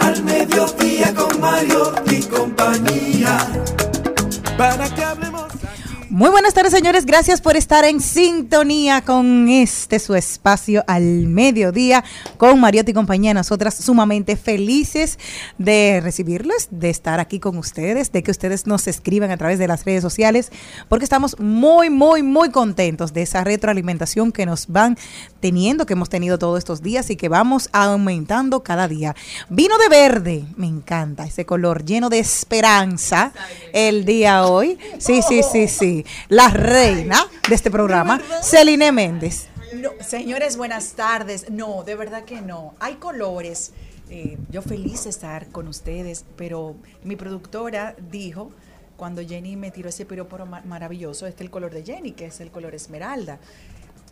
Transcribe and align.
Al 0.00 0.22
mediodía 0.22 1.14
con 1.14 1.40
Mario 1.40 1.92
y 2.06 2.22
compañía. 2.22 3.38
Para 4.56 4.88
que 4.94 5.09
Muy 6.20 6.28
buenas 6.28 6.52
tardes, 6.52 6.74
señores. 6.74 7.06
Gracias 7.06 7.40
por 7.40 7.56
estar 7.56 7.86
en 7.86 7.98
sintonía 7.98 9.00
con 9.00 9.48
este 9.48 9.98
su 9.98 10.14
espacio 10.14 10.84
al 10.86 11.02
mediodía 11.28 12.04
con 12.36 12.60
Mariotti 12.60 12.90
y 12.90 12.94
compañía. 12.94 13.32
Nosotras 13.32 13.74
sumamente 13.76 14.36
felices 14.36 15.18
de 15.56 15.98
recibirles, 16.02 16.68
de 16.70 16.90
estar 16.90 17.20
aquí 17.20 17.40
con 17.40 17.56
ustedes, 17.56 18.12
de 18.12 18.22
que 18.22 18.30
ustedes 18.30 18.66
nos 18.66 18.86
escriban 18.86 19.30
a 19.30 19.38
través 19.38 19.58
de 19.58 19.66
las 19.66 19.86
redes 19.86 20.02
sociales, 20.02 20.52
porque 20.90 21.04
estamos 21.04 21.40
muy, 21.40 21.88
muy, 21.88 22.22
muy 22.22 22.50
contentos 22.50 23.14
de 23.14 23.22
esa 23.22 23.42
retroalimentación 23.42 24.30
que 24.30 24.44
nos 24.44 24.66
van 24.66 24.98
teniendo, 25.40 25.86
que 25.86 25.94
hemos 25.94 26.10
tenido 26.10 26.38
todos 26.38 26.58
estos 26.58 26.82
días 26.82 27.08
y 27.08 27.16
que 27.16 27.30
vamos 27.30 27.70
aumentando 27.72 28.62
cada 28.62 28.88
día. 28.88 29.16
Vino 29.48 29.78
de 29.78 29.88
verde, 29.88 30.44
me 30.56 30.66
encanta 30.66 31.24
ese 31.24 31.46
color 31.46 31.82
lleno 31.82 32.10
de 32.10 32.18
esperanza 32.18 33.32
el 33.72 34.04
día 34.04 34.44
hoy. 34.44 34.76
Sí, 34.98 35.22
sí, 35.26 35.40
sí, 35.50 35.66
sí. 35.66 36.04
La 36.28 36.48
reina 36.48 37.26
de 37.48 37.54
este 37.54 37.70
programa, 37.70 38.20
Celine 38.42 38.92
Méndez. 38.92 39.48
No, 39.74 39.90
señores, 40.00 40.56
buenas 40.56 40.92
tardes. 40.94 41.50
No, 41.50 41.84
de 41.84 41.94
verdad 41.94 42.24
que 42.24 42.40
no. 42.40 42.74
Hay 42.80 42.94
colores. 42.96 43.72
Eh, 44.10 44.36
yo 44.50 44.62
feliz 44.62 45.04
de 45.04 45.10
estar 45.10 45.48
con 45.50 45.68
ustedes, 45.68 46.24
pero 46.36 46.74
mi 47.04 47.14
productora 47.14 47.94
dijo, 48.10 48.50
cuando 48.96 49.22
Jenny 49.22 49.54
me 49.56 49.70
tiró 49.70 49.88
ese 49.88 50.04
piropo 50.04 50.36
ma- 50.44 50.62
maravilloso, 50.62 51.26
este 51.28 51.44
es 51.44 51.46
el 51.46 51.50
color 51.50 51.72
de 51.72 51.84
Jenny, 51.84 52.12
que 52.12 52.26
es 52.26 52.40
el 52.40 52.50
color 52.50 52.74
esmeralda. 52.74 53.38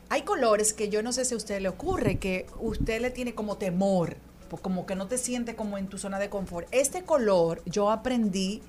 Hay 0.08 0.22
colores 0.22 0.72
que 0.72 0.88
yo 0.88 1.03
no 1.03 1.12
sé 1.12 1.25
si 1.25 1.34
a 1.34 1.37
usted 1.37 1.60
le 1.60 1.69
ocurre, 1.69 2.19
que 2.19 2.47
usted 2.60 3.00
le 3.00 3.10
tiene 3.10 3.34
como 3.34 3.56
temor, 3.58 4.16
como 4.62 4.87
que 4.87 4.94
no 4.94 5.08
te 5.08 5.19
siente 5.19 5.56
como 5.56 5.76
en 5.76 5.88
tu 5.88 5.98
zona 5.98 6.19
de 6.20 6.31
confort. 6.31 6.69
Este 6.70 7.03
color 7.03 7.60
yo 7.66 7.91
aprendí 7.91 8.62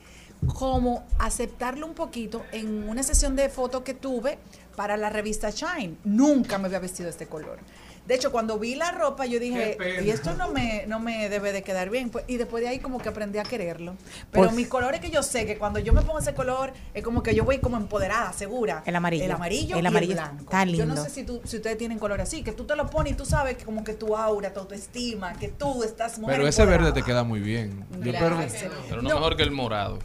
como 0.47 1.05
aceptarlo 1.17 1.85
un 1.85 1.93
poquito 1.93 2.43
en 2.51 2.87
una 2.87 3.03
sesión 3.03 3.35
de 3.35 3.49
foto 3.49 3.83
que 3.83 3.93
tuve 3.93 4.37
para 4.75 4.97
la 4.97 5.09
revista 5.09 5.49
Shine. 5.49 5.97
Nunca 6.03 6.57
me 6.57 6.67
había 6.67 6.79
vestido 6.79 7.09
este 7.09 7.27
color. 7.27 7.59
De 8.07 8.15
hecho, 8.15 8.31
cuando 8.31 8.57
vi 8.57 8.73
la 8.73 8.91
ropa, 8.91 9.27
yo 9.27 9.39
dije, 9.39 9.77
y 10.03 10.09
esto 10.09 10.33
no 10.33 10.47
me, 10.49 10.85
no 10.87 10.99
me 10.99 11.29
debe 11.29 11.51
de 11.51 11.61
quedar 11.61 11.91
bien. 11.91 12.09
Pues, 12.09 12.25
y 12.27 12.37
después 12.37 12.63
de 12.63 12.69
ahí 12.69 12.79
como 12.79 12.97
que 12.97 13.09
aprendí 13.09 13.37
a 13.37 13.43
quererlo. 13.43 13.93
Pero 14.31 14.45
Pues- 14.45 14.55
mis 14.55 14.67
colores 14.67 14.99
que 14.99 15.11
yo 15.11 15.21
sé 15.21 15.45
que 15.45 15.59
cuando 15.59 15.77
yo 15.77 15.93
me 15.93 16.01
pongo 16.01 16.17
ese 16.17 16.33
color, 16.33 16.73
es 16.95 17.03
como 17.03 17.21
que 17.21 17.35
yo 17.35 17.43
voy 17.43 17.59
como 17.59 17.77
empoderada, 17.77 18.33
segura. 18.33 18.81
El 18.87 18.95
amarillo. 18.95 19.25
El 19.25 19.31
amarillo 19.31 19.77
El 19.77 19.83
y 19.83 19.87
amarillo 19.87 20.13
el 20.13 20.17
blanco. 20.17 20.43
está 20.45 20.63
Yo 20.65 20.85
no 20.87 20.93
lindo. 20.95 21.03
sé 21.03 21.09
si, 21.11 21.23
tú, 21.23 21.39
si 21.43 21.57
ustedes 21.57 21.77
tienen 21.77 21.99
color 21.99 22.19
así, 22.21 22.41
que 22.41 22.51
tú 22.51 22.63
te 22.63 22.75
lo 22.75 22.89
pones 22.89 23.13
y 23.13 23.15
tú 23.15 23.25
sabes 23.25 23.57
que 23.57 23.65
como 23.65 23.83
que 23.83 23.93
tu 23.93 24.15
aura, 24.17 24.51
tu 24.53 24.61
autoestima, 24.61 25.33
que 25.33 25.49
tú 25.49 25.83
estás 25.83 26.17
muy 26.17 26.31
Pero 26.31 26.47
ese 26.47 26.65
verde 26.65 26.91
te 26.93 27.03
queda 27.03 27.23
muy 27.23 27.41
bien. 27.41 27.85
Yo. 27.91 28.11
Pero 28.13 29.01
no, 29.03 29.09
No. 29.09 29.15
mejor 29.15 29.35
que 29.35 29.43
el 29.43 29.51
morado. 29.51 29.99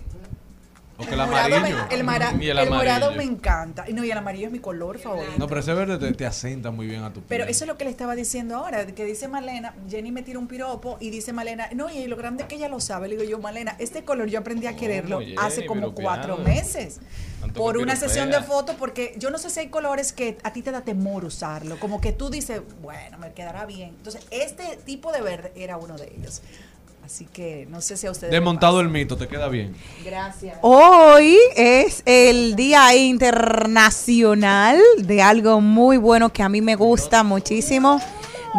O 0.96 1.04
que 1.04 1.14
el, 1.14 1.20
El 1.20 1.26
morado, 1.26 1.56
amarillo. 1.56 1.86
me, 1.88 1.94
el, 1.96 2.04
mara- 2.04 2.34
Y 2.40 2.48
el 2.48 2.58
el 2.58 2.70
morado 2.70 3.12
me 3.14 3.24
encanta. 3.24 3.84
Y 3.88 3.92
No, 3.94 4.04
y 4.04 4.10
el 4.12 4.16
amarillo 4.18 4.46
es 4.46 4.52
mi 4.52 4.60
color 4.60 4.98
favorito. 5.00 5.32
No, 5.38 5.48
pero 5.48 5.58
ese 5.60 5.74
verde 5.74 5.98
te, 5.98 6.12
te 6.14 6.24
asenta 6.24 6.70
muy 6.70 6.86
bien 6.86 7.02
a 7.02 7.08
tu 7.12 7.14
piel. 7.20 7.26
Pero 7.28 7.44
eso 7.44 7.64
es 7.64 7.68
lo 7.68 7.76
que 7.76 7.84
le 7.84 7.90
estaba 7.90 8.14
diciendo 8.14 8.56
ahora, 8.56 8.86
que 8.86 9.04
dice 9.04 9.26
Malena, 9.26 9.74
Jenny 9.88 10.12
me 10.12 10.22
tira 10.22 10.38
un 10.38 10.46
piropo 10.46 10.96
y 11.00 11.10
dice 11.10 11.32
Malena, 11.32 11.68
no, 11.74 11.90
y 11.90 12.06
lo 12.06 12.16
grande 12.16 12.44
es 12.44 12.48
que 12.48 12.54
ella 12.54 12.68
lo 12.68 12.78
sabe. 12.78 13.08
Le 13.08 13.16
digo 13.16 13.28
yo, 13.28 13.38
Malena, 13.40 13.74
este 13.80 14.04
color 14.04 14.28
yo 14.28 14.38
aprendí 14.38 14.66
a 14.68 14.76
quererlo 14.76 15.18
Jenny, 15.18 15.34
hace 15.38 15.66
como 15.66 15.94
cuatro 15.94 16.36
meses. 16.36 17.00
Tanto 17.40 17.60
Por 17.60 17.76
una 17.76 17.96
sesión 17.96 18.30
de 18.30 18.40
fotos, 18.42 18.76
porque 18.78 19.14
yo 19.18 19.30
no 19.30 19.38
sé 19.38 19.50
si 19.50 19.60
hay 19.60 19.68
colores 19.68 20.12
que 20.12 20.38
a 20.44 20.52
ti 20.52 20.62
te 20.62 20.70
da 20.70 20.82
temor 20.82 21.24
usarlo, 21.24 21.78
como 21.80 22.00
que 22.00 22.12
tú 22.12 22.30
dices, 22.30 22.62
bueno, 22.80 23.18
me 23.18 23.32
quedará 23.32 23.66
bien. 23.66 23.90
Entonces, 23.90 24.24
este 24.30 24.78
tipo 24.86 25.10
de 25.12 25.20
verde 25.20 25.52
era 25.56 25.76
uno 25.76 25.96
de 25.98 26.12
ellos. 26.16 26.40
Así 27.04 27.26
que 27.26 27.66
no 27.68 27.82
sé 27.82 27.98
si 27.98 28.06
a 28.06 28.10
ustedes. 28.10 28.32
Desmontado 28.32 28.80
el 28.80 28.88
mito, 28.88 29.14
te 29.18 29.28
queda 29.28 29.48
bien. 29.48 29.76
Gracias. 30.02 30.56
Hoy 30.62 31.36
es 31.54 32.02
el 32.06 32.56
Día 32.56 32.96
Internacional 32.96 34.80
de 34.96 35.20
algo 35.20 35.60
muy 35.60 35.98
bueno 35.98 36.32
que 36.32 36.42
a 36.42 36.48
mí 36.48 36.62
me 36.62 36.76
gusta 36.76 37.22
muchísimo. 37.22 38.00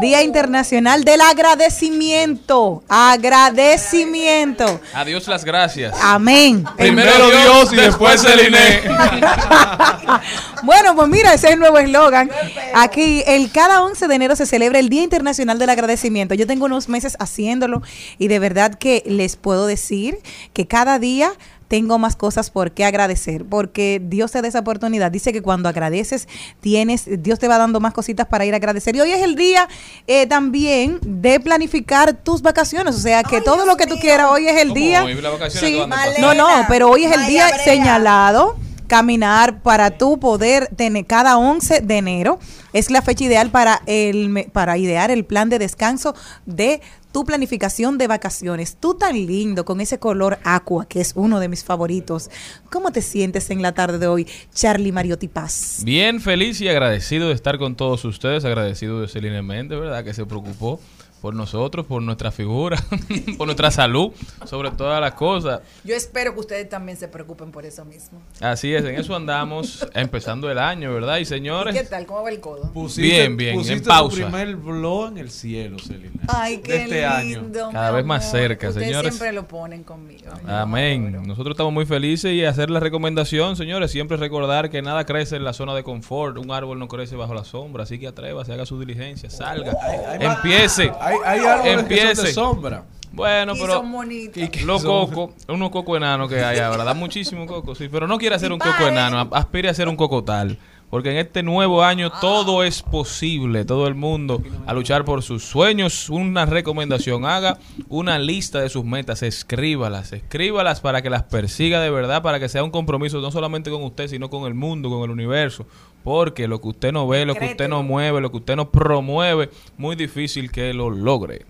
Día 0.02 0.22
Internacional 0.24 1.06
del 1.06 1.22
Agradecimiento. 1.22 2.84
Agradecimiento. 2.90 4.82
Adiós 4.94 5.28
las 5.28 5.46
gracias. 5.46 5.96
Amén. 6.02 6.66
Primero 6.76 7.30
Dios 7.30 7.72
y 7.72 7.78
después 7.78 8.24
el 8.26 8.48
INE. 8.48 8.82
Bueno, 10.64 10.96
pues 10.96 11.08
mira, 11.10 11.32
ese 11.32 11.48
es 11.48 11.54
el 11.54 11.60
nuevo 11.60 11.78
eslogan. 11.78 12.32
Aquí, 12.74 13.24
el 13.28 13.52
cada 13.52 13.84
11 13.84 14.08
de 14.08 14.16
enero 14.16 14.36
se 14.36 14.48
celebra 14.48 14.80
el 14.80 14.90
Día 14.90 15.04
Internacional 15.04 15.60
del 15.60 15.70
Agradecimiento. 15.70 16.34
Yo 16.34 16.48
tengo 16.48 16.66
unos 16.66 16.90
meses 16.90 17.16
haciéndolo 17.20 17.84
y 18.18 18.30
de 18.30 18.40
verdad 18.40 18.74
que 18.74 19.04
les 19.06 19.36
puedo 19.36 19.68
decir 19.68 20.18
que 20.54 20.66
cada 20.66 20.98
día 20.98 21.32
tengo 21.68 21.98
más 21.98 22.16
cosas 22.16 22.50
por 22.52 22.72
qué 22.72 22.86
agradecer, 22.86 23.44
porque 23.46 24.02
Dios 24.04 24.32
te 24.32 24.42
da 24.42 24.48
esa 24.48 24.60
oportunidad. 24.60 25.12
Dice 25.12 25.34
que 25.34 25.42
cuando 25.42 25.68
agradeces, 25.68 26.28
tienes, 26.62 27.06
Dios 27.24 27.40
te 27.40 27.48
va 27.48 27.58
dando 27.58 27.80
más 27.80 27.94
cositas 27.94 28.28
para 28.28 28.46
ir 28.46 28.54
a 28.54 28.58
agradecer. 28.58 28.96
Y 28.96 29.02
hoy 29.02 29.12
es 29.12 29.22
el 29.24 29.36
día 29.36 29.68
eh, 30.08 30.28
también 30.28 31.00
de 31.02 31.40
planificar 31.40 32.14
tus 32.14 32.42
vacaciones, 32.42 32.96
o 32.96 33.00
sea, 33.00 33.24
que 33.24 33.38
Ay, 33.38 33.44
todo 33.44 33.56
Dios 33.56 33.68
lo 33.68 33.78
que 33.78 33.88
tú 33.88 33.96
mío. 33.96 34.02
quieras, 34.02 34.28
hoy 34.32 34.48
es 34.48 34.62
el 34.62 34.68
¿Cómo 34.70 34.80
día. 34.80 35.06
Sí, 35.50 35.80
no, 36.22 36.34
no, 36.34 36.48
pero 36.68 36.90
hoy 36.90 37.06
es 37.06 37.12
el 37.12 37.26
día 37.28 37.48
Brea. 37.48 37.64
señalado 37.64 38.56
caminar 38.88 39.62
para 39.64 39.90
tú 39.98 40.20
poder 40.20 40.68
tener 40.76 41.06
cada 41.08 41.38
11 41.38 41.82
de 41.82 41.98
enero 41.98 42.40
es 42.72 42.92
la 42.92 43.02
fecha 43.02 43.24
ideal 43.24 43.50
para 43.50 43.82
el 43.88 44.30
me- 44.30 44.44
para 44.44 44.78
idear 44.78 45.10
el 45.10 45.26
plan 45.26 45.50
de 45.50 45.58
descanso 45.58 46.14
de 46.46 46.82
tu 47.16 47.24
planificación 47.24 47.98
de 47.98 48.08
vacaciones. 48.08 48.76
Tú 48.78 48.96
tan 48.96 49.16
lindo 49.16 49.64
con 49.64 49.80
ese 49.80 50.00
color 50.00 50.38
aqua 50.44 50.86
que 50.86 51.00
es 51.00 51.14
uno 51.16 51.40
de 51.40 51.48
mis 51.48 51.64
favoritos. 51.64 52.30
¿Cómo 52.70 52.92
te 52.92 53.02
sientes 53.02 53.50
en 53.52 53.62
la 53.62 53.74
tarde 53.74 54.00
de 54.00 54.08
hoy, 54.08 54.28
Charlie 54.54 54.92
Mariotti 54.92 55.30
Paz? 55.30 55.80
Bien 55.86 56.20
feliz 56.20 56.60
y 56.60 56.68
agradecido 56.68 57.30
de 57.30 57.34
estar 57.34 57.58
con 57.58 57.78
todos 57.78 58.04
ustedes. 58.04 58.44
Agradecido 58.44 59.00
de 59.00 59.08
Celine 59.08 59.42
Méndez, 59.42 59.80
¿verdad? 59.80 60.04
Que 60.04 60.14
se 60.14 60.26
preocupó 60.26 60.82
por 61.26 61.34
nosotros, 61.34 61.88
por 61.88 62.04
nuestra 62.04 62.30
figura, 62.30 62.78
por 63.40 63.48
nuestra 63.48 63.72
salud, 63.72 64.12
sobre 64.46 64.70
todas 64.70 65.02
las 65.02 65.14
cosas. 65.16 65.62
Yo 65.84 65.96
espero 65.96 66.36
que 66.36 66.40
ustedes 66.42 66.70
también 66.70 67.00
se 67.00 67.08
preocupen 67.08 67.52
por 67.52 67.66
eso 67.66 67.84
mismo. 67.84 68.22
Así 68.42 68.76
es, 68.76 68.86
en 68.86 68.94
eso 68.94 69.16
andamos 69.16 69.88
empezando 69.96 70.52
el 70.52 70.60
año, 70.60 70.94
¿verdad? 70.94 71.18
Y 71.18 71.22
¿Y 71.22 71.26
señores, 71.26 71.74
qué 71.74 71.84
tal? 71.84 72.06
¿Cómo 72.06 72.22
va 72.22 72.30
el 72.30 72.40
codo? 72.40 72.72
Bien, 72.98 73.36
bien, 73.36 73.54
en 73.56 73.58
pusiste 73.62 73.88
pausa. 73.88 74.16
tu 74.16 74.22
primer 74.22 74.56
blog 74.56 75.08
en 75.14 75.18
el 75.18 75.32
cielo, 75.32 75.80
Celina. 75.80 76.22
Ay, 76.28 76.60
qué 76.60 76.84
este 76.84 77.04
año. 77.04 77.42
Cada 77.72 77.90
vez 77.90 78.06
más 78.06 78.30
cerca, 78.30 78.68
Ustedes 78.70 78.86
señores. 78.86 79.16
siempre 79.16 79.34
lo 79.34 79.48
ponen 79.48 79.84
conmigo. 79.84 80.32
Amén. 80.48 81.24
Nosotros 81.26 81.54
estamos 81.56 81.74
muy 81.74 81.88
felices 81.88 82.34
y 82.34 82.46
hacer 82.46 82.70
la 82.70 82.80
recomendación, 82.80 83.56
señores, 83.56 83.90
siempre 83.90 84.18
recordar 84.18 84.70
que 84.70 84.84
nada 84.84 85.04
crece 85.08 85.38
en 85.38 85.44
la 85.44 85.54
zona 85.54 85.74
de 85.74 85.82
confort, 85.84 86.38
un 86.38 86.52
árbol 86.52 86.78
no 86.78 86.88
crece 86.88 87.16
bajo 87.16 87.34
la 87.34 87.44
sombra, 87.44 87.82
así 87.82 87.98
que 87.98 88.06
atrévase, 88.08 88.54
haga 88.54 88.68
su 88.68 88.80
diligencia, 88.80 89.32
salga, 89.32 89.74
más- 89.74 90.36
empiece. 90.38 90.92
Hay, 91.02 91.15
hay 91.24 91.40
árboles 91.40 91.84
que 91.86 92.16
son 92.16 92.26
de 92.26 92.34
sombra. 92.34 92.86
Bueno, 93.12 93.54
Y 93.56 93.60
pero 93.60 93.74
son 93.76 94.68
los 94.68 94.84
cocos, 94.84 95.32
unos 95.48 95.70
cocos 95.70 95.96
enanos 95.96 96.30
que 96.30 96.44
hay 96.44 96.60
ahora, 96.60 96.84
da 96.84 96.94
muchísimo 96.94 97.46
coco, 97.46 97.74
sí, 97.74 97.88
pero 97.90 98.08
no 98.08 98.18
quiere 98.18 98.36
hacer 98.36 98.52
un 98.52 98.60
coco 98.60 98.88
enano, 98.88 99.30
aspire 99.32 99.70
a 99.70 99.74
ser 99.74 99.88
un 99.88 99.96
cocotal. 99.96 100.58
Porque 100.90 101.12
en 101.12 101.18
este 101.18 101.42
nuevo 101.42 101.84
año 101.84 102.12
todo 102.22 102.64
es 102.64 102.82
posible, 102.82 103.66
todo 103.66 103.88
el 103.88 103.96
mundo 103.96 104.42
a 104.68 104.74
luchar 104.74 105.04
por 105.04 105.24
sus 105.24 105.44
sueños. 105.44 106.10
Una 106.10 106.46
recomendación, 106.46 107.26
haga 107.26 107.58
una 107.90 108.20
lista 108.20 108.62
de 108.62 108.70
sus 108.70 108.86
metas, 108.86 109.24
escríbalas, 109.24 110.14
escríbalas 110.14 110.82
para 110.82 111.02
que 111.02 111.10
las 111.10 111.24
persiga 111.24 111.82
de 111.82 111.90
verdad, 111.90 112.22
para 112.22 112.40
que 112.40 112.50
sea 112.50 112.64
un 112.64 112.70
compromiso 112.70 113.20
no 113.20 113.32
solamente 113.32 113.72
con 113.72 113.84
usted, 113.84 114.08
sino 114.08 114.30
con 114.30 114.46
el 114.46 114.54
mundo, 114.54 114.90
con 114.90 115.04
el 115.04 115.10
universo. 115.10 115.66
Porque 116.06 116.48
lo 116.48 116.62
que 116.62 116.68
usted 116.68 116.92
no 116.92 117.08
ve, 117.08 117.26
lo 117.26 117.34
que 117.34 117.46
usted 117.46 117.68
no 117.68 117.82
mueve, 117.82 118.22
lo 118.22 118.30
que 118.30 118.38
usted 118.38 118.56
no 118.56 118.70
promueve, 118.70 119.50
muy 119.76 119.96
difícil 119.96 120.52
que 120.52 120.72
lo 120.72 120.92
logre. 120.92 121.48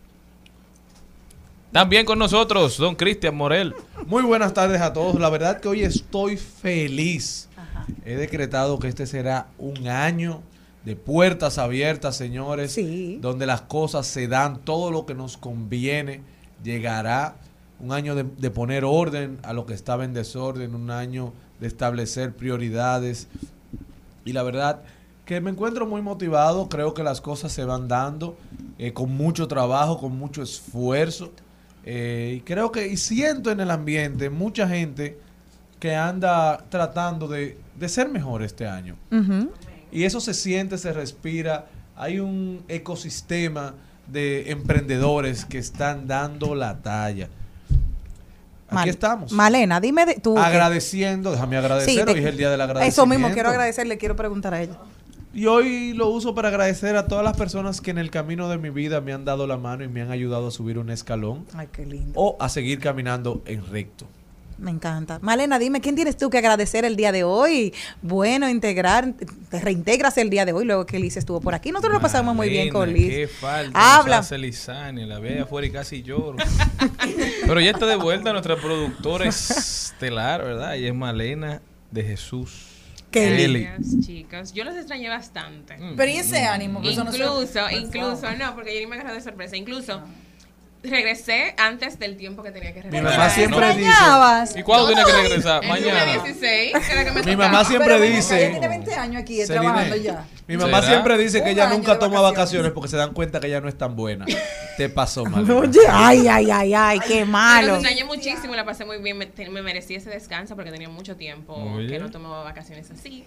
También 1.73 2.05
con 2.05 2.17
nosotros, 2.17 2.77
don 2.77 2.95
Cristian 2.95 3.35
Morel. 3.35 3.75
Muy 4.05 4.23
buenas 4.23 4.53
tardes 4.53 4.79
a 4.79 4.93
todos. 4.93 5.19
La 5.19 5.29
verdad 5.29 5.59
que 5.59 5.67
hoy 5.67 5.83
estoy 5.83 6.37
feliz. 6.37 7.49
He 8.05 8.15
decretado 8.15 8.79
que 8.79 8.87
este 8.87 9.05
será 9.05 9.47
un 9.57 9.89
año 9.89 10.41
de 10.85 10.95
puertas 10.95 11.57
abiertas, 11.57 12.15
señores. 12.15 12.71
Sí. 12.71 13.19
Donde 13.21 13.45
las 13.45 13.59
cosas 13.59 14.07
se 14.07 14.29
dan, 14.29 14.61
todo 14.61 14.89
lo 14.89 15.05
que 15.05 15.15
nos 15.15 15.35
conviene 15.35 16.21
llegará. 16.63 17.35
Un 17.81 17.91
año 17.91 18.15
de, 18.15 18.23
de 18.23 18.51
poner 18.51 18.85
orden 18.85 19.37
a 19.43 19.51
lo 19.51 19.65
que 19.65 19.73
estaba 19.73 20.05
en 20.05 20.13
desorden, 20.13 20.75
un 20.75 20.91
año 20.91 21.33
de 21.59 21.67
establecer 21.67 22.33
prioridades. 22.33 23.27
Y 24.25 24.33
la 24.33 24.43
verdad 24.43 24.81
que 25.25 25.41
me 25.41 25.49
encuentro 25.49 25.87
muy 25.87 26.01
motivado, 26.01 26.69
creo 26.69 26.93
que 26.93 27.03
las 27.03 27.21
cosas 27.21 27.51
se 27.51 27.63
van 27.65 27.87
dando 27.87 28.37
eh, 28.77 28.93
con 28.93 29.15
mucho 29.15 29.47
trabajo, 29.47 29.99
con 29.99 30.17
mucho 30.17 30.41
esfuerzo. 30.43 31.31
Eh, 31.83 32.35
y 32.37 32.41
creo 32.41 32.71
que, 32.71 32.87
y 32.87 32.97
siento 32.97 33.51
en 33.51 33.59
el 33.59 33.71
ambiente 33.71 34.29
mucha 34.29 34.67
gente 34.67 35.19
que 35.79 35.95
anda 35.95 36.63
tratando 36.69 37.27
de, 37.27 37.57
de 37.77 37.89
ser 37.89 38.09
mejor 38.09 38.43
este 38.43 38.67
año. 38.67 38.95
Y 39.91 40.03
eso 40.03 40.19
se 40.19 40.33
siente, 40.33 40.77
se 40.77 40.93
respira. 40.93 41.67
Hay 41.95 42.19
un 42.19 42.63
ecosistema 42.67 43.75
de 44.07 44.51
emprendedores 44.51 45.45
que 45.45 45.57
están 45.57 46.07
dando 46.07 46.55
la 46.55 46.81
talla. 46.81 47.29
Aquí 48.67 48.89
estamos. 48.89 49.31
Malena, 49.31 49.79
dime 49.79 50.05
de, 50.05 50.15
tú. 50.15 50.37
Agradeciendo, 50.37 51.31
déjame 51.31 51.57
agradecer, 51.57 52.05
te- 52.05 52.11
hoy 52.13 52.19
es 52.19 52.25
el 52.25 52.37
día 52.37 52.49
del 52.49 52.61
agradecimiento. 52.61 52.93
Eso 53.01 53.05
mismo 53.05 53.29
quiero 53.31 53.49
agradecer, 53.49 53.85
le 53.87 53.97
quiero 53.97 54.15
preguntar 54.15 54.53
a 54.53 54.61
ella. 54.61 54.77
Y 55.33 55.47
hoy 55.47 55.93
lo 55.93 56.07
uso 56.09 56.33
para 56.33 56.47
agradecer 56.47 56.95
a 56.95 57.07
todas 57.07 57.23
las 57.23 57.35
personas 57.35 57.81
que 57.81 57.91
en 57.91 57.97
el 57.97 58.09
camino 58.09 58.47
de 58.49 58.57
mi 58.57 58.69
vida 58.69 59.01
me 59.01 59.11
han 59.11 59.25
dado 59.25 59.45
la 59.47 59.57
mano 59.57 59.83
y 59.83 59.89
me 59.89 60.01
han 60.01 60.09
ayudado 60.09 60.47
a 60.47 60.51
subir 60.51 60.77
un 60.79 60.89
escalón 60.89 61.45
Ay, 61.53 61.67
qué 61.73 61.85
lindo. 61.85 62.11
o 62.15 62.37
a 62.39 62.47
seguir 62.49 62.79
caminando 62.79 63.41
en 63.45 63.65
recto. 63.69 64.05
Me 64.57 64.71
encanta. 64.71 65.19
Malena, 65.21 65.59
dime, 65.59 65.81
¿quién 65.81 65.95
tienes 65.95 66.15
tú 66.17 66.29
que 66.29 66.37
agradecer 66.37 66.85
el 66.85 66.95
día 66.95 67.11
de 67.11 67.23
hoy? 67.25 67.73
Bueno, 68.01 68.49
integrar, 68.49 69.13
te 69.49 69.59
reintegras 69.59 70.17
el 70.17 70.29
día 70.29 70.45
de 70.45 70.53
hoy, 70.53 70.63
luego 70.65 70.85
que 70.85 70.97
Liz 70.97 71.17
estuvo 71.17 71.41
por 71.41 71.53
aquí. 71.53 71.71
Nosotros 71.71 71.93
lo 71.93 71.99
pasamos 72.01 72.33
muy 72.35 72.47
bien 72.49 72.69
con 72.69 72.91
Liz. 72.93 73.09
Qué 73.09 73.27
falta. 73.27 73.97
Habla. 73.97 74.25
Lizania, 74.37 75.05
la 75.05 75.19
ve 75.19 75.41
afuera 75.41 75.67
y 75.67 75.71
casi 75.71 76.01
lloro. 76.03 76.37
Pero 77.45 77.59
ya 77.59 77.71
está 77.71 77.85
de 77.85 77.95
vuelta 77.97 78.31
nuestra 78.31 78.55
productora 78.55 79.25
estelar, 79.27 80.43
¿verdad? 80.43 80.75
Y 80.75 80.87
es 80.87 80.93
Malena 80.93 81.61
de 81.91 82.03
Jesús. 82.03 82.67
Qué 83.11 83.35
Kelly. 83.37 83.63
Gracias, 83.63 84.05
chicos. 84.05 84.53
Yo 84.53 84.63
los 84.65 84.75
extrañé 84.75 85.09
bastante. 85.09 85.77
Pero 85.95 86.11
¿y 86.11 86.17
ese 86.17 86.43
ánimo? 86.45 86.81
Que 86.81 86.91
eso 86.91 87.03
no 87.03 87.11
se- 87.11 87.17
Incluso, 87.17 87.59
incluso, 87.71 88.31
no, 88.37 88.55
porque 88.55 88.71
Jenny 88.71 88.87
me 88.87 88.95
agarró 88.95 89.13
de 89.13 89.21
sorpresa. 89.21 89.55
Incluso 89.55 90.01
regresé 90.85 91.53
antes 91.57 91.99
del 91.99 92.17
tiempo 92.17 92.43
que 92.43 92.51
tenía 92.51 92.73
que 92.73 92.83
Mi 92.83 92.89
regresar. 92.89 93.17
mamá 93.17 93.29
siempre 93.29 93.67
dice, 93.75 93.89
extrañabas? 93.89 94.55
¿Y 94.55 94.63
cuándo 94.63 94.87
tiene 94.87 95.03
que 95.03 95.11
regresar? 95.11 95.63
El 95.63 95.69
Mañana. 95.69 96.05
lunes 96.15 96.23
16, 96.39 96.73
que 97.05 97.11
me 97.11 97.23
mi 97.23 97.35
mamá 97.35 97.63
siempre 97.65 97.93
Pero 97.95 98.05
dice, 98.05 98.41
Ella 98.41 98.51
tiene 98.51 98.67
20 98.67 98.95
años 98.95 99.21
aquí 99.21 99.35
Celine, 99.45 99.53
trabajando 99.55 99.95
ya. 99.97 100.25
Mi 100.47 100.57
mamá 100.57 100.79
¿Será? 100.81 100.93
siempre 100.93 101.17
dice 101.17 101.39
que 101.39 101.45
Un 101.45 101.49
ella 101.49 101.67
nunca 101.69 101.97
toma 101.99 102.21
vacaciones. 102.21 102.31
vacaciones 102.37 102.71
porque 102.73 102.89
se 102.89 102.97
dan 102.97 103.13
cuenta 103.13 103.39
que 103.39 103.47
ella 103.47 103.61
no 103.61 103.67
es 103.67 103.77
tan 103.77 103.95
buena. 103.95 104.25
Te 104.77 104.89
pasó 104.89 105.25
mal. 105.25 105.49
Oye, 105.51 105.79
ay, 105.89 106.27
ay, 106.27 106.51
ay, 106.51 106.73
ay, 106.73 106.99
qué 106.99 107.13
Pero 107.19 107.25
malo. 107.27 107.73
extrañé 107.75 108.03
muchísimo, 108.03 108.55
la 108.55 108.63
pasé 108.65 108.85
muy 108.85 108.97
bien. 108.99 109.17
Me, 109.17 109.27
me 109.49 109.61
merecí 109.61 109.95
ese 109.95 110.09
descanso 110.09 110.55
porque 110.55 110.71
tenía 110.71 110.89
mucho 110.89 111.15
tiempo 111.15 111.53
Oye. 111.55 111.87
que 111.87 111.99
no 111.99 112.11
tomaba 112.11 112.43
vacaciones 112.43 112.91
así. 112.91 113.23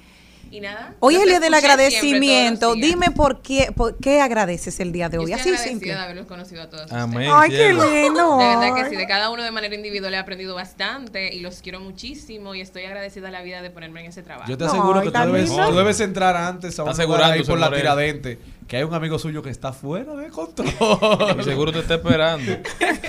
Y 0.50 0.60
nada. 0.60 0.94
Hoy 1.00 1.16
es 1.16 1.22
el 1.22 1.28
día 1.28 1.40
del 1.40 1.52
agradecimiento. 1.54 2.74
Dime 2.74 3.10
por 3.10 3.42
qué, 3.42 3.70
por 3.74 3.96
qué 3.98 4.20
agradeces 4.20 4.80
el 4.80 4.92
día 4.92 5.08
de 5.08 5.16
Yo 5.18 5.22
hoy. 5.24 5.32
estoy 5.32 5.52
Así 5.52 5.68
simple. 5.68 5.88
de 5.92 5.98
haberlos 5.98 6.26
conocido 6.26 6.62
a 6.62 6.70
todos 6.70 6.90
Amén. 6.90 7.28
Ay, 7.32 7.50
qué 7.50 7.72
lindo. 7.74 8.38
De 8.38 8.46
verdad 8.46 8.74
que 8.74 8.88
sí, 8.90 8.96
de 8.96 9.06
cada 9.06 9.30
uno 9.30 9.42
de 9.42 9.50
manera 9.50 9.74
individual 9.74 10.14
he 10.14 10.16
aprendido 10.16 10.54
bastante 10.54 11.34
y 11.34 11.40
los 11.40 11.60
quiero 11.60 11.80
muchísimo 11.80 12.54
y 12.54 12.60
estoy 12.62 12.84
agradecida 12.84 13.28
a 13.28 13.30
la 13.30 13.42
vida 13.42 13.60
de 13.60 13.70
ponerme 13.70 14.00
en 14.00 14.06
ese 14.06 14.22
trabajo. 14.22 14.48
Yo 14.48 14.56
te 14.56 14.64
aseguro 14.64 15.00
Ay, 15.00 15.06
que 15.08 15.12
tú 15.12 15.18
debes, 15.32 15.50
tú 15.54 15.74
debes 15.76 16.00
entrar 16.00 16.36
antes 16.36 16.78
a 16.78 16.84
un 16.84 16.96
lugar 16.96 17.22
ahí 17.32 17.42
por 17.44 17.58
la 17.58 17.70
tiradente, 17.70 18.38
que 18.66 18.78
hay 18.78 18.84
un 18.84 18.94
amigo 18.94 19.18
suyo 19.18 19.42
que 19.42 19.50
está 19.50 19.72
fuera 19.72 20.14
de 20.14 20.28
Y 20.28 20.30
control. 20.30 21.44
seguro 21.44 21.72
te 21.72 21.80
está 21.80 21.96
esperando. 21.96 22.52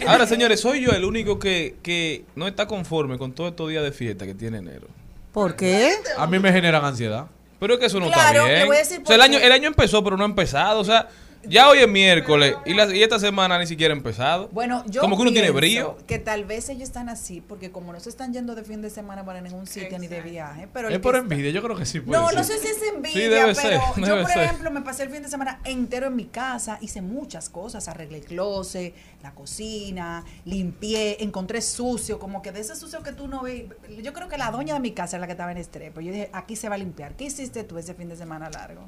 Ahora, 0.08 0.28
señores, 0.28 0.60
soy 0.60 0.81
yo 0.81 0.92
el 0.92 1.06
único 1.06 1.40
que, 1.40 1.78
que 1.84 2.26
no 2.36 2.48
está 2.48 2.68
conforme 2.68 3.18
con 3.18 3.31
todos 3.31 3.52
estos 3.52 3.70
días 3.70 3.84
de 3.84 3.92
fiesta 3.92 4.26
que 4.26 4.34
tiene 4.36 4.58
enero. 4.58 4.88
¿Por 5.31 5.56
qué? 5.56 5.96
A 6.18 6.28
mí 6.28 6.40
me 6.40 6.52
generan 6.52 6.84
ansiedad. 6.84 7.28
Pero 7.60 7.74
es 7.74 7.80
que 7.80 7.86
eso 7.88 8.00
no 8.00 8.08
Claro, 8.08 8.42
está 8.42 8.54
bien. 8.54 8.68
voy 8.68 8.76
a 8.78 8.80
decir 8.80 9.02
o 9.04 9.06
sea, 9.06 9.16
el 9.16 9.22
año, 9.22 9.38
el 9.38 9.52
año 9.52 9.68
empezó, 9.68 10.04
pero 10.04 10.16
no 10.16 10.24
ha 10.24 10.28
empezado. 10.28 10.80
O 10.80 10.84
sea, 10.86 11.08
ya 11.50 11.69
hoy 11.69 11.80
es 11.80 11.88
miércoles 11.88 12.56
y, 12.66 12.74
la- 12.74 12.94
y 12.96 13.01
esta 13.04 13.19
semana 13.19 13.57
ni 13.60 13.68
siquiera 13.68 13.94
ha 13.94 13.98
empezado. 13.98 14.48
Bueno, 14.51 14.84
yo 14.88 15.01
Como 15.01 15.16
que 15.16 15.24
uno 15.24 15.31
tiene 15.31 15.51
brío. 15.51 15.98
Que 16.07 16.19
tal 16.19 16.46
vez 16.46 16.69
ellos 16.69 16.84
están 16.84 17.10
así 17.10 17.42
porque 17.42 17.72
como 17.72 17.92
no 17.94 18.00
se 18.00 18.10
están 18.10 18.31
yendo 18.34 18.56
de 18.56 18.63
fin 18.63 18.81
de 18.81 18.90
semana 18.90 19.25
para 19.25 19.42
ningún 19.42 19.68
sitio 19.68 19.98
ni 20.00 20.07
de 20.07 20.22
viaje, 20.22 20.68
pero 20.71 20.90
Es 20.90 21.00
por 21.00 21.16
está- 21.16 21.23
envidia, 21.28 21.52
yo 21.52 21.62
creo 21.62 21.76
que 21.76 21.85
sí 21.85 22.00
puede 22.00 22.19
No, 22.21 22.31
no 22.31 22.44
sé 22.44 22.57
si 22.59 22.68
es 22.68 22.78
envidia, 22.94 23.12
Sí, 23.14 23.19
debe 23.21 23.42
pero 23.42 23.56
ser, 23.56 23.73
yo, 23.97 24.21
por 24.21 24.31
ser. 24.31 24.44
ejemplo, 24.44 24.71
me 24.71 24.81
pasé 24.81 25.04
el 25.04 25.09
fin 25.09 25.23
de 25.23 25.30
semana 25.30 25.59
entero 25.66 26.07
en 26.07 26.16
mi 26.16 26.26
casa, 26.26 26.78
hice 26.81 27.02
muchas 27.02 27.50
cosas, 27.50 27.88
arreglé 27.88 28.18
el 28.19 28.26
closet, 28.26 28.94
la 29.23 29.31
cocina, 29.33 30.23
limpié, 30.45 31.23
encontré 31.23 31.62
sucio, 31.62 32.19
como 32.19 32.42
que 32.42 32.52
de 32.52 32.62
ese 32.62 32.76
sucio 32.76 33.02
que 33.04 33.12
tú 33.12 33.28
no 33.28 33.42
ves. 33.44 33.64
Yo 34.02 34.14
creo 34.14 34.28
que 34.28 34.38
la 34.38 34.52
doña 34.52 34.73
de 34.76 34.80
mi 34.80 34.92
casa 34.92 35.18
es 35.18 35.21
la 35.21 35.28
que 35.28 35.33
estaba 35.33 35.52
en 35.52 35.57
estrés, 35.57 35.92
pues 35.94 36.06
yo 36.06 36.12
dije, 36.12 36.30
aquí 36.33 36.56
se 36.56 36.69
va 36.69 36.76
a 36.76 36.78
limpiar. 36.78 37.16
¿Qué 37.16 37.26
hiciste 37.26 37.64
tú 37.64 37.78
ese 37.78 37.94
fin 37.94 38.09
de 38.09 38.16
semana 38.16 38.50
largo? 38.50 38.81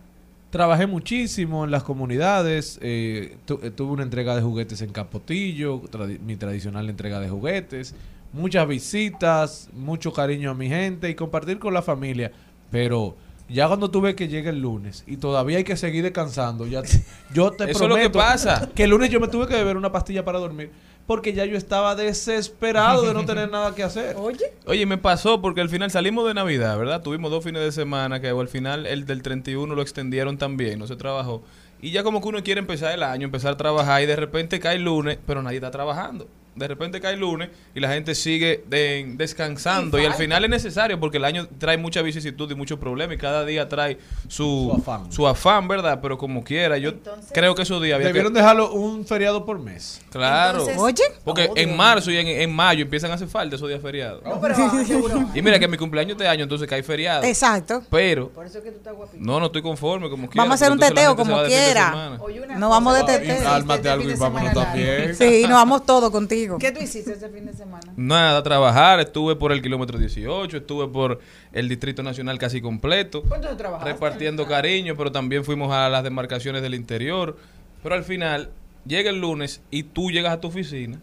Trabajé 0.51 0.85
muchísimo 0.85 1.63
en 1.63 1.71
las 1.71 1.83
comunidades, 1.83 2.77
eh, 2.81 3.37
tu- 3.45 3.59
eh, 3.63 3.71
tuve 3.71 3.93
una 3.93 4.03
entrega 4.03 4.35
de 4.35 4.41
juguetes 4.41 4.81
en 4.81 4.91
Capotillo, 4.91 5.81
mi 6.25 6.35
tradicional 6.35 6.89
entrega 6.89 7.21
de 7.21 7.29
juguetes, 7.29 7.95
muchas 8.33 8.67
visitas, 8.67 9.69
mucho 9.73 10.11
cariño 10.11 10.51
a 10.51 10.53
mi 10.53 10.67
gente 10.67 11.09
y 11.09 11.15
compartir 11.15 11.57
con 11.57 11.73
la 11.73 11.81
familia, 11.81 12.33
pero 12.69 13.15
ya 13.47 13.67
cuando 13.67 13.89
tuve 13.91 14.13
que 14.13 14.27
llegue 14.27 14.49
el 14.49 14.59
lunes 14.61 15.05
y 15.07 15.15
todavía 15.17 15.57
hay 15.57 15.63
que 15.63 15.77
seguir 15.77 16.03
descansando, 16.03 16.67
ya 16.67 16.81
te- 16.83 17.01
yo 17.33 17.51
te 17.51 17.71
Eso 17.71 17.83
es 17.85 17.89
lo 17.89 17.95
que 17.95 18.09
prometo 18.09 18.19
pasa. 18.19 18.69
que 18.75 18.83
el 18.83 18.89
lunes 18.89 19.09
yo 19.09 19.21
me 19.21 19.29
tuve 19.29 19.47
que 19.47 19.55
beber 19.55 19.77
una 19.77 19.91
pastilla 19.93 20.25
para 20.25 20.39
dormir 20.39 20.69
porque 21.07 21.33
ya 21.33 21.45
yo 21.45 21.57
estaba 21.57 21.95
desesperado 21.95 23.03
de 23.03 23.13
no 23.13 23.25
tener 23.25 23.49
nada 23.51 23.75
que 23.75 23.83
hacer. 23.83 24.15
Oye. 24.17 24.53
Oye, 24.65 24.85
me 24.85 24.97
pasó 24.97 25.41
porque 25.41 25.61
al 25.61 25.69
final 25.69 25.91
salimos 25.91 26.27
de 26.27 26.33
Navidad, 26.33 26.77
¿verdad? 26.77 27.01
Tuvimos 27.01 27.31
dos 27.31 27.43
fines 27.43 27.61
de 27.61 27.71
semana 27.71 28.19
que 28.19 28.29
al 28.29 28.47
final 28.47 28.85
el 28.85 29.05
del 29.05 29.21
31 29.21 29.73
lo 29.73 29.81
extendieron 29.81 30.37
también, 30.37 30.79
no 30.79 30.87
se 30.87 30.95
trabajó. 30.95 31.43
Y 31.81 31.91
ya 31.91 32.03
como 32.03 32.21
que 32.21 32.27
uno 32.27 32.43
quiere 32.43 32.59
empezar 32.59 32.93
el 32.93 33.03
año, 33.03 33.25
empezar 33.25 33.53
a 33.53 33.57
trabajar 33.57 34.03
y 34.03 34.05
de 34.05 34.15
repente 34.15 34.59
cae 34.59 34.75
el 34.75 34.83
lunes, 34.83 35.17
pero 35.25 35.41
nadie 35.41 35.57
está 35.57 35.71
trabajando. 35.71 36.27
De 36.55 36.67
repente 36.67 36.99
cae 36.99 37.13
el 37.13 37.19
lunes 37.21 37.49
y 37.73 37.79
la 37.79 37.89
gente 37.89 38.13
sigue 38.13 38.63
de- 38.67 39.05
descansando. 39.15 39.97
Y, 39.99 40.05
al 40.05 40.13
final 40.15 40.43
es 40.43 40.49
necesario 40.49 40.99
porque 40.99 41.17
el 41.17 41.25
año 41.25 41.47
trae 41.57 41.77
mucha 41.77 42.01
vicisitud 42.01 42.51
y 42.51 42.55
muchos 42.55 42.77
problemas 42.77 43.15
y 43.15 43.17
cada 43.17 43.45
día 43.45 43.69
trae 43.69 43.97
su, 44.27 44.69
Su 44.71 44.73
afán. 44.77 45.11
su 45.11 45.27
afán, 45.27 45.67
¿verdad? 45.67 45.99
Pero 46.01 46.17
como 46.17 46.43
quiera, 46.43 46.77
yo 46.77 46.93
creo 47.33 47.55
que 47.55 47.61
esos 47.61 47.81
días 47.81 47.95
había 47.95 48.07
que- 48.07 48.13
Debieron 48.13 48.33
dejarlo 48.33 48.73
un 48.73 49.05
feriado 49.05 49.45
por 49.45 49.59
mes. 49.59 50.01
Claro. 50.11 50.59
Entonces- 50.59 50.77
Oye, 50.77 51.03
porque 51.23 51.47
Oh, 51.49 51.53
en 51.55 51.75
marzo 51.75 52.11
y 52.11 52.17
en, 52.17 52.27
en 52.27 52.53
mayo 52.53 52.81
empiezan 52.83 53.11
a 53.11 53.13
hacer 53.15 53.27
falta 53.27 53.55
esos 53.55 53.69
días 53.69 53.81
feriados. 53.81 54.21
No, 54.23 54.39
pero 54.41 54.55
ah. 54.57 55.31
Y 55.35 55.41
mira 55.41 55.57
que 55.57 55.67
mi 55.67 55.77
cumpleaños 55.77 56.13
este 56.13 56.27
año 56.27 56.43
entonces 56.43 56.67
cae 56.67 56.83
feriado. 56.83 57.23
exacto. 57.23 57.83
Pero 57.89 58.29
Por 58.29 58.45
eso 58.45 58.57
es 58.57 58.63
que 58.63 58.71
tú 58.71 58.77
estás 58.77 58.93
guapito. 58.93 59.23
no, 59.23 59.39
no 59.39 59.45
estoy 59.45 59.61
conforme 59.61 60.09
como 60.09 60.27
quiera. 60.29 60.43
Vamos 60.43 60.53
a 60.61 60.65
hacer 60.65 60.71
un 60.73 60.79
teteo 60.79 61.15
como 61.15 61.37
de 61.37 61.43
de 61.43 61.49
quiera. 61.49 62.17
No 62.57 62.69
vamos 62.69 62.95
de 62.97 63.03
teteo. 63.03 63.37
¿qué 63.37 63.43
Cálmate 63.43 63.73
hiciste 63.73 63.89
algo 63.89 64.03
y 64.03 64.07
de 64.07 64.15
vámonos 64.15 64.53
también. 64.53 65.15
Sí, 65.15 65.41
nos 65.43 65.51
vamos 65.51 65.85
todos 65.85 66.11
contigo. 66.11 66.40
¿Qué 66.59 66.71
tú 66.71 66.81
hiciste 66.81 67.13
este 67.13 67.29
fin 67.29 67.45
de 67.45 67.53
semana? 67.53 67.93
Nada, 67.95 68.41
trabajar, 68.43 68.99
estuve 68.99 69.35
por 69.35 69.51
el 69.51 69.61
kilómetro 69.61 69.97
18, 69.97 70.57
estuve 70.57 70.87
por 70.87 71.19
el 71.51 71.67
Distrito 71.69 72.03
Nacional 72.03 72.37
casi 72.37 72.61
completo, 72.61 73.23
¿Cuánto 73.23 73.55
trabajaste? 73.57 73.93
repartiendo 73.93 74.47
cariño, 74.47 74.95
pero 74.95 75.11
también 75.11 75.43
fuimos 75.43 75.71
a 75.73 75.89
las 75.89 76.03
demarcaciones 76.03 76.61
del 76.61 76.75
interior. 76.75 77.37
Pero 77.83 77.95
al 77.95 78.03
final, 78.03 78.51
llega 78.85 79.09
el 79.09 79.19
lunes 79.19 79.61
y 79.71 79.83
tú 79.83 80.11
llegas 80.11 80.33
a 80.33 80.39
tu 80.41 80.47
oficina 80.49 80.99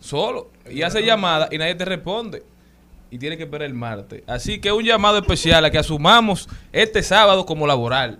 solo 0.00 0.50
y 0.70 0.82
haces 0.82 1.04
llamada 1.04 1.48
y 1.50 1.58
nadie 1.58 1.74
te 1.74 1.84
responde. 1.84 2.42
Y 3.10 3.18
tienes 3.18 3.36
que 3.38 3.44
esperar 3.44 3.66
el 3.66 3.74
martes. 3.74 4.22
Así 4.26 4.60
que 4.60 4.72
un 4.72 4.82
llamado 4.84 5.18
especial 5.18 5.64
a 5.64 5.70
que 5.70 5.78
asumamos 5.78 6.48
este 6.72 7.02
sábado 7.04 7.46
como 7.46 7.66
laboral. 7.66 8.18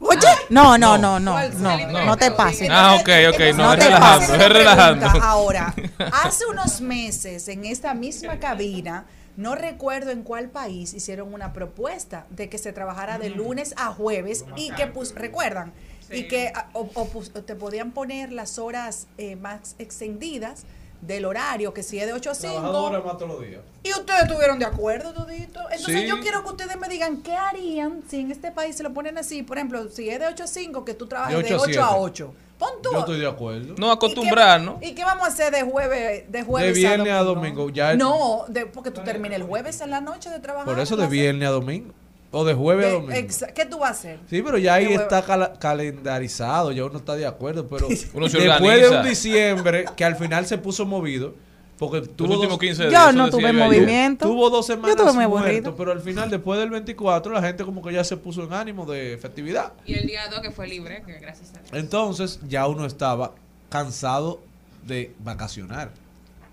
Oye, 0.00 0.18
no, 0.50 0.78
no, 0.78 0.96
no, 0.96 1.18
no, 1.18 1.32
¿Cuál 1.32 1.62
no, 1.62 2.04
no 2.06 2.16
te 2.16 2.30
pases. 2.30 2.68
Ah, 2.70 2.94
ok, 3.00 3.08
ok, 3.34 3.40
no, 3.56 3.64
No 3.64 3.72
es 3.74 3.78
te 3.80 3.84
relajando, 3.86 4.34
es 4.34 4.48
relajando. 4.52 5.06
Ahora, 5.22 5.74
hace 6.24 6.46
unos 6.46 6.80
meses 6.80 7.48
en 7.48 7.64
esta 7.64 7.94
misma 7.94 8.38
cabina, 8.38 9.06
no 9.36 9.54
recuerdo 9.54 10.10
en 10.10 10.22
cuál 10.22 10.50
país 10.50 10.94
hicieron 10.94 11.34
una 11.34 11.52
propuesta 11.52 12.26
de 12.30 12.48
que 12.48 12.58
se 12.58 12.72
trabajara 12.72 13.18
de 13.18 13.30
lunes 13.30 13.74
a 13.76 13.86
jueves 13.92 14.44
y 14.56 14.70
que, 14.72 14.86
pues, 14.86 15.14
recuerdan, 15.14 15.72
y 16.10 16.24
que 16.28 16.52
ah, 16.54 16.68
o- 16.72 16.88
o 16.94 17.42
te 17.42 17.54
podían 17.54 17.90
poner 17.90 18.32
las 18.32 18.58
horas 18.58 19.08
eh, 19.18 19.36
más 19.36 19.74
extendidas 19.78 20.64
del 21.00 21.24
horario, 21.24 21.72
que 21.72 21.82
si 21.82 21.98
es 21.98 22.06
de 22.06 22.12
8 22.12 22.30
a 22.30 22.34
5. 22.34 22.60
más 22.60 23.16
todos 23.18 23.28
los 23.28 23.40
días. 23.40 23.60
Y 23.82 23.90
ustedes 23.90 24.22
estuvieron 24.24 24.58
de 24.58 24.64
acuerdo, 24.64 25.12
todito. 25.12 25.60
Entonces 25.70 26.02
Sí. 26.02 26.06
yo 26.06 26.20
quiero 26.20 26.42
que 26.42 26.50
ustedes 26.50 26.78
me 26.78 26.88
digan 26.88 27.22
qué 27.22 27.32
harían 27.34 28.02
si 28.08 28.20
en 28.20 28.30
este 28.30 28.50
país 28.50 28.76
se 28.76 28.82
lo 28.82 28.92
ponen 28.92 29.16
así. 29.18 29.42
Por 29.42 29.58
ejemplo, 29.58 29.88
si 29.88 30.08
es 30.10 30.18
de 30.18 30.26
8 30.26 30.44
a 30.44 30.46
5, 30.46 30.84
que 30.84 30.94
tú 30.94 31.06
trabajes 31.06 31.36
De 31.36 31.42
de 31.42 31.54
8 31.54 31.62
8, 31.68 31.80
a 31.82 31.84
a 31.86 31.88
7. 31.90 32.00
8. 32.02 32.34
Pon 32.58 32.70
tú. 32.82 32.90
Yo 32.92 32.98
estoy 32.98 33.20
de 33.20 33.26
acuerdo. 33.28 33.74
No 33.78 33.92
acostumbrarnos. 33.92 34.78
¿Y 34.78 34.80
qué, 34.80 34.88
¿Y 34.88 34.94
qué 34.96 35.04
vamos 35.04 35.24
a 35.24 35.28
hacer 35.28 35.52
de 35.54 35.62
jueves, 35.62 36.24
de 36.30 36.42
jueves 36.42 36.74
De 36.74 36.80
viernes 36.80 37.12
a 37.12 37.22
domingo, 37.22 37.70
ya 37.70 37.92
el- 37.92 37.98
No, 37.98 38.44
de, 38.48 38.66
porque 38.66 38.90
tú 38.90 39.02
terminas 39.04 39.36
el 39.38 39.44
jueves 39.44 39.80
en 39.80 39.90
la 39.90 40.00
noche 40.00 40.28
de 40.30 40.40
trabajar. 40.40 40.66
Por 40.66 40.80
eso 40.80 40.96
de 40.96 41.02
¿vas 41.02 41.08
a 41.08 41.12
viernes 41.12 41.48
a 41.48 41.52
domingo. 41.52 41.92
O 42.30 42.44
de 42.44 42.52
jueves 42.54 42.86
a 42.86 42.90
domingo. 42.90 43.12
¿Qué 43.54 43.64
tú 43.64 43.78
vas 43.78 43.88
a 43.90 43.92
hacer? 43.92 44.18
Sí, 44.28 44.42
pero 44.42 44.58
ya 44.58 44.74
ahí 44.74 44.92
está 44.92 45.24
calendarizado, 45.58 46.72
ya 46.72 46.84
uno 46.84 46.98
está 46.98 47.16
de 47.16 47.26
acuerdo, 47.26 47.66
pero 47.68 47.88
Uno 48.14 48.28
se 48.28 48.38
después 48.38 48.80
de 48.82 48.96
un 48.96 49.04
diciembre 49.04 49.86
que 49.96 50.04
al 50.04 50.16
final 50.16 50.46
se 50.46 50.58
puso 50.58 50.84
movido, 50.84 51.34
porque 51.78 51.98
Los 52.00 52.16
tuvo 52.16 52.34
últimos 52.34 52.50
dos, 52.50 52.58
15 52.58 52.88
días. 52.88 52.92
Yo 52.92 53.12
no 53.12 53.30
tuve 53.30 53.42
yo 53.42 53.48
ayer. 53.48 53.64
movimiento. 53.64 54.26
tuvo 54.26 54.50
dos 54.50 54.66
Yo 54.66 54.74
semanas 54.74 54.96
tuve 54.96 55.12
muy 55.12 55.26
muerto, 55.26 55.74
pero 55.74 55.92
al 55.92 56.00
final, 56.00 56.28
después 56.28 56.58
del 56.60 56.68
24, 56.70 57.32
la 57.32 57.40
gente 57.40 57.64
como 57.64 57.82
que 57.82 57.92
ya 57.94 58.04
se 58.04 58.16
puso 58.16 58.42
en 58.44 58.52
ánimo 58.52 58.84
de 58.84 59.16
festividad. 59.16 59.72
Y 59.86 59.94
el 59.94 60.06
día 60.06 60.28
2 60.28 60.40
que 60.40 60.50
fue 60.50 60.66
libre, 60.68 61.02
que 61.06 61.14
gracias 61.18 61.50
a 61.54 61.60
Dios. 61.60 61.70
Entonces 61.72 62.40
ya 62.46 62.66
uno 62.66 62.84
estaba 62.84 63.34
cansado 63.70 64.40
de 64.86 65.14
vacacionar. 65.20 65.92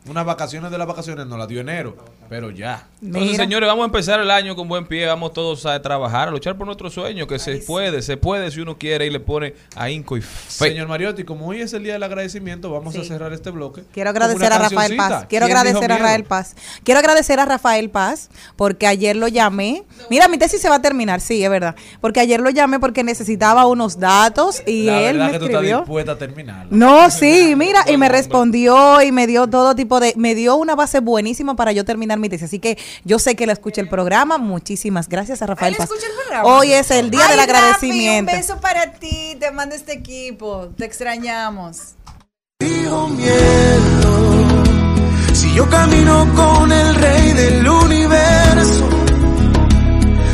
Unas 0.07 0.25
vacaciones 0.25 0.69
de 0.69 0.77
las 0.77 0.87
vacaciones 0.87 1.25
no 1.25 1.35
las 1.37 1.47
dio 1.47 1.59
enero, 1.59 1.97
pero 2.29 2.51
ya. 2.51 2.87
Entonces, 3.01 3.31
Mira. 3.33 3.43
señores, 3.43 3.67
vamos 3.67 3.83
a 3.83 3.85
empezar 3.85 4.19
el 4.19 4.31
año 4.31 4.55
con 4.55 4.67
buen 4.67 4.85
pie. 4.87 5.05
Vamos 5.05 5.33
todos 5.33 5.65
a 5.65 5.79
trabajar, 5.81 6.27
a 6.27 6.31
luchar 6.31 6.57
por 6.57 6.65
nuestro 6.65 6.89
sueño, 6.89 7.27
que 7.27 7.37
se 7.37 7.57
puede, 7.57 8.01
se 8.01 8.17
puede 8.17 8.49
si 8.49 8.61
uno 8.61 8.77
quiere 8.77 9.05
y 9.05 9.09
le 9.11 9.19
pone 9.19 9.53
ahínco 9.75 10.17
y 10.17 10.21
fe. 10.21 10.69
Señor 10.69 10.87
Mariotti, 10.87 11.23
como 11.23 11.47
hoy 11.47 11.61
es 11.61 11.73
el 11.73 11.83
día 11.83 11.93
del 11.93 12.03
agradecimiento, 12.03 12.71
vamos 12.71 12.95
a 12.95 13.03
cerrar 13.03 13.31
este 13.33 13.51
bloque. 13.51 13.83
Quiero 13.93 14.09
agradecer 14.09 14.51
a 14.51 14.57
Rafael. 14.57 14.95
Paz. 14.95 15.25
Quiero 15.29 15.45
¿Quién 15.45 15.57
dijo 15.57 15.69
agradecer 15.69 15.91
a? 15.91 15.97
Rafael 15.97 16.23
Paz. 16.23 16.55
Quiero 16.83 16.99
agradecer 16.99 17.39
a 17.39 17.45
Rafael 17.45 17.89
Paz 17.89 18.29
porque 18.55 18.87
ayer 18.87 19.15
lo 19.15 19.27
llamé. 19.27 19.83
Mira, 20.09 20.27
mi 20.27 20.37
tesis 20.37 20.61
se 20.61 20.69
va 20.69 20.75
a 20.75 20.81
terminar, 20.81 21.21
sí, 21.21 21.43
es 21.43 21.49
verdad. 21.49 21.75
Porque 22.01 22.19
ayer 22.21 22.39
lo 22.39 22.49
llamé 22.49 22.79
porque 22.79 23.03
necesitaba 23.03 23.65
unos 23.67 23.99
datos 23.99 24.63
y 24.65 24.85
La 24.85 25.01
él 25.01 25.17
verdad 25.17 25.25
me 25.27 25.31
que 25.33 25.39
tú 25.39 25.45
estás 25.45 25.55
escribió. 25.61 25.77
dispuesta 25.79 26.11
a 26.13 26.17
terminar. 26.17 26.67
No, 26.71 27.11
sí, 27.11 27.53
mira, 27.57 27.83
y 27.87 27.97
me 27.97 28.09
respondió 28.09 29.01
y 29.01 29.11
me 29.11 29.27
dio 29.27 29.47
todo 29.47 29.75
tipo 29.75 29.99
de, 29.99 30.13
me 30.15 30.33
dio 30.33 30.55
una 30.55 30.75
base 30.75 30.99
buenísima 31.01 31.55
para 31.55 31.71
yo 31.71 31.85
terminar 31.85 32.14
Así 32.43 32.59
que 32.59 32.77
yo 33.03 33.19
sé 33.19 33.35
que 33.35 33.43
él 33.45 33.49
escucha 33.49 33.81
el 33.81 33.89
programa. 33.89 34.37
Muchísimas 34.37 35.09
gracias 35.09 35.41
a 35.41 35.47
Rafael 35.47 35.73
¿Él 35.73 35.77
Paz. 35.77 35.89
escucha 35.89 36.07
el 36.07 36.13
programa? 36.13 36.49
Hoy 36.57 36.73
es 36.73 36.91
el 36.91 37.09
día 37.11 37.21
Ay, 37.27 37.37
del 37.37 37.39
Rafi, 37.39 37.51
agradecimiento. 37.51 38.31
un 38.31 38.37
beso 38.39 38.61
para 38.61 38.91
ti. 38.93 39.35
Te 39.39 39.51
manda 39.51 39.75
este 39.75 39.93
equipo. 39.93 40.69
Te 40.77 40.85
extrañamos. 40.85 41.95
Digo 42.59 43.09
miedo, 43.09 44.43
si 45.33 45.53
yo 45.53 45.69
camino 45.69 46.31
con 46.35 46.71
el 46.71 46.95
rey 46.95 47.33
del 47.33 47.67
universo, 47.67 48.89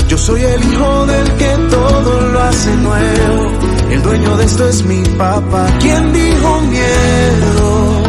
yo 0.08 0.18
soy 0.18 0.44
el 0.44 0.64
hijo 0.72 1.06
del 1.08 1.38
que 1.38 1.50
todo 1.72 2.22
lo 2.28 2.42
hace 2.44 2.70
nuevo, 2.76 3.52
el 3.90 4.02
dueño 4.04 4.38
de 4.38 4.46
esto 4.46 4.68
es 4.70 4.84
mi 4.86 5.02
papá, 5.18 5.66
quien 5.80 6.14
dijo 6.14 6.62
miedo, 6.62 8.04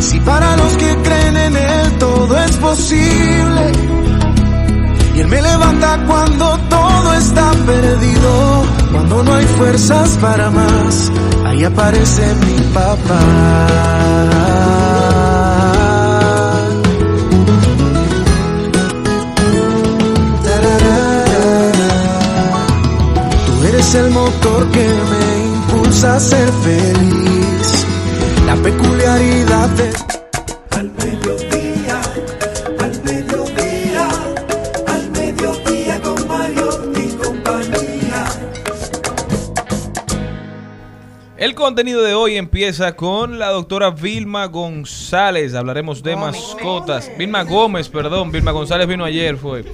si 0.00 0.20
para 0.20 0.56
los 0.56 0.76
que 0.76 0.94
creen 1.02 1.21
en 1.21 1.21
todo 1.98 2.38
es 2.38 2.56
posible, 2.56 3.72
y 5.14 5.20
él 5.20 5.28
me 5.28 5.42
levanta 5.42 6.04
cuando 6.06 6.58
todo 6.68 7.14
está 7.14 7.50
perdido, 7.66 8.64
cuando 8.92 9.22
no 9.22 9.34
hay 9.34 9.46
fuerzas 9.46 10.18
para 10.20 10.50
más, 10.50 11.10
ahí 11.46 11.64
aparece 11.64 12.34
mi 12.46 12.60
papá. 12.72 13.20
Tú 23.46 23.64
eres 23.66 23.94
el 23.94 24.10
motor 24.10 24.66
que 24.70 24.86
me 24.86 25.44
impulsa 25.54 26.16
a 26.16 26.20
ser 26.20 26.50
feliz, 26.64 27.86
la 28.46 28.56
peculiaridad 28.56 29.68
de... 29.70 30.21
El 41.42 41.56
contenido 41.56 42.04
de 42.04 42.14
hoy 42.14 42.36
empieza 42.36 42.94
con 42.94 43.40
la 43.40 43.48
doctora 43.48 43.90
Vilma 43.90 44.46
González. 44.46 45.56
Hablaremos 45.56 46.00
de 46.00 46.14
mascotas. 46.14 47.10
Vilma 47.18 47.42
Gómez, 47.42 47.88
perdón. 47.88 48.30
Vilma 48.30 48.52
González 48.52 48.86
vino 48.86 49.04
ayer, 49.04 49.36
fue. 49.36 49.64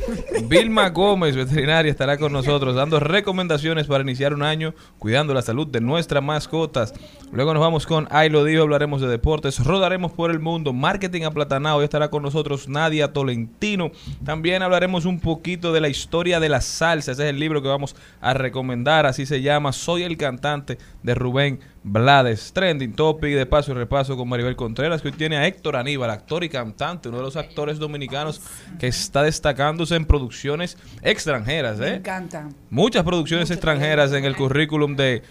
Vilma 0.45 0.89
Gómez, 0.89 1.37
veterinaria, 1.37 1.91
estará 1.91 2.17
con 2.17 2.33
nosotros 2.33 2.75
dando 2.75 2.99
recomendaciones 3.01 3.87
para 3.87 4.03
iniciar 4.03 4.33
un 4.33 4.45
año 4.45 4.73
cuidando 4.99 5.35
la 5.35 5.43
salud 5.43 5.67
de 5.67 5.83
nuestras 5.83 6.25
mascotas. 6.25 6.95
Luego 7.33 7.53
nos 7.53 7.61
vamos 7.61 7.85
con 7.85 8.09
Ay 8.11 8.31
lo 8.31 8.45
dijo, 8.45 8.63
hablaremos 8.63 9.03
de 9.03 9.09
deportes, 9.09 9.63
rodaremos 9.63 10.13
por 10.13 10.31
el 10.31 10.41
mundo, 10.41 10.73
marketing 10.73 11.25
aplatanado. 11.25 11.77
Hoy 11.77 11.85
estará 11.85 12.09
con 12.09 12.23
nosotros 12.23 12.67
Nadia 12.67 13.13
Tolentino. 13.13 13.91
También 14.25 14.63
hablaremos 14.63 15.05
un 15.05 15.21
poquito 15.21 15.75
de 15.75 15.83
la 15.83 15.91
historia 15.91 16.41
de 16.41 16.49
la 16.49 16.63
salsa. 16.63 17.13
Ese 17.13 17.25
es 17.25 17.29
el 17.29 17.39
libro 17.39 17.61
que 17.61 17.69
vamos 17.69 17.95
a 18.23 18.33
recomendar. 18.33 19.05
Así 19.05 19.27
se 19.27 19.43
llama 19.43 19.75
Soy 19.75 20.05
el 20.05 20.17
cantante 20.17 20.79
de 21.03 21.15
Rubén 21.15 21.58
Blades. 21.83 22.53
Trending 22.53 22.93
topic 22.93 23.35
de 23.35 23.47
paso 23.47 23.73
y 23.73 23.75
repaso 23.75 24.17
con 24.17 24.29
Maribel 24.29 24.57
Contreras, 24.57 25.03
que 25.03 25.09
hoy 25.09 25.15
tiene 25.15 25.37
a 25.37 25.47
Héctor 25.47 25.77
Aníbal, 25.77 26.11
actor 26.11 26.45
y 26.45 26.49
cantante, 26.49 27.09
uno 27.09 27.19
de 27.19 27.25
los 27.25 27.37
actores 27.37 27.79
dominicanos 27.79 28.41
que 28.79 28.89
está 28.89 29.23
destacándose 29.23 29.95
en 29.97 30.05
producciones 30.05 30.77
extranjeras. 31.03 31.79
Me 31.79 31.89
¿eh? 31.89 31.95
encanta. 31.97 32.49
Muchas 32.71 33.05
producciones 33.05 33.51
extranjeras 33.51 34.13
en 34.13 34.25
el 34.25 34.37
currículum 34.37 34.97
de 34.97 35.23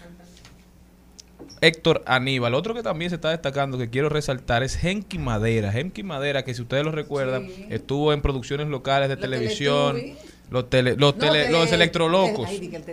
Héctor 1.61 2.03
Aníbal. 2.05 2.53
Otro 2.53 2.73
que 2.73 2.83
también 2.83 3.09
se 3.09 3.15
está 3.15 3.29
destacando 3.29 3.77
que 3.77 3.89
quiero 3.89 4.09
resaltar 4.09 4.63
es 4.63 4.83
Henky 4.83 5.17
Madera. 5.17 5.71
Henky 5.71 6.03
Madera, 6.03 6.43
que 6.43 6.53
si 6.53 6.61
ustedes 6.61 6.83
lo 6.83 6.91
recuerdan, 6.91 7.47
estuvo 7.69 8.13
en 8.13 8.21
producciones 8.21 8.67
locales 8.67 9.09
de 9.09 9.17
televisión. 9.17 9.97
Los, 10.49 10.69
tele, 10.69 10.91
los, 10.91 10.99
No, 10.99 11.13
tele- 11.13 11.43
tele- 11.45 11.51
los 11.51 11.71
electrolocos. 11.73 12.47
Ay, 12.47 12.71
el 12.73 12.83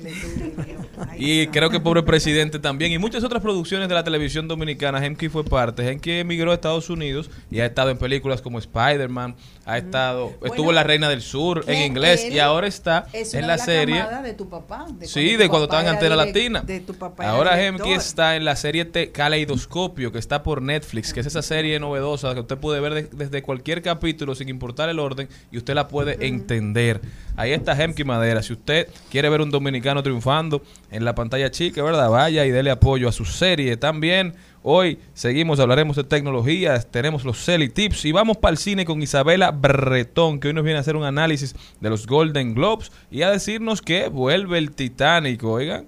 Y 1.19 1.47
creo 1.49 1.71
que 1.71 1.79
pobre 1.81 2.03
presidente 2.03 2.59
también. 2.59 2.91
Y 2.93 2.99
muchas 2.99 3.23
otras 3.23 3.41
producciones 3.43 3.89
de 3.89 3.95
la 3.95 4.03
televisión 4.03 4.49
dominicana. 4.49 5.05
Hemki 5.05 5.29
fue 5.29 5.45
parte. 5.45 5.89
Hemki 5.89 6.11
emigró 6.11 6.51
a 6.51 6.55
Estados 6.55 6.91
Unidos 6.91 7.31
y 7.51 7.61
ha 7.61 7.67
estado 7.67 7.91
en 7.91 7.99
películas 7.99 8.43
como 8.43 8.59
Spider-Man. 8.59 9.37
Ha 9.67 9.79
estado, 9.79 10.33
estuvo 10.45 10.71
en 10.71 10.75
La 10.75 10.83
Reina 10.83 11.09
del 11.09 11.23
Sur 11.23 11.65
en 11.69 11.81
inglés 11.83 12.27
y 12.31 12.39
ahora 12.39 12.67
está 12.67 13.07
es 13.13 13.33
en 13.35 13.47
la 13.47 13.57
serie. 13.57 14.05
de 14.23 14.35
tu 14.35 14.49
papá. 14.49 14.87
de 14.91 15.07
Sí, 15.07 15.33
tu 15.35 15.39
de 15.39 15.49
cuando 15.49 15.69
papá 15.69 15.81
estaba 15.81 15.81
en 15.83 15.87
era 15.87 15.95
Antena 15.95 16.15
direc- 16.15 16.27
Latina. 16.27 16.61
De 16.63 16.81
tu 16.81 16.95
papá 16.95 17.31
Ahora. 17.31 17.65
Hemki 17.65 17.93
está 17.93 18.37
en 18.37 18.45
la 18.45 18.57
serie 18.57 18.85
Te- 18.85 19.11
Caleidoscopio, 19.13 20.13
que 20.13 20.19
está 20.19 20.43
por 20.43 20.61
Netflix, 20.61 21.13
que 21.13 21.21
es 21.21 21.27
esa 21.27 21.41
serie 21.43 21.79
novedosa 21.81 22.35
que 22.35 22.41
usted 22.41 22.59
puede 22.59 22.81
ver 22.81 22.95
de- 22.95 23.09
desde 23.13 23.43
cualquier 23.43 23.81
capítulo 23.81 24.35
sin 24.35 24.49
importar 24.49 24.89
el 24.89 24.99
orden 24.99 25.29
y 25.51 25.57
usted 25.59 25.75
la 25.75 25.89
puede 25.89 26.27
entender. 26.27 27.01
Ahí 27.37 27.53
está 27.53 27.73
Hemki 27.73 28.05
Madera. 28.05 28.43
Si 28.43 28.53
usted 28.53 28.89
quiere 29.11 29.29
ver 29.29 29.41
un 29.41 29.51
dominicano 29.51 30.03
triunfando 30.03 30.63
en 30.91 31.05
la 31.05 31.15
pantalla 31.15 31.51
chica, 31.51 31.83
¿verdad? 31.83 32.09
Vaya 32.11 32.45
y 32.47 32.51
dele 32.51 32.71
apoyo 32.71 33.09
a 33.09 33.13
su 33.13 33.25
serie. 33.25 33.77
También 33.77 34.35
hoy 34.63 34.99
seguimos, 35.15 35.59
hablaremos 35.59 35.97
de 35.97 36.05
tecnología, 36.05 36.79
tenemos 36.81 37.25
los 37.25 37.45
Celi 37.45 37.69
Tips 37.69 38.05
y 38.05 38.13
vamos 38.13 38.37
para 38.37 38.53
el 38.53 38.59
cine 38.59 38.85
con 38.85 39.03
Isabela 39.03 39.51
Bretón, 39.51 40.39
que 40.39 40.49
hoy 40.49 40.55
nos 40.55 40.65
viene 40.65 40.79
a 40.79 40.81
hacer 40.81 40.97
un 40.97 41.05
análisis 41.05 41.57
de 41.81 41.91
los 41.91 42.07
Golden 42.07 42.55
Globes 42.55 42.93
y 43.11 43.23
a 43.23 43.31
decirnos 43.31 43.83
que 43.83 44.09
vuelve 44.09 44.59
el 44.59 44.71
Titanic, 44.71 45.43
oigan. 45.43 45.87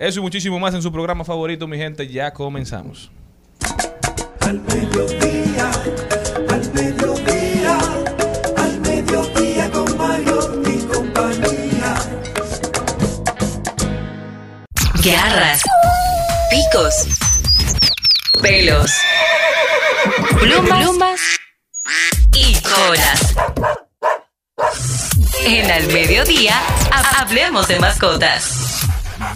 Eso 0.00 0.20
y 0.20 0.22
muchísimo 0.22 0.58
más 0.58 0.74
en 0.74 0.80
su 0.80 0.90
programa 0.90 1.24
favorito, 1.24 1.68
mi 1.68 1.76
gente. 1.76 2.08
Ya 2.08 2.32
comenzamos. 2.32 3.10
Garras, 15.02 15.62
picos, 16.50 16.94
pelos, 18.42 18.90
plumas, 20.38 20.78
plumas. 20.84 21.20
Y 22.34 22.54
colas. 22.60 23.34
En 25.44 25.70
Al 25.70 25.86
Mediodía, 25.88 26.60
ha- 26.92 27.20
hablemos 27.22 27.66
de 27.68 27.78
mascotas. 27.80 28.82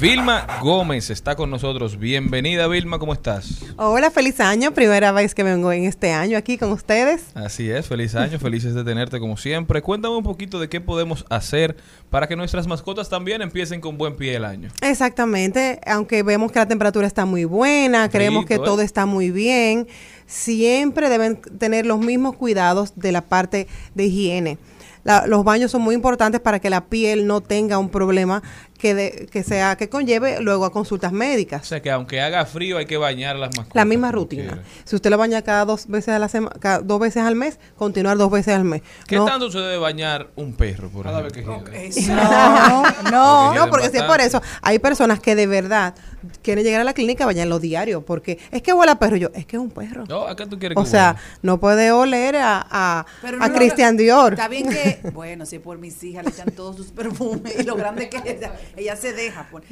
Vilma 0.00 0.46
Gómez 0.62 1.10
está 1.10 1.36
con 1.36 1.50
nosotros. 1.50 1.98
Bienvenida, 1.98 2.66
Vilma, 2.66 2.98
¿cómo 2.98 3.12
estás? 3.12 3.62
Hola, 3.76 4.10
feliz 4.10 4.40
año. 4.40 4.72
Primera 4.72 5.12
vez 5.12 5.34
que 5.34 5.42
vengo 5.42 5.70
en 5.72 5.84
este 5.84 6.12
año 6.12 6.38
aquí 6.38 6.58
con 6.58 6.72
ustedes. 6.72 7.26
Así 7.34 7.70
es, 7.70 7.86
feliz 7.86 8.14
año, 8.14 8.38
felices 8.38 8.74
de 8.74 8.82
tenerte 8.82 9.20
como 9.20 9.36
siempre. 9.36 9.82
Cuéntame 9.82 10.16
un 10.16 10.24
poquito 10.24 10.58
de 10.58 10.68
qué 10.68 10.80
podemos 10.80 11.24
hacer 11.28 11.76
para 12.10 12.26
que 12.26 12.34
nuestras 12.34 12.66
mascotas 12.66 13.08
también 13.08 13.42
empiecen 13.42 13.80
con 13.80 13.98
buen 13.98 14.16
pie 14.16 14.36
el 14.36 14.44
año. 14.44 14.70
Exactamente, 14.80 15.80
aunque 15.86 16.22
vemos 16.22 16.50
que 16.50 16.58
la 16.58 16.68
temperatura 16.68 17.06
está 17.06 17.24
muy 17.24 17.44
buena, 17.44 18.08
creemos 18.08 18.46
que 18.46 18.54
Rico, 18.54 18.64
¿eh? 18.64 18.66
todo 18.66 18.82
está 18.82 19.06
muy 19.06 19.30
bien, 19.30 19.86
siempre 20.26 21.08
deben 21.08 21.36
tener 21.36 21.86
los 21.86 22.00
mismos 22.00 22.36
cuidados 22.36 22.94
de 22.96 23.12
la 23.12 23.22
parte 23.22 23.68
de 23.94 24.04
higiene. 24.04 24.58
La- 25.04 25.26
los 25.26 25.44
baños 25.44 25.70
son 25.70 25.82
muy 25.82 25.94
importantes 25.94 26.40
para 26.40 26.58
que 26.60 26.70
la 26.70 26.86
piel 26.86 27.26
no 27.26 27.40
tenga 27.42 27.78
un 27.78 27.88
problema 27.90 28.42
que, 28.78 28.94
de- 28.94 29.28
que 29.30 29.42
sea 29.42 29.76
que 29.76 29.88
conlleve 29.88 30.40
luego 30.40 30.64
a 30.64 30.72
consultas 30.72 31.12
O 31.12 31.14
médicas. 31.14 31.66
sea 31.66 31.80
que 31.80 31.90
aunque 31.90 32.20
haga 32.20 32.44
frío 32.46 32.76
hay 32.78 32.86
que 32.86 32.96
bañar 32.96 33.36
las 33.36 33.48
mascotas. 33.56 33.74
La 33.74 33.84
misma 33.84 34.10
rutina. 34.12 34.42
quiera. 34.42 34.62
Si 34.84 34.96
usted 34.96 35.10
lo 35.10 35.18
baña 35.18 35.42
cada 35.42 35.64
dos 35.64 35.86
veces 35.88 36.08
a 36.14 36.18
la 36.18 36.28
semana, 36.28 36.54
dos 36.82 36.98
veces 37.00 37.22
al 37.22 37.34
mes, 37.36 37.58
continuar 37.76 38.16
dos 38.18 38.30
veces 38.30 38.54
al 38.54 38.64
mes. 38.64 38.82
¿Qué 39.06 39.16
No- 39.16 39.24
tanto 39.26 39.50
se 39.50 39.58
debe 39.58 39.78
bañar 39.78 40.28
un 40.36 40.54
perro, 40.54 40.88
por 40.88 41.04
Cada 41.06 41.22
vez 41.22 41.32
que. 41.32 41.40
Eso. 41.86 42.12
No, 42.14 42.82
no, 43.10 43.44
Porque 43.46 43.58
no, 43.58 43.70
porque 43.70 43.90
si 43.90 43.96
es 43.98 44.02
por 44.04 44.20
eso. 44.20 44.40
Hay 44.62 44.78
personas 44.78 45.20
que 45.20 45.34
de 45.34 45.46
verdad 45.46 45.94
quieren 46.42 46.64
llegar 46.64 46.80
a 46.80 46.84
la 46.84 46.94
clínica 46.94 47.24
a 47.24 47.26
bañarlo 47.26 47.58
diario, 47.58 48.04
porque 48.04 48.38
es 48.50 48.62
que 48.62 48.72
huele 48.72 48.92
a 48.92 48.98
perro. 48.98 49.16
Yo, 49.16 49.28
es 49.34 49.46
que 49.46 49.56
es 49.56 49.62
un 49.62 49.70
perro. 49.70 50.04
No, 50.08 50.26
¿a 50.26 50.34
qué 50.36 50.46
tú 50.46 50.58
quieres 50.58 50.76
que 50.76 50.82
O 50.82 50.86
sea, 50.86 51.16
no 51.42 51.58
puede 51.60 51.92
oler 51.92 52.36
a, 52.36 52.66
a, 52.70 53.06
Pero 53.22 53.42
a 53.42 53.48
no, 53.48 53.54
Christian 53.54 53.96
Dior. 53.96 54.32
Está 54.34 54.48
bien 54.48 54.68
que, 54.68 55.00
bueno, 55.12 55.46
si 55.46 55.58
por 55.58 55.78
mis 55.78 56.02
hijas 56.04 56.24
le 56.24 56.30
echan 56.30 56.50
todos 56.52 56.76
sus 56.76 56.86
perfumes 56.92 57.54
y 57.58 57.62
lo 57.64 57.76
grande 57.76 58.08
que 58.08 58.18
ella, 58.30 58.54
ella 58.76 58.96
se 58.96 59.12
deja. 59.12 59.48
pues. 59.50 59.64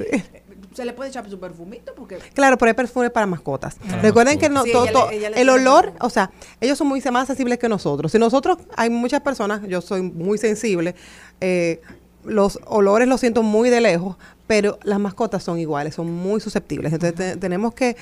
Se 0.73 0.85
le 0.85 0.93
puede 0.93 1.09
echar 1.11 1.29
su 1.29 1.39
perfumito 1.39 1.93
porque 1.95 2.17
Claro, 2.33 2.57
pero 2.57 2.69
hay 2.69 2.73
perfumes 2.75 3.11
para 3.11 3.25
mascotas. 3.27 3.75
Para 3.75 4.01
Recuerden 4.01 4.39
que 4.39 4.49
no, 4.49 4.63
Sí, 4.63 4.71
todo- 4.71 4.83
ella 4.85 4.91
le- 4.91 4.93
todo- 4.99 5.09
ella 5.11 5.29
le 5.29 5.41
el 5.41 5.49
olor, 5.49 5.93
o 5.99 6.09
sea, 6.09 6.31
ellos 6.59 6.77
son 6.77 6.87
muy 6.87 7.01
más 7.11 7.27
sensibles 7.27 7.59
que 7.59 7.69
nosotros. 7.69 8.11
Si 8.11 8.17
nosotros, 8.17 8.57
hay 8.75 8.89
muchas 8.89 9.21
personas, 9.21 9.61
yo 9.67 9.81
soy 9.81 10.01
muy 10.01 10.37
sensible, 10.37 10.95
eh, 11.41 11.81
los 12.25 12.59
olores 12.65 13.07
los 13.07 13.19
siento 13.19 13.43
muy 13.43 13.69
de 13.69 13.81
lejos, 13.81 14.17
pero 14.47 14.77
las 14.83 14.99
mascotas 14.99 15.43
son 15.43 15.59
iguales, 15.59 15.95
son 15.95 16.11
muy 16.11 16.39
susceptibles. 16.41 16.93
Entonces 16.93 17.15
te- 17.15 17.37
tenemos 17.37 17.73
que 17.73 17.95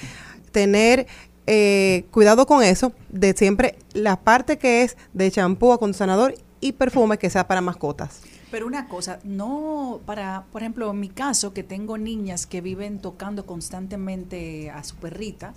tener 0.52 1.08
eh, 1.48 2.06
cuidado 2.12 2.46
con 2.46 2.64
eso, 2.64 2.94
de 3.10 3.34
siempre 3.34 3.78
la 3.94 4.16
parte 4.20 4.58
que 4.58 4.84
es 4.84 4.96
de 5.14 5.30
champú, 5.32 5.72
acondicionador 5.74 6.36
y 6.60 6.74
perfume 6.74 7.18
que 7.18 7.30
sea 7.30 7.48
para 7.48 7.62
mascotas. 7.62 8.22
Pero 8.52 8.68
una 8.68 8.88
cosa, 8.88 9.20
no 9.24 10.02
para, 10.06 10.44
por 10.52 10.62
ejemplo, 10.62 10.92
en 10.92 11.00
mi 11.00 11.10
caso, 11.10 11.54
que 11.54 11.64
tengo 11.64 11.98
niñas 11.98 12.46
que 12.46 12.60
viven 12.62 13.00
tocando 13.00 13.46
constantemente 13.46 14.70
a 14.70 14.84
su 14.84 14.96
perrita, 14.98 15.54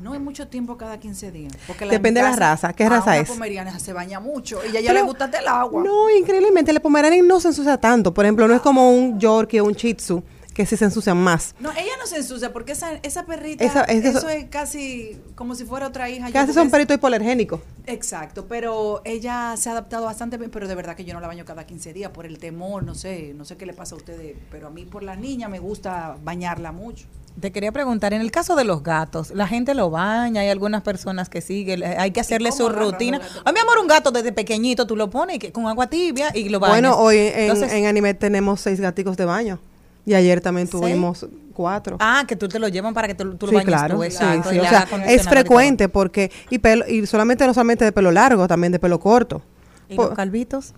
no 0.00 0.14
es 0.14 0.20
mucho 0.20 0.48
tiempo 0.48 0.76
cada 0.76 0.98
15 0.98 1.30
días. 1.30 1.52
Porque 1.66 1.84
la- 1.84 1.92
Depende 1.92 2.20
en 2.20 2.26
de 2.26 2.30
la 2.32 2.36
raza. 2.36 2.72
¿Qué 2.72 2.88
raza 2.88 3.16
es? 3.18 3.28
pomeriana 3.28 3.78
se 3.78 3.92
baña 3.92 4.18
mucho 4.20 4.60
y 4.64 4.76
a 4.76 4.80
ella 4.80 4.90
Pero- 4.92 5.00
le 5.00 5.06
gusta 5.06 5.30
el 5.38 5.46
agua. 5.48 5.82
No, 5.84 6.08
increíblemente, 6.10 6.70
el 6.70 6.80
Pomeranian 6.80 7.26
no 7.26 7.38
se 7.40 7.48
ensucia 7.48 7.76
tanto. 7.76 8.12
Por 8.14 8.24
ejemplo, 8.24 8.48
no 8.48 8.54
es 8.54 8.60
como 8.62 8.90
un 8.90 9.18
Yorkie 9.20 9.60
o 9.60 9.64
un 9.64 9.72
Shih 9.74 9.94
Tzu, 9.94 10.22
que 10.52 10.66
sí 10.66 10.76
se 10.76 10.84
ensucian 10.84 11.16
más. 11.16 11.54
No, 11.60 11.70
ella 11.72 11.92
no 11.98 12.06
se 12.06 12.16
ensucia 12.16 12.52
porque 12.52 12.72
esa, 12.72 12.94
esa 13.02 13.24
perrita, 13.26 13.64
Esa- 13.64 13.84
es 13.84 14.04
eso 14.04 14.18
eso- 14.18 14.28
es 14.28 14.46
casi 14.50 15.16
como 15.34 15.54
si 15.54 15.64
fuera 15.64 15.86
otra 15.86 16.08
hija. 16.10 16.30
Casi 16.32 16.52
son 16.52 16.70
peritos 16.70 16.96
hipoalergénicos. 16.96 17.60
Exacto, 17.86 18.46
pero 18.48 19.02
ella 19.04 19.54
se 19.56 19.68
ha 19.68 19.72
adaptado 19.72 20.04
bastante 20.04 20.36
bien, 20.38 20.50
pero 20.50 20.68
de 20.68 20.74
verdad 20.74 20.94
que 20.96 21.04
yo 21.04 21.14
no 21.14 21.20
la 21.20 21.26
baño 21.26 21.44
cada 21.44 21.64
15 21.66 21.92
días 21.92 22.10
por 22.10 22.26
el 22.26 22.38
temor, 22.38 22.82
no 22.84 22.94
sé, 22.94 23.32
no 23.34 23.44
sé 23.44 23.56
qué 23.56 23.66
le 23.66 23.72
pasa 23.72 23.94
a 23.94 23.98
ustedes, 23.98 24.36
pero 24.50 24.68
a 24.68 24.70
mí 24.70 24.84
por 24.84 25.02
la 25.02 25.16
niña 25.16 25.48
me 25.48 25.58
gusta 25.58 26.16
bañarla 26.22 26.72
mucho. 26.72 27.06
Te 27.40 27.52
quería 27.52 27.70
preguntar, 27.72 28.12
en 28.12 28.20
el 28.20 28.30
caso 28.32 28.56
de 28.56 28.64
los 28.64 28.82
gatos, 28.82 29.30
la 29.30 29.46
gente 29.46 29.74
lo 29.74 29.88
baña, 29.88 30.40
hay 30.42 30.48
algunas 30.48 30.82
personas 30.82 31.28
que 31.28 31.40
siguen, 31.40 31.82
hay 31.84 32.10
que 32.10 32.20
hacerle 32.20 32.50
su 32.52 32.68
rutina. 32.68 33.20
Ay, 33.44 33.52
mi 33.54 33.60
amor, 33.60 33.78
un 33.78 33.86
gato 33.86 34.10
desde 34.10 34.32
pequeñito 34.32 34.86
tú 34.86 34.96
lo 34.96 35.10
pones 35.10 35.38
con 35.52 35.66
agua 35.68 35.86
tibia 35.88 36.30
y 36.34 36.48
lo 36.48 36.58
bañas. 36.58 36.74
Bueno, 36.74 36.98
hoy 36.98 37.16
en, 37.18 37.38
Entonces, 37.42 37.72
en 37.72 37.86
Animet 37.86 38.18
tenemos 38.18 38.60
seis 38.60 38.80
gaticos 38.80 39.16
de 39.16 39.24
baño. 39.24 39.58
Y 40.06 40.14
ayer 40.14 40.40
también 40.40 40.66
tuvimos 40.68 41.26
cuatro. 41.52 41.96
Ah, 42.00 42.24
que 42.26 42.36
tú 42.36 42.48
te 42.48 42.58
lo 42.58 42.68
llevan 42.68 42.94
para 42.94 43.06
que 43.06 43.14
tú, 43.14 43.34
tú 43.36 43.46
lo 43.46 43.50
sí, 43.50 43.56
bañes 43.56 43.68
claro. 43.68 43.96
tú, 43.96 44.02
sí, 44.02 44.06
exacto, 44.08 44.50
sí. 44.50 44.58
O 44.58 44.64
sea, 44.64 44.86
es 45.06 45.28
frecuente 45.28 45.88
porque, 45.88 46.30
y, 46.48 46.58
pelo, 46.58 46.86
y 46.88 47.06
solamente, 47.06 47.46
no 47.46 47.52
solamente 47.54 47.84
de 47.84 47.92
pelo 47.92 48.10
largo, 48.10 48.48
también 48.48 48.72
de 48.72 48.78
pelo 48.78 48.98
corto. 48.98 49.42
¿Y 49.88 49.96
Po- 49.96 50.06
los 50.06 50.14
calvitos? 50.14 50.72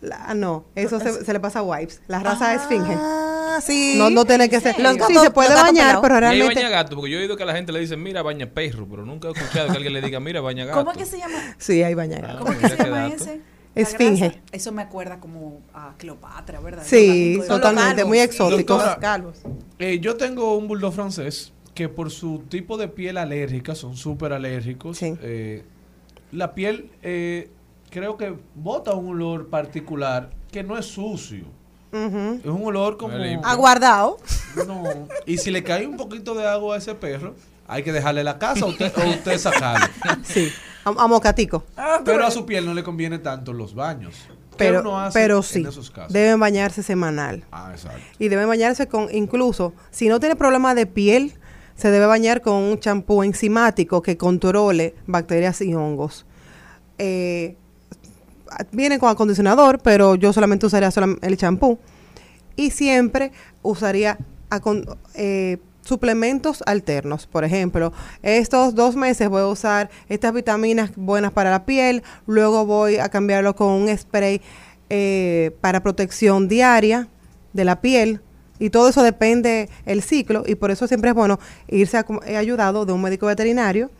la- 0.00 0.34
no, 0.34 0.64
eso 0.74 0.98
se, 1.00 1.24
se 1.24 1.32
le 1.32 1.38
pasa 1.40 1.60
a 1.60 1.62
wipes. 1.62 2.00
La 2.08 2.18
raza 2.20 2.54
es 2.54 2.62
esfinge. 2.62 2.94
Ah, 2.98 3.60
sí. 3.64 3.94
No, 3.98 4.10
no 4.10 4.24
tiene 4.24 4.48
que 4.48 4.60
ser. 4.60 4.78
Los 4.80 4.92
sí, 4.94 4.98
gatos- 4.98 5.22
se 5.22 5.30
puede 5.30 5.54
bañar, 5.54 6.00
pero 6.00 6.18
realmente. 6.20 6.54
baña 6.54 6.68
gato, 6.70 6.96
porque 6.96 7.10
yo 7.12 7.18
he 7.18 7.22
oído 7.22 7.36
que 7.36 7.42
a 7.42 7.46
la 7.46 7.54
gente 7.54 7.70
le 7.72 7.80
dice, 7.80 7.96
mira, 7.96 8.22
baña 8.22 8.46
perro, 8.46 8.86
pero 8.90 9.04
nunca 9.04 9.28
he 9.28 9.32
escuchado 9.32 9.68
que 9.70 9.76
alguien 9.76 9.92
le 9.92 10.00
diga, 10.02 10.18
mira, 10.20 10.40
baña 10.40 10.64
gato. 10.64 10.78
¿Cómo 10.78 10.92
es 10.92 10.98
que 10.98 11.06
se 11.06 11.18
llama? 11.18 11.38
Sí, 11.58 11.82
ahí 11.82 11.94
baña. 11.94 12.20
Ah, 12.24 12.36
¿Cómo 12.38 12.52
es 12.52 12.58
que 12.58 12.68
se 12.68 12.76
llama 12.76 13.06
ese? 13.08 13.40
Esfinge. 13.74 14.28
grasa. 14.28 14.40
Eso 14.52 14.72
me 14.72 14.82
acuerda 14.82 15.18
como 15.20 15.60
a 15.72 15.94
Cleopatra, 15.98 16.60
¿verdad? 16.60 16.82
Sí, 16.84 17.40
totalmente, 17.48 18.04
muy 18.04 18.18
Sí. 18.18 18.24
exótico. 18.24 18.74
Doctora, 18.74 18.98
calvos. 18.98 19.40
Eh, 19.78 19.98
yo 20.00 20.16
tengo 20.16 20.56
un 20.56 20.68
bulldog 20.68 20.92
francés 20.92 21.52
que 21.74 21.88
por 21.88 22.10
su 22.10 22.40
tipo 22.48 22.76
de 22.76 22.88
piel 22.88 23.16
alérgica, 23.16 23.74
son 23.74 23.96
súper 23.96 24.32
alérgicos. 24.32 24.98
Sí. 24.98 25.14
eh, 25.22 25.64
la 26.32 26.54
piel 26.54 26.90
eh, 27.02 27.50
creo 27.90 28.16
que 28.16 28.34
bota 28.54 28.94
un 28.94 29.08
olor 29.10 29.48
particular 29.48 30.30
que 30.50 30.62
no 30.62 30.78
es 30.78 30.86
sucio. 30.86 31.44
Es 31.92 32.46
un 32.46 32.62
olor 32.64 32.96
como... 32.96 33.14
Aguardado. 33.44 34.16
No. 34.66 34.82
Y 35.26 35.36
si 35.36 35.50
le 35.50 35.62
cae 35.62 35.86
un 35.86 35.98
poquito 35.98 36.34
de 36.34 36.46
agua 36.46 36.76
a 36.76 36.78
ese 36.78 36.94
perro, 36.94 37.34
hay 37.72 37.82
que 37.82 37.92
dejarle 37.92 38.22
la 38.24 38.38
casa 38.38 38.64
o 38.66 38.68
usted, 38.68 38.92
o 38.96 39.08
usted 39.10 39.38
sacarlo. 39.38 39.86
Sí, 40.24 40.50
a, 40.84 40.90
a 40.90 41.06
mocatico. 41.06 41.64
Pero 42.04 42.26
a 42.26 42.30
su 42.30 42.44
piel 42.46 42.64
no 42.66 42.74
le 42.74 42.82
conviene 42.82 43.18
tanto 43.18 43.52
los 43.52 43.74
baños. 43.74 44.14
¿Qué 44.52 44.56
Pero, 44.58 44.80
uno 44.80 45.00
hace 45.00 45.18
pero 45.18 45.38
en 45.38 45.42
sí, 45.42 45.64
esos 45.66 45.90
casos? 45.90 46.12
deben 46.12 46.38
bañarse 46.38 46.82
semanal. 46.82 47.44
Ah, 47.50 47.70
exacto. 47.72 48.00
Y 48.18 48.28
deben 48.28 48.46
bañarse 48.48 48.86
con, 48.86 49.08
incluso, 49.14 49.72
si 49.90 50.08
no 50.08 50.20
tiene 50.20 50.36
problema 50.36 50.74
de 50.74 50.86
piel, 50.86 51.32
se 51.74 51.90
debe 51.90 52.04
bañar 52.06 52.42
con 52.42 52.54
un 52.54 52.78
champú 52.78 53.22
enzimático 53.22 54.02
que 54.02 54.16
controle 54.18 54.94
bacterias 55.06 55.62
y 55.62 55.72
hongos. 55.74 56.26
Eh, 56.98 57.56
viene 58.72 58.98
con 58.98 59.08
acondicionador, 59.08 59.78
pero 59.80 60.14
yo 60.16 60.32
solamente 60.34 60.66
usaría 60.66 60.90
el 61.22 61.36
champú. 61.38 61.78
Y 62.54 62.70
siempre 62.70 63.32
usaría 63.62 64.18
acon- 64.50 64.96
eh, 65.14 65.58
suplementos 65.82 66.62
alternos. 66.66 67.26
Por 67.26 67.44
ejemplo, 67.44 67.92
estos 68.22 68.74
dos 68.74 68.96
meses 68.96 69.28
voy 69.28 69.42
a 69.42 69.46
usar 69.46 69.90
estas 70.08 70.32
vitaminas 70.32 70.92
buenas 70.96 71.32
para 71.32 71.50
la 71.50 71.64
piel, 71.64 72.02
luego 72.26 72.64
voy 72.64 72.96
a 72.96 73.08
cambiarlo 73.08 73.54
con 73.54 73.68
un 73.68 73.96
spray 73.96 74.40
eh, 74.88 75.56
para 75.60 75.82
protección 75.82 76.48
diaria 76.48 77.08
de 77.52 77.64
la 77.64 77.80
piel. 77.80 78.20
Y 78.58 78.70
todo 78.70 78.88
eso 78.88 79.02
depende 79.02 79.68
el 79.86 80.02
ciclo 80.02 80.44
y 80.46 80.54
por 80.54 80.70
eso 80.70 80.86
siempre 80.86 81.10
es 81.10 81.16
bueno 81.16 81.40
irse 81.66 82.00
ayudado 82.36 82.86
de 82.86 82.92
un 82.92 83.02
médico 83.02 83.26
veterinario 83.26 83.90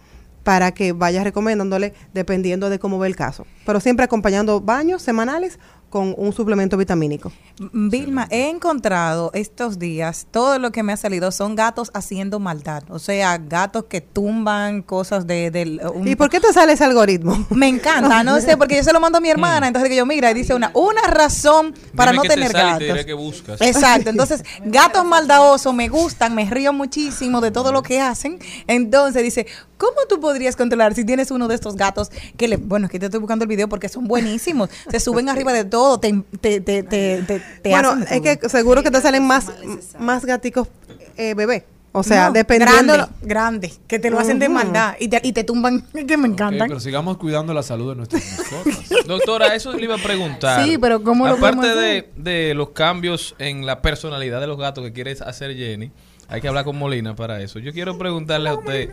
para 0.45 0.73
que 0.73 0.92
vaya 0.92 1.25
recomendándole 1.25 1.95
dependiendo 2.14 2.71
de 2.71 2.79
cómo 2.79 2.99
ve 2.99 3.09
el 3.09 3.16
caso. 3.16 3.47
Pero 3.66 3.81
siempre 3.81 4.05
acompañando 4.05 4.61
baños 4.61 5.03
semanales 5.03 5.59
con 5.92 6.14
un 6.16 6.33
suplemento 6.33 6.78
vitamínico. 6.78 7.31
Vilma, 7.70 8.26
he 8.31 8.48
encontrado 8.48 9.31
estos 9.35 9.78
días, 9.78 10.26
todo 10.31 10.59
lo 10.59 10.72
que 10.72 10.83
me 10.83 10.94
ha 10.94 10.96
salido 10.96 11.31
son 11.31 11.55
gatos 11.55 11.90
haciendo 11.92 12.40
maldad. 12.40 12.83
O 12.88 12.98
sea, 12.98 13.37
gatos 13.37 13.85
que 13.90 14.00
tumban 14.00 14.81
cosas 14.81 15.26
de, 15.26 15.50
del... 15.50 15.83
un- 15.94 16.09
¿Y 16.09 16.16
por 16.16 16.31
qué 16.31 16.40
te 16.40 16.50
sale 16.55 16.72
ese 16.72 16.85
algoritmo? 16.85 17.46
Me 17.50 17.68
encanta, 17.68 18.24
no 18.24 18.40
sé, 18.40 18.57
porque 18.57 18.76
yo 18.76 18.83
se 18.85 18.92
lo 18.94 19.00
mando 19.00 19.18
a 19.18 19.20
mi 19.20 19.28
hermana, 19.28 19.66
entonces 19.66 19.90
que 19.90 19.96
yo, 19.96 20.07
mira, 20.07 20.31
y 20.31 20.35
dice 20.35 20.55
una, 20.55 20.70
una 20.74 21.02
razón 21.02 21.74
para 21.94 22.12
Dime 22.12 22.16
no 22.16 22.22
te 22.22 22.28
tener 22.37 22.52
sale 22.52 22.62
te 22.62 22.68
gatos. 22.70 22.87
diré 22.88 23.05
qué 23.07 23.12
buscas. 23.12 23.61
Exacto, 23.61 24.09
entonces 24.14 24.42
gatos 24.64 25.05
maldadosos 25.05 25.74
me 25.74 25.90
gustan, 25.90 26.35
me 26.35 26.48
río 26.48 26.72
muchísimo 26.72 27.42
de 27.42 27.50
todo 27.50 27.70
lo 27.70 27.83
que 27.83 28.00
hacen. 28.00 28.38
Entonces 28.66 29.22
dice, 29.22 29.46
¿cómo 29.76 29.96
tú 30.09 30.20
podrías 30.20 30.57
controlar 30.57 30.94
si 30.94 31.05
tienes 31.05 31.31
uno 31.31 31.48
de 31.48 31.55
estos 31.55 31.76
gatos 31.76 32.11
que 32.38 32.48
le, 32.48 32.57
bueno, 32.57 32.87
es 32.87 32.90
que 32.92 32.98
te 32.98 33.07
estoy 33.07 33.20
buscando 33.20 33.42
el 33.44 33.48
video 33.48 33.68
porque 33.68 33.90
son 33.90 34.07
buenísimos, 34.09 34.70
se 34.90 34.98
suben 35.00 35.28
arriba 35.28 35.52
de 35.52 35.64
todo, 35.64 35.82
te, 36.01 36.23
te, 36.40 36.61
te, 36.61 36.83
te, 36.83 37.23
te- 37.27 37.40
te 37.62 37.71
bueno, 37.71 37.90
hacen 37.90 38.03
es 38.03 38.23
todo. 38.23 38.38
que 38.40 38.49
seguro 38.49 38.83
que 38.83 38.90
te 38.90 39.01
salen 39.01 39.27
más, 39.27 39.51
más 39.99 40.25
gaticos 40.25 40.68
eh, 41.16 41.35
bebé. 41.35 41.64
O 41.95 42.03
sea, 42.03 42.29
No, 42.29 42.33
dependiendo... 42.33 42.95
grande, 42.95 43.12
grande, 43.21 43.73
que 43.87 43.99
te 43.99 44.09
lo 44.09 44.18
hacen 44.18 44.38
de 44.38 44.49
maldad 44.49 44.95
y 44.99 45.09
te, 45.09 45.21
y 45.23 45.33
te 45.35 45.45
tumban, 45.45 45.83
que 46.09 46.16
me 46.16 46.27
encantan. 46.27 46.66
pero 46.68 46.81
sigamos 46.81 47.18
cuidando 47.18 47.53
la 47.53 47.62
salud 47.62 47.90
de 47.90 47.97
nuestras 47.97 48.25
mascotas. 48.38 48.88
Doctora, 49.07 49.55
eso 49.55 49.75
le 49.75 49.85
iba 49.85 49.97
a 49.97 49.99
preguntar. 49.99 50.64
Sí, 50.64 50.79
pero 50.79 51.03
¿cómo 51.03 51.27
lo 51.29 51.35
Aparte 51.35 51.66
de, 51.66 51.99
hacer? 51.99 52.11
de 52.16 52.55
los 52.55 52.71
cambios 52.71 53.35
en 53.38 53.66
la 53.66 53.83
personalidad 53.83 54.40
de 54.40 54.47
los 54.47 54.57
gatos 54.59 54.83
que 54.85 54.92
quiere 54.95 55.12
hacer 55.12 55.55
Jenny, 55.55 55.90
hay 56.29 56.40
que 56.40 56.49
hablar 56.49 56.64
con 56.64 56.79
Molina 56.79 57.14
para 57.14 57.42
eso. 57.42 57.59
Yo 57.59 57.75
quiero 57.75 57.99
preguntarle 57.99 58.49
a 58.49 58.55
usted, 58.55 58.88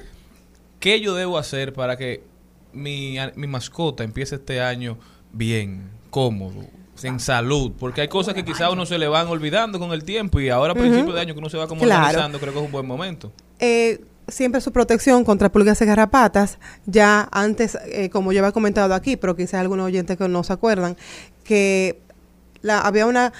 ¿qué 0.81 0.99
yo 0.99 1.15
debo 1.15 1.37
hacer 1.37 1.71
para 1.71 1.95
que 1.95 2.21
mi, 2.73 3.15
mi 3.35 3.47
mascota 3.47 4.03
empiece 4.03 4.35
este 4.35 4.59
año 4.61 4.97
bien, 5.31 5.89
cómodo, 6.09 6.65
en 7.03 7.19
salud? 7.19 7.71
Porque 7.79 8.01
hay 8.01 8.07
cosas 8.07 8.33
que 8.33 8.43
quizá 8.45 8.69
uno 8.69 8.85
se 8.85 8.97
le 8.97 9.07
van 9.07 9.27
olvidando 9.27 9.79
con 9.79 9.91
el 9.91 10.03
tiempo 10.03 10.39
y 10.39 10.49
ahora 10.49 10.73
a 10.73 10.75
principio 10.75 11.13
de 11.13 11.21
año 11.21 11.33
que 11.33 11.39
uno 11.39 11.49
se 11.49 11.57
va 11.57 11.67
como 11.67 11.81
Claro. 11.81 12.01
organizando, 12.01 12.39
creo 12.39 12.53
que 12.53 12.59
es 12.59 12.65
un 12.65 12.71
buen 12.71 12.85
momento. 12.85 13.31
eh, 13.59 14.01
siempre 14.27 14.61
su 14.61 14.71
protección 14.71 15.25
contra 15.25 15.49
pulgas 15.51 15.81
y 15.81 15.85
garrapatas. 15.85 16.59
Ya 16.85 17.27
antes, 17.31 17.75
eh, 17.87 18.11
como 18.11 18.31
yo 18.31 18.39
había 18.41 18.51
comentado 18.51 18.93
aquí, 18.93 19.15
pero 19.17 19.35
quizás 19.35 19.55
algunos 19.55 19.87
oyentes 19.87 20.17
que 20.17 20.27
no 20.29 20.43
se 20.43 20.53
acuerdan, 20.53 20.95
que 21.43 21.99
la, 22.61 22.79
había 22.81 23.07
una... 23.07 23.33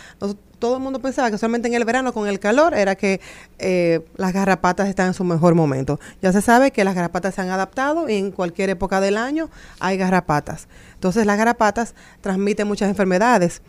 todo 0.59 0.75
el 0.77 0.83
mundo 0.83 0.99
pensaba 0.99 1.31
que 1.31 1.37
solamente 1.37 1.67
en 1.67 1.73
el 1.73 1.85
verano 1.85 2.13
con 2.13 2.27
el 2.27 2.39
calor 2.39 2.73
era 2.73 2.95
que 2.95 3.21
eh, 3.57 4.01
las 4.15 4.33
garrapatas 4.33 4.87
están 4.89 5.07
en 5.07 5.13
su 5.13 5.23
mejor 5.23 5.55
momento. 5.55 5.99
Ya 6.21 6.31
se 6.31 6.41
sabe 6.41 6.71
que 6.71 6.83
las 6.83 6.95
garrapatas 6.95 7.35
se 7.35 7.41
han 7.41 7.49
adaptado 7.49 8.09
y 8.09 8.15
en 8.15 8.31
cualquier 8.31 8.69
época 8.69 9.01
del 9.01 9.17
año 9.17 9.49
hay 9.79 9.97
garrapatas. 9.97 10.67
Entonces 10.93 11.25
las 11.25 11.37
garrapatas 11.37 11.95
transmiten 12.21 12.67
muchas 12.67 12.89
enfermedades 12.89 13.61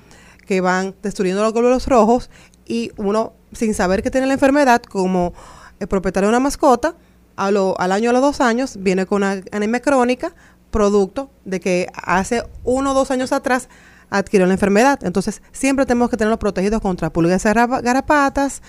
que 0.46 0.60
van 0.60 0.94
destruyendo 1.02 1.42
los 1.42 1.52
glóbulos 1.52 1.86
rojos 1.86 2.28
y 2.66 2.92
uno, 2.96 3.32
sin 3.52 3.72
saber 3.74 4.02
que 4.02 4.10
tiene 4.10 4.26
la 4.26 4.34
enfermedad, 4.34 4.82
como 4.82 5.32
el 5.78 5.88
propietario 5.88 6.26
de 6.28 6.30
una 6.30 6.40
mascota, 6.40 6.94
a 7.36 7.50
lo- 7.50 7.78
al 7.80 7.92
año 7.92 8.10
a 8.10 8.12
los 8.12 8.20
dos 8.22 8.40
años, 8.40 8.76
viene 8.80 9.06
con 9.06 9.22
una 9.22 9.40
anemia 9.52 9.80
crónica, 9.80 10.32
producto 10.70 11.30
de 11.44 11.58
que 11.60 11.88
hace 11.94 12.42
uno 12.64 12.90
o 12.92 12.94
dos 12.94 13.10
años 13.10 13.32
atrás 13.32 13.68
adquirió 14.10 14.46
la 14.46 14.54
enfermedad. 14.54 14.98
Entonces, 15.04 15.40
siempre 15.52 15.86
tenemos 15.86 16.10
que 16.10 16.16
tenerlos 16.16 16.38
protegidos 16.38 16.80
contra 16.80 17.10
pulgas 17.12 17.44
garrapatas, 17.44 18.62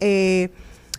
eh, 0.00 0.50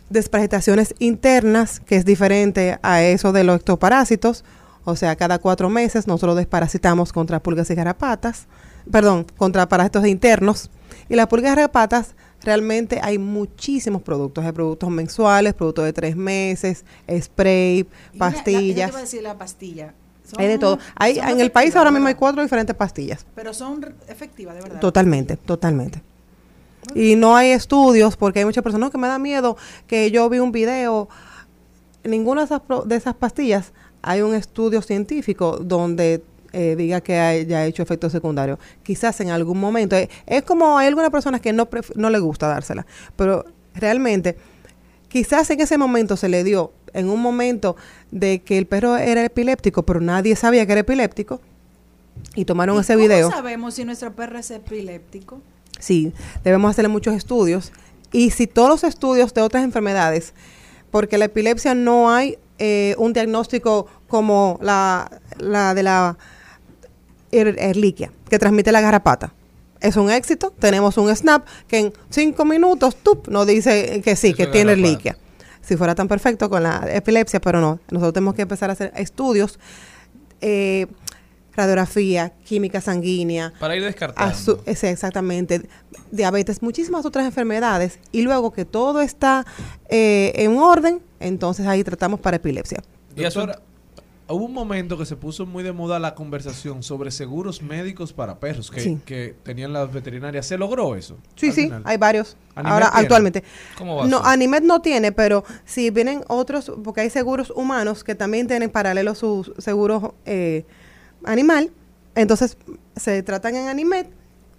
desparasitaciones 0.09 0.95
internas, 0.99 1.79
que 1.79 1.95
es 1.95 2.05
diferente 2.05 2.79
a 2.81 3.03
eso 3.03 3.31
de 3.31 3.43
los 3.43 3.57
ectoparásitos. 3.57 4.43
O 4.85 4.95
sea, 4.95 5.15
cada 5.17 5.39
cuatro 5.39 5.69
meses 5.69 6.07
nosotros 6.07 6.37
desparasitamos 6.37 7.11
contra 7.11 7.41
pulgas 7.41 7.69
y 7.69 7.75
garrapatas, 7.75 8.47
perdón, 8.89 9.25
contra 9.35 9.67
parásitos 9.67 10.05
internos. 10.07 10.69
Y 11.09 11.15
las 11.15 11.27
pulgas 11.27 11.51
y 11.51 11.55
garrapatas, 11.55 12.15
realmente 12.43 12.99
hay 13.03 13.17
muchísimos 13.17 14.01
productos. 14.01 14.45
Hay 14.45 14.53
productos 14.53 14.89
mensuales, 14.89 15.53
productos 15.55 15.83
de 15.85 15.91
tres 15.93 16.15
meses, 16.15 16.85
spray, 17.19 17.79
Y 18.13 18.17
la- 18.17 18.27
la- 18.27 18.31
yo 18.31 18.35
pastillas. 18.37 18.75
te 18.75 18.91
iba 18.91 18.97
a 18.99 19.01
decir 19.01 19.23
la 19.23 19.37
pastilla. 19.37 19.93
Son- 20.29 20.41
Hay 20.41 20.47
de 20.47 20.57
todo. 20.59 20.77
Hay, 20.95 21.19
en 21.19 21.39
el 21.39 21.51
país 21.51 21.75
ahora 21.75 21.89
mismo 21.91 22.07
hay 22.07 22.15
cuatro 22.15 22.41
diferentes 22.43 22.75
pastillas. 22.75 23.25
Pero 23.33 23.53
son 23.53 23.95
efectivas, 24.09 24.55
de 24.55 24.61
verdad. 24.61 24.79
Totalmente, 24.79 25.37
totalmente. 25.37 26.01
Y 26.95 27.15
no 27.15 27.35
hay 27.35 27.51
estudios 27.51 28.15
porque 28.17 28.39
hay 28.39 28.45
muchas 28.45 28.63
personas 28.63 28.87
"No, 28.87 28.91
que 28.91 28.97
me 28.97 29.07
da 29.07 29.19
miedo 29.19 29.57
que 29.87 30.11
yo 30.11 30.29
vi 30.29 30.39
un 30.39 30.51
video. 30.51 31.07
Ninguna 32.03 32.41
de 32.41 32.45
esas, 32.45 32.61
de 32.85 32.95
esas 32.95 33.15
pastillas 33.15 33.73
hay 34.01 34.21
un 34.21 34.33
estudio 34.35 34.81
científico 34.81 35.57
donde 35.61 36.23
eh, 36.53 36.75
diga 36.77 37.01
que 37.01 37.19
haya 37.19 37.65
hecho 37.65 37.83
efectos 37.83 38.11
secundarios. 38.13 38.57
Quizás 38.83 39.19
en 39.21 39.29
algún 39.31 39.59
momento. 39.59 39.95
eh, 39.97 40.09
es 40.25 40.43
como 40.43 40.77
hay 40.77 40.87
algunas 40.87 41.11
personas 41.11 41.41
que 41.41 41.51
no, 41.51 41.67
no 41.95 42.09
le 42.09 42.19
gusta 42.19 42.47
dársela, 42.47 42.85
pero 43.17 43.45
realmente 43.75 44.37
quizás 45.09 45.49
en 45.49 45.61
ese 45.61 45.77
momento 45.77 46.17
se 46.17 46.29
le 46.29 46.43
dio, 46.43 46.71
en 46.93 47.09
un 47.09 47.21
momento 47.21 47.75
de 48.11 48.39
que 48.39 48.57
el 48.57 48.65
perro 48.65 48.97
era 48.97 49.23
epiléptico, 49.23 49.83
pero 49.83 49.99
nadie 50.01 50.35
sabía 50.35 50.65
que 50.65 50.71
era 50.73 50.81
epiléptico, 50.81 51.41
y 52.35 52.45
tomaron 52.45 52.77
¿Y 52.77 52.79
ese 52.81 52.93
cómo 52.93 53.03
video. 53.07 53.29
sabemos 53.29 53.75
si 53.75 53.85
nuestro 53.85 54.11
perro 54.13 54.39
es 54.39 54.49
epiléptico? 54.51 55.39
Sí, 55.79 56.11
debemos 56.43 56.71
hacerle 56.71 56.89
muchos 56.89 57.13
estudios. 57.15 57.71
Y 58.11 58.31
si 58.31 58.47
todos 58.47 58.69
los 58.69 58.83
estudios 58.83 59.33
de 59.33 59.41
otras 59.41 59.63
enfermedades, 59.63 60.33
porque 60.91 61.17
la 61.17 61.25
epilepsia 61.25 61.75
no 61.75 62.09
hay 62.09 62.37
eh, 62.57 62.95
un 62.97 63.13
diagnóstico 63.13 63.85
como 64.07 64.57
la, 64.61 65.11
la 65.37 65.73
de 65.75 65.83
la 65.83 66.17
er- 67.31 67.55
erliquia, 67.59 68.11
que 68.29 68.39
transmite 68.39 68.71
la 68.71 68.81
garrapata. 68.81 69.33
Es 69.87 69.95
un 69.95 70.11
éxito, 70.11 70.53
tenemos 70.59 70.97
un 70.97 71.15
snap 71.15 71.47
que 71.67 71.79
en 71.79 71.93
cinco 72.09 72.43
minutos 72.43 72.97
tup, 72.97 73.29
nos 73.29 73.47
dice 73.47 74.01
que 74.03 74.17
sí, 74.17 74.27
Eso 74.27 74.37
que 74.37 74.47
tiene 74.47 74.73
erliquia. 74.73 75.17
Si 75.61 75.77
fuera 75.77 75.95
tan 75.95 76.09
perfecto 76.09 76.49
con 76.49 76.63
la 76.63 76.85
epilepsia, 76.91 77.39
pero 77.39 77.61
no. 77.61 77.79
Nosotros 77.89 78.13
tenemos 78.13 78.35
que 78.35 78.41
empezar 78.41 78.69
a 78.69 78.73
hacer 78.73 78.91
estudios, 78.97 79.59
eh, 80.41 80.87
radiografía, 81.55 82.33
química 82.43 82.81
sanguínea, 82.81 83.53
Para 83.59 83.77
ir 83.77 83.83
descartando. 83.83 84.61
Ese, 84.65 84.89
exactamente. 84.91 85.67
Diabetes, 86.11 86.61
muchísimas 86.61 87.05
otras 87.05 87.25
enfermedades. 87.25 87.97
Y 88.11 88.23
luego 88.23 88.51
que 88.51 88.65
todo 88.65 88.99
está 89.01 89.45
eh, 89.89 90.33
en 90.35 90.57
orden, 90.57 91.01
entonces 91.21 91.65
ahí 91.65 91.83
tratamos 91.85 92.19
para 92.19 92.35
epilepsia. 92.37 92.83
Y 93.15 93.23
eso- 93.23 93.39
Doctora, 93.39 93.61
hubo 94.29 94.45
un 94.45 94.53
momento 94.53 94.97
que 94.97 95.05
se 95.05 95.15
puso 95.15 95.45
muy 95.45 95.63
de 95.63 95.71
moda 95.71 95.99
la 95.99 96.13
conversación 96.15 96.83
sobre 96.83 97.11
seguros 97.11 97.61
médicos 97.61 98.11
para 98.13 98.39
perros 98.39 98.69
que, 98.71 98.81
Sí. 98.81 98.99
que 99.05 99.35
tenían 99.43 99.73
las 99.73 99.91
veterinarias. 99.93 100.45
¿Se 100.45 100.57
logró 100.57 100.95
eso? 100.95 101.17
Sí, 101.35 101.51
sí, 101.51 101.63
final? 101.63 101.81
hay 101.85 101.97
varios. 101.97 102.35
¿Animet 102.55 102.73
Ahora, 102.73 102.85
tiene? 102.91 103.01
actualmente. 103.03 103.43
¿Cómo 103.77 103.95
va 103.95 104.03
a 104.03 104.07
No, 104.07 104.17
ser? 104.19 104.27
Animet 104.27 104.63
no 104.63 104.81
tiene, 104.81 105.11
pero 105.11 105.43
si 105.65 105.89
vienen 105.91 106.23
otros, 106.27 106.71
porque 106.83 107.01
hay 107.01 107.09
seguros 107.09 107.51
humanos 107.55 108.03
que 108.03 108.15
también 108.15 108.47
tienen 108.47 108.69
paralelo 108.69 109.15
sus 109.15 109.51
seguros 109.59 110.11
eh, 110.25 110.65
animal, 111.23 111.71
entonces 112.15 112.57
se 112.95 113.23
tratan 113.23 113.55
en 113.55 113.67
Animet 113.67 114.09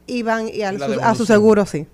y 0.06 0.22
van 0.22 0.48
y 0.48 0.62
al 0.62 0.78
su- 0.78 1.00
a 1.00 1.14
su 1.14 1.26
seguro, 1.26 1.66
sí. 1.66 1.86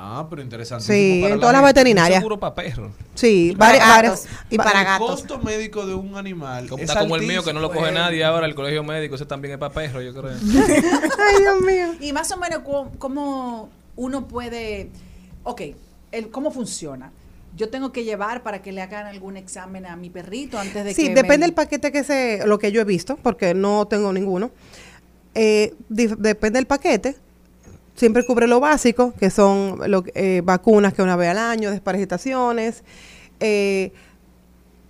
Ah, 0.00 0.26
pero 0.30 0.40
interesante. 0.42 0.84
Sí, 0.84 1.24
en 1.24 1.40
todas 1.40 1.52
las 1.52 1.64
veterinarias. 1.64 2.18
Seguro 2.20 2.38
para 2.38 2.54
perros. 2.54 2.92
Sí, 3.16 3.52
para 3.58 3.72
varias- 3.78 4.02
gatos. 4.02 4.24
Y 4.48 4.56
para 4.56 4.78
el 4.80 4.86
gatos. 4.86 5.10
costo 5.10 5.38
médico 5.40 5.86
de 5.86 5.94
un 5.94 6.16
animal 6.16 6.68
Como, 6.68 6.82
es 6.84 6.88
está 6.88 7.00
como 7.00 7.16
el 7.16 7.26
mío 7.26 7.42
que 7.42 7.52
no 7.52 7.58
lo 7.58 7.72
coge 7.72 7.90
nadie 7.90 8.22
ahora, 8.24 8.46
el 8.46 8.54
colegio 8.54 8.84
médico, 8.84 9.16
ese 9.16 9.26
también 9.26 9.54
es 9.54 9.58
para 9.58 9.74
perros, 9.74 10.04
yo 10.04 10.12
creo. 10.14 10.30
Ay, 10.38 11.40
Dios 11.42 11.60
mío. 11.62 11.94
Y 12.00 12.12
más 12.12 12.30
o 12.30 12.36
menos 12.36 12.60
cu- 12.60 12.90
cómo 12.98 13.70
uno 13.96 14.28
puede, 14.28 14.90
ok, 15.42 15.62
el, 16.12 16.30
¿cómo 16.30 16.52
funciona? 16.52 17.10
Yo 17.56 17.68
tengo 17.70 17.90
que 17.90 18.04
llevar 18.04 18.44
para 18.44 18.62
que 18.62 18.70
le 18.70 18.82
hagan 18.82 19.06
algún 19.06 19.36
examen 19.36 19.84
a 19.84 19.96
mi 19.96 20.10
perrito 20.10 20.60
antes 20.60 20.84
de 20.84 20.94
Sí, 20.94 21.08
que 21.08 21.14
depende 21.14 21.38
me- 21.38 21.46
del 21.46 21.54
paquete 21.54 21.90
que 21.90 22.04
se, 22.04 22.46
lo 22.46 22.60
que 22.60 22.70
yo 22.70 22.80
he 22.80 22.84
visto, 22.84 23.16
porque 23.16 23.52
no 23.52 23.86
tengo 23.88 24.12
ninguno. 24.12 24.52
Eh, 25.34 25.74
dif- 25.90 26.16
depende 26.16 26.58
del 26.60 26.66
paquete. 26.66 27.16
Siempre 27.98 28.24
cubre 28.24 28.46
lo 28.46 28.60
básico, 28.60 29.12
que 29.18 29.28
son 29.28 29.78
lo, 29.90 30.02
que- 30.04 30.12
eh, 30.14 30.40
vacunas 30.42 30.94
que 30.94 31.02
una 31.02 31.16
vez 31.16 31.30
al 31.30 31.38
año, 31.38 31.70
desparasitaciones. 31.70 32.84
Eh, 33.40 33.92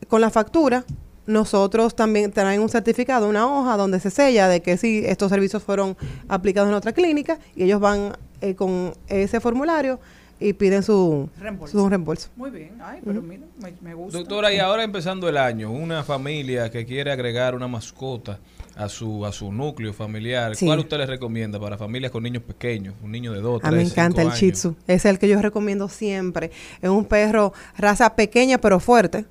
con 0.08 0.20
la 0.20 0.30
factura, 0.30 0.84
nosotros 1.26 1.94
también 1.96 2.32
traen 2.32 2.60
un 2.60 2.68
certificado, 2.68 3.28
una 3.28 3.46
hoja 3.46 3.76
donde 3.76 3.98
se 4.00 4.10
sella 4.10 4.48
de 4.48 4.60
que 4.60 4.76
sí, 4.76 5.02
estos 5.06 5.30
servicios 5.30 5.62
fueron 5.62 5.96
aplicados 6.28 6.68
en 6.68 6.74
otra 6.74 6.92
clínica 6.92 7.38
y 7.56 7.64
ellos 7.64 7.80
van 7.80 8.12
eh, 8.40 8.54
con 8.54 8.92
ese 9.08 9.40
formulario 9.40 9.98
y 10.40 10.52
piden 10.52 10.82
su 10.82 11.28
Reembolso. 11.38 11.78
su 11.78 11.88
reembolso. 11.88 12.28
Muy 12.36 12.50
bien, 12.50 12.78
ay, 12.82 13.00
pero 13.04 13.20
mira, 13.20 13.42
me, 13.60 13.72
me 13.82 13.94
gusta. 13.94 14.18
Doctora, 14.18 14.52
y 14.52 14.58
ahora 14.58 14.84
empezando 14.84 15.28
el 15.28 15.36
año, 15.36 15.70
una 15.72 16.04
familia 16.04 16.70
que 16.70 16.86
quiere 16.86 17.10
agregar 17.10 17.54
una 17.54 17.68
mascota 17.68 18.38
a 18.78 18.88
su 18.88 19.26
a 19.26 19.32
su 19.32 19.52
núcleo 19.52 19.92
familiar, 19.92 20.54
Sí. 20.56 20.64
¿cuál 20.64 20.78
usted 20.78 20.98
le 20.98 21.06
recomienda 21.06 21.58
para 21.58 21.76
familias 21.76 22.12
con 22.12 22.22
niños 22.22 22.42
pequeños? 22.44 22.94
Un 23.02 23.10
niño 23.10 23.32
de 23.32 23.40
2, 23.40 23.64
A 23.64 23.70
mí 23.70 23.78
me 23.78 23.82
encanta 23.82 24.22
el 24.22 24.30
Shih 24.30 24.52
Tzu. 24.52 24.76
Es 24.86 25.04
el 25.04 25.18
que 25.18 25.28
yo 25.28 25.42
recomiendo 25.42 25.88
siempre. 25.88 26.50
Es 26.80 26.88
un 26.88 27.04
perro 27.04 27.52
raza 27.76 28.14
pequeña 28.14 28.58
pero 28.58 28.78
fuerte. 28.80 29.26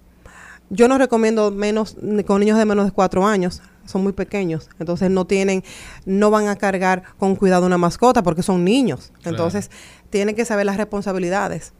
Yo 0.69 0.89
no 0.89 0.97
recomiendo 0.97 1.49
menos 1.49 1.95
con 2.25 2.41
niños 2.41 2.57
de 2.59 2.65
menos 2.65 2.85
de 2.85 2.91
cuatro 2.91 3.25
años. 3.25 3.61
Son 3.85 4.03
muy 4.03 4.11
pequeños. 4.11 4.69
Entonces 4.79 5.09
no 5.09 5.25
tienen, 5.25 5.63
no 6.05 6.29
van 6.29 6.49
a 6.49 6.57
cargar 6.57 7.03
con 7.17 7.37
cuidado 7.37 7.65
una 7.65 7.77
mascota 7.77 8.21
porque 8.21 8.43
son 8.43 8.65
niños. 8.65 9.13
Claro. 9.21 9.37
Entonces 9.37 9.71
tienen 10.09 10.35
que 10.35 10.43
saber 10.43 10.65
las 10.65 10.75
responsabilidades. 10.75 11.71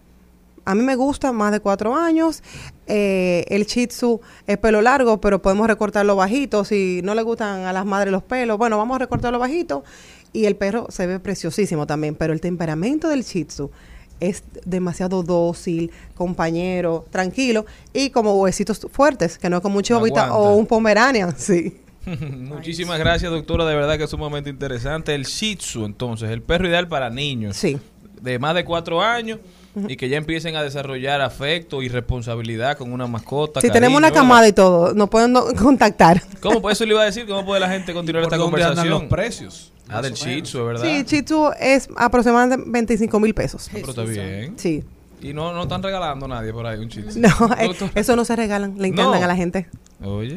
A 0.68 0.76
mí 0.76 0.84
me 0.84 0.98
gusta 0.98 1.32
más 1.32 1.54
de 1.54 1.62
cuatro 1.62 1.96
años. 1.96 2.44
Eh, 2.88 3.46
el 3.48 3.66
Shih 3.66 3.88
Tzu 3.88 4.20
es 4.48 4.58
pelo 4.58 4.82
largo, 4.82 5.22
pero 5.22 5.42
podemos 5.42 5.66
recortarlo 5.66 6.18
bajito. 6.18 6.66
Si 6.66 7.00
no 7.06 7.16
le 7.16 7.22
gustan 7.22 7.64
a 7.64 7.72
las 7.72 7.86
madres 7.86 8.12
los 8.12 8.22
pelos, 8.22 8.58
bueno, 8.58 8.78
vamos 8.78 8.96
a 8.96 9.00
recortarlo 9.00 9.40
bajito. 9.40 9.86
Y 10.34 10.44
el 10.44 10.58
perro 10.58 10.88
se 10.90 11.08
ve 11.08 11.22
preciosísimo 11.22 11.88
también. 11.88 12.16
Pero 12.16 12.34
el 12.34 12.42
temperamento 12.42 13.08
del 13.08 13.24
Shih 13.24 13.46
Tzu 13.46 13.72
es 14.20 14.44
demasiado 14.66 15.24
dócil, 15.24 15.90
compañero, 16.16 17.06
tranquilo 17.12 17.66
y 17.94 18.10
como 18.10 18.34
huesitos 18.34 18.86
fuertes, 18.92 19.38
que 19.38 19.50
no 19.50 19.58
es 19.58 19.62
como 19.64 19.78
un 19.78 19.86
Aguanta. 19.90 20.34
o 20.34 20.56
un 20.56 20.66
pomeranian, 20.66 21.34
sí. 21.38 21.78
Muchísimas 22.06 23.00
gracias, 23.00 23.32
doctora. 23.32 23.64
De 23.64 23.74
verdad 23.74 23.98
que 23.98 24.04
es 24.04 24.10
sumamente 24.10 24.50
interesante. 24.50 25.16
El 25.16 25.24
Shih 25.24 25.56
Tzu, 25.56 25.86
entonces, 25.86 26.30
el 26.30 26.42
perro 26.42 26.68
ideal 26.68 26.90
para 26.90 27.10
niños. 27.10 27.56
Sí. 27.56 27.80
De 28.22 28.38
más 28.38 28.54
de 28.54 28.66
cuatro 28.66 29.02
años 29.02 29.40
y 29.88 29.96
que 29.98 30.10
ya 30.10 30.18
empiecen 30.18 30.56
a 30.56 30.64
desarrollar 30.64 31.22
afecto 31.22 31.82
y 31.82 31.90
responsabilidad 31.90 32.78
con 32.78 32.92
una 32.94 33.08
mascota. 33.08 33.62
Si 33.62 33.70
tenemos 33.70 33.98
una 33.98 34.12
camada 34.12 34.48
y 34.48 34.54
todo, 34.54 34.94
nos 34.94 35.10
pueden 35.10 35.32
no- 35.34 35.46
contactar. 35.56 36.22
¿Cómo? 36.42 36.62
Pues 36.62 36.78
eso 36.78 36.86
le 36.86 36.92
iba 36.94 37.02
a 37.02 37.06
decir. 37.06 37.26
¿Cómo 37.28 37.46
puede 37.46 37.60
la 37.62 37.70
gente 37.70 37.94
continuar 37.94 38.24
¿Por 38.26 38.34
esta 38.34 38.44
conversación? 38.44 38.90
los 38.90 39.04
precios? 39.04 39.72
Ah, 39.90 40.02
del 40.02 40.14
Shih. 40.14 40.42
Tzu, 40.42 40.66
¿verdad? 40.66 40.84
Sí, 40.84 41.04
Shih 41.08 41.22
Tzu 41.24 41.52
es 41.60 41.88
aproximadamente 41.96 42.66
25 42.70 43.20
mil 43.20 43.34
pesos. 43.34 43.68
Ah, 43.70 43.72
pero 43.76 43.90
está 43.90 44.04
bien. 44.04 44.54
Sí. 44.58 44.84
Y 45.22 45.34
no, 45.34 45.52
no 45.54 45.64
están 45.64 45.82
regalando 45.82 46.26
a 46.26 46.30
nadie 46.30 46.52
por 46.54 46.66
ahí 46.68 46.78
un 46.80 46.90
Tzu. 46.90 47.02
No, 47.16 47.30
eh, 47.60 47.68
Doctor. 47.68 47.90
eso 47.96 48.16
no 48.16 48.26
se 48.26 48.36
regalan, 48.36 48.76
le 48.78 48.90
encantan 48.90 49.20
No. 49.20 49.26
a 49.26 49.28
la 49.28 49.36
gente. 49.36 49.68
Oye, 50.04 50.36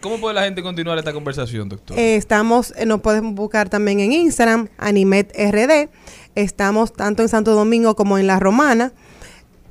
¿cómo 0.00 0.18
puede 0.18 0.34
la 0.34 0.42
gente 0.42 0.60
continuar 0.62 0.98
esta 0.98 1.12
conversación, 1.12 1.68
doctor? 1.68 1.96
Eh, 1.96 2.16
estamos, 2.16 2.74
eh, 2.76 2.84
nos 2.86 3.00
pueden 3.00 3.34
buscar 3.36 3.68
también 3.68 4.00
en 4.00 4.10
Instagram, 4.12 4.68
Animet 4.76 5.32
RD. 5.36 5.88
Estamos 6.42 6.92
tanto 6.92 7.22
en 7.22 7.28
Santo 7.28 7.52
Domingo 7.52 7.96
como 7.96 8.16
en 8.16 8.28
La 8.28 8.38
Romana. 8.38 8.92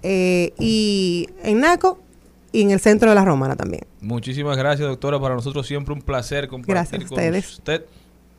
eh, 0.03 0.53
y 0.59 1.27
en 1.43 1.61
Naco 1.61 1.99
y 2.51 2.61
en 2.61 2.71
el 2.71 2.79
centro 2.79 3.09
de 3.09 3.15
La 3.15 3.23
Romana 3.25 3.55
también. 3.55 3.83
Muchísimas 4.01 4.57
gracias, 4.57 4.87
doctora. 4.87 5.17
Para 5.19 5.35
nosotros 5.35 5.65
siempre 5.65 5.93
un 5.93 6.01
placer 6.01 6.47
compartir 6.49 6.73
Gracias 6.75 7.01
a 7.03 7.05
con 7.07 7.17
ustedes. 7.17 7.53
usted. 7.53 7.85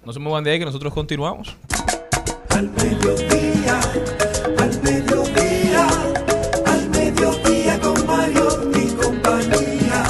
No 0.04 0.12
se 0.12 0.18
muevan 0.20 0.44
de 0.44 0.50
ahí 0.52 0.58
que 0.58 0.64
nosotros 0.66 0.92
continuamos. 0.94 1.56
Al 2.50 2.68
mediodía, 2.70 3.80
al 4.58 4.82
mediodía, 4.82 5.86
al 6.66 6.90
mediodía 6.90 7.80
con 7.80 8.06
Mario 8.06 8.48
y 8.74 8.86
compañía. 8.94 10.04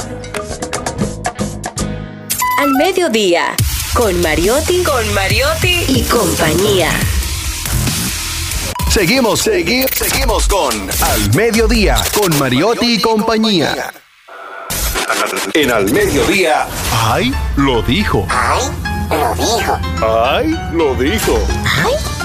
Al 2.58 2.70
mediodía, 2.78 3.44
con 3.94 4.20
Mariotti, 4.20 4.82
con 4.82 5.14
Mariotti 5.14 5.84
y 5.88 6.02
compañía. 6.02 6.90
Seguimos, 8.90 9.46
segui- 9.46 9.86
seguimos 9.92 10.48
con 10.48 10.72
Al 11.02 11.34
Mediodía, 11.34 11.96
con 12.18 12.36
Mariotti 12.38 12.94
y 12.94 13.00
compañía. 13.00 13.92
En 15.54 15.70
Al 15.70 15.90
Mediodía. 15.92 16.66
¡Ay! 16.92 17.32
Lo 17.56 17.82
dijo. 17.82 18.26
¡Ay! 18.30 18.66
Lo 19.10 19.34
dijo. 19.36 19.78
¡Ay! 20.02 20.56
Lo 20.72 20.94
dijo. 20.94 21.38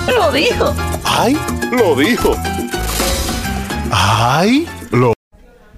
Lo 0.08 0.32
dijo. 0.32 0.73
¡Ay! 1.04 1.38
Lo 1.71 1.95
dijo. 1.95 2.36
¡Ay! 3.91 4.67
Lo 4.91 5.13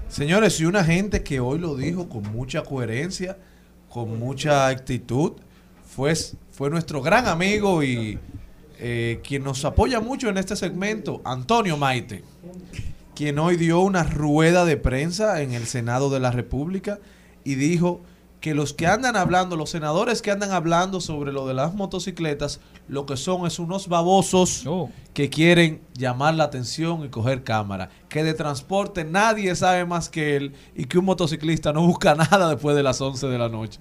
Señores, 0.07 0.59
y 0.59 0.65
una 0.65 0.83
gente 0.83 1.23
que 1.23 1.39
hoy 1.39 1.59
lo 1.59 1.75
dijo 1.75 2.07
con 2.07 2.23
mucha 2.31 2.63
coherencia, 2.63 3.37
con 3.89 4.17
mucha 4.17 4.67
actitud, 4.67 5.33
fue, 5.95 6.13
fue 6.51 6.69
nuestro 6.69 7.01
gran 7.01 7.27
amigo 7.27 7.83
y 7.83 8.17
eh, 8.79 9.21
quien 9.23 9.43
nos 9.43 9.63
apoya 9.65 9.99
mucho 9.99 10.29
en 10.29 10.37
este 10.37 10.55
segmento, 10.55 11.21
Antonio 11.25 11.77
Maite, 11.77 12.23
quien 13.15 13.39
hoy 13.39 13.55
dio 13.55 13.79
una 13.79 14.03
rueda 14.03 14.65
de 14.65 14.77
prensa 14.77 15.41
en 15.41 15.53
el 15.53 15.67
Senado 15.67 16.09
de 16.09 16.19
la 16.19 16.31
República 16.31 16.99
y 17.43 17.55
dijo 17.55 18.01
que 18.41 18.53
los 18.53 18.73
que 18.73 18.85
andan 18.85 19.15
hablando, 19.15 19.55
los 19.55 19.71
senadores 19.71 20.21
que 20.21 20.29
andan 20.29 20.51
hablando 20.51 21.01
sobre 21.01 21.31
lo 21.31 21.47
de 21.47 21.55
las 21.55 21.73
motocicletas, 21.73 22.59
lo 22.87 23.07
que 23.07 23.17
son 23.17 23.47
es 23.47 23.57
unos 23.57 23.87
babosos 23.87 24.67
Oh. 24.67 24.91
que 25.15 25.31
quieren 25.31 25.81
llamar 25.95 26.35
la 26.35 26.43
atención 26.43 27.03
y 27.03 27.09
coger 27.09 27.43
cámara. 27.43 27.89
Que 28.07 28.23
de 28.23 28.35
transporte 28.35 29.03
nadie 29.03 29.55
sabe 29.55 29.85
más 29.85 30.09
que 30.09 30.35
él 30.35 30.53
y 30.75 30.85
que 30.85 30.99
un 30.99 31.05
motociclista 31.05 31.73
no 31.73 31.87
busca 31.87 32.13
nada 32.31 32.49
después 32.49 32.75
de 32.75 32.83
las 32.83 33.01
11 33.01 33.25
de 33.25 33.37
la 33.39 33.49
noche. 33.49 33.79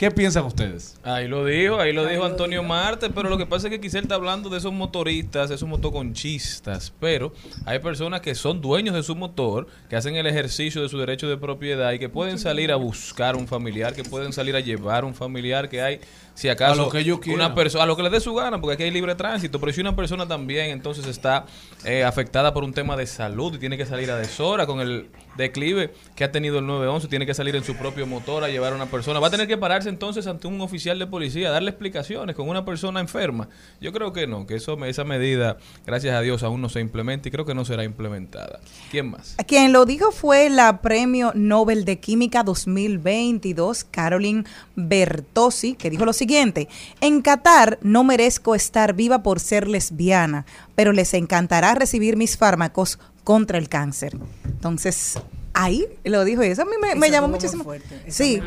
¿Qué 0.00 0.10
piensan 0.10 0.46
ustedes? 0.46 0.98
Ahí 1.02 1.28
lo 1.28 1.44
dijo, 1.44 1.78
ahí 1.78 1.92
lo 1.92 2.06
dijo 2.06 2.24
Antonio 2.24 2.62
Marte, 2.62 3.10
pero 3.10 3.28
lo 3.28 3.36
que 3.36 3.44
pasa 3.44 3.66
es 3.66 3.70
que 3.70 3.82
quizá 3.82 3.98
él 3.98 4.04
está 4.04 4.14
hablando 4.14 4.48
de 4.48 4.56
esos 4.56 4.72
motoristas, 4.72 5.50
esos 5.50 5.68
motoconchistas, 5.68 6.90
pero 6.98 7.34
hay 7.66 7.80
personas 7.80 8.22
que 8.22 8.34
son 8.34 8.62
dueños 8.62 8.94
de 8.94 9.02
su 9.02 9.14
motor, 9.14 9.66
que 9.90 9.96
hacen 9.96 10.16
el 10.16 10.26
ejercicio 10.26 10.80
de 10.80 10.88
su 10.88 10.96
derecho 10.96 11.28
de 11.28 11.36
propiedad 11.36 11.92
y 11.92 11.98
que 11.98 12.08
pueden 12.08 12.38
salir 12.38 12.72
a 12.72 12.76
buscar 12.76 13.36
un 13.36 13.46
familiar, 13.46 13.92
que 13.92 14.02
pueden 14.02 14.32
salir 14.32 14.56
a 14.56 14.60
llevar 14.60 15.04
un 15.04 15.14
familiar, 15.14 15.68
que 15.68 15.82
hay, 15.82 16.00
si 16.32 16.48
acaso, 16.48 16.80
A 16.80 16.84
lo 16.86 16.88
que 16.88 17.00
ellos 17.00 17.20
una 17.26 17.54
persona, 17.54 17.84
a 17.84 17.86
lo 17.86 17.94
que 17.94 18.02
les 18.02 18.12
dé 18.12 18.20
su 18.20 18.32
gana, 18.34 18.58
porque 18.58 18.76
aquí 18.76 18.84
hay 18.84 18.90
libre 18.90 19.14
tránsito, 19.16 19.60
pero 19.60 19.70
si 19.70 19.82
una 19.82 19.94
persona 19.94 20.26
también 20.26 20.70
entonces 20.70 21.06
está 21.06 21.44
eh, 21.84 22.04
afectada 22.04 22.54
por 22.54 22.64
un 22.64 22.72
tema 22.72 22.96
de 22.96 23.06
salud 23.06 23.54
y 23.54 23.58
tiene 23.58 23.76
que 23.76 23.84
salir 23.84 24.10
a 24.10 24.16
deshora 24.16 24.66
con 24.66 24.80
el 24.80 25.10
declive 25.36 25.92
que 26.16 26.24
ha 26.24 26.32
tenido 26.32 26.58
el 26.58 26.66
911, 26.66 27.08
tiene 27.08 27.26
que 27.26 27.34
salir 27.34 27.54
en 27.54 27.64
su 27.64 27.76
propio 27.76 28.06
motor 28.06 28.44
a 28.44 28.48
llevar 28.48 28.72
a 28.72 28.76
una 28.76 28.86
persona, 28.86 29.20
va 29.20 29.26
a 29.26 29.30
tener 29.30 29.46
que 29.46 29.58
pararse 29.58 29.89
entonces 29.90 30.26
ante 30.26 30.48
un 30.48 30.60
oficial 30.62 30.98
de 30.98 31.06
policía, 31.06 31.50
darle 31.50 31.70
explicaciones 31.70 32.34
con 32.34 32.48
una 32.48 32.64
persona 32.64 33.00
enferma. 33.00 33.48
Yo 33.80 33.92
creo 33.92 34.12
que 34.12 34.26
no, 34.26 34.46
que 34.46 34.54
eso 34.54 34.82
esa 34.86 35.04
medida, 35.04 35.58
gracias 35.86 36.14
a 36.14 36.22
Dios, 36.22 36.42
aún 36.42 36.62
no 36.62 36.68
se 36.68 36.80
implementa 36.80 37.28
y 37.28 37.30
creo 37.30 37.44
que 37.44 37.54
no 37.54 37.64
será 37.64 37.84
implementada. 37.84 38.60
¿Quién 38.90 39.10
más? 39.10 39.36
Quien 39.46 39.72
lo 39.72 39.84
dijo 39.84 40.10
fue 40.12 40.48
la 40.48 40.80
Premio 40.80 41.32
Nobel 41.34 41.84
de 41.84 42.00
Química 42.00 42.42
2022, 42.42 43.84
Caroline 43.84 44.44
Bertossi, 44.76 45.74
que 45.74 45.90
dijo 45.90 46.04
lo 46.04 46.12
siguiente, 46.12 46.68
en 47.00 47.20
Qatar 47.20 47.78
no 47.82 48.04
merezco 48.04 48.54
estar 48.54 48.94
viva 48.94 49.22
por 49.22 49.40
ser 49.40 49.68
lesbiana, 49.68 50.46
pero 50.74 50.92
les 50.92 51.12
encantará 51.14 51.74
recibir 51.74 52.16
mis 52.16 52.38
fármacos 52.38 52.98
contra 53.24 53.58
el 53.58 53.68
cáncer. 53.68 54.16
Entonces, 54.44 55.20
ahí 55.52 55.86
lo 56.04 56.24
dijo 56.24 56.42
y 56.44 56.46
eso 56.46 56.62
a 56.62 56.64
mí 56.64 56.72
me, 56.96 57.10
llamó 57.10 57.28
muchísimo. 57.28 57.64
fuerte, 57.64 58.00
Sí, 58.08 58.40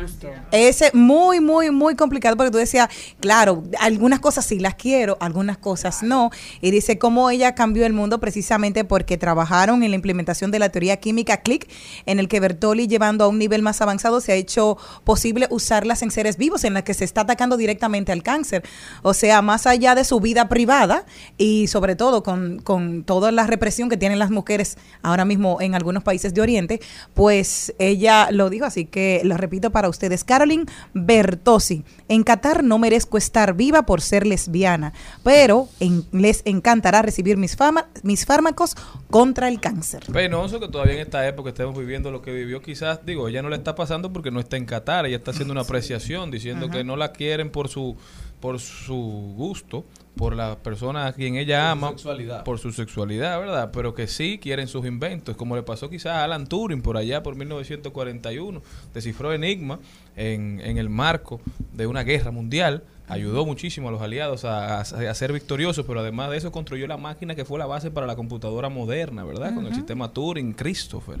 me 0.52 0.68
ese 0.68 0.90
muy, 0.94 1.40
muy, 1.40 1.70
muy 1.70 1.94
complicado 1.96 2.36
porque 2.36 2.50
tú 2.50 2.58
decías, 2.58 2.88
claro, 3.20 3.62
algunas 3.80 4.20
cosas 4.20 4.46
sí 4.46 4.58
las 4.58 4.74
quiero, 4.74 5.16
algunas 5.20 5.58
cosas 5.58 6.02
no. 6.02 6.30
Y 6.60 6.70
dice 6.70 6.98
cómo 6.98 7.30
ella 7.30 7.54
cambió 7.54 7.86
el 7.86 7.92
mundo 7.92 8.20
precisamente 8.20 8.84
porque 8.84 9.18
trabajaron 9.18 9.82
en 9.82 9.90
la 9.90 9.96
implementación 9.96 10.50
de 10.50 10.58
la 10.58 10.70
teoría 10.70 10.96
química 10.96 11.38
CLIC, 11.38 11.68
en 12.06 12.18
el 12.18 12.28
que 12.28 12.40
Bertoli, 12.40 12.86
llevando 12.86 13.24
a 13.24 13.28
un 13.28 13.38
nivel 13.38 13.62
más 13.62 13.80
avanzado, 13.80 14.20
se 14.20 14.32
ha 14.32 14.36
hecho 14.36 14.78
posible 15.04 15.46
usarlas 15.50 16.02
en 16.02 16.10
seres 16.10 16.36
vivos, 16.36 16.64
en 16.64 16.74
las 16.74 16.82
que 16.84 16.94
se 16.94 17.04
está 17.04 17.22
atacando 17.22 17.56
directamente 17.56 18.12
al 18.12 18.22
cáncer. 18.22 18.62
O 19.02 19.14
sea, 19.14 19.42
más 19.42 19.66
allá 19.66 19.94
de 19.94 20.04
su 20.04 20.20
vida 20.20 20.48
privada 20.48 21.04
y 21.36 21.66
sobre 21.66 21.96
todo 21.96 22.22
con, 22.22 22.60
con 22.60 23.04
toda 23.04 23.32
la 23.32 23.46
represión 23.46 23.88
que 23.88 23.96
tienen 23.96 24.18
las 24.18 24.30
mujeres 24.30 24.76
ahora 25.02 25.24
mismo 25.24 25.58
en 25.60 25.74
algunos 25.74 26.02
países 26.02 26.34
de 26.34 26.40
Oriente, 26.40 26.80
pues 27.14 27.74
ella 27.78 28.28
lo 28.30 28.50
dijo, 28.50 28.64
así 28.64 28.84
que 28.86 29.20
lo 29.24 29.36
repito 29.36 29.70
para 29.70 29.88
ustedes. 29.88 30.24
Caroline 30.24 30.64
Bertossi, 30.94 31.84
en 32.08 32.22
Qatar 32.24 32.64
no 32.64 32.78
merezco 32.78 33.18
estar 33.18 33.54
viva 33.54 33.84
por 33.86 34.00
ser 34.00 34.26
lesbiana, 34.26 34.92
pero 35.22 35.68
en- 35.80 36.04
les 36.12 36.42
encantará 36.44 37.02
recibir 37.02 37.36
mis, 37.36 37.56
fama, 37.56 37.88
mis 38.02 38.24
fármacos 38.26 38.74
contra 39.10 39.48
el 39.48 39.60
cáncer. 39.60 40.04
Penoso 40.12 40.58
que 40.60 40.68
todavía 40.68 40.94
en 40.94 41.00
esta 41.00 41.26
época 41.28 41.50
estemos 41.50 41.76
viviendo 41.78 42.10
lo 42.10 42.22
que 42.22 42.32
vivió 42.32 42.60
quizás, 42.62 43.04
digo, 43.04 43.28
ella 43.28 43.42
no 43.42 43.48
le 43.48 43.56
está 43.56 43.74
pasando 43.74 44.12
porque 44.12 44.30
no 44.30 44.40
está 44.40 44.56
en 44.56 44.64
Qatar, 44.66 45.06
ella 45.06 45.16
está 45.16 45.30
haciendo 45.30 45.52
una 45.52 45.60
apreciación 45.74 46.30
diciendo 46.30 46.70
que 46.70 46.84
no 46.84 46.96
la 46.96 47.12
quieren 47.12 47.50
por 47.50 47.68
su 47.68 47.96
por 48.44 48.60
su 48.60 48.94
gusto, 49.38 49.86
por 50.16 50.36
la 50.36 50.58
persona 50.58 51.06
a 51.06 51.12
quien 51.14 51.36
ella 51.36 51.70
ama, 51.70 51.88
sexualidad. 51.88 52.44
por 52.44 52.58
su 52.58 52.72
sexualidad, 52.72 53.40
¿verdad? 53.40 53.70
Pero 53.72 53.94
que 53.94 54.06
sí 54.06 54.38
quieren 54.38 54.68
sus 54.68 54.84
inventos, 54.84 55.34
como 55.34 55.56
le 55.56 55.62
pasó 55.62 55.88
quizás 55.88 56.12
a 56.12 56.24
Alan 56.24 56.46
Turing 56.46 56.82
por 56.82 56.98
allá 56.98 57.22
por 57.22 57.36
1941, 57.36 58.60
descifró 58.92 59.32
Enigma 59.32 59.78
en, 60.14 60.60
en 60.60 60.76
el 60.76 60.90
marco 60.90 61.40
de 61.72 61.86
una 61.86 62.02
guerra 62.02 62.32
mundial, 62.32 62.82
ayudó 63.08 63.46
muchísimo 63.46 63.88
a 63.88 63.92
los 63.92 64.02
aliados 64.02 64.44
a, 64.44 64.76
a- 64.76 64.80
a 64.82 65.14
ser 65.14 65.32
victoriosos, 65.32 65.86
pero 65.86 66.00
además 66.00 66.30
de 66.30 66.36
eso 66.36 66.52
construyó 66.52 66.86
la 66.86 66.98
máquina 66.98 67.34
que 67.34 67.46
fue 67.46 67.58
la 67.58 67.64
base 67.64 67.90
para 67.90 68.06
la 68.06 68.14
computadora 68.14 68.68
moderna, 68.68 69.24
¿verdad? 69.24 69.54
Con 69.54 69.64
el 69.66 69.74
sistema 69.74 70.12
Turing, 70.12 70.52
Christopher. 70.52 71.16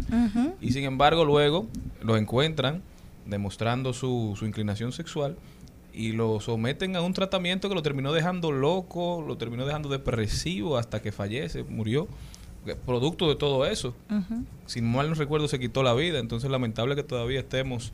Y 0.60 0.72
sin 0.72 0.84
embargo 0.84 1.24
luego 1.24 1.68
lo 2.02 2.18
encuentran 2.18 2.82
demostrando 3.24 3.94
su, 3.94 4.34
su 4.38 4.44
inclinación 4.44 4.92
sexual 4.92 5.36
y 5.94 6.12
lo 6.12 6.40
someten 6.40 6.96
a 6.96 7.02
un 7.02 7.12
tratamiento 7.12 7.68
que 7.68 7.74
lo 7.74 7.82
terminó 7.82 8.12
dejando 8.12 8.52
loco, 8.52 9.24
lo 9.26 9.36
terminó 9.36 9.64
dejando 9.64 9.88
depresivo 9.88 10.76
hasta 10.76 11.00
que 11.00 11.12
fallece, 11.12 11.62
murió. 11.62 12.08
Producto 12.86 13.28
de 13.28 13.36
todo 13.36 13.66
eso. 13.66 13.94
Si 14.66 14.80
mal 14.80 15.10
no 15.10 15.14
recuerdo, 15.14 15.48
se 15.48 15.58
quitó 15.58 15.82
la 15.82 15.92
vida. 15.92 16.18
Entonces, 16.18 16.50
lamentable 16.50 16.96
que 16.96 17.02
todavía 17.02 17.40
estemos 17.40 17.92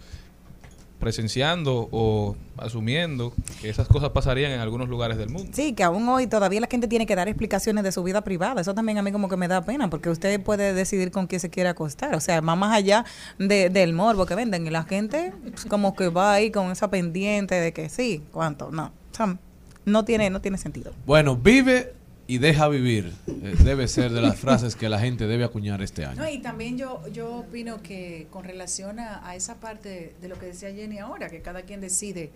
presenciando 1.01 1.89
o 1.91 2.37
asumiendo 2.59 3.33
que 3.61 3.69
esas 3.71 3.89
cosas 3.89 4.11
pasarían 4.11 4.53
en 4.53 4.61
algunos 4.61 4.89
lugares 4.89 5.17
del 5.19 5.31
mundo. 5.31 5.51
Sí, 5.53 5.73
que 5.73 5.83
aún 5.83 6.09
hoy 6.09 6.27
todavía 6.27 6.61
la 6.61 6.69
gente 6.71 6.87
tiene 6.87 7.07
que 7.07 7.17
dar 7.17 7.27
explicaciones 7.29 7.83
de 7.83 7.91
su 7.91 8.03
vida 8.05 8.21
privada. 8.23 8.61
Eso 8.61 8.75
también 8.75 8.99
a 8.99 9.03
mí 9.03 9.11
como 9.11 9.29
que 9.29 9.37
me 9.37 9.49
da 9.49 9.63
pena, 9.65 9.91
porque 9.91 10.11
usted 10.11 10.41
puede 10.43 10.75
decidir 10.75 11.11
con 11.11 11.27
quién 11.27 11.41
se 11.41 11.51
quiere 11.51 11.71
acostar. 11.71 12.15
O 12.15 12.21
sea, 12.21 12.41
va 12.41 12.55
más 12.55 12.73
allá 12.77 13.05
de- 13.39 13.71
del 13.71 13.93
morbo 13.95 14.27
que 14.27 14.35
venden. 14.35 14.67
Y 14.67 14.71
la 14.71 14.85
gente 14.85 15.33
como 15.69 15.97
que 15.97 16.09
va 16.09 16.33
ahí 16.35 16.51
con 16.51 16.71
esa 16.71 16.89
pendiente 16.91 17.55
de 17.57 17.73
que 17.73 17.89
sí, 17.89 18.23
cuánto. 18.33 18.71
No, 18.71 18.85
o 19.13 19.15
sea, 19.15 19.37
no 19.87 20.05
tiene, 20.05 20.29
no 20.31 20.41
tiene 20.41 20.59
sentido. 20.59 20.93
Bueno, 21.07 21.35
vive 21.37 21.95
y 22.31 22.39
deja 22.39 22.69
vivir. 22.69 23.13
Eh, 23.27 23.57
debe 23.65 23.89
ser 23.89 24.13
de 24.13 24.23
las 24.23 24.39
frases 24.45 24.77
que 24.77 24.89
la 24.89 25.01
gente 25.01 25.27
debe 25.27 25.43
acuñar 25.43 25.83
este 25.83 26.05
año. 26.05 26.23
No, 26.23 26.29
y 26.31 26.39
también 26.39 26.79
yo, 26.79 27.03
yo 27.13 27.39
opino 27.39 27.83
que 27.83 28.29
con 28.31 28.45
relación 28.45 29.01
a, 29.01 29.29
a 29.29 29.35
esa 29.35 29.59
parte 29.59 30.15
de 30.21 30.29
lo 30.29 30.39
que 30.39 30.47
decía 30.47 30.73
Jenny 30.73 30.99
ahora, 30.99 31.29
que 31.29 31.43
cada 31.43 31.63
quien 31.63 31.81
decide, 31.81 32.31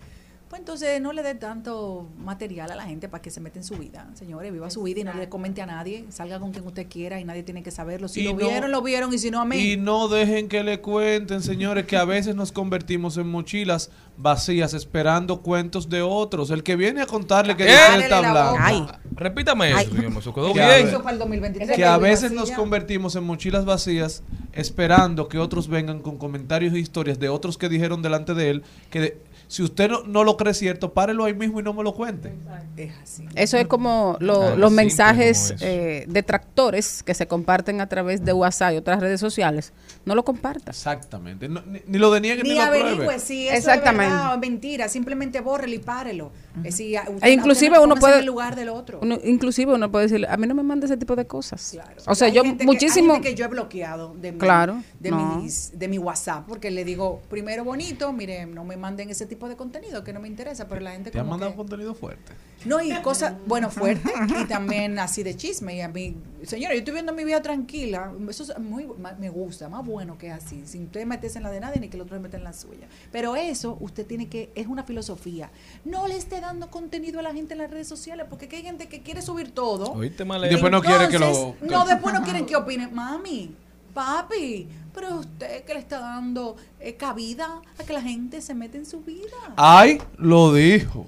pues 0.49 0.59
entonces 0.59 1.01
no 1.01 1.11
le 1.11 1.23
dé 1.23 1.33
tanto 1.33 2.07
material 2.19 2.69
a 2.71 2.75
la 2.75 2.83
gente 2.83 3.09
para 3.09 3.21
que 3.21 3.31
se 3.31 3.41
meta 3.41 3.57
en 3.57 3.63
su 3.63 3.75
vida. 3.77 4.07
Señores, 4.13 4.53
viva 4.53 4.69
su 4.69 4.83
vida 4.83 4.99
y 4.99 5.03
no 5.03 5.13
le 5.13 5.27
comente 5.27 5.61
a 5.61 5.65
nadie, 5.65 6.05
salga 6.09 6.39
con 6.39 6.51
quien 6.51 6.65
usted 6.67 6.85
quiera 6.87 7.19
y 7.19 7.25
nadie 7.25 7.41
tiene 7.43 7.63
que 7.63 7.71
saberlo. 7.71 8.07
Si 8.07 8.21
Y 8.21 8.23
lo 8.25 8.31
no- 8.31 8.37
vieron, 8.37 8.71
lo 8.71 8.81
vieron 8.83 9.11
y 9.13 9.17
si 9.17 9.31
no, 9.31 9.41
amén. 9.41 9.59
Y 9.59 9.75
no 9.75 10.07
dejen 10.07 10.47
que 10.47 10.63
le 10.63 10.81
cuenten, 10.81 11.41
señores, 11.41 11.85
que 11.87 11.97
a 11.97 12.05
veces 12.05 12.35
nos 12.35 12.51
convertimos 12.51 13.17
en 13.17 13.27
mochilas 13.27 13.89
vacías 14.17 14.73
esperando 14.75 15.41
cuentos 15.41 15.89
de 15.89 16.01
otros. 16.03 16.51
El 16.51 16.61
que 16.63 16.75
viene 16.75 17.01
a 17.01 17.05
contarle 17.07 17.55
que 17.57 17.63
¿Eh? 17.65 17.75
está 17.99 18.21
la 18.21 18.27
hablando. 18.29 18.57
Ay. 18.61 18.85
Repítame 19.15 19.71
eso, 19.71 19.95
señor 19.95 20.11
Mozo, 20.11 20.33
quedó 20.33 20.47
Que 20.53 20.59
bien. 20.59 20.69
a- 20.69 20.77
Eso 20.77 20.99
para 21.01 21.13
el 21.13 21.19
2023. 21.19 21.75
que 21.75 21.85
a 21.85 21.97
veces 21.97 22.31
nos 22.31 22.51
convertimos 22.51 23.15
en 23.15 23.23
mochilas 23.23 23.65
vacías 23.65 24.21
esperando 24.53 25.27
que 25.27 25.37
otros 25.39 25.67
vengan 25.67 25.99
con 26.01 26.17
comentarios 26.17 26.73
e 26.73 26.79
historias 26.79 27.19
de 27.19 27.29
otros 27.29 27.57
que 27.57 27.67
dijeron 27.69 28.01
delante 28.01 28.33
de 28.33 28.49
él 28.51 28.63
que 28.89 28.99
de- 29.01 29.17
si 29.47 29.63
usted 29.63 29.89
no, 29.89 30.03
no 30.03 30.23
lo 30.23 30.37
cree 30.37 30.53
cierto, 30.53 30.93
párelo 30.93 31.25
ahí 31.25 31.33
mismo 31.33 31.59
y 31.59 31.63
no 31.63 31.73
me 31.73 31.83
lo 31.83 31.93
cuente. 31.93 32.33
Es 32.77 32.91
así. 33.01 33.25
Eso 33.35 33.57
es 33.57 33.67
como 33.67 34.17
lo- 34.19 34.55
los 34.55 34.71
mensajes 34.71 35.53
como 35.59 35.69
eh, 35.71 36.05
detractores 36.07 37.03
que 37.03 37.13
se 37.13 37.27
comparten 37.27 37.81
a 37.81 37.87
través 37.87 38.23
de 38.25 38.33
WhatsApp 38.33 38.73
y 38.73 38.77
otras 38.77 38.99
redes 38.99 39.19
sociales. 39.19 39.73
No 40.05 40.15
lo 40.15 40.23
comparta. 40.25 40.71
Exactamente. 40.71 41.47
No, 41.47 41.61
ni, 41.65 41.81
ni 41.87 41.97
lo 41.97 42.11
deniegue 42.11 42.43
ni, 42.43 42.49
Ni 42.49 42.55
lo 42.55 42.61
averigüe 42.63 43.19
si 43.19 43.47
eso 43.47 43.57
Exactamente. 43.57 44.05
es 44.05 44.11
verdad 44.11 44.33
o 44.35 44.37
mentira, 44.39 44.89
simplemente 44.89 45.39
bórrelo 45.41 45.73
y 45.75 45.79
párelo. 45.79 46.31
Eh, 46.63 46.71
si 46.71 46.95
a- 46.95 47.03
usted- 47.07 47.27
E 47.27 47.31
inclusive 47.31 47.79
uno 47.79 47.95
puede 47.95 48.15
en 48.15 48.19
el 48.21 48.25
lugar 48.25 48.55
del 48.55 48.69
otro. 48.69 48.99
uno- 49.01 49.17
inclusive 49.23 49.73
uno 49.73 49.91
puede 49.91 50.07
decir, 50.07 50.25
a 50.29 50.37
mí 50.37 50.47
no 50.47 50.55
me 50.55 50.63
manda 50.63 50.85
ese 50.85 50.97
tipo 50.97 51.15
de 51.15 51.25
cosas. 51.25 51.77
O 52.07 52.15
sea, 52.15 52.27
Hay 52.27 52.33
yo 52.33 52.43
gente 52.43 52.59
que- 52.59 52.65
muchísimo 52.65 53.13
hay 53.13 53.17
gente 53.17 53.29
que 53.29 53.35
yo 53.35 53.45
he 53.45 53.47
bloqueado 53.47 54.13
de 54.15 54.31
mi, 54.31 54.37
Claro, 54.39 54.81
de, 54.99 55.11
no. 55.11 55.37
mis- 55.37 55.77
de 55.77 55.87
mi 55.87 55.97
WhatsApp 55.97 56.45
porque 56.47 56.71
le 56.71 56.83
digo 56.85 57.21
primero 57.29 57.63
bonito 57.63 58.11
mire 58.13 58.45
no 58.45 58.63
me 58.63 58.77
manden 58.77 59.09
ese 59.09 59.25
tipo 59.25 59.34
de 59.49 59.55
contenido 59.55 60.03
que 60.03 60.13
no 60.13 60.19
me 60.19 60.27
interesa 60.27 60.67
pero 60.67 60.81
la 60.81 60.91
gente 60.91 61.11
Te 61.11 61.19
han 61.19 61.25
como 61.25 61.31
mandado 61.31 61.51
que- 61.51 61.57
contenido 61.57 61.93
fuerte. 61.93 62.33
no 62.65 62.81
y 62.81 62.91
cosas 63.01 63.33
bueno 63.45 63.69
fuerte 63.69 64.11
y 64.41 64.45
también 64.45 64.97
así 64.99 65.21
de 65.23 65.35
chisme. 65.35 65.75
Y 65.75 65.81
a 65.81 65.87
mí 65.87 66.15
señora 66.43 66.73
yo 66.73 66.79
estoy 66.79 66.93
viendo 66.93 67.13
mi 67.13 67.23
vida 67.23 67.41
tranquila. 67.41 68.11
Eso 68.29 68.43
es 68.43 68.57
muy 68.59 68.87
me 69.19 69.29
gusta 69.29 69.69
más 69.69 69.85
bueno 69.85 70.17
que 70.17 70.31
así 70.31 70.63
sin 70.65 70.85
usted 70.85 71.05
meterse 71.05 71.37
en 71.37 71.43
la 71.43 71.51
de 71.51 71.59
nadie 71.59 71.79
ni 71.79 71.89
que 71.89 71.97
el 71.97 72.01
otro 72.01 72.15
se 72.15 72.21
meta 72.21 72.37
en 72.37 72.43
la 72.43 72.53
suya. 72.53 72.87
Pero 73.11 73.35
eso 73.35 73.77
usted 73.81 74.05
tiene 74.05 74.27
que 74.27 74.51
es 74.55 74.67
una 74.67 74.83
filosofía. 74.83 75.51
No 75.83 76.07
le 76.07 76.15
esté 76.17 76.39
dando 76.41 76.69
contenido 76.71 77.19
a 77.19 77.23
la 77.23 77.33
gente 77.33 77.53
en 77.53 77.59
las 77.59 77.69
redes 77.69 77.87
sociales 77.87 78.25
porque 78.29 78.47
hay 78.55 78.63
gente 78.63 78.87
que 78.87 79.01
quiere 79.01 79.21
subir 79.21 79.51
todo. 79.51 79.91
Oíste 79.93 80.25
mal 80.25 80.43
Y 80.45 80.49
después 80.49 80.71
no 80.71 80.81
quiere 80.81 81.07
que 81.09 81.19
lo- 81.19 81.55
No, 81.61 81.85
después 81.85 82.13
no 82.13 82.23
quieren 82.23 82.45
que 82.45 82.55
opine. 82.55 82.87
Mami, 82.87 83.53
papi, 83.95 84.67
pero 84.93 85.15
usted 85.15 85.63
que 85.63 85.73
le 85.73 85.79
está 85.79 85.99
dando 85.99 86.55
eh, 86.79 86.95
cabida 86.95 87.61
a 87.79 87.83
que 87.83 87.93
la 87.93 88.01
gente 88.01 88.41
se 88.41 88.53
mete 88.53 88.77
en 88.77 88.85
su 88.85 89.01
vida. 89.01 89.55
Ay, 89.55 89.99
lo 90.17 90.53
dijo. 90.53 91.07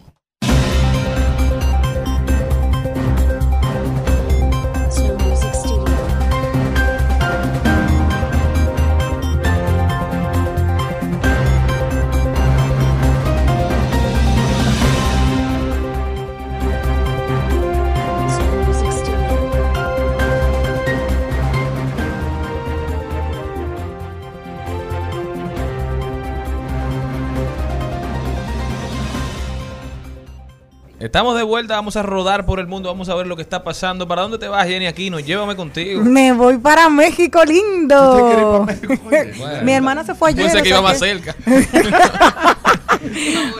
Estamos 31.07 31.37
de 31.37 31.43
vuelta, 31.43 31.73
vamos 31.75 31.95
a 31.95 32.03
rodar 32.03 32.45
por 32.45 32.59
el 32.59 32.67
mundo, 32.67 32.89
vamos 32.89 33.07
a 33.07 33.15
ver 33.15 33.27
lo 33.27 33.37
que 33.37 33.41
está 33.41 33.63
pasando. 33.63 34.05
¿Para 34.09 34.23
dónde 34.23 34.37
te 34.37 34.49
vas, 34.49 34.67
Jenny 34.67 34.87
Aquino? 34.87 35.21
Llévame 35.21 35.55
contigo. 35.55 36.01
Me 36.03 36.33
voy 36.33 36.57
para 36.57 36.89
México 36.89 37.43
lindo. 37.45 38.67
Bueno. 39.03 39.63
Mi 39.63 39.71
hermana 39.71 40.03
se 40.03 40.13
fue 40.15 40.29
ayer. 40.29 40.43
Pensé 40.45 40.61
que 40.61 40.69
iba 40.69 40.81
más 40.81 40.93
que- 40.93 40.99
cerca. 40.99 41.35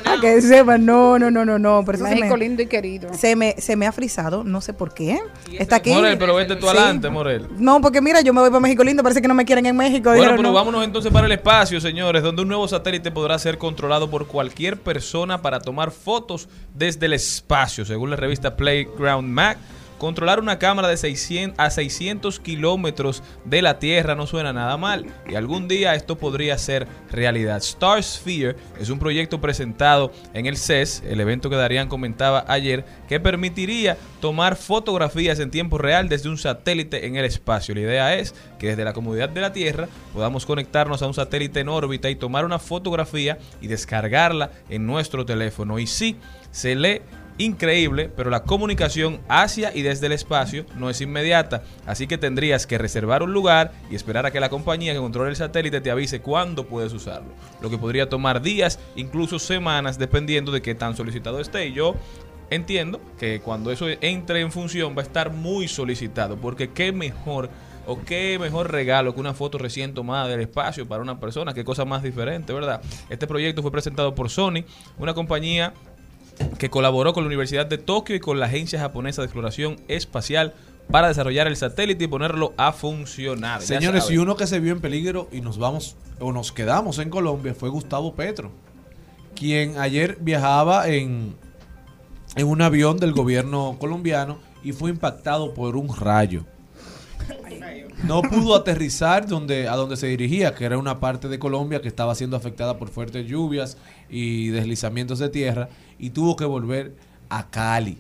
A 0.06 0.20
que 0.22 0.42
sepa, 0.42 0.78
no, 0.78 1.18
no, 1.20 1.30
no, 1.32 1.44
no, 1.46 1.58
no. 1.60 1.84
Pero 1.86 1.98
eso 1.98 2.06
se 2.08 2.16
México 2.16 2.36
me- 2.38 2.44
lindo 2.44 2.62
y 2.62 2.68
querido. 2.68 3.14
Se 3.14 3.36
me, 3.36 3.56
se 3.58 3.76
me 3.76 3.86
ha 3.88 3.92
frisado, 3.92 4.44
no 4.44 4.62
sé 4.62 4.74
por 4.74 4.94
qué. 4.94 5.20
Está 5.58 5.78
aquí. 5.78 5.92
Morel, 5.92 6.18
pero 6.18 6.36
vete 6.36 6.56
tú 6.56 6.68
Sí. 6.68 6.76
adelante, 6.78 7.10
Morel. 7.10 7.48
No, 7.58 7.82
porque 7.82 8.02
mira, 8.02 8.22
yo 8.22 8.34
me 8.34 8.42
voy 8.42 8.50
para 8.50 8.60
México 8.60 8.84
lindo, 8.84 9.04
parece 9.04 9.22
que 9.22 9.28
no 9.28 9.34
me 9.34 9.46
quieren 9.46 9.66
en 9.66 9.76
México. 9.76 10.10
Bueno, 10.12 10.32
pero 10.32 10.44
no. 10.44 10.54
vámonos 10.54 10.84
entonces 10.84 11.12
para 11.12 11.26
el 11.26 11.32
espacio, 11.32 11.80
señores, 11.82 12.24
donde 12.24 12.42
un 12.42 12.48
nuevo 12.48 12.68
satélite 12.68 13.12
podrá 13.12 13.38
ser 13.40 13.58
controlado 13.58 14.10
por 14.10 14.28
cualquier 14.28 14.78
persona 14.78 15.42
para 15.42 15.60
tomar 15.60 15.92
fotos 15.92 16.48
desde 16.74 17.06
el 17.08 17.14
espacio, 17.14 17.86
según 17.86 18.10
la 18.10 18.16
revista 18.16 18.56
Playground 18.56 19.28
Mac. 19.30 19.58
Controlar 19.98 20.40
una 20.40 20.60
cámara 20.60 20.88
de 20.90 20.98
600 20.98 21.58
a 21.58 21.72
600 21.72 22.40
kilómetros 22.40 23.24
de 23.46 23.64
la 23.64 23.80
Tierra 23.80 24.14
no 24.14 24.28
suena 24.28 24.54
nada 24.54 24.78
mal 24.78 25.08
y 25.28 25.34
algún 25.34 25.68
día 25.68 25.96
esto 25.96 26.18
podría 26.18 26.58
ser 26.60 26.88
realidad. 27.12 27.58
Star 27.58 28.04
Sphere 28.04 28.56
es 28.80 28.90
un 28.90 29.00
proyecto 29.00 29.42
presentado 29.42 30.12
en 30.36 30.46
el 30.46 30.56
CES, 30.56 31.02
el 31.08 31.20
evento 31.20 31.50
que 31.50 31.56
Darían 31.56 31.90
comentaba 31.90 32.46
ayer, 32.48 32.86
que 33.08 33.20
permitiría 33.20 33.98
tomar 34.22 34.56
fotografías 34.56 35.40
en 35.40 35.50
tiempo 35.50 35.80
real 35.80 36.10
desde 36.10 36.30
un 36.30 36.38
satélite 36.38 37.08
en 37.08 37.16
el 37.16 37.26
espacio. 37.26 37.74
La 37.74 37.82
idea 37.82 38.16
es 38.16 38.36
que 38.60 38.68
desde 38.68 38.84
la 38.84 38.94
comodidad 38.94 39.30
de 39.30 39.42
la 39.42 39.52
Tierra 39.52 39.88
podamos 40.14 40.46
conectarnos 40.46 41.02
a 41.02 41.08
un 41.08 41.16
satélite 41.16 41.62
en 41.62 41.70
órbita 41.70 42.10
y 42.10 42.16
tomar 42.16 42.46
una 42.46 42.60
fotografía 42.60 43.40
y 43.62 43.68
descargarla 43.68 44.52
en 44.70 44.86
nuestro 44.86 45.26
teléfono. 45.26 45.80
Y 45.80 45.88
sí, 45.88 46.18
se 46.52 46.76
lee 46.76 47.02
increíble, 47.38 48.10
pero 48.16 48.30
la 48.30 48.44
comunicación 48.44 49.20
hacia 49.28 49.76
y 49.76 49.82
desde 49.82 50.08
el 50.08 50.12
espacio 50.12 50.66
no 50.76 50.90
es 50.90 51.02
inmediata, 51.02 51.64
así 51.86 52.08
que 52.08 52.18
tendrías 52.18 52.66
que 52.66 52.78
reservar 52.78 53.24
un 53.24 53.34
lugar 53.34 53.72
y 53.90 53.96
esperar 53.96 54.26
a 54.26 54.32
que 54.32 54.40
la 54.40 54.50
compañía 54.50 54.94
que 54.94 55.00
controla 55.00 55.30
el 55.30 55.36
satélite 55.36 55.82
te 55.82 55.92
avise 55.92 56.22
cuándo 56.22 56.66
puedes 56.66 56.94
usarlo, 56.94 57.30
lo 57.62 57.70
que 57.70 57.78
podría 57.78 58.10
tomar 58.10 58.42
días, 58.42 58.80
incluso 58.96 59.40
semanas, 59.40 59.98
dependiendo 60.00 60.52
de 60.52 60.62
qué 60.62 60.76
tan 60.76 60.96
solicitado 60.96 61.40
esté. 61.40 61.68
Y 61.68 61.74
yo 61.74 61.96
entiendo 62.50 63.02
que 63.20 63.42
cuando 63.42 63.72
eso 63.72 63.88
entre 64.02 64.42
en 64.42 64.52
función 64.52 64.96
va 64.98 65.02
a 65.02 65.06
estar 65.06 65.32
muy 65.32 65.68
solicitado, 65.68 66.38
porque 66.38 66.70
qué 66.72 66.92
mejor 66.92 67.50
o 67.86 68.02
qué 68.04 68.38
mejor 68.40 68.72
regalo 68.72 69.14
que 69.14 69.20
una 69.22 69.34
foto 69.34 69.58
recién 69.58 69.94
tomada 69.94 70.28
del 70.28 70.42
espacio 70.42 70.88
para 70.88 71.02
una 71.02 71.20
persona, 71.20 71.54
qué 71.54 71.64
cosa 71.64 71.86
más 71.86 72.04
diferente, 72.04 72.52
¿verdad? 72.52 72.82
Este 73.10 73.28
proyecto 73.28 73.62
fue 73.62 73.72
presentado 73.72 74.14
por 74.14 74.30
Sony, 74.30 74.66
una 74.98 75.14
compañía 75.14 75.74
que 76.58 76.70
colaboró 76.70 77.14
con 77.14 77.24
la 77.24 77.28
Universidad 77.28 77.66
de 77.66 77.78
Tokio 77.78 78.16
y 78.16 78.20
con 78.20 78.40
la 78.40 78.48
Agencia 78.48 78.80
Japonesa 78.80 79.22
de 79.22 79.26
Exploración 79.26 79.78
Espacial 79.88 80.54
para 80.92 81.10
desarrollar 81.10 81.48
el 81.48 81.56
satélite 81.56 82.06
y 82.06 82.08
ponerlo 82.08 82.54
a 82.58 82.72
funcionar. 82.72 83.62
Señores, 83.62 84.10
y 84.10 84.18
uno 84.18 84.36
que 84.36 84.48
se 84.48 84.60
vio 84.60 84.72
en 84.72 84.82
peligro 84.82 85.28
y 85.32 85.42
nos 85.42 85.58
vamos 85.58 85.96
o 86.20 86.32
nos 86.32 86.52
quedamos 86.52 87.00
en 87.00 87.10
Colombia 87.10 87.54
fue 87.54 87.70
Gustavo 87.70 88.16
Petro, 88.16 88.52
quien 89.36 89.78
ayer 89.78 90.18
viajaba 90.22 90.88
en, 90.88 91.36
en 92.36 92.48
un 92.48 92.62
avión 92.62 92.98
del 92.98 93.12
gobierno 93.12 93.76
colombiano 93.80 94.40
y 94.64 94.72
fue 94.72 94.90
impactado 94.90 95.54
por 95.54 95.76
un 95.76 95.96
rayo. 95.96 96.46
No 98.04 98.22
pudo 98.22 98.56
aterrizar 98.56 99.28
donde, 99.28 99.68
a 99.68 99.76
donde 99.76 99.98
se 99.98 100.08
dirigía, 100.08 100.54
que 100.54 100.66
era 100.66 100.78
una 100.78 101.00
parte 101.00 101.28
de 101.28 101.40
Colombia 101.40 101.82
que 101.82 101.88
estaba 101.88 102.16
siendo 102.16 102.38
afectada 102.38 102.78
por 102.78 102.90
fuertes 102.90 103.28
lluvias 103.28 103.78
y 104.10 104.50
deslizamientos 104.50 105.20
de 105.20 105.30
tierra, 105.30 105.70
y 106.00 106.12
tuvo 106.12 106.36
que 106.36 106.46
volver 106.46 106.94
a 107.30 107.50
Cali. 107.50 107.98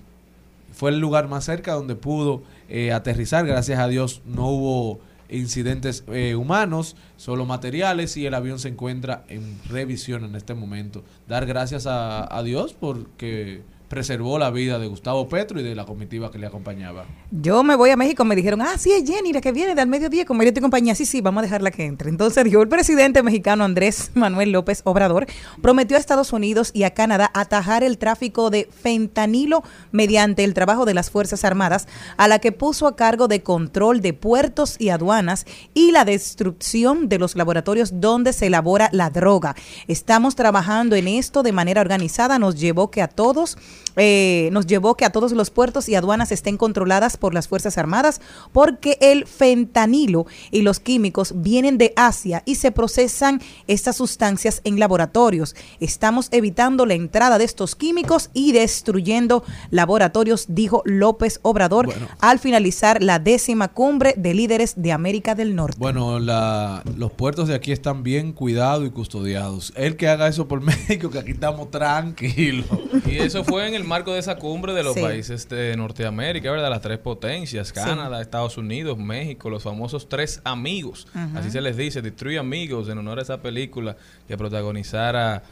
Fue 0.72 0.92
el 0.92 1.00
lugar 1.00 1.28
más 1.28 1.46
cerca 1.46 1.74
donde 1.74 1.96
pudo 1.96 2.44
eh, 2.70 2.92
aterrizar. 2.92 3.46
Gracias 3.46 3.80
a 3.80 3.88
Dios 3.88 4.22
no 4.26 4.48
hubo 4.48 5.00
incidentes 5.30 6.04
eh, 6.08 6.36
humanos, 6.36 6.96
solo 7.18 7.46
materiales 7.46 8.16
y 8.16 8.26
el 8.26 8.34
avión 8.34 8.60
se 8.60 8.70
encuentra 8.70 9.26
en 9.28 9.60
revisión 9.70 10.24
en 10.24 10.36
este 10.36 10.54
momento. 10.54 11.04
Dar 11.28 11.46
gracias 11.46 11.88
a, 11.88 12.34
a 12.34 12.44
Dios 12.44 12.76
porque 12.80 13.62
preservó 13.88 14.38
la 14.38 14.50
vida 14.50 14.80
de 14.80 14.88
Gustavo 14.88 15.28
Petro 15.30 15.60
y 15.60 15.64
de 15.64 15.76
la 15.76 15.86
comitiva 15.86 16.32
que 16.32 16.38
le 16.38 16.48
acompañaba. 16.48 17.06
Yo 17.32 17.64
me 17.64 17.76
voy 17.76 17.90
a 17.90 17.98
México, 17.98 18.26
me 18.26 18.36
dijeron, 18.36 18.62
ah, 18.62 18.78
sí, 18.78 18.92
es 18.92 19.10
Jenny, 19.10 19.34
la 19.34 19.42
que 19.42 19.52
viene 19.52 19.76
del 19.76 19.88
mediodía 19.88 20.26
con 20.26 20.38
Mariotti 20.38 20.60
y 20.60 20.62
compañía. 20.62 20.96
Sí, 20.96 21.06
sí, 21.06 21.22
vamos 21.22 21.42
a 21.42 21.44
dejarla 21.44 21.72
que 21.72 21.86
entre. 21.86 22.10
Entonces 22.10 22.44
dijo, 22.44 22.62
el 22.62 22.68
presidente 22.68 23.24
mexicano 23.24 23.64
Andrés 23.64 24.12
Manuel 24.14 24.52
López 24.52 24.82
Obrador 24.84 25.26
prometió 25.62 25.98
a 25.98 26.00
Estados 26.00 26.34
Unidos 26.34 26.72
y 26.74 26.84
a 26.84 26.94
Canadá 26.94 27.32
atajar 27.34 27.84
el 27.84 27.98
tráfico 27.98 28.50
de 28.50 28.70
fentanilo 28.72 29.64
mediante 29.92 30.44
el 30.44 30.54
trabajo 30.54 30.86
de 30.86 30.94
las 30.94 31.10
Fuerzas 31.10 31.44
Armadas, 31.46 31.88
a 32.18 32.28
la 32.28 32.40
que 32.40 32.52
puso 32.52 32.88
a 32.88 32.96
cargo 32.96 33.28
de 33.28 33.42
control 33.44 34.02
de 34.02 34.14
puertos 34.14 34.76
y 34.80 34.90
aduanas 34.90 35.46
y 35.74 35.92
la 35.92 36.06
destrucción 36.06 37.10
de 37.10 37.20
los 37.20 37.36
laboratorios 37.36 38.02
donde 38.02 38.34
se 38.34 38.48
elabora 38.48 38.90
la 38.92 39.10
droga. 39.10 39.56
Estamos 39.88 40.36
trabajando 40.36 40.96
en 40.96 41.08
esto 41.08 41.44
de 41.44 41.52
manera 41.52 41.82
organizada, 41.82 42.40
nos 42.40 42.60
llevó 42.60 42.92
que 42.92 43.02
a 43.02 43.08
todos 43.08 43.58
eh, 43.98 44.50
nos 44.52 44.68
llevó 44.68 44.96
que 44.96 45.06
a 45.06 45.10
todos 45.10 45.32
los 45.32 45.50
puertos 45.50 45.90
y 45.90 45.96
aduanas 45.96 46.32
estén 46.32 46.58
controladas 46.58 47.18
por 47.18 47.34
las 47.34 47.48
Fuerzas 47.48 47.78
Armadas 47.78 48.22
porque 48.52 48.98
el 49.02 49.26
fentanilo 49.26 50.28
y 50.52 50.62
los 50.62 50.80
químicos 50.80 51.34
vienen 51.36 51.78
de 51.78 51.94
Asia 51.96 52.44
y 52.46 52.56
se 52.56 52.72
procesan 52.72 53.42
estas 53.68 53.98
sustancias 53.98 54.62
en 54.64 54.80
laboratorios. 54.80 55.56
Estamos 55.80 56.30
evitando 56.32 56.86
la 56.86 56.94
entrada 56.94 57.38
de 57.38 57.46
estos 57.46 57.76
químicos 57.76 58.30
y 58.34 58.52
destruyendo 58.52 59.44
laboratorios, 59.72 60.46
dijo 60.50 60.84
López 60.86 61.40
Obrador 61.42 61.90
al 62.20 62.40
finalizar 62.40 63.02
la 63.02 63.20
décima 63.20 63.70
cumbre 63.70 64.14
de 64.18 64.34
líderes 64.34 64.74
de 64.78 64.92
América 64.92 65.36
del 65.36 65.56
Norte. 65.56 65.78
Bueno, 65.80 66.20
la, 66.20 66.84
los 66.96 67.12
puertos 67.12 67.48
de 67.48 67.56
aquí 67.56 67.72
están 67.72 68.04
bien 68.04 68.34
cuidados 68.34 68.86
y 68.86 68.92
custodiados. 68.92 69.74
El 69.76 69.98
que 69.98 70.08
haga 70.08 70.28
eso 70.28 70.48
por 70.48 70.62
México, 70.68 71.10
que 71.10 71.20
aquí 71.20 71.32
estamos 71.32 71.72
tranquilos. 71.72 72.66
Y 73.06 73.18
eso 73.18 73.44
fue 73.44 73.67
en 73.68 73.76
el 73.76 73.84
marco 73.84 74.14
de 74.14 74.20
esa 74.20 74.36
cumbre 74.38 74.74
de 74.74 74.84
los 74.84 74.96
Sí. 74.96 75.02
países 75.02 75.48
de 75.50 75.76
Norteamérica, 75.78 76.50
¿verdad? 76.52 76.70
Las 76.70 76.82
tres 76.82 76.98
potencias, 77.00 77.72
Canadá, 77.74 78.22
Estados 78.22 78.58
Unidos, 78.58 78.98
México, 78.98 79.50
los 79.50 79.64
famosos 79.64 80.08
tres 80.10 80.42
amigos. 80.44 81.08
Así 81.36 81.52
se 81.52 81.62
les 81.62 81.78
dice, 81.78 82.02
The 82.02 82.12
Three 82.12 82.38
Amigos, 82.38 82.90
en 82.90 82.98
honor 82.98 83.20
a 83.20 83.22
esa 83.22 83.42
película 83.42 83.96
que 84.28 84.38
protagonizara 84.38 85.44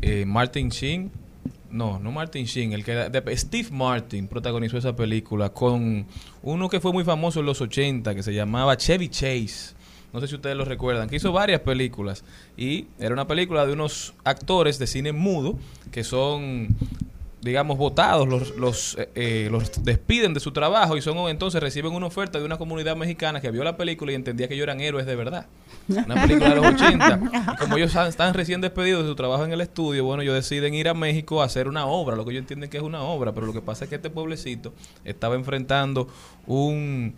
eh, 0.00 0.24
Martin 0.26 0.68
Sheen. 0.68 1.10
No, 1.70 1.98
no 1.98 2.12
Martin 2.12 2.44
Sheen, 2.44 2.72
el 2.74 2.84
que 2.84 2.92
de- 2.94 3.36
Steve 3.36 3.68
Martin 3.70 4.28
protagonizó 4.28 4.76
esa 4.76 4.94
película 4.94 5.48
con 5.50 6.06
uno 6.42 6.68
que 6.68 6.80
fue 6.80 6.92
muy 6.92 7.02
famoso 7.04 7.40
en 7.40 7.46
los 7.46 7.60
80 7.62 8.14
que 8.14 8.22
se 8.22 8.34
llamaba 8.34 8.76
Chevy 8.76 9.08
Chase. 9.08 9.74
No 10.12 10.20
sé 10.20 10.28
si 10.28 10.34
ustedes 10.34 10.54
lo 10.54 10.66
recuerdan, 10.66 11.08
que 11.08 11.16
hizo 11.16 11.32
varias 11.32 11.60
películas 11.62 12.22
y 12.58 12.88
era 12.98 13.14
una 13.14 13.26
película 13.26 13.64
de 13.64 13.72
unos 13.72 14.12
actores 14.24 14.78
de 14.78 14.86
cine 14.86 15.12
mudo 15.12 15.58
que 15.90 16.04
son 16.04 16.68
digamos, 17.42 17.76
votados, 17.76 18.28
los, 18.28 18.56
los, 18.56 18.96
eh, 18.98 19.08
eh, 19.16 19.48
los 19.50 19.84
despiden 19.84 20.32
de 20.32 20.38
su 20.38 20.52
trabajo 20.52 20.96
y 20.96 21.02
son 21.02 21.18
entonces 21.28 21.60
reciben 21.60 21.92
una 21.92 22.06
oferta 22.06 22.38
de 22.38 22.44
una 22.44 22.56
comunidad 22.56 22.96
mexicana 22.96 23.40
que 23.40 23.50
vio 23.50 23.64
la 23.64 23.76
película 23.76 24.12
y 24.12 24.14
entendía 24.14 24.46
que 24.46 24.54
ellos 24.54 24.62
eran 24.62 24.80
héroes 24.80 25.06
de 25.06 25.16
verdad. 25.16 25.46
Una 25.88 26.14
película 26.22 26.50
de 26.50 26.56
los 26.56 26.66
80. 26.66 27.20
Y 27.54 27.56
como 27.56 27.76
ellos 27.76 27.94
están 27.94 28.32
recién 28.32 28.60
despedidos 28.60 29.02
de 29.02 29.08
su 29.08 29.16
trabajo 29.16 29.44
en 29.44 29.52
el 29.52 29.60
estudio, 29.60 30.04
bueno, 30.04 30.22
ellos 30.22 30.34
deciden 30.34 30.74
ir 30.74 30.88
a 30.88 30.94
México 30.94 31.42
a 31.42 31.46
hacer 31.46 31.66
una 31.66 31.86
obra, 31.86 32.14
lo 32.14 32.24
que 32.24 32.30
ellos 32.30 32.42
entienden 32.42 32.70
que 32.70 32.76
es 32.76 32.82
una 32.82 33.02
obra, 33.02 33.32
pero 33.32 33.46
lo 33.46 33.52
que 33.52 33.60
pasa 33.60 33.84
es 33.84 33.90
que 33.90 33.96
este 33.96 34.08
pueblecito 34.08 34.72
estaba 35.04 35.34
enfrentando 35.34 36.06
un 36.46 37.14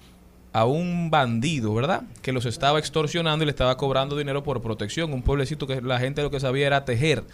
a 0.55 0.67
un 0.67 1.11
bandido, 1.11 1.75
¿verdad? 1.75 2.05
Que 2.23 2.31
los 2.31 2.47
estaba 2.47 2.79
extorsionando 2.79 3.43
y 3.43 3.47
le 3.47 3.51
estaba 3.51 3.77
cobrando 3.77 4.17
dinero 4.17 4.45
por 4.45 4.63
protección. 4.63 5.13
Un 5.13 5.23
pueblecito 5.23 5.67
que 5.67 5.83
la 5.83 5.99
gente 5.99 6.23
lo 6.23 6.31
que 6.31 6.39
sabía 6.39 6.69
era 6.69 6.85
tejer. 6.85 7.25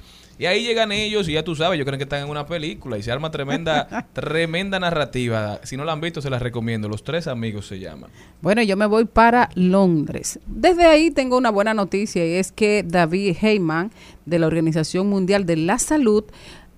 Y 0.41 0.47
ahí 0.47 0.64
llegan 0.64 0.91
ellos 0.91 1.28
y 1.28 1.34
ya 1.34 1.45
tú 1.45 1.55
sabes, 1.55 1.78
yo 1.78 1.84
creo 1.84 1.99
que 1.99 2.05
están 2.05 2.22
en 2.22 2.30
una 2.30 2.47
película 2.47 2.97
y 2.97 3.03
se 3.03 3.12
arma 3.12 3.30
tremenda, 3.30 4.09
tremenda 4.14 4.80
narrativa. 4.80 5.61
Si 5.64 5.76
no 5.76 5.84
la 5.84 5.93
han 5.93 6.01
visto, 6.01 6.22
se 6.22 6.30
las 6.30 6.41
recomiendo. 6.41 6.88
Los 6.88 7.05
tres 7.05 7.26
amigos 7.26 7.66
se 7.66 7.78
llaman. 7.78 8.09
Bueno, 8.41 8.62
yo 8.62 8.74
me 8.74 8.86
voy 8.86 9.05
para 9.05 9.51
Londres. 9.55 10.41
Desde 10.47 10.86
ahí 10.86 11.11
tengo 11.11 11.36
una 11.36 11.51
buena 11.51 11.74
noticia 11.74 12.26
y 12.26 12.36
es 12.36 12.53
que 12.53 12.82
David 12.82 13.36
Heyman 13.38 13.91
de 14.24 14.38
la 14.38 14.47
Organización 14.47 15.11
Mundial 15.11 15.45
de 15.45 15.57
la 15.57 15.78
Salud 15.78 16.24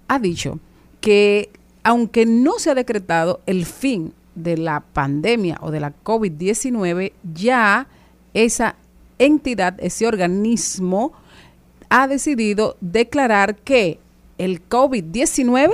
ha 0.08 0.18
dicho 0.18 0.58
que 1.00 1.48
aunque 1.84 2.26
no 2.26 2.58
se 2.58 2.70
ha 2.70 2.74
decretado 2.74 3.42
el 3.46 3.64
fin 3.64 4.12
de 4.34 4.56
la 4.56 4.80
pandemia 4.80 5.58
o 5.60 5.70
de 5.70 5.78
la 5.78 5.92
COVID-19, 6.02 7.12
ya 7.32 7.86
esa 8.34 8.74
entidad, 9.20 9.76
ese 9.78 10.08
organismo, 10.08 11.12
ha 11.92 12.08
decidido 12.08 12.78
declarar 12.80 13.54
que 13.54 13.98
el 14.38 14.66
COVID-19 14.66 15.72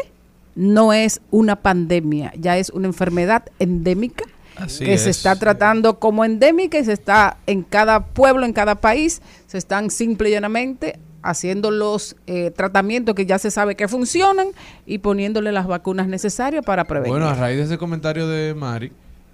no 0.56 0.92
es 0.92 1.20
una 1.30 1.54
pandemia, 1.54 2.32
ya 2.36 2.58
es 2.58 2.70
una 2.70 2.88
enfermedad 2.88 3.44
endémica 3.60 4.24
Así 4.56 4.84
que 4.84 4.98
se 4.98 5.10
es. 5.10 5.16
está 5.18 5.36
tratando 5.36 6.00
como 6.00 6.24
endémica 6.24 6.76
y 6.76 6.84
se 6.84 6.92
está 6.92 7.36
en 7.46 7.62
cada 7.62 8.04
pueblo, 8.04 8.44
en 8.44 8.52
cada 8.52 8.74
país, 8.74 9.22
se 9.46 9.58
están 9.58 9.90
simple 9.90 10.30
y 10.30 10.32
llanamente 10.32 10.98
haciendo 11.22 11.70
los 11.70 12.16
eh, 12.26 12.50
tratamientos 12.50 13.14
que 13.14 13.24
ya 13.24 13.38
se 13.38 13.52
sabe 13.52 13.76
que 13.76 13.86
funcionan 13.86 14.48
y 14.86 14.98
poniéndole 14.98 15.52
las 15.52 15.68
vacunas 15.68 16.08
necesarias 16.08 16.64
para 16.64 16.84
prevenir. 16.84 17.12
Bueno, 17.12 17.28
a 17.28 17.34
raíz 17.34 17.58
de 17.58 17.64
ese 17.64 17.78
comentario 17.78 18.26
de 18.26 18.54
Mari, 18.54 18.90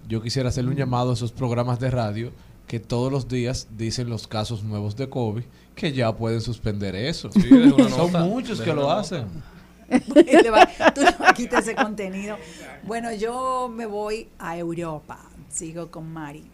yo 0.06 0.20
quisiera 0.20 0.50
hacerle 0.50 0.72
un 0.72 0.76
llamado 0.76 1.12
a 1.12 1.14
esos 1.14 1.32
programas 1.32 1.80
de 1.80 1.90
radio 1.90 2.30
que 2.66 2.78
todos 2.78 3.10
los 3.10 3.26
días 3.28 3.68
dicen 3.78 4.10
los 4.10 4.28
casos 4.28 4.64
nuevos 4.64 4.96
de 4.96 5.08
COVID, 5.08 5.44
que 5.74 5.92
ya 5.92 6.14
pueden 6.14 6.40
suspender 6.40 6.94
eso. 6.94 7.30
Sí, 7.32 7.48
Son 7.90 8.12
muchos 8.28 8.60
que 8.60 8.72
lo 8.72 8.90
hacen. 8.90 9.26
Tú 10.94 11.00
a 11.18 11.34
quitar 11.34 11.62
ese 11.62 11.74
contenido. 11.74 12.36
Bueno, 12.84 13.12
yo 13.12 13.70
me 13.72 13.86
voy 13.86 14.28
a 14.38 14.56
Europa. 14.56 15.18
Sigo 15.48 15.90
con 15.90 16.12
Mari. 16.12 16.44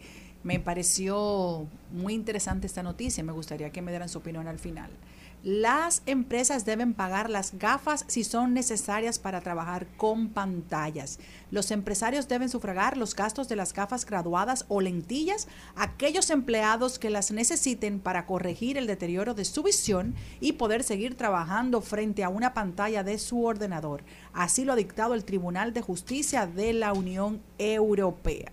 Me 0.43 0.59
pareció 0.59 1.67
muy 1.91 2.13
interesante 2.13 2.67
esta 2.67 2.83
noticia. 2.83 3.23
Me 3.23 3.31
gustaría 3.31 3.69
que 3.69 3.81
me 3.81 3.91
dieran 3.91 4.09
su 4.09 4.19
opinión 4.19 4.47
al 4.47 4.59
final. 4.59 4.89
Las 5.43 6.03
empresas 6.05 6.65
deben 6.65 6.93
pagar 6.93 7.27
las 7.27 7.57
gafas 7.57 8.05
si 8.07 8.23
son 8.23 8.53
necesarias 8.53 9.17
para 9.17 9.41
trabajar 9.41 9.87
con 9.97 10.29
pantallas. 10.29 11.17
Los 11.49 11.71
empresarios 11.71 12.27
deben 12.27 12.47
sufragar 12.47 12.95
los 12.95 13.15
gastos 13.15 13.49
de 13.49 13.55
las 13.55 13.73
gafas 13.73 14.05
graduadas 14.05 14.65
o 14.67 14.81
lentillas 14.81 15.47
aquellos 15.75 16.29
empleados 16.29 16.99
que 16.99 17.09
las 17.09 17.31
necesiten 17.31 17.99
para 17.99 18.27
corregir 18.27 18.77
el 18.77 18.85
deterioro 18.85 19.33
de 19.33 19.45
su 19.45 19.63
visión 19.63 20.13
y 20.41 20.53
poder 20.53 20.83
seguir 20.83 21.17
trabajando 21.17 21.81
frente 21.81 22.23
a 22.23 22.29
una 22.29 22.53
pantalla 22.53 23.03
de 23.03 23.17
su 23.17 23.43
ordenador. 23.43 24.03
Así 24.33 24.63
lo 24.63 24.73
ha 24.73 24.75
dictado 24.75 25.15
el 25.15 25.25
Tribunal 25.25 25.73
de 25.73 25.81
Justicia 25.81 26.45
de 26.45 26.73
la 26.73 26.93
Unión 26.93 27.41
Europea. 27.57 28.51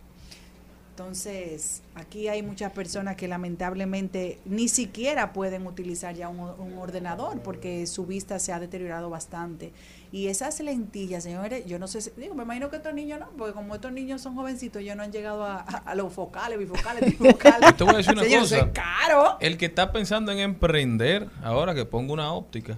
Entonces, 1.08 1.82
aquí 1.94 2.26
hay 2.26 2.42
muchas 2.42 2.72
personas 2.72 3.14
que 3.14 3.28
lamentablemente 3.28 4.40
ni 4.44 4.66
siquiera 4.66 5.32
pueden 5.32 5.64
utilizar 5.64 6.12
ya 6.16 6.28
un, 6.28 6.40
un 6.40 6.76
ordenador 6.76 7.40
porque 7.40 7.86
su 7.86 8.04
vista 8.04 8.40
se 8.40 8.52
ha 8.52 8.58
deteriorado 8.58 9.08
bastante. 9.08 9.72
Y 10.10 10.26
esas 10.26 10.58
lentillas, 10.58 11.22
señores, 11.22 11.64
yo 11.66 11.78
no 11.78 11.86
sé, 11.86 12.00
si- 12.00 12.10
digo, 12.16 12.34
me 12.34 12.42
imagino 12.42 12.68
que 12.68 12.76
estos 12.78 12.94
niños 12.94 13.20
no, 13.20 13.28
porque 13.38 13.52
como 13.54 13.76
estos 13.76 13.92
niños 13.92 14.20
son 14.22 14.34
jovencitos, 14.34 14.82
ellos 14.82 14.96
no 14.96 15.04
han 15.04 15.12
llegado 15.12 15.44
a, 15.44 15.58
a- 15.60 15.82
a 15.86 15.94
los 15.94 16.12
focales, 16.12 16.58
bifocales, 16.58 17.04
trifocales. 17.16 17.76
Te 17.76 17.84
voy 17.84 17.94
a 17.94 17.98
decir 17.98 18.14
una 18.14 18.24
cosa. 18.40 18.58
es 18.58 18.64
caro. 18.72 19.36
El 19.38 19.56
que 19.56 19.66
está 19.66 19.92
pensando 19.92 20.32
en 20.32 20.40
emprender, 20.40 21.28
ahora 21.44 21.76
que 21.76 21.84
ponga 21.84 22.12
una 22.12 22.32
óptica. 22.32 22.76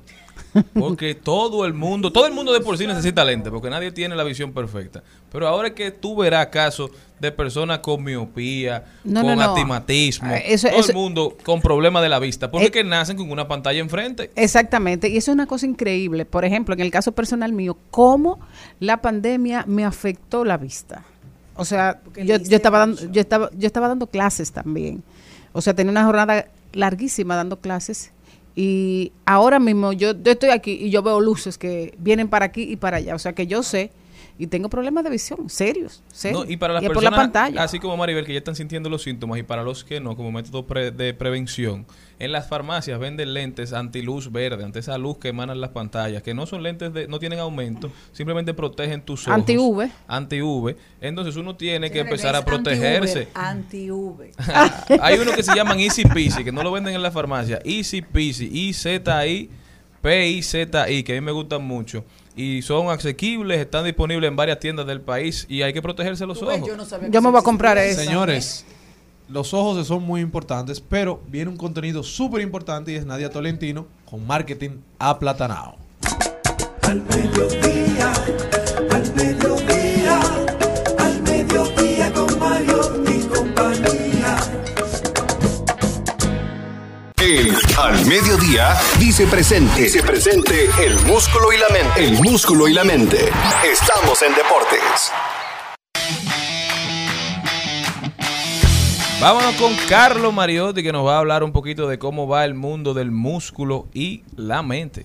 Porque 0.78 1.14
todo 1.14 1.64
el 1.64 1.74
mundo, 1.74 2.12
todo 2.12 2.26
el 2.26 2.32
mundo 2.32 2.52
de 2.52 2.60
por 2.60 2.76
sí 2.76 2.86
necesita 2.86 3.24
lente, 3.24 3.50
porque 3.50 3.70
nadie 3.70 3.92
tiene 3.92 4.16
la 4.16 4.24
visión 4.24 4.52
perfecta. 4.52 5.02
Pero 5.30 5.46
ahora 5.46 5.68
es 5.68 5.74
que 5.74 5.90
tú 5.92 6.16
verás 6.16 6.46
casos 6.48 6.90
de 7.20 7.30
personas 7.30 7.80
con 7.80 8.02
miopía, 8.02 8.84
No, 9.04 9.20
con 9.22 9.30
no, 9.30 9.36
no. 9.36 9.42
astigmatismo, 9.50 10.32
eso- 10.34 10.68
todo 10.68 10.80
eso- 10.80 10.90
el 10.90 10.96
mundo 10.96 11.36
con 11.44 11.60
problemas 11.60 12.02
de 12.02 12.08
la 12.08 12.18
vista, 12.18 12.50
porque 12.50 12.64
Eh, 12.64 12.66
es 12.66 12.72
que 12.72 12.82
nacen 12.84 13.16
con 13.16 13.30
una 13.30 13.46
pantalla 13.46 13.78
enfrente. 13.80 14.30
Exactamente, 14.34 15.08
y 15.08 15.16
eso 15.18 15.30
es 15.30 15.34
una 15.34 15.46
cosa 15.46 15.66
increíble. 15.66 16.24
Por 16.24 16.44
ejemplo, 16.44 16.74
en 16.74 16.80
el 16.80 16.90
caso 16.90 17.12
personal 17.12 17.52
mío, 17.52 17.76
cómo 17.90 18.40
la 18.80 19.00
pandemia 19.02 19.64
me 19.68 19.84
afectó 19.84 20.44
la 20.44 20.56
vista. 20.56 21.04
O 21.56 21.64
sea, 21.64 22.00
yo, 22.24 22.36
estaba 22.36 22.78
dando, 22.78 23.12
yo 23.12 23.20
estaba, 23.20 23.50
yo 23.56 23.66
estaba 23.66 23.86
dando 23.88 24.06
clases 24.06 24.50
también. 24.50 25.02
O 25.52 25.60
sea, 25.60 25.74
tenía 25.74 25.90
una 25.92 26.04
jornada 26.04 26.46
larguísima 26.72 27.36
dando 27.36 27.58
clases. 27.60 28.12
Y 28.56 29.12
ahora 29.24 29.58
mismo 29.58 29.92
yo, 29.92 30.12
yo 30.12 30.32
estoy 30.32 30.50
aquí 30.50 30.72
y 30.72 30.90
yo 30.90 31.02
veo 31.02 31.20
luces 31.20 31.56
que 31.56 31.94
vienen 31.98 32.28
para 32.28 32.46
aquí 32.46 32.62
y 32.62 32.76
para 32.76 32.98
allá. 32.98 33.14
O 33.14 33.18
sea 33.18 33.32
que 33.32 33.46
yo 33.46 33.62
sé 33.62 33.90
y 34.40 34.46
tengo 34.46 34.68
problemas 34.68 35.04
de 35.04 35.10
visión 35.10 35.48
serios, 35.50 36.02
serios. 36.12 36.44
No, 36.46 36.50
y 36.50 36.56
para 36.56 36.74
las 36.74 36.82
es 36.82 36.88
por 36.88 36.96
personas, 36.96 37.18
la 37.18 37.22
pantalla. 37.24 37.62
así 37.62 37.78
como 37.78 37.96
Maribel, 37.96 38.24
que 38.24 38.32
ya 38.32 38.38
están 38.38 38.56
sintiendo 38.56 38.88
los 38.88 39.02
síntomas, 39.02 39.38
y 39.38 39.42
para 39.42 39.62
los 39.62 39.84
que 39.84 40.00
no, 40.00 40.16
como 40.16 40.32
método 40.32 40.66
pre- 40.66 40.90
de 40.90 41.14
prevención, 41.14 41.86
en 42.18 42.32
las 42.32 42.48
farmacias 42.48 42.98
venden 42.98 43.32
lentes 43.34 43.72
antiluz 43.72 44.32
verde, 44.32 44.64
ante 44.64 44.78
esa 44.80 44.98
luz 44.98 45.18
que 45.18 45.28
emanan 45.28 45.60
las 45.60 45.70
pantallas, 45.70 46.22
que 46.22 46.34
no 46.34 46.46
son 46.46 46.62
lentes 46.62 46.92
de, 46.92 47.06
no 47.08 47.18
tienen 47.18 47.38
aumento, 47.38 47.90
simplemente 48.12 48.52
protegen 48.54 49.02
tus 49.02 49.26
ojos. 49.28 49.38
Anti-UV. 49.40 49.90
Anti-UV. 50.08 50.76
Entonces 51.00 51.36
uno 51.36 51.56
tiene 51.56 51.90
que 51.90 52.00
empezar 52.00 52.34
a 52.36 52.44
protegerse. 52.44 53.28
Anti-V. 53.34 54.32
Hay 55.00 55.18
uno 55.18 55.32
que 55.32 55.42
se 55.42 55.54
llaman 55.54 55.80
Easy 55.80 56.04
Peasy, 56.04 56.44
que 56.44 56.52
no 56.52 56.62
lo 56.62 56.72
venden 56.72 56.94
en 56.94 57.02
la 57.02 57.10
farmacia. 57.10 57.60
Easy 57.64 58.02
Peasy, 58.02 58.50
I-Z-I, 58.52 59.50
P-I-Z-I, 60.02 61.02
que 61.02 61.12
a 61.12 61.20
mí 61.20 61.24
me 61.24 61.32
gustan 61.32 61.62
mucho. 61.62 62.04
Y 62.40 62.62
son 62.62 62.88
asequibles, 62.88 63.60
están 63.60 63.84
disponibles 63.84 64.26
en 64.26 64.34
varias 64.34 64.58
tiendas 64.58 64.86
del 64.86 65.02
país 65.02 65.44
y 65.46 65.60
hay 65.60 65.74
que 65.74 65.82
protegerse 65.82 66.24
los 66.24 66.40
ves, 66.40 66.56
ojos. 66.56 66.68
yo 66.68 66.74
no 66.74 66.84
Yo 67.10 67.20
me 67.20 67.30
voy 67.30 67.38
a 67.38 67.42
comprar 67.42 67.76
eso. 67.76 68.00
Señores, 68.00 68.64
los 69.28 69.52
ojos 69.52 69.86
son 69.86 70.02
muy 70.04 70.22
importantes, 70.22 70.80
pero 70.80 71.20
viene 71.28 71.50
un 71.50 71.58
contenido 71.58 72.02
súper 72.02 72.40
importante 72.40 72.92
y 72.92 72.94
es 72.94 73.04
Nadia 73.04 73.28
Tolentino 73.28 73.86
con 74.06 74.26
marketing 74.26 74.78
aplatanado. 74.98 75.74
Al 76.80 77.02
mediodía, 77.02 78.10
El 87.22 87.54
Al 87.78 88.06
Mediodía 88.06 88.72
dice 88.98 89.26
presente. 89.26 89.82
Dice 89.82 90.02
presente 90.02 90.54
el 90.82 90.94
músculo 91.06 91.52
y 91.52 91.58
la 91.58 91.68
mente. 91.68 92.02
El 92.02 92.12
músculo 92.22 92.66
y 92.66 92.72
la 92.72 92.82
mente. 92.82 93.18
Estamos 93.70 94.22
en 94.22 94.32
deportes. 94.34 95.12
Vámonos 99.20 99.54
con 99.56 99.74
Carlos 99.86 100.32
Mariotti 100.32 100.82
que 100.82 100.92
nos 100.92 101.06
va 101.06 101.16
a 101.16 101.18
hablar 101.18 101.44
un 101.44 101.52
poquito 101.52 101.86
de 101.86 101.98
cómo 101.98 102.26
va 102.26 102.46
el 102.46 102.54
mundo 102.54 102.94
del 102.94 103.10
músculo 103.10 103.86
y 103.92 104.22
la 104.34 104.62
mente. 104.62 105.04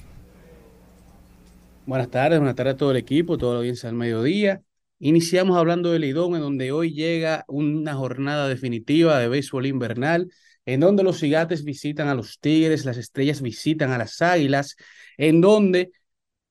Buenas 1.86 2.10
tardes, 2.10 2.40
buenas 2.40 2.56
tardes 2.56 2.76
a 2.76 2.78
todo 2.78 2.92
el 2.92 2.98
equipo, 2.98 3.38
toda 3.38 3.56
la 3.56 3.60
audiencia 3.60 3.90
al 3.90 3.96
mediodía. 3.96 4.62
Iniciamos 5.00 5.58
hablando 5.58 5.92
del 5.92 6.04
Lidón, 6.04 6.36
en 6.36 6.42
donde 6.42 6.72
hoy 6.72 6.94
llega 6.94 7.44
una 7.50 7.94
jornada 7.94 8.48
definitiva 8.48 9.20
de 9.20 9.28
béisbol 9.28 9.66
invernal, 9.66 10.30
en 10.66 10.80
donde 10.80 11.04
los 11.04 11.20
gigantes 11.20 11.64
visitan 11.64 12.08
a 12.08 12.16
los 12.16 12.40
Tigres, 12.40 12.86
las 12.86 12.98
estrellas 12.98 13.42
visitan 13.42 13.92
a 13.92 13.98
las 13.98 14.22
Águilas, 14.22 14.76
en 15.18 15.42
donde 15.42 15.92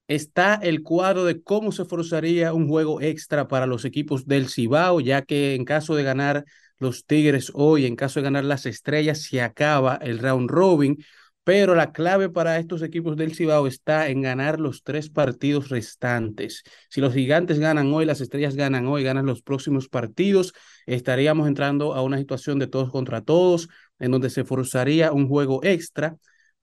está 0.06 0.54
el 0.62 0.82
cuadro 0.82 1.24
de 1.24 1.42
cómo 1.42 1.72
se 1.72 1.84
forzaría 1.84 2.52
un 2.52 2.68
juego 2.68 3.00
extra 3.00 3.48
para 3.48 3.66
los 3.66 3.84
equipos 3.84 4.26
del 4.26 4.48
Cibao, 4.48 5.00
ya 5.00 5.22
que 5.22 5.54
en 5.54 5.64
caso 5.64 5.94
de 5.94 6.02
ganar 6.02 6.44
los 6.78 7.06
Tigres 7.06 7.50
hoy, 7.54 7.86
en 7.86 7.96
caso 7.96 8.20
de 8.20 8.24
ganar 8.24 8.44
las 8.44 8.66
estrellas, 8.66 9.22
se 9.22 9.40
acaba 9.40 9.96
el 10.02 10.18
round 10.18 10.50
robin, 10.50 10.98
pero 11.44 11.74
la 11.74 11.92
clave 11.92 12.30
para 12.30 12.58
estos 12.58 12.82
equipos 12.82 13.16
del 13.16 13.34
Cibao 13.34 13.66
está 13.66 14.08
en 14.08 14.22
ganar 14.22 14.58
los 14.58 14.82
tres 14.82 15.10
partidos 15.10 15.68
restantes. 15.68 16.62
Si 16.88 17.02
los 17.02 17.12
gigantes 17.12 17.58
ganan 17.58 17.92
hoy, 17.92 18.06
las 18.06 18.22
estrellas 18.22 18.56
ganan 18.56 18.86
hoy, 18.86 19.02
ganan 19.02 19.26
los 19.26 19.42
próximos 19.42 19.88
partidos, 19.88 20.54
estaríamos 20.86 21.46
entrando 21.46 21.94
a 21.94 22.02
una 22.02 22.18
situación 22.18 22.58
de 22.58 22.66
todos 22.66 22.90
contra 22.90 23.20
todos, 23.20 23.68
en 24.04 24.10
donde 24.12 24.30
se 24.30 24.44
forzaría 24.44 25.12
un 25.12 25.28
juego 25.28 25.60
extra. 25.64 26.16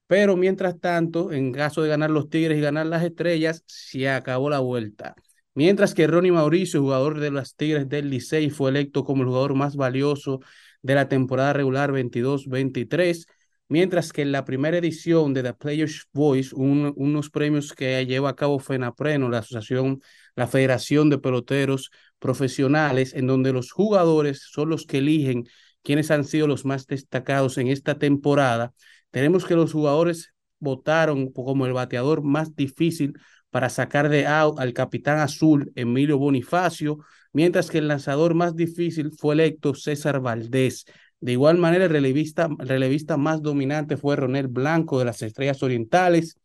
Pero 0.08 0.36
mientras 0.36 0.80
tanto, 0.80 1.32
en 1.32 1.52
caso 1.54 1.82
de 1.82 1.90
ganar 1.90 2.10
los 2.10 2.30
Tigres 2.30 2.58
y 2.58 2.62
ganar 2.62 2.86
las 2.86 3.04
estrellas, 3.04 3.64
se 3.66 4.10
acabó 4.10 4.50
la 4.50 4.60
vuelta. 4.60 5.16
Mientras 5.54 5.94
que 5.94 6.08
Ronnie 6.08 6.32
Mauricio, 6.32 6.82
jugador 6.82 7.20
de 7.20 7.32
los 7.32 7.56
Tigres 7.56 7.88
del 7.90 8.10
Licey, 8.10 8.50
fue 8.50 8.70
electo 8.72 9.04
como 9.04 9.24
el 9.24 9.30
jugador 9.30 9.54
más 9.56 9.76
valioso 9.76 10.40
de 10.82 10.96
la 10.96 11.08
temporada 11.08 11.54
regular 11.54 11.92
22-23, 11.92 13.26
mientras 13.70 14.12
que 14.12 14.22
en 14.22 14.32
la 14.32 14.44
primera 14.46 14.78
edición 14.78 15.34
de 15.34 15.44
The 15.44 15.54
Players 15.54 16.08
Voice, 16.12 16.54
un- 16.56 16.94
unos 16.96 17.30
premios 17.30 17.74
que 17.74 18.06
lleva 18.06 18.30
a 18.30 18.36
cabo 18.36 18.60
FENAPRENO, 18.60 19.30
la 19.30 19.40
asociación, 19.40 20.02
la 20.36 20.48
Federación 20.48 21.10
de 21.10 21.20
Peloteros 21.20 21.90
Profesionales, 22.20 23.14
en 23.14 23.28
donde 23.28 23.54
los 23.54 23.72
jugadores 23.72 24.42
son 24.52 24.70
los 24.70 24.86
que 24.86 24.98
eligen 25.00 25.48
quiénes 25.84 26.12
han 26.12 26.24
sido 26.24 26.48
los 26.48 26.66
más 26.66 26.88
destacados 26.88 27.58
en 27.58 27.68
esta 27.68 27.98
temporada, 27.98 28.74
tenemos 29.12 29.46
que 29.46 29.56
los 29.56 29.74
jugadores 29.74 30.34
votaron 30.60 31.32
como 31.32 31.66
el 31.66 31.74
bateador 31.74 32.24
más 32.24 32.56
difícil 32.56 33.14
para 33.50 33.70
sacar 33.70 34.10
de 34.10 34.28
out 34.28 34.60
al 34.60 34.74
capitán 34.74 35.20
azul 35.20 35.72
Emilio 35.76 36.18
Bonifacio, 36.18 37.00
mientras 37.34 37.70
que 37.70 37.80
el 37.80 37.88
lanzador 37.88 38.34
más 38.34 38.56
difícil 38.56 39.12
fue 39.12 39.34
electo 39.36 39.76
César 39.76 40.22
Valdés. 40.22 40.86
De 41.20 41.34
igual 41.34 41.58
manera, 41.58 41.86
el 41.86 41.92
relevista, 41.92 42.50
el 42.60 42.68
relevista 42.68 43.18
más 43.18 43.42
dominante 43.42 43.98
fue 43.98 44.16
Ronel 44.16 44.48
Blanco 44.48 45.00
de 45.00 45.06
las 45.06 45.22
Estrellas 45.22 45.62
Orientales 45.62 46.38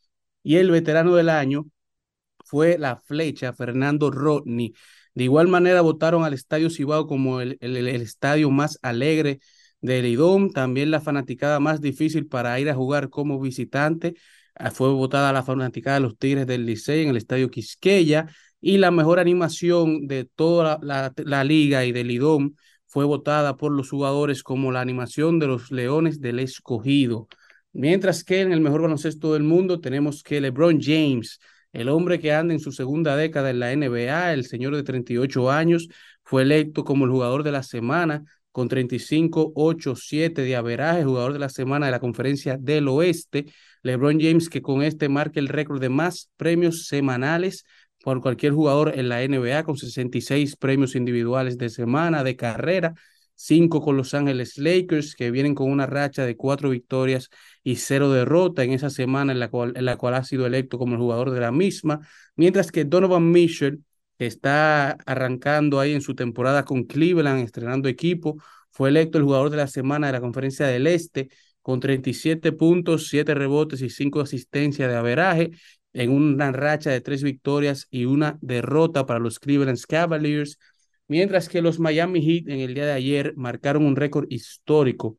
y 0.43 0.57
el 0.57 0.70
veterano 0.70 1.14
del 1.14 1.28
año 1.28 1.66
fue 2.45 2.78
la 2.78 2.97
flecha 3.05 3.53
Fernando 3.53 4.11
Rodney. 4.11 4.74
De 5.17 5.25
igual 5.25 5.49
manera 5.49 5.81
votaron 5.81 6.25
al 6.25 6.35
Estadio 6.35 6.71
Cibao 6.71 7.09
como 7.09 7.41
el, 7.41 7.59
el- 7.61 7.89
estadio 7.89 8.51
más 8.51 8.79
alegre 8.83 9.41
del 9.81 10.07
IDOM, 10.07 10.51
también 10.53 10.91
la 10.91 11.01
fanaticada 11.01 11.59
más 11.61 11.81
difícil 11.81 12.27
para 12.29 12.59
ir 12.61 12.71
a 12.71 12.75
jugar 12.75 13.11
como 13.11 13.41
visitante. 13.41 14.14
Ah, 14.55 14.71
Fue 14.71 14.89
votada 14.93 15.33
la 15.33 15.43
fanaticada 15.43 15.97
de 15.97 16.01
los 16.03 16.19
Tigres 16.19 16.47
del 16.47 16.67
Licey 16.67 17.03
en 17.03 17.09
el 17.11 17.17
Estadio 17.17 17.51
Quisqueya 17.51 18.27
y 18.61 18.79
la 18.79 18.91
mejor 18.91 19.19
animación 19.19 20.07
de 20.07 20.25
toda 20.27 20.79
la, 20.83 21.12
la- 21.17 21.25
la 21.25 21.45
liga 21.45 21.85
y 21.85 21.93
del 21.93 22.11
IDOM 22.11 22.53
fue 22.87 23.05
votada 23.05 23.57
por 23.57 23.73
los 23.73 23.91
jugadores 23.91 24.43
como 24.43 24.73
la 24.73 24.81
animación 24.81 25.39
de 25.39 25.47
los 25.49 25.71
Leones 25.71 26.21
del 26.21 26.39
Escogido. 26.41 27.29
Mientras 27.73 28.25
que 28.25 28.41
en 28.41 28.53
el 28.53 28.61
mejor 28.61 28.83
baloncesto 28.83 29.33
del 29.35 29.43
mundo 29.43 29.81
tenemos 29.81 30.23
que 30.23 30.41
LeBron 30.41 30.79
James, 30.81 31.39
el 31.77 31.89
hombre 31.91 32.18
que 32.18 32.33
anda 32.33 32.55
en 32.55 32.61
su 32.61 32.72
segunda 32.72 33.16
década 33.16 33.51
en 33.51 33.61
la 33.61 33.72
NBA, 33.72 34.33
el 34.33 34.45
señor 34.45 34.74
de 34.74 34.83
38 34.83 35.51
años, 35.51 35.89
fue 36.24 36.43
electo 36.43 36.85
como 36.85 37.05
el 37.05 37.11
jugador 37.11 37.43
de 37.43 37.53
la 37.53 37.62
semana 37.62 38.24
con 38.51 38.68
35-8-7 38.70 40.33
de 40.43 40.57
averaje, 40.57 41.05
jugador 41.05 41.35
de 41.35 41.39
la 41.39 41.51
semana 41.51 41.87
de 41.87 41.93
la 41.93 42.01
conferencia 42.01 42.57
del 42.59 42.89
oeste. 42.89 43.45
LeBron 43.83 44.18
James 44.18 44.49
que 44.49 44.62
con 44.62 44.83
este 44.83 45.11
marca 45.11 45.39
el 45.39 45.49
récord 45.49 45.79
de 45.79 45.91
más 45.91 46.31
premios 46.39 46.87
semanales 46.87 47.64
por 48.03 48.22
cualquier 48.22 48.55
jugador 48.55 48.93
en 48.97 49.11
la 49.11 49.22
NBA 49.22 49.64
con 49.64 49.77
66 49.77 50.57
premios 50.57 50.95
individuales 50.95 51.59
de 51.59 51.68
semana, 51.68 52.24
de 52.24 52.37
carrera, 52.37 52.95
cinco 53.35 53.83
con 53.83 53.99
Los 53.99 54.14
Ángeles 54.14 54.57
Lakers 54.57 55.14
que 55.14 55.31
vienen 55.31 55.55
con 55.55 55.70
una 55.70 55.87
racha 55.87 56.24
de 56.24 56.37
cuatro 56.37 56.70
victorias 56.70 57.29
y 57.67 57.77
cero 57.77 58.12
derrota 58.12 58.62
en 58.62 58.73
esa 58.73 58.91
semana 58.91 59.33
en 59.33 59.41
la 59.41 59.49
cual, 59.51 59.73
en 59.75 59.87
la 59.87 59.97
cual 59.97 60.14
ha 60.14 60.23
sido 60.23 60.47
electo 60.47 60.79
como 60.79 60.93
el 60.95 61.01
jugador 61.01 61.33
de 61.33 61.41
la 61.41 61.51
misma, 61.51 61.99
mientras 62.37 62.71
que 62.71 62.85
Donovan 62.85 63.29
Mitchell 63.33 63.83
que 64.17 64.27
está 64.27 64.93
arrancando 65.05 65.81
ahí 65.81 65.93
en 65.93 66.01
su 66.01 66.14
temporada 66.14 66.64
con 66.64 66.85
Cleveland, 66.85 67.43
estrenando 67.43 67.89
equipo, 67.89 68.41
fue 68.71 68.91
electo 68.91 69.19
el 69.19 69.25
jugador 69.25 69.51
de 69.51 69.57
la 69.57 69.67
semana 69.67 70.07
de 70.07 70.12
la 70.12 70.21
Conferencia 70.21 70.64
del 70.69 70.87
Este 70.87 71.29
con 71.61 71.81
37 71.81 72.53
puntos, 72.53 73.09
7 73.09 73.35
rebotes 73.35 73.83
y 73.83 73.91
5 73.91 74.21
asistencias 74.21 74.89
de 74.89 74.97
averaje 74.97 75.51
en 75.93 76.11
una 76.12 76.53
racha 76.53 76.91
de 76.91 77.01
tres 77.01 77.25
victorias 77.25 77.89
y 77.91 78.05
una 78.05 78.39
derrota 78.43 79.07
para 79.07 79.19
los 79.19 79.41
Cleveland 79.41 79.81
Cavaliers, 79.89 80.57
mientras 81.09 81.49
que 81.49 81.62
los 81.62 81.81
Miami 81.81 82.23
Heat 82.23 82.49
en 82.49 82.61
el 82.61 82.75
día 82.75 82.87
de 82.87 82.93
ayer 82.93 83.35
marcaron 83.37 83.85
un 83.85 83.97
récord 83.97 84.27
histórico 84.31 85.19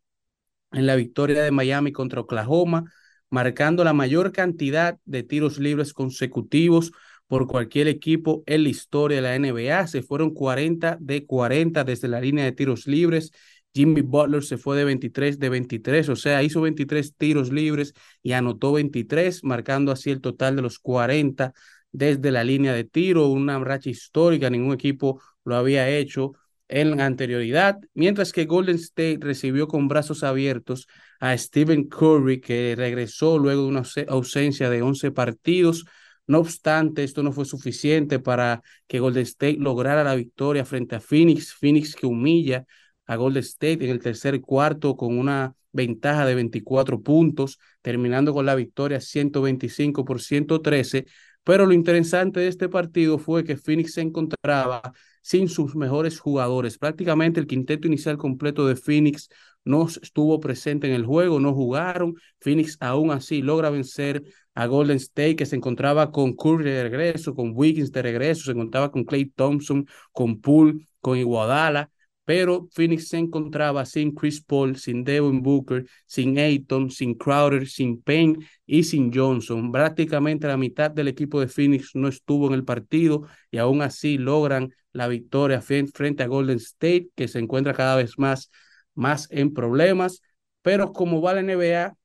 en 0.72 0.86
la 0.86 0.96
victoria 0.96 1.42
de 1.44 1.52
Miami 1.52 1.92
contra 1.92 2.22
Oklahoma, 2.22 2.92
marcando 3.30 3.84
la 3.84 3.94
mayor 3.94 4.32
cantidad 4.32 4.98
de 5.06 5.24
tiros 5.24 5.60
libres 5.60 5.94
consecutivos 5.94 6.92
por 7.28 7.48
cualquier 7.48 7.88
equipo 7.88 8.44
en 8.46 8.64
la 8.64 8.70
historia 8.70 9.18
de 9.18 9.22
la 9.22 9.36
NBA. 9.36 9.88
Se 9.88 10.02
fueron 10.02 10.34
40 10.34 10.98
de 11.00 11.26
40 11.26 11.84
desde 11.84 12.08
la 12.08 12.22
línea 12.22 12.46
de 12.46 12.54
tiros 12.54 12.88
libres. 12.88 13.32
Jimmy 13.74 14.02
Butler 14.02 14.44
se 14.44 14.58
fue 14.58 14.78
de 14.78 14.86
23 14.86 15.38
de 15.40 15.50
23, 15.50 16.10
o 16.10 16.16
sea, 16.16 16.42
hizo 16.42 16.62
23 16.62 17.16
tiros 17.16 17.52
libres 17.52 17.94
y 18.24 18.32
anotó 18.32 18.72
23, 18.74 19.44
marcando 19.44 19.92
así 19.92 20.10
el 20.10 20.22
total 20.22 20.56
de 20.56 20.62
los 20.64 20.80
40 20.80 21.54
desde 21.92 22.32
la 22.32 22.44
línea 22.44 22.74
de 22.74 22.84
tiro, 22.84 23.28
una 23.28 23.60
racha 23.60 23.90
histórica, 23.90 24.50
ningún 24.50 24.74
equipo 24.74 25.22
lo 25.44 25.56
había 25.56 25.90
hecho 25.90 26.34
en 26.70 27.00
anterioridad, 27.00 27.78
mientras 27.94 28.32
que 28.32 28.46
Golden 28.46 28.76
State 28.76 29.20
recibió 29.22 29.68
con 29.68 29.88
brazos 29.88 30.24
abiertos 30.24 30.88
a 31.20 31.38
Stephen 31.38 31.88
Curry, 31.88 32.42
que 32.42 32.76
regresó 32.78 33.38
luego 33.38 33.64
de 33.64 33.68
una 33.70 33.84
ausencia 34.10 34.70
de 34.70 34.82
11 34.82 35.12
partidos. 35.12 35.86
No 36.28 36.40
obstante, 36.40 37.04
esto 37.04 37.24
no 37.24 37.32
fue 37.32 37.46
suficiente 37.46 38.20
para 38.20 38.62
que 38.88 39.00
Golden 39.00 39.24
State 39.24 39.58
lograra 39.60 40.04
la 40.04 40.16
victoria 40.16 40.66
frente 40.66 40.96
a 40.96 41.00
Phoenix, 41.00 41.54
Phoenix 41.54 41.96
que 41.96 42.06
humilla 42.06 42.66
a 43.06 43.16
Golden 43.16 43.44
State 43.44 43.86
en 43.86 43.90
el 43.92 44.00
tercer 44.00 44.42
cuarto 44.42 44.98
con 44.98 45.18
una 45.18 45.56
ventaja 45.72 46.26
de 46.26 46.36
24 46.36 47.02
puntos, 47.02 47.60
terminando 47.82 48.34
con 48.34 48.46
la 48.46 48.56
victoria 48.56 49.00
125 49.00 50.04
por 50.04 50.22
113, 50.22 51.06
Pero 51.44 51.66
lo 51.66 51.72
interesante 51.74 52.42
de 52.42 52.50
este 52.50 52.68
partido 52.68 53.18
fue 53.20 53.46
que 53.46 53.56
Phoenix 53.56 53.94
se 53.94 54.02
encontraba 54.02 54.82
sin 55.28 55.50
sus 55.50 55.76
mejores 55.76 56.22
jugadores. 56.22 56.78
Prácticamente 56.78 57.42
el 57.42 57.48
quinteto 57.48 57.86
inicial 57.86 58.18
completo 58.18 58.66
de 58.66 58.78
Phoenix 58.78 59.28
no 59.66 59.86
estuvo 59.86 60.40
presente 60.40 60.88
en 60.88 60.94
el 60.94 61.06
juego, 61.06 61.42
no 61.42 61.54
jugaron. 61.54 62.16
Phoenix 62.40 62.78
aún 62.80 63.12
así 63.12 63.42
logra 63.42 63.70
vencer 63.70 64.24
a 64.54 64.68
Golden 64.68 64.96
State, 64.96 65.36
que 65.36 65.46
se 65.46 65.58
encontraba 65.58 66.14
con 66.14 66.34
Curry 66.34 66.72
de 66.72 66.84
regreso, 66.84 67.36
con 67.36 67.52
Wiggins 67.54 67.92
de 67.92 68.04
regreso, 68.04 68.46
se 68.46 68.52
encontraba 68.52 68.90
con 68.90 69.04
Clay 69.04 69.26
Thompson, 69.26 69.86
con 70.14 70.40
Poole, 70.40 70.88
con 71.02 71.18
Iguadala 71.18 71.92
pero 72.28 72.68
Phoenix 72.74 73.08
se 73.08 73.18
encontraba 73.18 73.86
sin 73.86 74.14
Chris 74.14 74.42
Paul, 74.42 74.76
sin 74.76 75.06
Devin 75.06 75.42
Booker, 75.42 75.86
sin 76.06 76.38
Ayton, 76.38 76.92
sin 76.92 77.14
Crowder, 77.14 77.66
sin 77.70 78.02
Payne 78.02 78.40
y 78.66 78.84
sin 78.84 79.14
Johnson. 79.14 79.72
Prácticamente 79.72 80.46
la 80.46 80.58
mitad 80.58 80.92
del 80.92 81.08
equipo 81.08 81.40
de 81.40 81.48
Phoenix 81.48 81.92
no 81.96 82.10
estuvo 82.10 82.48
en 82.48 82.54
el 82.54 82.66
partido 82.66 83.22
y 83.50 83.60
aún 83.60 83.82
así 83.82 84.18
logran 84.18 84.74
la 84.92 85.08
victoria 85.08 85.62
frente 85.62 86.22
a 86.22 86.28
Golden 86.28 86.58
State, 86.58 87.12
que 87.16 87.30
se 87.30 87.40
encuentra 87.40 87.74
cada 87.74 87.96
vez 87.96 88.20
más, 88.20 88.52
más 88.94 89.30
en 89.32 89.54
problemas. 89.54 90.22
Pero 90.62 90.92
como 90.92 91.22
va 91.22 91.34
la 91.34 91.40
NBA, 91.40 91.96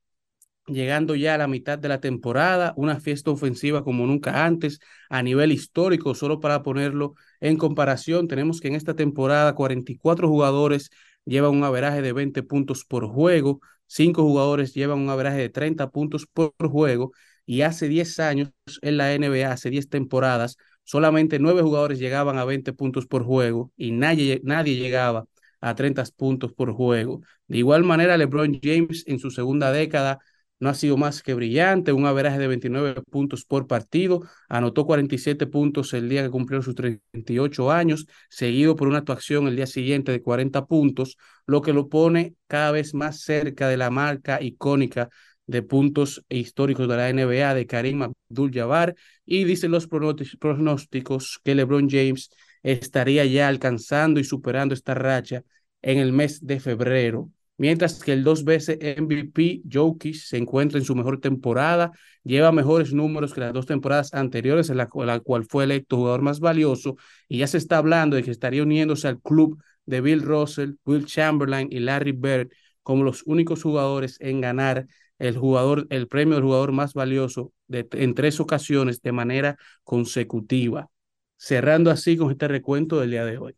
llegando 0.66 1.14
ya 1.14 1.34
a 1.34 1.38
la 1.38 1.48
mitad 1.48 1.78
de 1.78 1.88
la 1.88 2.00
temporada, 2.00 2.72
una 2.76 3.00
fiesta 3.00 3.30
ofensiva 3.30 3.84
como 3.84 4.06
nunca 4.06 4.44
antes, 4.44 4.80
a 5.10 5.22
nivel 5.22 5.52
histórico, 5.52 6.14
solo 6.14 6.40
para 6.40 6.62
ponerlo 6.62 7.14
en 7.40 7.56
comparación, 7.56 8.28
tenemos 8.28 8.60
que 8.60 8.68
en 8.68 8.74
esta 8.74 8.94
temporada 8.94 9.54
44 9.54 10.28
jugadores 10.28 10.90
llevan 11.24 11.52
un 11.52 11.64
averaje 11.64 12.02
de 12.02 12.12
20 12.12 12.42
puntos 12.42 12.84
por 12.84 13.06
juego, 13.08 13.60
5 13.86 14.22
jugadores 14.22 14.74
llevan 14.74 15.00
un 15.00 15.10
averaje 15.10 15.38
de 15.38 15.48
30 15.50 15.90
puntos 15.90 16.26
por 16.26 16.52
juego, 16.70 17.12
y 17.46 17.62
hace 17.62 17.88
10 17.88 18.20
años 18.20 18.50
en 18.82 18.96
la 18.96 19.12
NBA, 19.14 19.50
hace 19.50 19.70
10 19.70 19.88
temporadas, 19.88 20.56
solamente 20.84 21.38
9 21.38 21.62
jugadores 21.62 21.98
llegaban 21.98 22.38
a 22.38 22.44
20 22.44 22.72
puntos 22.72 23.06
por 23.06 23.24
juego 23.24 23.72
y 23.76 23.92
nadie, 23.92 24.40
nadie 24.44 24.76
llegaba 24.76 25.26
a 25.60 25.74
30 25.74 26.04
puntos 26.16 26.52
por 26.52 26.72
juego. 26.72 27.20
De 27.46 27.58
igual 27.58 27.84
manera, 27.84 28.16
LeBron 28.16 28.60
James 28.62 29.04
en 29.06 29.18
su 29.18 29.30
segunda 29.30 29.72
década 29.72 30.18
no 30.62 30.68
ha 30.68 30.74
sido 30.74 30.96
más 30.96 31.22
que 31.22 31.34
brillante, 31.34 31.92
un 31.92 32.06
averaje 32.06 32.38
de 32.38 32.46
29 32.46 33.02
puntos 33.10 33.44
por 33.44 33.66
partido, 33.66 34.22
anotó 34.48 34.86
47 34.86 35.48
puntos 35.48 35.92
el 35.92 36.08
día 36.08 36.22
que 36.22 36.30
cumplió 36.30 36.62
sus 36.62 36.76
38 36.76 37.72
años, 37.72 38.06
seguido 38.30 38.76
por 38.76 38.86
una 38.86 38.98
actuación 38.98 39.48
el 39.48 39.56
día 39.56 39.66
siguiente 39.66 40.12
de 40.12 40.22
40 40.22 40.64
puntos, 40.66 41.16
lo 41.46 41.62
que 41.62 41.72
lo 41.72 41.88
pone 41.88 42.36
cada 42.46 42.70
vez 42.70 42.94
más 42.94 43.22
cerca 43.22 43.68
de 43.68 43.76
la 43.76 43.90
marca 43.90 44.40
icónica 44.40 45.08
de 45.48 45.62
puntos 45.62 46.24
históricos 46.28 46.86
de 46.88 46.96
la 46.96 47.08
NBA 47.08 47.54
de 47.54 47.66
Karim 47.66 48.02
Abdul-Jabbar 48.30 48.94
y 49.26 49.42
dicen 49.42 49.72
los 49.72 49.88
pronósticos 49.88 51.40
que 51.42 51.56
LeBron 51.56 51.90
James 51.90 52.30
estaría 52.62 53.24
ya 53.24 53.48
alcanzando 53.48 54.20
y 54.20 54.24
superando 54.24 54.74
esta 54.74 54.94
racha 54.94 55.42
en 55.82 55.98
el 55.98 56.12
mes 56.12 56.46
de 56.46 56.60
febrero 56.60 57.30
mientras 57.62 58.02
que 58.02 58.12
el 58.12 58.24
dos 58.24 58.42
veces 58.44 58.76
MVP 58.80 59.62
Jokic 59.72 60.16
se 60.16 60.36
encuentra 60.36 60.80
en 60.80 60.84
su 60.84 60.96
mejor 60.96 61.20
temporada, 61.20 61.92
lleva 62.24 62.50
mejores 62.50 62.92
números 62.92 63.32
que 63.32 63.40
las 63.40 63.52
dos 63.52 63.66
temporadas 63.66 64.14
anteriores 64.14 64.68
en 64.68 64.78
la, 64.78 64.88
cual 64.88 65.44
fue 65.44 65.62
electo 65.62 65.96
jugador 65.96 66.22
más 66.22 66.40
valioso 66.40 66.96
y 67.28 67.38
ya 67.38 67.46
se 67.46 67.58
está 67.58 67.78
hablando 67.78 68.16
de 68.16 68.24
que 68.24 68.32
estaría 68.32 68.64
uniéndose 68.64 69.06
al 69.06 69.20
club 69.20 69.62
de 69.86 70.00
Bill 70.00 70.22
Russell, 70.22 70.72
Will 70.84 71.06
Chamberlain 71.06 71.68
y 71.70 71.78
Larry 71.78 72.10
Bird 72.10 72.48
como 72.82 73.04
los 73.04 73.22
únicos 73.26 73.62
jugadores 73.62 74.16
en 74.18 74.40
ganar 74.40 74.88
el 75.20 75.36
jugador 75.36 75.86
el 75.90 76.08
premio 76.08 76.34
del 76.34 76.42
jugador 76.42 76.72
más 76.72 76.94
valioso 76.94 77.52
de, 77.68 77.86
en 77.92 78.16
tres 78.16 78.40
ocasiones 78.40 79.02
de 79.02 79.12
manera 79.12 79.56
consecutiva, 79.84 80.90
cerrando 81.36 81.92
así 81.92 82.16
con 82.16 82.32
este 82.32 82.48
recuento 82.48 82.98
del 82.98 83.12
día 83.12 83.24
de 83.24 83.38
hoy. 83.38 83.54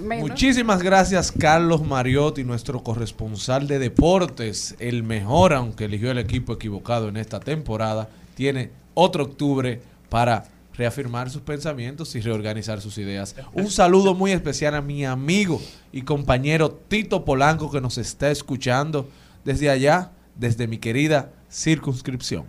Muchísimas 0.00 0.82
gracias 0.82 1.30
Carlos 1.30 1.86
Mariotti, 1.86 2.42
nuestro 2.42 2.82
corresponsal 2.82 3.68
de 3.68 3.78
deportes, 3.78 4.74
el 4.80 5.04
mejor, 5.04 5.52
aunque 5.52 5.84
eligió 5.84 6.10
el 6.10 6.18
equipo 6.18 6.54
equivocado 6.54 7.08
en 7.08 7.16
esta 7.16 7.38
temporada, 7.38 8.08
tiene 8.34 8.70
otro 8.94 9.24
octubre 9.24 9.80
para 10.08 10.46
reafirmar 10.74 11.30
sus 11.30 11.42
pensamientos 11.42 12.14
y 12.16 12.20
reorganizar 12.20 12.80
sus 12.80 12.98
ideas. 12.98 13.36
Un 13.52 13.70
saludo 13.70 14.14
muy 14.14 14.32
especial 14.32 14.74
a 14.74 14.80
mi 14.80 15.04
amigo 15.04 15.60
y 15.92 16.02
compañero 16.02 16.70
Tito 16.70 17.24
Polanco 17.24 17.70
que 17.70 17.80
nos 17.80 17.98
está 17.98 18.30
escuchando 18.30 19.08
desde 19.44 19.70
allá, 19.70 20.10
desde 20.34 20.66
mi 20.66 20.78
querida 20.78 21.30
circunscripción. 21.50 22.46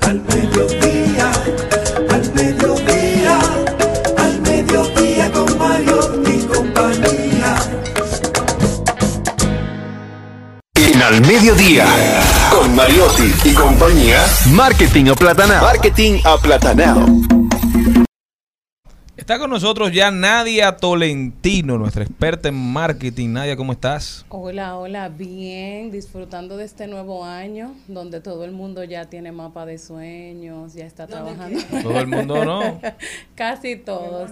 Al 0.00 0.20
mediodía, 0.22 1.30
al 2.10 2.34
mediodía, 2.34 3.38
al 4.16 4.40
mediodía 4.40 5.17
Mario 5.68 5.98
y 6.26 6.46
compañía. 6.46 7.56
En 10.74 11.02
Al 11.02 11.20
Mediodía, 11.20 11.84
con 12.50 12.74
Mariotti 12.74 13.30
y 13.44 13.52
compañía, 13.52 14.24
Marketing 14.52 15.10
Aplatanado. 15.10 15.66
Marketing 15.66 16.20
Aplatanado. 16.24 17.06
Está 19.18 19.38
con 19.38 19.50
nosotros 19.50 19.92
ya 19.92 20.10
Nadia 20.10 20.78
Tolentino, 20.78 21.76
nuestra 21.76 22.02
experta 22.02 22.48
en 22.48 22.54
marketing. 22.54 23.28
Nadia, 23.34 23.56
¿cómo 23.58 23.72
estás? 23.72 24.24
Hola, 24.30 24.78
hola, 24.78 25.10
bien, 25.10 25.90
disfrutando 25.90 26.56
de 26.56 26.64
este 26.64 26.86
nuevo 26.86 27.26
año, 27.26 27.74
donde 27.88 28.22
todo 28.22 28.46
el 28.46 28.52
mundo 28.52 28.84
ya 28.84 29.04
tiene 29.10 29.30
mapa 29.32 29.66
de 29.66 29.76
sueños, 29.76 30.72
ya 30.72 30.86
está 30.86 31.06
trabajando. 31.06 31.60
Todo 31.82 32.00
el 32.00 32.06
mundo 32.06 32.42
no. 32.42 32.80
Casi 33.34 33.76
todos. 33.76 34.30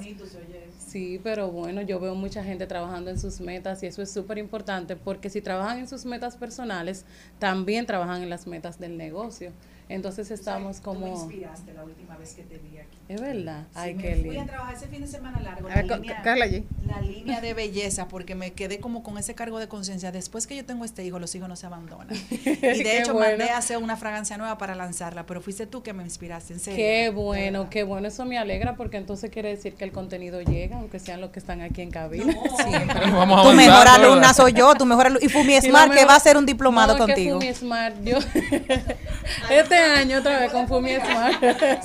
Sí, 0.86 1.20
pero 1.24 1.50
bueno, 1.50 1.82
yo 1.82 1.98
veo 1.98 2.14
mucha 2.14 2.44
gente 2.44 2.64
trabajando 2.68 3.10
en 3.10 3.18
sus 3.18 3.40
metas 3.40 3.82
y 3.82 3.86
eso 3.86 4.02
es 4.02 4.10
súper 4.10 4.38
importante 4.38 4.94
porque 4.94 5.30
si 5.30 5.40
trabajan 5.40 5.78
en 5.80 5.88
sus 5.88 6.04
metas 6.04 6.36
personales, 6.36 7.04
también 7.40 7.86
trabajan 7.86 8.22
en 8.22 8.30
las 8.30 8.46
metas 8.46 8.78
del 8.78 8.96
negocio. 8.96 9.50
Entonces 9.88 10.30
estamos 10.30 10.80
como... 10.80 11.00
Tú 11.00 11.04
me 11.06 11.10
inspiraste 11.10 11.74
la 11.74 11.84
última 11.84 12.16
vez 12.16 12.34
que 12.34 12.44
te 12.44 12.58
vi 12.58 12.78
aquí. 12.78 12.95
Es 13.08 13.20
verdad. 13.20 13.62
Sí, 13.70 13.76
Ay, 13.76 13.94
qué 13.96 14.16
fui 14.16 14.36
a 14.36 14.44
trabajar 14.46 14.74
ese 14.74 14.88
fin 14.88 15.00
de 15.00 15.06
semana 15.06 15.38
largo. 15.40 15.68
Ver, 15.68 15.86
La 15.86 15.94
co- 15.96 16.00
línea, 16.02 16.22
Carla 16.22 16.44
allí. 16.44 16.64
la 16.84 17.00
línea 17.00 17.40
de 17.40 17.54
belleza, 17.54 18.08
porque 18.08 18.34
me 18.34 18.52
quedé 18.52 18.80
como 18.80 19.04
con 19.04 19.16
ese 19.16 19.34
cargo 19.36 19.60
de 19.60 19.68
conciencia. 19.68 20.10
Después 20.10 20.48
que 20.48 20.56
yo 20.56 20.64
tengo 20.64 20.84
este 20.84 21.04
hijo, 21.04 21.20
los 21.20 21.32
hijos 21.36 21.48
no 21.48 21.54
se 21.54 21.66
abandonan. 21.66 22.08
Y 22.30 22.82
de 22.82 22.98
hecho, 22.98 23.12
bueno. 23.14 23.28
mandé 23.38 23.50
a 23.52 23.58
hacer 23.58 23.78
una 23.78 23.96
fragancia 23.96 24.36
nueva 24.38 24.58
para 24.58 24.74
lanzarla, 24.74 25.24
pero 25.24 25.40
fuiste 25.40 25.66
tú 25.68 25.84
que 25.84 25.92
me 25.92 26.02
inspiraste, 26.02 26.54
en 26.54 26.58
serio. 26.60 26.76
Qué 26.78 27.10
bueno, 27.10 27.70
qué 27.70 27.84
bueno. 27.84 28.08
Eso 28.08 28.24
me 28.24 28.38
alegra 28.38 28.74
porque 28.74 28.96
entonces 28.96 29.30
quiere 29.30 29.50
decir 29.50 29.74
que 29.74 29.84
el 29.84 29.92
contenido 29.92 30.40
llega, 30.42 30.78
aunque 30.78 30.98
sean 30.98 31.20
los 31.20 31.30
que 31.30 31.38
están 31.38 31.60
aquí 31.60 31.82
en 31.82 31.92
cabina. 31.92 32.34
Siempre. 32.56 33.10
Vamos 33.12 33.42
Tu 33.48 33.52
mejor 33.56 33.86
alumna 33.86 34.14
¿verdad? 34.16 34.34
soy 34.34 34.52
yo, 34.52 34.74
tu 34.74 34.84
mejor 34.84 35.06
alumna. 35.06 35.24
Y 35.24 35.28
Fumi 35.28 35.60
Smart, 35.60 35.90
que 35.90 35.94
mejor- 35.94 36.08
va 36.10 36.14
a 36.14 36.16
hacer 36.16 36.36
un 36.36 36.44
diplomado 36.44 36.94
No, 36.94 37.06
contigo. 37.06 37.38
Fumi 37.40 37.54
Smart, 37.54 37.94
yo 38.02 38.18
este 39.50 39.76
año 39.76 40.18
otra 40.18 40.40
vez 40.40 40.50
con 40.52 40.66
Fumi 40.66 40.94
Smart. 40.96 41.42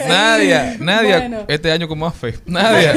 Nadia, 0.08 0.78
Nadia, 0.80 1.11
Bueno. 1.20 1.45
este 1.47 1.72
año 1.72 1.88
con 1.88 1.99
más 1.99 2.16
fe. 2.16 2.36
Nadia, 2.45 2.93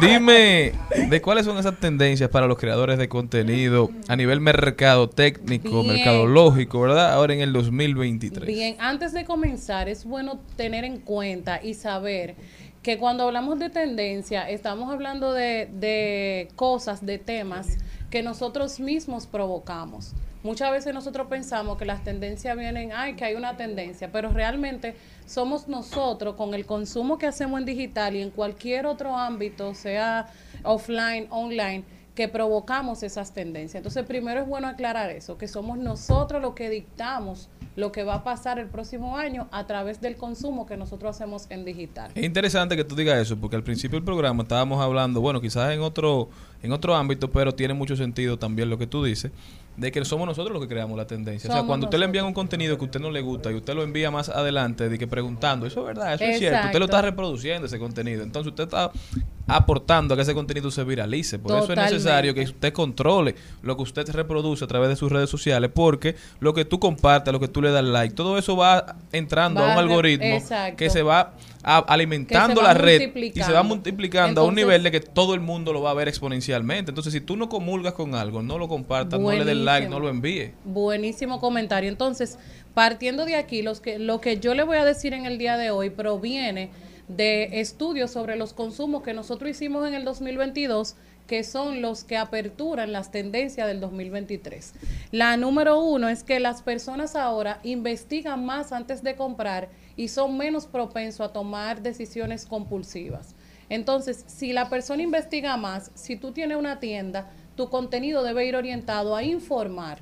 dime 0.00 0.72
de 1.08 1.20
cuáles 1.22 1.44
son 1.44 1.58
esas 1.58 1.78
tendencias 1.78 2.30
para 2.30 2.46
los 2.46 2.58
creadores 2.58 2.98
de 2.98 3.08
contenido 3.08 3.90
a 4.08 4.16
nivel 4.16 4.40
mercado 4.40 5.08
técnico, 5.08 5.82
Bien. 5.82 5.94
mercadológico, 5.94 6.80
¿verdad? 6.80 7.12
Ahora 7.12 7.34
en 7.34 7.40
el 7.40 7.52
2023. 7.52 8.46
Bien, 8.46 8.76
antes 8.78 9.12
de 9.12 9.24
comenzar, 9.24 9.88
es 9.88 10.04
bueno 10.04 10.40
tener 10.56 10.84
en 10.84 10.98
cuenta 10.98 11.60
y 11.62 11.74
saber 11.74 12.34
que 12.82 12.98
cuando 12.98 13.24
hablamos 13.24 13.58
de 13.58 13.70
tendencia, 13.70 14.48
estamos 14.48 14.90
hablando 14.90 15.32
de, 15.32 15.68
de 15.72 16.48
cosas, 16.56 17.04
de 17.04 17.18
temas 17.18 17.76
que 18.10 18.22
nosotros 18.22 18.80
mismos 18.80 19.26
provocamos. 19.26 20.12
Muchas 20.42 20.70
veces 20.70 20.94
nosotros 20.94 21.26
pensamos 21.26 21.78
que 21.78 21.84
las 21.84 22.04
tendencias 22.04 22.56
vienen, 22.56 22.92
ay, 22.94 23.14
que 23.14 23.24
hay 23.24 23.34
una 23.34 23.56
tendencia, 23.56 24.10
pero 24.12 24.30
realmente 24.30 24.94
somos 25.26 25.66
nosotros 25.66 26.36
con 26.36 26.54
el 26.54 26.64
consumo 26.64 27.18
que 27.18 27.26
hacemos 27.26 27.58
en 27.58 27.66
digital 27.66 28.14
y 28.14 28.22
en 28.22 28.30
cualquier 28.30 28.86
otro 28.86 29.16
ámbito, 29.16 29.74
sea 29.74 30.28
offline, 30.62 31.26
online, 31.30 31.82
que 32.14 32.28
provocamos 32.28 33.02
esas 33.02 33.32
tendencias. 33.32 33.76
Entonces, 33.76 34.04
primero 34.04 34.40
es 34.40 34.46
bueno 34.46 34.68
aclarar 34.68 35.10
eso, 35.10 35.38
que 35.38 35.48
somos 35.48 35.76
nosotros 35.78 36.40
los 36.40 36.54
que 36.54 36.70
dictamos 36.70 37.48
lo 37.76 37.92
que 37.92 38.02
va 38.02 38.14
a 38.14 38.24
pasar 38.24 38.58
el 38.58 38.66
próximo 38.66 39.16
año 39.16 39.46
a 39.52 39.68
través 39.68 40.00
del 40.00 40.16
consumo 40.16 40.66
que 40.66 40.76
nosotros 40.76 41.14
hacemos 41.14 41.46
en 41.48 41.64
digital. 41.64 42.10
Es 42.16 42.24
interesante 42.24 42.74
que 42.74 42.82
tú 42.82 42.96
digas 42.96 43.18
eso, 43.18 43.36
porque 43.36 43.54
al 43.54 43.62
principio 43.62 43.96
del 43.96 44.04
programa 44.04 44.42
estábamos 44.42 44.80
hablando, 44.80 45.20
bueno, 45.20 45.40
quizás 45.40 45.72
en 45.72 45.80
otro, 45.80 46.28
en 46.62 46.72
otro 46.72 46.96
ámbito, 46.96 47.30
pero 47.30 47.54
tiene 47.54 47.74
mucho 47.74 47.94
sentido 47.94 48.36
también 48.36 48.68
lo 48.68 48.78
que 48.78 48.88
tú 48.88 49.04
dices, 49.04 49.30
de 49.78 49.92
que 49.92 50.04
somos 50.04 50.26
nosotros 50.26 50.52
los 50.52 50.60
que 50.60 50.68
creamos 50.68 50.96
la 50.96 51.06
tendencia. 51.06 51.48
o 51.48 51.52
sea, 51.52 51.62
cuando 51.62 51.86
usted 51.86 51.98
le 51.98 52.04
envían 52.04 52.26
un 52.26 52.34
contenido 52.34 52.76
que 52.76 52.84
a 52.84 52.86
usted 52.86 53.00
no 53.00 53.10
le 53.10 53.20
gusta 53.20 53.52
y 53.52 53.54
usted 53.54 53.74
lo 53.74 53.84
envía 53.84 54.10
más 54.10 54.28
adelante, 54.28 54.88
de 54.88 54.98
que 54.98 55.06
preguntando, 55.06 55.66
eso 55.66 55.80
es 55.80 55.86
verdad, 55.86 56.14
eso 56.14 56.24
es 56.24 56.38
cierto, 56.38 56.66
usted 56.66 56.78
lo 56.80 56.84
está 56.86 57.00
reproduciendo 57.00 57.66
ese 57.66 57.78
contenido. 57.78 58.24
Entonces 58.24 58.50
usted 58.50 58.64
está 58.64 58.90
aportando 59.46 60.12
a 60.12 60.16
que 60.16 60.24
ese 60.24 60.34
contenido 60.34 60.70
se 60.72 60.82
viralice. 60.82 61.38
Por 61.38 61.62
eso 61.62 61.72
es 61.72 61.78
necesario 61.78 62.34
que 62.34 62.42
usted 62.42 62.72
controle 62.72 63.36
lo 63.62 63.76
que 63.76 63.82
usted 63.84 64.08
reproduce 64.10 64.64
a 64.64 64.68
través 64.68 64.88
de 64.88 64.96
sus 64.96 65.12
redes 65.12 65.30
sociales, 65.30 65.70
porque 65.72 66.16
lo 66.40 66.52
que 66.52 66.64
tú 66.64 66.80
compartes, 66.80 67.32
lo 67.32 67.38
que 67.38 67.48
tú 67.48 67.62
le 67.62 67.70
das 67.70 67.84
like, 67.84 68.14
todo 68.14 68.36
eso 68.36 68.56
va 68.56 68.96
entrando 69.12 69.60
Va 69.60 69.70
a 69.70 69.72
un 69.74 69.78
algoritmo 69.78 70.26
exacto. 70.26 70.76
que 70.76 70.90
se 70.90 71.02
va 71.02 71.34
a- 71.68 71.78
alimentando 71.80 72.62
la 72.62 72.72
red 72.72 73.14
y 73.14 73.42
se 73.42 73.52
va 73.52 73.62
multiplicando. 73.62 74.40
a 74.40 74.44
un 74.44 74.54
nivel 74.54 74.82
de 74.82 74.90
que 74.90 75.00
todo 75.00 75.34
el 75.34 75.40
mundo 75.40 75.72
lo 75.74 75.82
va 75.82 75.90
a 75.90 75.94
ver 75.94 76.08
exponencialmente. 76.08 76.90
Entonces, 76.90 77.12
si 77.12 77.20
tú 77.20 77.36
no 77.36 77.48
comulgas 77.50 77.92
con 77.92 78.14
algo, 78.14 78.42
no 78.42 78.56
lo 78.58 78.68
compartas, 78.68 79.20
no 79.20 79.30
le 79.30 79.44
des 79.44 79.56
like, 79.56 79.88
no 79.88 80.00
lo 80.00 80.08
envíes. 80.08 80.52
Buenísimo 80.64 81.40
comentario. 81.40 81.90
Entonces, 81.90 82.38
partiendo 82.72 83.26
de 83.26 83.36
aquí, 83.36 83.60
los 83.62 83.80
que, 83.80 83.98
lo 83.98 84.20
que 84.20 84.38
yo 84.38 84.54
le 84.54 84.62
voy 84.62 84.78
a 84.78 84.84
decir 84.84 85.12
en 85.12 85.26
el 85.26 85.36
día 85.36 85.58
de 85.58 85.70
hoy 85.70 85.90
proviene 85.90 86.70
de 87.08 87.60
estudios 87.60 88.10
sobre 88.10 88.36
los 88.36 88.52
consumos 88.54 89.02
que 89.02 89.12
nosotros 89.12 89.50
hicimos 89.50 89.86
en 89.86 89.94
el 89.94 90.04
2022 90.04 90.94
que 91.26 91.44
son 91.44 91.82
los 91.82 92.04
que 92.04 92.16
aperturan 92.16 92.90
las 92.90 93.10
tendencias 93.10 93.66
del 93.68 93.80
2023. 93.80 94.72
La 95.12 95.36
número 95.36 95.78
uno 95.78 96.08
es 96.08 96.24
que 96.24 96.40
las 96.40 96.62
personas 96.62 97.14
ahora 97.16 97.60
investigan 97.64 98.46
más 98.46 98.72
antes 98.72 99.02
de 99.02 99.14
comprar 99.14 99.68
y 99.98 100.08
son 100.08 100.38
menos 100.38 100.66
propensos 100.66 101.20
a 101.28 101.32
tomar 101.32 101.82
decisiones 101.82 102.46
compulsivas. 102.46 103.34
Entonces, 103.68 104.24
si 104.28 104.52
la 104.52 104.70
persona 104.70 105.02
investiga 105.02 105.56
más, 105.56 105.90
si 105.94 106.16
tú 106.16 106.30
tienes 106.30 106.56
una 106.56 106.78
tienda, 106.78 107.28
tu 107.56 107.68
contenido 107.68 108.22
debe 108.22 108.46
ir 108.46 108.54
orientado 108.54 109.16
a 109.16 109.24
informar. 109.24 109.98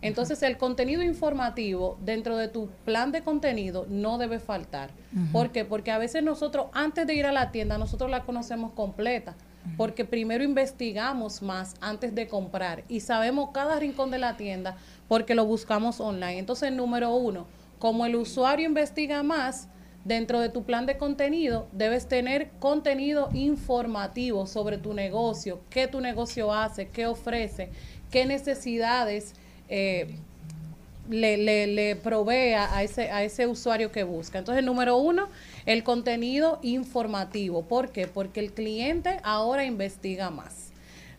Entonces, 0.00 0.42
el 0.42 0.56
contenido 0.56 1.02
informativo 1.02 1.98
dentro 2.02 2.38
de 2.38 2.48
tu 2.48 2.70
plan 2.86 3.12
de 3.12 3.22
contenido 3.22 3.86
no 3.90 4.16
debe 4.16 4.38
faltar. 4.38 4.90
Ujú. 5.12 5.32
¿Por 5.32 5.52
qué? 5.52 5.66
Porque 5.66 5.90
a 5.90 5.98
veces 5.98 6.22
nosotros, 6.22 6.68
antes 6.72 7.06
de 7.06 7.14
ir 7.14 7.26
a 7.26 7.32
la 7.32 7.52
tienda, 7.52 7.76
nosotros 7.76 8.10
la 8.10 8.24
conocemos 8.24 8.72
completa. 8.72 9.36
Porque 9.76 10.04
primero 10.04 10.44
investigamos 10.44 11.42
más 11.42 11.74
antes 11.80 12.14
de 12.14 12.28
comprar 12.28 12.84
y 12.88 13.00
sabemos 13.00 13.50
cada 13.52 13.80
rincón 13.80 14.12
de 14.12 14.18
la 14.18 14.36
tienda 14.36 14.76
porque 15.08 15.34
lo 15.34 15.44
buscamos 15.44 15.98
online. 15.98 16.38
Entonces, 16.38 16.70
número 16.70 17.12
uno, 17.12 17.48
como 17.78 18.06
el 18.06 18.16
usuario 18.16 18.66
investiga 18.66 19.22
más, 19.22 19.68
dentro 20.04 20.38
de 20.40 20.48
tu 20.48 20.62
plan 20.62 20.86
de 20.86 20.98
contenido 20.98 21.66
debes 21.72 22.06
tener 22.06 22.50
contenido 22.60 23.28
informativo 23.32 24.46
sobre 24.46 24.78
tu 24.78 24.94
negocio, 24.94 25.60
qué 25.68 25.88
tu 25.88 26.00
negocio 26.00 26.54
hace, 26.54 26.88
qué 26.88 27.06
ofrece, 27.06 27.70
qué 28.10 28.24
necesidades 28.24 29.34
eh, 29.68 30.14
le, 31.10 31.96
provea 31.96 32.74
a 32.76 32.82
ese, 32.84 33.10
a 33.10 33.24
ese 33.24 33.46
usuario 33.46 33.90
que 33.90 34.04
busca. 34.04 34.38
Entonces, 34.38 34.64
número 34.64 34.96
uno, 34.96 35.28
el 35.66 35.82
contenido 35.82 36.58
informativo. 36.62 37.62
¿Por 37.62 37.90
qué? 37.90 38.06
Porque 38.06 38.40
el 38.40 38.52
cliente 38.52 39.18
ahora 39.22 39.64
investiga 39.64 40.30
más. 40.30 40.72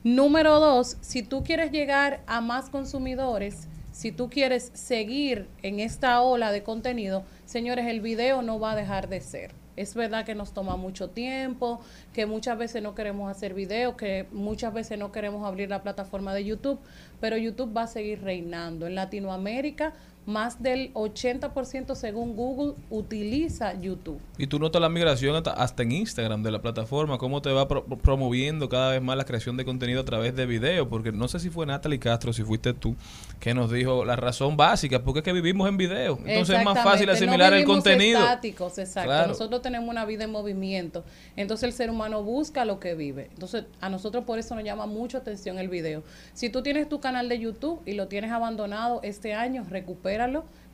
Número 0.04 0.60
dos, 0.60 0.98
si 1.02 1.24
tú 1.24 1.44
quieres 1.44 1.72
llegar 1.72 2.22
a 2.28 2.40
más 2.40 2.70
consumidores, 2.70 3.68
si 3.98 4.12
tú 4.12 4.30
quieres 4.30 4.70
seguir 4.76 5.48
en 5.64 5.80
esta 5.80 6.22
ola 6.22 6.52
de 6.52 6.62
contenido, 6.62 7.24
señores, 7.46 7.88
el 7.88 8.00
video 8.00 8.44
no 8.44 8.60
va 8.60 8.74
a 8.74 8.76
dejar 8.76 9.10
de 9.10 9.22
ser. 9.22 9.56
Es 9.76 9.96
verdad 9.96 10.24
que 10.24 10.36
nos 10.36 10.54
toma 10.54 10.76
mucho 10.76 11.10
tiempo, 11.10 11.82
que 12.14 12.28
muchas 12.28 12.60
veces 12.60 12.84
no 12.84 12.94
queremos 12.94 13.32
hacer 13.32 13.56
videos, 13.56 13.96
que 13.96 14.28
muchas 14.32 14.72
veces 14.72 15.00
no 15.00 15.12
queremos 15.12 15.44
abrir 15.48 15.72
la 15.72 15.82
plataforma 15.82 16.36
de 16.36 16.46
YouTube, 16.46 16.80
pero 17.20 17.38
YouTube 17.38 17.76
va 17.76 17.84
a 17.84 17.88
seguir 17.88 18.22
reinando. 18.22 18.86
En 18.86 18.94
Latinoamérica, 18.94 19.94
más 20.28 20.62
del 20.62 20.94
80% 20.94 21.96
según 21.96 22.36
Google 22.36 22.74
utiliza 22.90 23.74
YouTube. 23.80 24.20
Y 24.38 24.48
tú 24.48 24.60
notas 24.60 24.82
la 24.82 24.90
migración 24.90 25.36
hasta, 25.38 25.54
hasta 25.54 25.84
en 25.84 25.94
Instagram 25.94 26.44
de 26.44 26.52
la 26.52 26.62
plataforma, 26.62 27.18
cómo 27.18 27.42
te 27.42 27.50
va 27.52 27.68
pro- 27.68 27.86
promoviendo 27.86 28.68
cada 28.68 28.92
vez 28.92 29.02
más 29.02 29.16
la 29.18 29.24
creación 29.24 29.56
de 29.56 29.64
contenido 29.66 30.02
a 30.02 30.06
través 30.06 30.36
de 30.36 30.46
video, 30.46 30.90
porque 30.90 31.12
no 31.14 31.28
sé 31.30 31.40
si 31.40 31.50
fue 31.50 31.66
Natalie 31.66 31.98
Castro, 32.00 32.34
si 32.34 32.44
fuiste 32.44 32.74
tú, 32.74 32.96
que 33.40 33.54
nos 33.54 33.72
dijo 33.72 34.04
la 34.04 34.18
razón 34.18 34.58
básica, 34.58 35.02
porque 35.02 35.20
es 35.20 35.24
que 35.24 35.32
vivimos 35.34 35.68
en 35.70 35.78
video. 35.78 36.20
Entonces 36.26 36.60
es 36.60 36.66
más 36.66 36.84
fácil 36.84 37.10
asimilar 37.10 37.52
no 37.54 37.58
el 37.58 37.64
contenido. 37.66 38.20
estáticos, 38.20 38.78
exacto. 38.78 39.08
Claro. 39.08 39.28
Nosotros 39.30 39.62
tenemos 39.62 39.90
una 39.90 40.04
vida 40.06 40.26
en 40.26 40.32
movimiento. 40.32 41.06
Entonces 41.38 41.64
el 41.64 41.74
ser 41.74 41.90
humano 41.90 42.22
busca 42.22 42.66
lo 42.66 42.82
que 42.82 42.96
vive. 42.96 43.30
Entonces 43.34 43.64
a 43.80 43.90
nosotros 43.90 44.26
por 44.26 44.40
eso 44.40 44.56
nos 44.56 44.66
llama 44.66 44.88
mucho 44.88 45.18
atención 45.18 45.58
el 45.58 45.70
video. 45.70 46.04
Si 46.34 46.50
tú 46.50 46.62
tienes 46.64 46.90
tu 46.90 47.00
canal 47.00 47.30
de 47.30 47.40
YouTube 47.40 47.82
y 47.86 47.94
lo 47.94 48.10
tienes 48.10 48.32
abandonado 48.32 49.00
este 49.04 49.34
año, 49.34 49.64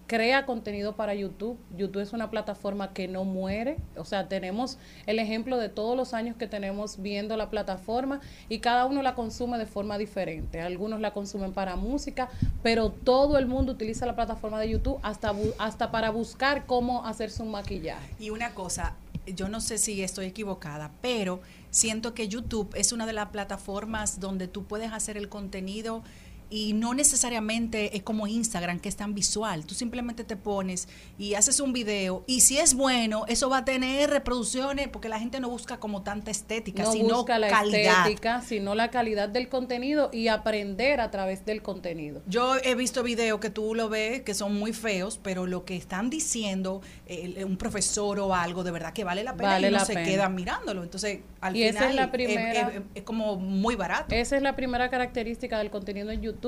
Crea 0.05 0.45
contenido 0.45 0.97
para 0.97 1.15
YouTube. 1.15 1.57
YouTube 1.77 2.01
es 2.01 2.11
una 2.11 2.29
plataforma 2.29 2.93
que 2.93 3.07
no 3.07 3.23
muere. 3.23 3.77
O 3.95 4.03
sea, 4.03 4.27
tenemos 4.27 4.77
el 5.05 5.17
ejemplo 5.17 5.57
de 5.57 5.69
todos 5.69 5.95
los 5.95 6.13
años 6.13 6.35
que 6.35 6.45
tenemos 6.45 7.01
viendo 7.01 7.37
la 7.37 7.49
plataforma 7.49 8.19
y 8.49 8.59
cada 8.59 8.85
uno 8.85 9.01
la 9.01 9.15
consume 9.15 9.57
de 9.57 9.65
forma 9.65 9.97
diferente. 9.97 10.59
Algunos 10.59 10.99
la 10.99 11.13
consumen 11.13 11.53
para 11.53 11.77
música, 11.77 12.29
pero 12.61 12.91
todo 12.91 13.37
el 13.37 13.47
mundo 13.47 13.71
utiliza 13.71 14.05
la 14.05 14.15
plataforma 14.15 14.59
de 14.59 14.71
YouTube 14.71 14.99
hasta, 15.03 15.33
hasta 15.57 15.89
para 15.89 16.09
buscar 16.09 16.65
cómo 16.65 17.05
hacerse 17.05 17.41
un 17.41 17.51
maquillaje. 17.51 18.13
Y 18.19 18.29
una 18.29 18.53
cosa, 18.53 18.95
yo 19.25 19.47
no 19.47 19.61
sé 19.61 19.77
si 19.77 20.03
estoy 20.03 20.25
equivocada, 20.25 20.91
pero 21.01 21.39
siento 21.71 22.13
que 22.13 22.27
YouTube 22.27 22.69
es 22.75 22.91
una 22.91 23.05
de 23.05 23.13
las 23.13 23.29
plataformas 23.29 24.19
donde 24.19 24.47
tú 24.47 24.65
puedes 24.65 24.91
hacer 24.91 25.15
el 25.15 25.29
contenido 25.29 26.03
y 26.55 26.73
no 26.73 26.93
necesariamente 26.93 27.97
es 27.97 28.03
como 28.03 28.27
Instagram, 28.27 28.79
que 28.79 28.87
es 28.87 28.95
tan 28.95 29.15
visual. 29.15 29.65
Tú 29.65 29.73
simplemente 29.73 30.23
te 30.23 30.35
pones 30.35 30.87
y 31.17 31.33
haces 31.33 31.59
un 31.59 31.73
video 31.73 32.23
y 32.27 32.41
si 32.41 32.59
es 32.59 32.75
bueno, 32.75 33.25
eso 33.27 33.49
va 33.49 33.57
a 33.59 33.65
tener 33.65 34.11
reproducciones 34.11 34.87
porque 34.89 35.09
la 35.09 35.17
gente 35.19 35.39
no 35.39 35.49
busca 35.49 35.79
como 35.79 36.03
tanta 36.03 36.29
estética, 36.29 36.83
no 36.83 36.91
sino 36.91 37.15
busca 37.15 37.39
la 37.39 37.47
calidad. 37.47 38.01
estética, 38.03 38.41
sino 38.41 38.75
la 38.75 38.91
calidad 38.91 39.29
del 39.29 39.49
contenido 39.49 40.11
y 40.13 40.27
aprender 40.27 41.01
a 41.01 41.09
través 41.09 41.43
del 41.43 41.63
contenido. 41.63 42.21
Yo 42.27 42.55
he 42.63 42.75
visto 42.75 43.01
videos 43.01 43.39
que 43.39 43.49
tú 43.49 43.73
lo 43.73 43.89
ves 43.89 44.21
que 44.21 44.35
son 44.35 44.53
muy 44.59 44.73
feos, 44.73 45.19
pero 45.23 45.47
lo 45.47 45.65
que 45.65 45.75
están 45.75 46.11
diciendo 46.11 46.81
eh, 47.07 47.43
un 47.45 47.57
profesor 47.57 48.19
o 48.19 48.35
algo, 48.35 48.63
de 48.63 48.69
verdad 48.69 48.93
que 48.93 49.03
vale 49.03 49.23
la 49.23 49.35
pena 49.35 49.49
Vale 49.53 49.69
y 49.69 49.71
la 49.71 49.85
se 49.85 49.93
pena. 49.95 50.05
queda 50.07 50.29
mirándolo. 50.29 50.83
Entonces, 50.83 51.21
al 51.41 51.55
Y 51.55 51.61
final 51.67 51.75
esa 51.75 51.89
es 51.89 51.95
la 51.95 52.11
primera- 52.11 52.69
eh, 52.75 52.81
es 52.93 53.03
como 53.03 53.37
muy 53.37 53.75
barato. 53.75 54.13
Esa 54.13 54.37
es 54.37 54.43
la 54.43 54.55
primera 54.55 54.89
característica 54.91 55.57
del 55.57 55.71
contenido 55.71 56.11
en 56.11 56.21
YouTube 56.21 56.42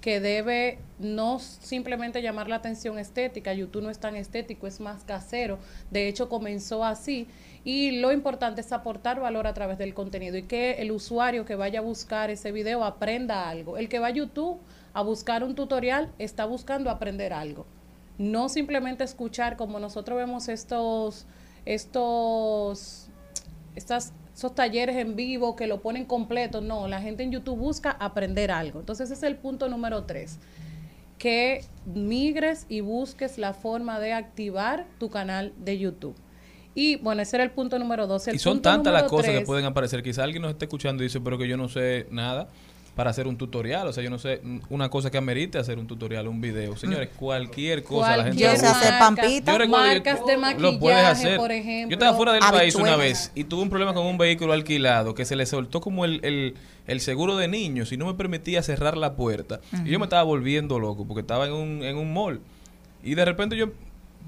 que 0.00 0.20
debe 0.20 0.78
no 0.98 1.38
simplemente 1.40 2.22
llamar 2.22 2.48
la 2.48 2.56
atención 2.56 2.98
estética. 2.98 3.52
YouTube 3.52 3.82
no 3.82 3.90
es 3.90 3.98
tan 3.98 4.14
estético, 4.14 4.66
es 4.66 4.78
más 4.78 5.02
casero. 5.04 5.58
De 5.90 6.06
hecho, 6.06 6.28
comenzó 6.28 6.84
así. 6.84 7.26
Y 7.64 7.98
lo 7.98 8.12
importante 8.12 8.60
es 8.60 8.72
aportar 8.72 9.18
valor 9.18 9.46
a 9.48 9.54
través 9.54 9.78
del 9.78 9.94
contenido 9.94 10.36
y 10.36 10.44
que 10.44 10.74
el 10.74 10.92
usuario 10.92 11.44
que 11.44 11.56
vaya 11.56 11.80
a 11.80 11.82
buscar 11.82 12.30
ese 12.30 12.52
video 12.52 12.84
aprenda 12.84 13.48
algo. 13.48 13.78
El 13.78 13.88
que 13.88 13.98
va 13.98 14.08
a 14.08 14.10
YouTube 14.10 14.60
a 14.92 15.02
buscar 15.02 15.42
un 15.42 15.54
tutorial 15.54 16.12
está 16.18 16.44
buscando 16.44 16.88
aprender 16.90 17.32
algo. 17.32 17.66
No 18.18 18.48
simplemente 18.48 19.02
escuchar 19.02 19.56
como 19.56 19.80
nosotros 19.80 20.16
vemos 20.16 20.48
estos, 20.48 21.26
estos, 21.64 23.08
estas, 23.74 24.12
esos 24.36 24.54
talleres 24.54 24.96
en 24.96 25.16
vivo 25.16 25.56
que 25.56 25.66
lo 25.66 25.80
ponen 25.80 26.04
completo. 26.04 26.60
No, 26.60 26.88
la 26.88 27.00
gente 27.00 27.22
en 27.22 27.32
YouTube 27.32 27.56
busca 27.56 27.90
aprender 27.90 28.50
algo. 28.50 28.80
Entonces 28.80 29.10
ese 29.10 29.14
es 29.14 29.22
el 29.22 29.36
punto 29.36 29.70
número 29.70 30.04
tres. 30.04 30.38
Que 31.16 31.64
migres 31.86 32.66
y 32.68 32.80
busques 32.80 33.38
la 33.38 33.54
forma 33.54 33.98
de 33.98 34.12
activar 34.12 34.86
tu 34.98 35.08
canal 35.08 35.54
de 35.56 35.78
YouTube. 35.78 36.14
Y 36.74 36.96
bueno, 36.96 37.22
ese 37.22 37.38
era 37.38 37.44
el 37.44 37.50
punto 37.50 37.78
número 37.78 38.06
dos. 38.06 38.28
El 38.28 38.36
Y 38.36 38.38
son 38.38 38.60
tantas 38.60 38.92
las 38.92 39.04
cosas 39.04 39.30
que 39.30 39.40
pueden 39.40 39.64
aparecer. 39.64 40.02
Quizá 40.02 40.24
alguien 40.24 40.42
nos 40.42 40.50
esté 40.50 40.66
escuchando 40.66 41.02
y 41.02 41.06
dice, 41.06 41.18
pero 41.22 41.38
que 41.38 41.48
yo 41.48 41.56
no 41.56 41.70
sé 41.70 42.06
nada 42.10 42.50
para 42.96 43.10
hacer 43.10 43.28
un 43.28 43.36
tutorial. 43.36 43.86
O 43.86 43.92
sea, 43.92 44.02
yo 44.02 44.08
no 44.08 44.18
sé 44.18 44.40
mm, 44.42 44.60
una 44.70 44.88
cosa 44.88 45.10
que 45.10 45.18
amerite 45.18 45.58
hacer 45.58 45.78
un 45.78 45.86
tutorial, 45.86 46.26
un 46.26 46.40
video. 46.40 46.76
Señores, 46.78 47.10
cualquier 47.14 47.84
cosa 47.84 48.16
la 48.16 48.24
gente 48.24 48.48
hacer 48.48 48.98
pampita. 48.98 49.56
Yo 49.56 49.68
marcas 49.68 50.24
de 50.24 50.36
lo 50.58 50.78
puedes 50.78 51.02
maquillaje, 51.02 51.10
hacer. 51.10 51.36
por 51.36 51.52
ejemplo. 51.52 51.90
Yo 51.90 51.94
estaba 51.94 52.16
fuera 52.16 52.32
del 52.32 52.40
país 52.40 52.74
una 52.74 52.96
vez 52.96 53.30
y 53.34 53.44
tuve 53.44 53.62
un 53.62 53.68
problema 53.68 53.92
con 53.92 54.06
un 54.06 54.16
vehículo 54.16 54.54
alquilado 54.54 55.14
que 55.14 55.26
se 55.26 55.36
le 55.36 55.44
soltó 55.44 55.82
como 55.82 56.06
el, 56.06 56.20
el, 56.24 56.54
el 56.86 57.00
seguro 57.00 57.36
de 57.36 57.48
niños 57.48 57.92
y 57.92 57.98
no 57.98 58.06
me 58.06 58.14
permitía 58.14 58.62
cerrar 58.62 58.96
la 58.96 59.14
puerta. 59.14 59.60
Y 59.84 59.90
yo 59.90 59.98
me 59.98 60.06
estaba 60.06 60.22
volviendo 60.22 60.78
loco 60.78 61.06
porque 61.06 61.20
estaba 61.20 61.46
en 61.46 61.52
un, 61.52 61.82
en 61.84 61.98
un 61.98 62.14
mall. 62.14 62.40
Y 63.04 63.14
de 63.14 63.26
repente 63.26 63.58
yo 63.58 63.72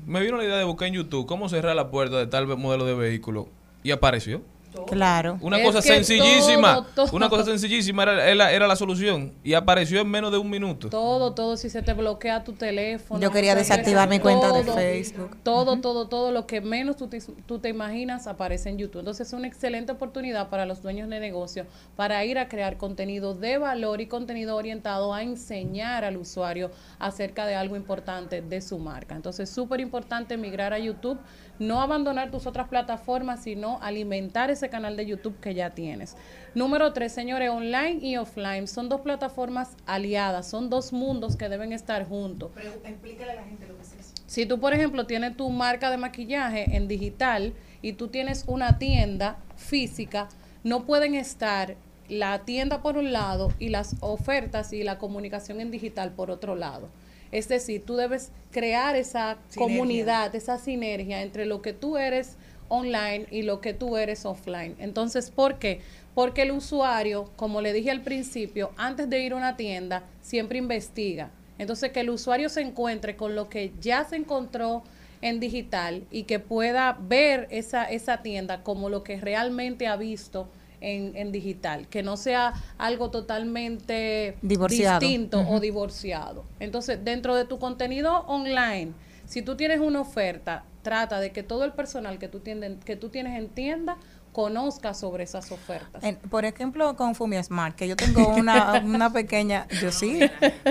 me 0.06 0.20
vino 0.20 0.36
la 0.36 0.44
idea 0.44 0.56
de 0.58 0.64
buscar 0.64 0.88
en 0.88 0.94
YouTube 0.94 1.26
cómo 1.26 1.48
cerrar 1.48 1.74
la 1.74 1.90
puerta 1.90 2.18
de 2.18 2.26
tal 2.26 2.46
modelo 2.58 2.84
de 2.84 2.92
vehículo 2.92 3.48
y 3.82 3.92
apareció. 3.92 4.42
Claro. 4.86 5.38
Una 5.40 5.58
Es 5.58 5.66
cosa 5.66 5.82
sencillísima. 5.82 6.74
todo, 6.74 7.06
todo. 7.06 7.16
Una 7.16 7.28
cosa 7.28 7.44
sencillísima 7.44 8.02
era, 8.04 8.28
era, 8.28 8.52
era 8.52 8.66
la 8.66 8.76
solución. 8.76 9.32
Y 9.42 9.54
apareció 9.54 10.00
en 10.00 10.08
menos 10.08 10.32
de 10.32 10.38
un 10.38 10.48
minuto. 10.50 10.88
Todo, 10.88 11.34
todo, 11.34 11.56
si 11.56 11.70
se 11.70 11.82
te 11.82 11.92
bloquea 11.92 12.44
tu 12.44 12.52
teléfono. 12.52 13.20
Yo 13.20 13.30
quería 13.30 13.54
desactivar 13.54 14.08
mi 14.08 14.18
cuenta 14.18 14.52
de 14.52 14.64
todo, 14.64 14.74
Facebook. 14.74 15.36
Todo, 15.42 15.80
todo, 15.80 16.08
todo 16.08 16.32
lo 16.32 16.46
que 16.46 16.60
menos 16.60 16.96
tú 16.96 17.08
te, 17.08 17.20
tú 17.46 17.58
te 17.58 17.68
imaginas 17.68 18.26
aparece 18.26 18.68
en 18.70 18.78
YouTube. 18.78 19.00
Entonces 19.00 19.28
es 19.28 19.32
una 19.32 19.46
excelente 19.46 19.92
oportunidad 19.92 20.48
para 20.48 20.66
los 20.66 20.82
dueños 20.82 21.08
de 21.08 21.20
negocio 21.20 21.66
para 21.96 22.24
ir 22.24 22.38
a 22.38 22.48
crear 22.48 22.76
contenido 22.76 23.34
de 23.34 23.58
valor 23.58 24.00
y 24.00 24.06
contenido 24.06 24.56
orientado 24.56 25.14
a 25.14 25.22
enseñar 25.22 26.04
al 26.04 26.16
usuario 26.16 26.70
acerca 26.98 27.46
de 27.46 27.54
algo 27.54 27.76
importante 27.76 28.42
de 28.42 28.60
su 28.60 28.78
marca. 28.78 29.14
Entonces 29.14 29.48
súper 29.50 29.80
importante 29.80 30.36
migrar 30.36 30.72
a 30.72 30.78
YouTube, 30.78 31.18
no 31.58 31.80
abandonar 31.80 32.30
tus 32.30 32.46
otras 32.46 32.68
plataformas, 32.68 33.42
sino 33.42 33.78
alimentar 33.82 34.50
ese 34.50 34.68
canal 34.68 34.96
de 34.96 35.06
YouTube 35.06 35.38
que 35.40 35.54
ya 35.54 35.70
tienes. 35.70 36.16
Número 36.54 36.92
tres, 36.92 37.12
señores, 37.12 37.50
online 37.50 37.98
y 38.00 38.16
offline 38.16 38.66
son 38.66 38.88
dos 38.88 39.00
plataformas 39.00 39.70
aliadas, 39.86 40.48
son 40.48 40.70
dos 40.70 40.92
mundos 40.92 41.36
que 41.36 41.48
deben 41.48 41.72
estar 41.72 42.06
juntos. 42.06 42.50
Pero 42.54 42.70
explícale 42.84 43.32
a 43.32 43.34
la 43.36 43.44
gente 43.44 43.66
lo 43.66 43.76
que 43.76 43.82
es 43.82 43.92
eso. 43.92 44.14
Si 44.26 44.46
tú, 44.46 44.60
por 44.60 44.74
ejemplo, 44.74 45.06
tienes 45.06 45.36
tu 45.36 45.48
marca 45.50 45.90
de 45.90 45.96
maquillaje 45.96 46.76
en 46.76 46.86
digital 46.86 47.54
y 47.82 47.94
tú 47.94 48.08
tienes 48.08 48.44
una 48.46 48.78
tienda 48.78 49.38
física, 49.56 50.28
no 50.64 50.84
pueden 50.84 51.14
estar 51.14 51.76
la 52.08 52.40
tienda 52.40 52.82
por 52.82 52.96
un 52.96 53.12
lado 53.12 53.52
y 53.58 53.68
las 53.68 53.96
ofertas 54.00 54.72
y 54.72 54.82
la 54.82 54.98
comunicación 54.98 55.60
en 55.60 55.70
digital 55.70 56.12
por 56.12 56.30
otro 56.30 56.56
lado. 56.56 56.88
Es 57.32 57.48
decir, 57.48 57.84
tú 57.84 57.96
debes 57.96 58.30
crear 58.50 58.96
esa 58.96 59.38
Sinergia. 59.48 59.62
comunidad, 59.62 60.34
esa 60.34 60.58
sinergia 60.58 61.22
entre 61.22 61.46
lo 61.46 61.62
que 61.62 61.72
tú 61.72 61.96
eres 61.96 62.36
online 62.68 63.26
y 63.30 63.42
lo 63.42 63.60
que 63.60 63.74
tú 63.74 63.96
eres 63.96 64.24
offline. 64.26 64.74
Entonces, 64.78 65.30
¿por 65.30 65.58
qué? 65.58 65.80
Porque 66.14 66.42
el 66.42 66.52
usuario, 66.52 67.30
como 67.36 67.60
le 67.60 67.72
dije 67.72 67.90
al 67.90 68.02
principio, 68.02 68.72
antes 68.76 69.08
de 69.08 69.20
ir 69.22 69.32
a 69.32 69.36
una 69.36 69.56
tienda, 69.56 70.02
siempre 70.20 70.58
investiga. 70.58 71.30
Entonces, 71.58 71.92
que 71.92 72.00
el 72.00 72.10
usuario 72.10 72.48
se 72.48 72.60
encuentre 72.60 73.16
con 73.16 73.34
lo 73.34 73.48
que 73.48 73.72
ya 73.80 74.04
se 74.04 74.16
encontró 74.16 74.82
en 75.20 75.40
digital 75.40 76.04
y 76.10 76.24
que 76.24 76.38
pueda 76.38 76.96
ver 77.00 77.48
esa, 77.50 77.84
esa 77.84 78.22
tienda 78.22 78.62
como 78.62 78.88
lo 78.88 79.02
que 79.02 79.20
realmente 79.20 79.86
ha 79.86 79.96
visto 79.96 80.48
en, 80.80 81.16
en 81.16 81.32
digital, 81.32 81.88
que 81.88 82.02
no 82.02 82.16
sea 82.16 82.54
algo 82.78 83.10
totalmente 83.10 84.36
Divorciado. 84.42 85.00
distinto 85.00 85.40
o 85.48 85.60
divorciado. 85.60 86.44
Entonces, 86.60 87.04
dentro 87.04 87.34
de 87.34 87.44
tu 87.44 87.58
contenido 87.58 88.20
online, 88.26 88.92
si 89.24 89.42
tú 89.42 89.56
tienes 89.56 89.80
una 89.80 90.00
oferta, 90.00 90.64
trata 90.82 91.20
de 91.20 91.32
que 91.32 91.42
todo 91.42 91.64
el 91.64 91.72
personal 91.72 92.18
que 92.18 92.28
tú, 92.28 92.40
tienden- 92.40 92.78
que 92.80 92.96
tú 92.96 93.08
tienes 93.10 93.36
en 93.38 93.48
tienda 93.48 93.98
conozca 94.38 94.94
sobre 94.94 95.24
esas 95.24 95.50
ofertas. 95.50 96.00
En- 96.04 96.14
por 96.14 96.44
ejemplo, 96.44 96.94
con 96.94 97.16
Fumia 97.16 97.42
Smart, 97.42 97.74
que 97.74 97.88
yo 97.88 97.96
tengo 97.96 98.28
una, 98.36 98.80
una 98.84 99.12
pequeña, 99.12 99.66
yo 99.82 99.90
sí, 99.90 100.20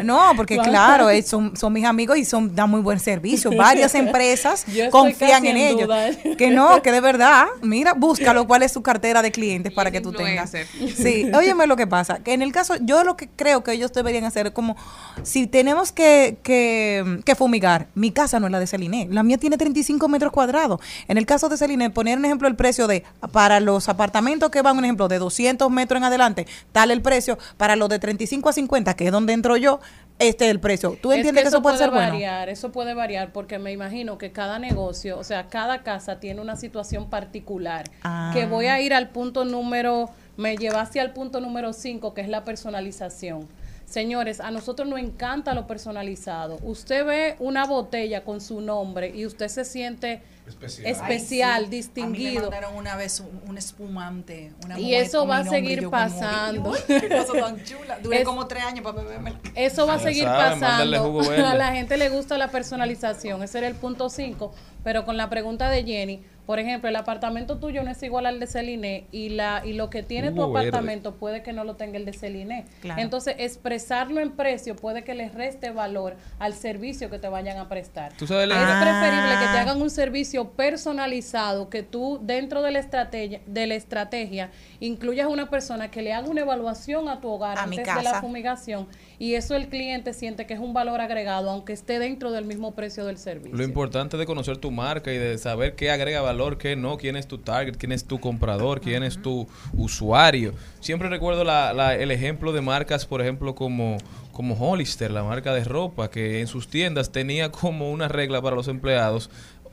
no, 0.05 0.21
porque 0.37 0.57
Claro. 0.57 1.09
eh, 1.09 1.21
son, 1.21 1.57
son 1.57 1.73
mis 1.73 1.83
amigos 1.83 2.17
y 2.17 2.23
son 2.23 2.55
dan 2.55 2.69
muy 2.69 2.79
buen 2.79 2.97
servicio. 2.97 3.51
Varias 3.57 3.93
empresas 3.95 4.65
confían 4.89 5.45
en 5.45 5.57
en 5.57 5.77
ellos. 5.77 5.89
Que 6.37 6.49
no, 6.49 6.81
que 6.81 6.93
de 6.93 7.01
verdad, 7.01 7.47
mira, 7.61 7.93
búscalo 7.93 8.47
cuál 8.47 8.63
es 8.63 8.71
su 8.71 8.81
cartera 8.81 9.21
de 9.21 9.33
clientes 9.33 9.73
para 9.73 9.91
que 9.91 9.99
tú 9.99 10.13
tengas. 10.13 10.53
Sí, 10.95 11.29
óyeme 11.35 11.67
lo 11.67 11.75
que 11.75 11.87
pasa, 11.87 12.19
que 12.19 12.31
en 12.31 12.41
el 12.41 12.53
caso, 12.53 12.75
yo 12.79 13.03
lo 13.03 13.17
que 13.17 13.27
creo 13.27 13.65
que 13.65 13.73
ellos 13.73 13.91
deberían 13.91 14.23
hacer 14.23 14.47
es 14.47 14.53
como, 14.53 14.77
si 15.23 15.45
tenemos 15.45 15.91
que, 15.91 16.37
que, 16.41 17.19
que 17.25 17.35
fumigar, 17.35 17.87
mi 17.95 18.11
casa 18.11 18.39
no 18.39 18.45
es 18.45 18.51
la 18.53 18.61
de 18.61 18.67
Celine, 18.67 19.09
la 19.11 19.23
mía 19.23 19.37
tiene 19.37 19.57
35 19.57 20.07
metros 20.07 20.31
cuadrados. 20.31 20.79
En 21.09 21.17
el 21.17 21.25
caso 21.25 21.49
de 21.49 21.57
Celine, 21.57 21.89
poner 21.89 22.17
un 22.17 22.23
ejemplo 22.23 22.47
el 22.47 22.55
precio 22.55 22.87
de, 22.87 23.03
para 23.33 23.56
los 23.59 23.89
apartamentos 23.89 24.49
que 24.49 24.61
van, 24.61 24.77
un 24.77 24.85
ejemplo, 24.85 25.07
de 25.07 25.19
200 25.19 25.69
metros 25.69 25.97
en 25.97 26.03
adelante, 26.05 26.47
tal 26.71 26.91
el 26.91 27.01
precio, 27.01 27.37
para 27.57 27.75
los 27.75 27.89
de 27.89 27.99
35 27.99 28.49
a 28.49 28.53
50, 28.53 28.95
que 28.95 29.05
es 29.07 29.11
donde 29.11 29.33
entro 29.33 29.57
yo, 29.57 29.79
este 30.19 30.45
es 30.45 30.51
el 30.51 30.59
precio. 30.59 30.97
¿Tú 31.01 31.11
Es 31.11 31.17
entiendes 31.17 31.43
que, 31.43 31.49
eso 31.49 31.61
puede, 31.61 31.77
ser 31.77 31.91
bueno? 31.91 32.11
variar, 32.11 32.49
eso 32.49 32.71
puede 32.71 32.93
variar 32.93 33.31
porque 33.31 33.59
me 33.59 33.71
imagino 33.71 34.17
que 34.17 34.31
cada 34.31 34.57
negocio, 34.57 35.17
o 35.19 35.23
sea, 35.23 35.47
cada 35.47 35.83
casa 35.83 36.19
tiene 36.19 36.41
una 36.41 36.55
situación 36.55 37.09
particular. 37.09 37.85
Ah. 38.03 38.31
Que 38.33 38.45
voy 38.45 38.65
a 38.65 38.81
ir 38.81 38.93
al 38.93 39.09
punto 39.09 39.45
número, 39.45 40.09
me 40.35 40.57
llevaste 40.57 40.99
al 40.99 41.13
punto 41.13 41.39
número 41.39 41.73
5, 41.73 42.13
que 42.13 42.21
es 42.21 42.29
la 42.29 42.43
personalización. 42.43 43.47
Señores, 43.85 44.41
a 44.41 44.51
nosotros 44.51 44.87
nos 44.87 44.99
encanta 44.99 45.53
lo 45.53 45.65
personalizado. 45.65 46.57
Usted 46.63 47.05
ve 47.05 47.35
una 47.39 47.65
botella 47.65 48.23
con 48.25 48.41
su 48.41 48.59
nombre 48.59 49.13
y 49.15 49.25
usted 49.25 49.47
se 49.47 49.63
siente 49.63 50.21
Especial. 50.47 50.87
especial, 50.87 51.09
Ay, 51.09 51.21
sí. 51.29 51.41
A 51.43 51.55
mí 51.59 51.63
me 51.65 51.69
distinguido. 51.69 52.41
mandaron 52.43 52.75
una 52.75 52.95
vez 52.95 53.19
un, 53.19 53.41
un 53.49 53.57
espumante. 53.57 54.53
Una 54.65 54.79
Y 54.79 54.95
eso 54.95 55.27
va 55.27 55.39
a 55.39 55.43
seguir 55.43 55.89
pasando. 55.89 56.71
"Uy, 56.71 56.77
qué 56.87 57.09
cosa 57.09 57.33
tan 57.33 57.63
chula. 57.65 57.99
Duré 58.01 58.19
Es- 58.19 58.25
como 58.25 58.47
tres 58.47 58.63
años 58.63 58.83
para 58.83 59.01
beberme. 59.03 59.33
Eso 59.55 59.85
va 59.87 59.95
a 59.95 59.99
seguir 59.99 60.23
saben, 60.23 60.59
pasando. 60.59 61.21
A 61.47 61.53
la 61.55 61.71
gente 61.73 61.97
le 61.97 62.09
gusta 62.09 62.37
la 62.37 62.49
personalización. 62.49 63.43
Ese 63.43 63.57
era 63.59 63.67
el 63.67 63.75
punto 63.75 64.09
5. 64.09 64.53
Pero 64.83 65.05
con 65.05 65.17
la 65.17 65.29
pregunta 65.29 65.69
de 65.69 65.83
Jenny, 65.83 66.23
por 66.47 66.57
ejemplo, 66.59 66.89
el 66.89 66.95
apartamento 66.95 67.57
tuyo 67.59 67.83
no 67.83 67.91
es 67.91 68.01
igual 68.01 68.25
al 68.25 68.39
de 68.39 68.47
Celine 68.47 69.05
y, 69.11 69.29
la, 69.29 69.61
y 69.63 69.73
lo 69.73 69.91
que 69.91 70.01
tiene 70.01 70.31
tu 70.31 70.37
verde. 70.51 70.69
apartamento 70.69 71.13
puede 71.15 71.43
que 71.43 71.53
no 71.53 71.63
lo 71.63 71.75
tenga 71.75 71.97
el 71.97 72.05
de 72.05 72.13
Celine. 72.13 72.65
Claro. 72.81 72.99
Entonces, 72.99 73.35
expresarlo 73.37 74.21
en 74.21 74.31
precio 74.31 74.75
puede 74.75 75.03
que 75.03 75.13
le 75.13 75.29
reste 75.29 75.69
valor 75.71 76.15
al 76.39 76.53
servicio 76.53 77.09
que 77.11 77.19
te 77.19 77.27
vayan 77.27 77.57
a 77.59 77.67
prestar. 77.69 78.13
Tú 78.17 78.25
sabes, 78.25 78.43
Es 78.45 78.49
la- 78.49 78.79
preferible 78.81 79.33
que 79.33 79.45
te 79.51 79.57
Ah. 79.57 79.61
hagan 79.61 79.81
un 79.81 79.89
servicio 79.91 80.51
personalizado, 80.51 81.69
que 81.69 81.83
tú 81.83 82.19
dentro 82.23 82.61
de 82.61 82.71
la 82.71 82.79
estrategia, 82.79 83.41
de 83.45 83.67
la 83.67 83.75
estrategia 83.75 84.49
incluyas 84.79 85.27
una 85.27 85.49
persona 85.49 85.89
que 85.89 86.01
le 86.01 86.13
haga 86.13 86.27
una 86.29 86.41
evaluación 86.41 87.09
a 87.09 87.19
tu 87.19 87.29
hogar 87.29 87.57
A 87.57 87.65
mi 87.67 87.77
antes 87.77 87.95
de 87.95 88.03
la 88.03 88.21
fumigación 88.21 88.87
y 89.19 89.33
eso 89.33 89.55
el 89.55 89.67
cliente 89.69 90.13
siente 90.13 90.45
que 90.45 90.53
es 90.53 90.59
un 90.59 90.73
valor 90.73 91.01
agregado 91.01 91.49
aunque 91.49 91.73
esté 91.73 91.97
dentro 91.99 92.31
del 92.31 92.45
mismo 92.45 92.73
precio 92.75 93.05
del 93.05 93.17
servicio. 93.17 93.55
Lo 93.57 93.63
importante 93.63 94.17
de 94.17 94.25
conocer 94.25 94.57
tu 94.57 94.69
marca 94.71 95.11
y 95.11 95.17
de 95.17 95.37
saber 95.37 95.75
qué 95.75 95.89
agrega 95.91 96.21
valor, 96.21 96.57
qué 96.57 96.75
no, 96.75 96.97
quién 96.97 97.15
es 97.15 97.27
tu 97.27 97.37
target, 97.39 97.75
quién 97.77 97.91
es 97.91 98.05
tu 98.05 98.19
comprador, 98.19 98.79
quién 98.81 99.03
es 99.03 99.21
tu 99.21 99.47
usuario. 99.73 100.53
Siempre 100.79 101.09
recuerdo 101.09 101.43
la- 101.43 101.73
la- 101.73 101.95
el 101.95 102.11
ejemplo 102.11 102.51
de 102.53 102.61
marcas, 102.61 103.05
por 103.05 103.21
ejemplo, 103.21 103.55
como, 103.55 103.97
como 104.31 104.53
Hollister, 104.55 105.09
la 105.11 105.23
marca 105.23 105.53
de 105.53 105.63
ropa, 105.63 106.09
que 106.11 106.39
en 106.41 106.47
sus 106.47 106.67
tiendas 106.67 107.11
tenía 107.11 107.51
como 107.51 107.91
una 107.91 108.07
regla 108.07 108.41
para 108.41 108.55
los 108.55 108.67
empleados 108.67 109.29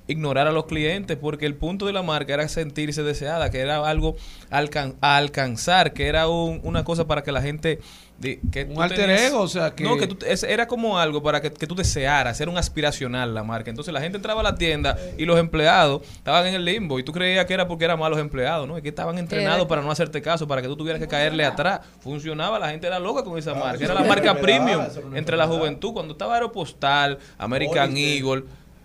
ignorar 0.06 0.46
a 0.46 0.52
los 0.52 0.66
clientes 0.66 1.16
porque 1.16 1.46
el 1.46 1.54
punto 1.54 1.86
de 1.86 1.92
la 1.92 2.02
marca 2.02 2.34
era 2.34 2.46
sentirse 2.48 3.02
deseada, 3.02 3.50
que 3.50 3.60
era 3.60 3.88
algo 3.88 4.16
alcan- 4.50 4.94
a 5.00 5.16
alcanzar, 5.16 5.92
que 5.92 6.06
era 6.08 6.28
un- 6.28 6.60
una 6.62 6.84
cosa 6.84 7.06
para 7.06 7.22
que 7.22 7.32
la 7.32 7.40
gente... 7.42 7.78
que 8.22 8.64
Un 8.70 8.80
alter 8.80 8.98
tenías- 8.98 9.22
ego, 9.22 9.40
o 9.40 9.48
sea, 9.48 9.74
que- 9.74 9.82
No, 9.82 9.96
que 9.96 10.06
tú 10.06 10.16
es- 10.26 10.44
era 10.44 10.66
como 10.68 10.98
algo 10.98 11.22
para 11.22 11.40
que, 11.40 11.50
que 11.52 11.66
tú 11.66 11.74
desearas, 11.74 12.40
era 12.40 12.50
un 12.50 12.56
aspiracional 12.56 13.34
la 13.34 13.42
marca. 13.42 13.70
Entonces 13.70 13.92
la 13.92 14.00
gente 14.00 14.16
entraba 14.16 14.40
a 14.40 14.44
la 14.44 14.54
tienda 14.54 14.96
y 15.18 15.24
los 15.24 15.38
empleados 15.38 16.02
estaban 16.16 16.46
en 16.46 16.54
el 16.54 16.64
limbo 16.64 16.98
y 16.98 17.02
tú 17.02 17.12
creías 17.12 17.44
que 17.46 17.54
era 17.54 17.66
porque 17.66 17.84
eran 17.86 17.98
malos 17.98 18.18
empleados, 18.20 18.68
¿no? 18.68 18.76
Es 18.76 18.82
que 18.82 18.90
estaban 18.90 19.18
entrenados 19.18 19.66
para 19.66 19.82
no 19.82 19.90
hacerte 19.90 20.22
caso, 20.22 20.46
para 20.46 20.62
que 20.62 20.68
tú 20.68 20.76
tuvieras 20.76 21.00
que 21.00 21.08
caerle 21.08 21.44
atrás. 21.44 21.80
Funcionaba, 22.00 22.58
la 22.58 22.70
gente 22.70 22.86
era 22.86 22.98
loca 23.00 23.24
con 23.24 23.36
esa 23.38 23.52
marca. 23.54 23.82
Era 23.84 23.94
la 23.94 24.04
marca 24.04 24.34
premium 24.34 24.82
entre 25.14 25.36
la 25.36 25.46
juventud. 25.46 25.92
Cuando 25.92 26.12
estaba 26.12 26.34
Aeropostal, 26.34 27.18
American 27.38 27.96
Eagle, 27.96 28.44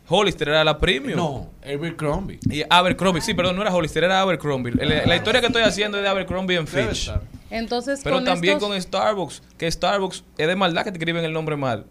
Hollister 0.10 0.50
era 0.50 0.64
la 0.64 0.78
premium. 0.78 1.18
No, 1.18 1.50
Abercrombie. 1.64 2.40
Y 2.50 2.64
Abercrombie, 2.70 3.22
sí, 3.22 3.34
perdón, 3.34 3.56
no 3.56 3.62
era 3.62 3.74
Hollister, 3.74 4.04
era 4.04 4.22
Abercrombie. 4.22 4.72
La, 4.74 5.06
la 5.06 5.16
historia 5.16 5.40
que 5.42 5.48
estoy 5.48 5.62
haciendo 5.62 5.98
es 5.98 6.04
de 6.04 6.10
Abercrombie 6.10 6.58
en 6.58 6.68
Fitch. 6.68 7.12
Entonces, 7.52 8.02
Pero 8.04 8.18
con 8.18 8.26
también 8.26 8.56
estos- 8.58 8.70
con 8.70 8.82
Starbucks, 8.82 9.42
que 9.58 9.72
Starbucks 9.72 10.24
es 10.38 10.48
de 10.48 10.56
maldad 10.56 10.84
que 10.84 10.92
te 10.92 10.98
escriben 10.98 11.24
el 11.26 11.34
nombre 11.34 11.56
mal. 11.56 11.86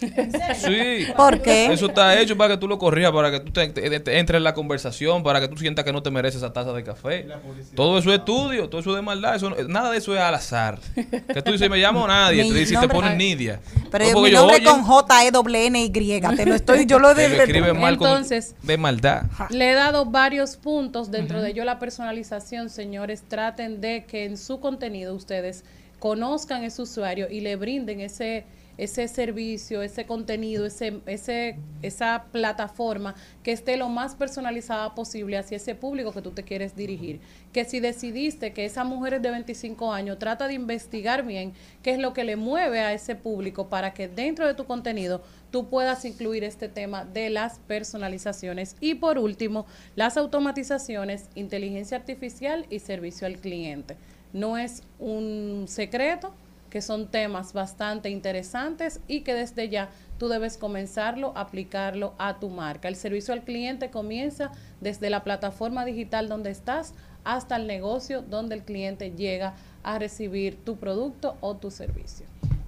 Sí. 0.00 1.06
¿Por 1.16 1.40
qué? 1.42 1.72
Eso 1.72 1.86
está 1.86 2.18
hecho 2.20 2.36
para 2.36 2.54
que 2.54 2.60
tú 2.60 2.68
lo 2.68 2.78
corrijas, 2.78 3.12
para 3.12 3.30
que 3.30 3.40
tú 3.40 3.52
te, 3.52 3.68
te- 3.68 4.00
te 4.00 4.18
entres 4.18 4.36
en 4.38 4.44
la 4.44 4.54
conversación, 4.54 5.22
para 5.22 5.40
que 5.40 5.48
tú 5.48 5.56
sientas 5.56 5.84
que 5.84 5.92
no 5.92 6.02
te 6.02 6.10
mereces 6.10 6.38
esa 6.42 6.52
taza 6.52 6.72
de 6.72 6.82
café. 6.84 7.26
Todo 7.74 7.98
eso 7.98 8.12
es 8.12 8.18
estudio, 8.18 8.68
todo 8.68 8.80
eso 8.80 8.90
es 8.90 8.96
de 8.96 9.02
maldad. 9.02 9.36
Eso, 9.36 9.50
no- 9.50 9.56
nada 9.68 9.90
de 9.90 9.98
eso 9.98 10.14
es 10.14 10.20
al 10.20 10.34
azar. 10.34 10.78
Que 10.94 11.42
tú 11.42 11.52
dices, 11.52 11.68
me 11.70 11.78
llamo 11.78 12.06
nadie, 12.06 12.42
Mi 12.44 12.52
te 12.52 12.58
dice, 12.58 12.74
te 12.74 12.80
nombre- 12.80 12.94
pones 12.94 13.16
Nidia. 13.16 13.60
Pero 13.90 14.04
No, 14.04 14.08
mi 14.10 14.14
porque 14.14 14.30
yo, 14.32 14.38
nombre 14.40 14.56
oye, 14.56 14.64
con 14.64 14.82
J-E-N-Y, 14.82 15.90
te 16.36 16.46
lo 16.46 16.54
estoy, 16.54 16.86
yo 16.86 16.98
lo 16.98 17.14
de, 17.14 17.74
mal 17.74 17.96
con- 17.96 18.08
Entonces- 18.08 18.54
de 18.62 18.76
maldad. 18.78 19.22
Le 19.50 19.70
he 19.70 19.74
dado 19.74 20.04
varios 20.06 20.56
puntos, 20.56 21.10
dentro 21.10 21.40
de 21.42 21.50
ello 21.50 21.64
la 21.64 21.78
personalización, 21.78 22.70
señores, 22.70 23.22
traten 23.28 23.80
de 23.80 24.04
que 24.04 24.24
en 24.24 24.36
su 24.36 24.60
contenido 24.60 25.14
ustedes 25.14 25.64
conozcan 25.98 26.62
ese 26.64 26.82
usuario 26.82 27.28
y 27.30 27.40
le 27.40 27.56
brinden 27.56 28.00
ese 28.00 28.44
ese 28.78 29.08
servicio, 29.08 29.82
ese 29.82 30.06
contenido, 30.06 30.66
ese, 30.66 31.00
ese, 31.06 31.56
esa 31.82 32.26
plataforma 32.30 33.14
que 33.42 33.52
esté 33.52 33.76
lo 33.76 33.88
más 33.88 34.14
personalizada 34.14 34.94
posible 34.94 35.38
hacia 35.38 35.56
ese 35.56 35.74
público 35.74 36.12
que 36.12 36.22
tú 36.22 36.32
te 36.32 36.42
quieres 36.42 36.76
dirigir. 36.76 37.20
Que 37.52 37.64
si 37.64 37.80
decidiste 37.80 38.52
que 38.52 38.64
esa 38.64 38.84
mujer 38.84 39.14
es 39.14 39.22
de 39.22 39.30
25 39.30 39.92
años, 39.92 40.18
trata 40.18 40.48
de 40.48 40.54
investigar 40.54 41.24
bien 41.24 41.54
qué 41.82 41.92
es 41.92 41.98
lo 41.98 42.12
que 42.12 42.24
le 42.24 42.36
mueve 42.36 42.80
a 42.80 42.92
ese 42.92 43.14
público 43.14 43.68
para 43.68 43.94
que 43.94 44.08
dentro 44.08 44.46
de 44.46 44.54
tu 44.54 44.64
contenido 44.64 45.22
tú 45.50 45.68
puedas 45.68 46.04
incluir 46.04 46.44
este 46.44 46.68
tema 46.68 47.04
de 47.04 47.30
las 47.30 47.58
personalizaciones. 47.60 48.76
Y 48.80 48.96
por 48.96 49.18
último, 49.18 49.66
las 49.94 50.16
automatizaciones, 50.16 51.30
inteligencia 51.34 51.96
artificial 51.96 52.66
y 52.68 52.80
servicio 52.80 53.26
al 53.26 53.38
cliente. 53.38 53.96
No 54.32 54.58
es 54.58 54.82
un 54.98 55.64
secreto 55.66 56.34
que 56.70 56.82
son 56.82 57.08
temas 57.08 57.52
bastante 57.52 58.10
interesantes 58.10 59.00
y 59.08 59.20
que 59.20 59.34
desde 59.34 59.68
ya 59.68 59.90
tú 60.18 60.28
debes 60.28 60.56
comenzarlo, 60.56 61.32
aplicarlo 61.36 62.14
a 62.18 62.38
tu 62.38 62.48
marca. 62.48 62.88
El 62.88 62.96
servicio 62.96 63.34
al 63.34 63.44
cliente 63.44 63.90
comienza 63.90 64.52
desde 64.80 65.10
la 65.10 65.24
plataforma 65.24 65.84
digital 65.84 66.28
donde 66.28 66.50
estás 66.50 66.94
hasta 67.24 67.56
el 67.56 67.66
negocio 67.66 68.22
donde 68.22 68.54
el 68.54 68.62
cliente 68.62 69.10
llega 69.10 69.54
a 69.82 69.98
recibir 69.98 70.56
tu 70.64 70.76
producto 70.76 71.36
o 71.40 71.56
tu 71.56 71.70
servicio. 71.70 72.26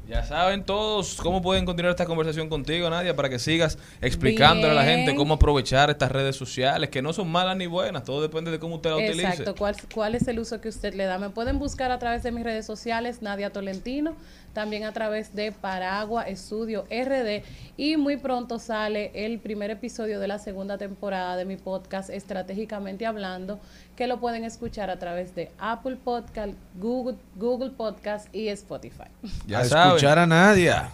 Ya 0.08 0.24
saben 0.24 0.64
todos 0.64 1.18
cómo 1.22 1.42
pueden 1.42 1.66
continuar 1.66 1.90
esta 1.90 2.06
conversación 2.06 2.48
contigo, 2.48 2.88
Nadia, 2.88 3.14
para 3.14 3.28
que 3.28 3.38
sigas 3.38 3.76
explicándole 4.00 4.72
a 4.72 4.74
la 4.74 4.84
gente 4.84 5.14
cómo 5.14 5.34
aprovechar 5.34 5.90
estas 5.90 6.10
redes 6.10 6.34
sociales, 6.34 6.88
que 6.88 7.02
no 7.02 7.12
son 7.12 7.30
malas 7.30 7.58
ni 7.58 7.66
buenas, 7.66 8.04
todo 8.04 8.22
depende 8.22 8.50
de 8.50 8.58
cómo 8.58 8.76
usted 8.76 8.88
la 8.88 8.96
utilice. 8.96 9.28
Exacto, 9.28 9.54
¿Cuál, 9.54 9.76
¿cuál 9.92 10.14
es 10.14 10.26
el 10.26 10.38
uso 10.38 10.62
que 10.62 10.70
usted 10.70 10.94
le 10.94 11.04
da? 11.04 11.18
Me 11.18 11.28
pueden 11.28 11.58
buscar 11.58 11.90
a 11.90 11.98
través 11.98 12.22
de 12.22 12.32
mis 12.32 12.42
redes 12.42 12.64
sociales, 12.64 13.20
Nadia 13.20 13.50
Tolentino, 13.50 14.16
también 14.58 14.82
a 14.82 14.92
través 14.92 15.36
de 15.36 15.52
Paragua 15.52 16.24
Estudio 16.24 16.84
RD 16.90 17.44
y 17.76 17.96
muy 17.96 18.16
pronto 18.16 18.58
sale 18.58 19.12
el 19.14 19.38
primer 19.38 19.70
episodio 19.70 20.18
de 20.18 20.26
la 20.26 20.40
segunda 20.40 20.76
temporada 20.78 21.36
de 21.36 21.44
mi 21.44 21.54
podcast 21.54 22.10
Estratégicamente 22.10 23.06
Hablando, 23.06 23.60
que 23.94 24.08
lo 24.08 24.18
pueden 24.18 24.42
escuchar 24.42 24.90
a 24.90 24.98
través 24.98 25.32
de 25.36 25.52
Apple 25.60 25.96
Podcast, 26.02 26.54
Google, 26.74 27.18
Google 27.36 27.70
Podcast 27.70 28.34
y 28.34 28.48
Spotify. 28.48 29.04
Ya 29.46 29.60
a 29.60 29.62
escuchar 29.62 30.18
a 30.18 30.26
Nadia. 30.26 30.90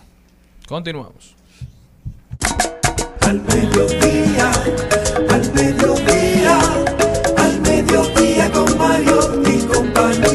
Continuamos. 0.68 1.34
Al 3.22 3.40
mediodía, 3.40 4.52
al 5.30 5.54
mediodía, 5.54 6.58
al 7.38 7.60
mediodía 7.62 8.52
con 8.52 8.76
Mario 8.76 9.42
y 9.46 9.58
compañía. 9.62 10.33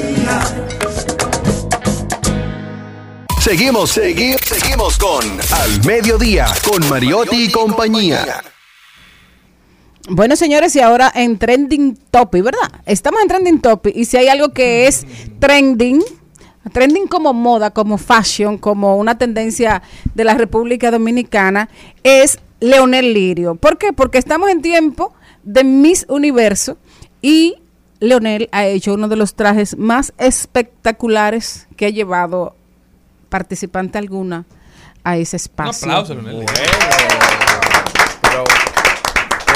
Seguimos, 3.49 3.89
seguimos, 3.89 4.41
seguimos 4.41 4.97
con 4.99 5.25
Al 5.25 5.83
Mediodía, 5.83 6.45
con 6.63 6.87
Mariotti 6.87 7.45
y 7.45 7.51
compañía. 7.51 8.43
Bueno, 10.07 10.35
señores, 10.35 10.75
y 10.75 10.81
ahora 10.81 11.11
en 11.15 11.39
Trending 11.39 11.97
Topic, 12.11 12.43
¿verdad? 12.43 12.71
Estamos 12.85 13.23
en 13.23 13.27
Trending 13.27 13.59
Topic 13.59 13.95
y 13.95 14.05
si 14.05 14.17
hay 14.17 14.27
algo 14.27 14.49
que 14.49 14.85
es 14.85 15.03
trending, 15.39 15.99
trending 16.71 17.07
como 17.07 17.33
moda, 17.33 17.71
como 17.71 17.97
fashion, 17.97 18.59
como 18.59 18.97
una 18.97 19.17
tendencia 19.17 19.81
de 20.13 20.23
la 20.25 20.35
República 20.35 20.91
Dominicana, 20.91 21.69
es 22.03 22.37
Leonel 22.59 23.15
Lirio. 23.15 23.55
¿Por 23.55 23.79
qué? 23.79 23.93
Porque 23.93 24.19
estamos 24.19 24.51
en 24.51 24.61
tiempo 24.61 25.15
de 25.41 25.63
Miss 25.63 26.05
Universo 26.07 26.77
y 27.19 27.55
Leonel 27.99 28.47
ha 28.51 28.67
hecho 28.67 28.93
uno 28.93 29.07
de 29.07 29.15
los 29.15 29.33
trajes 29.33 29.75
más 29.75 30.13
espectaculares 30.19 31.67
que 31.75 31.87
ha 31.87 31.89
llevado 31.89 32.58
participante 33.29 33.97
alguna 33.97 34.45
a 35.03 35.17
ese 35.17 35.35
Un 35.35 35.41
espacio. 35.41 35.87
aplauso, 35.87 36.13
Leonel. 36.15 36.35
Bueno, 36.35 36.47
pero 38.21 38.43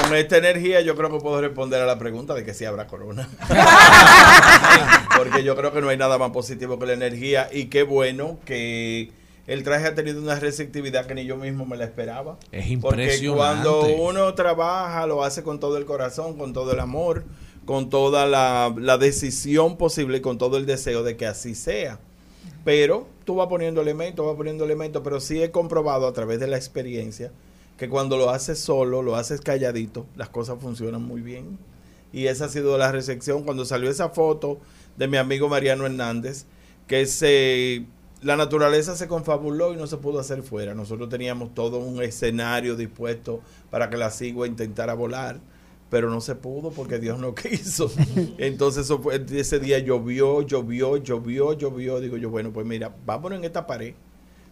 con 0.03 0.15
esta 0.15 0.37
energía 0.37 0.81
yo 0.81 0.95
creo 0.95 1.09
que 1.11 1.17
puedo 1.19 1.41
responder 1.41 1.81
a 1.81 1.85
la 1.85 1.97
pregunta 1.99 2.33
de 2.33 2.43
que 2.43 2.53
si 2.53 2.65
habrá 2.65 2.87
corona. 2.87 3.27
Porque 5.17 5.43
yo 5.43 5.55
creo 5.55 5.71
que 5.73 5.81
no 5.81 5.89
hay 5.89 5.97
nada 5.97 6.17
más 6.17 6.31
positivo 6.31 6.79
que 6.79 6.85
la 6.85 6.93
energía 6.93 7.49
y 7.51 7.65
qué 7.65 7.83
bueno 7.83 8.39
que 8.45 9.11
el 9.47 9.63
traje 9.63 9.87
ha 9.87 9.95
tenido 9.95 10.21
una 10.21 10.39
receptividad 10.39 11.05
que 11.05 11.15
ni 11.15 11.25
yo 11.25 11.37
mismo 11.37 11.65
me 11.65 11.77
la 11.77 11.85
esperaba. 11.85 12.37
Es 12.51 12.65
Porque 12.79 13.03
impresionante. 13.03 13.37
cuando 13.37 13.85
uno 13.87 14.33
trabaja, 14.33 15.05
lo 15.07 15.23
hace 15.23 15.43
con 15.43 15.59
todo 15.59 15.77
el 15.77 15.85
corazón, 15.85 16.37
con 16.37 16.53
todo 16.53 16.71
el 16.71 16.79
amor, 16.79 17.25
con 17.65 17.89
toda 17.89 18.25
la, 18.25 18.73
la 18.77 18.97
decisión 18.97 19.77
posible 19.77 20.17
y 20.17 20.21
con 20.21 20.37
todo 20.37 20.57
el 20.57 20.65
deseo 20.65 21.03
de 21.03 21.17
que 21.17 21.27
así 21.27 21.55
sea. 21.55 21.99
Pero 22.65 23.07
tú 23.23 23.35
vas 23.35 23.47
poniendo 23.47 23.81
elementos, 23.81 24.25
vas 24.25 24.35
poniendo 24.35 24.65
elementos, 24.65 25.01
pero 25.03 25.19
sí 25.19 25.41
he 25.41 25.51
comprobado 25.51 26.07
a 26.07 26.13
través 26.13 26.39
de 26.39 26.47
la 26.47 26.57
experiencia 26.57 27.31
que 27.77 27.89
cuando 27.89 28.17
lo 28.17 28.29
haces 28.29 28.59
solo, 28.59 29.01
lo 29.01 29.15
haces 29.15 29.41
calladito, 29.41 30.05
las 30.15 30.29
cosas 30.29 30.59
funcionan 30.61 31.01
muy 31.01 31.21
bien. 31.21 31.57
Y 32.11 32.27
esa 32.27 32.45
ha 32.45 32.49
sido 32.49 32.77
la 32.77 32.91
recepción 32.91 33.43
cuando 33.43 33.65
salió 33.65 33.89
esa 33.89 34.09
foto 34.09 34.59
de 34.97 35.07
mi 35.07 35.17
amigo 35.17 35.49
Mariano 35.49 35.85
Hernández, 35.85 36.45
que 36.87 37.05
se 37.07 37.85
la 38.21 38.37
naturaleza 38.37 38.95
se 38.95 39.07
confabuló 39.07 39.73
y 39.73 39.77
no 39.77 39.85
se 39.85 39.97
pudo 39.97 40.19
hacer 40.19 40.43
fuera. 40.43 40.73
Nosotros 40.73 41.09
teníamos 41.09 41.53
todo 41.53 41.79
un 41.79 42.01
escenario 42.01 42.75
dispuesto 42.75 43.41
para 43.69 43.89
que 43.89 43.97
la 43.97 44.11
cigua 44.11 44.47
intentara 44.47 44.93
volar, 44.93 45.39
pero 45.93 46.09
no 46.09 46.21
se 46.21 46.33
pudo 46.33 46.71
porque 46.71 46.97
Dios 46.97 47.19
no 47.19 47.35
quiso. 47.43 47.91
Entonces 48.39 48.85
eso 48.85 48.97
fue- 48.97 49.23
ese 49.31 49.59
día 49.59 49.77
llovió, 49.77 50.41
llovió, 50.41 50.97
llovió, 50.97 51.53
llovió. 51.53 51.99
Digo 52.01 52.17
yo, 52.17 52.31
bueno, 52.31 52.51
pues 52.51 52.65
mira, 52.65 52.95
vámonos 53.05 53.37
en 53.37 53.45
esta 53.45 53.67
pared, 53.67 53.93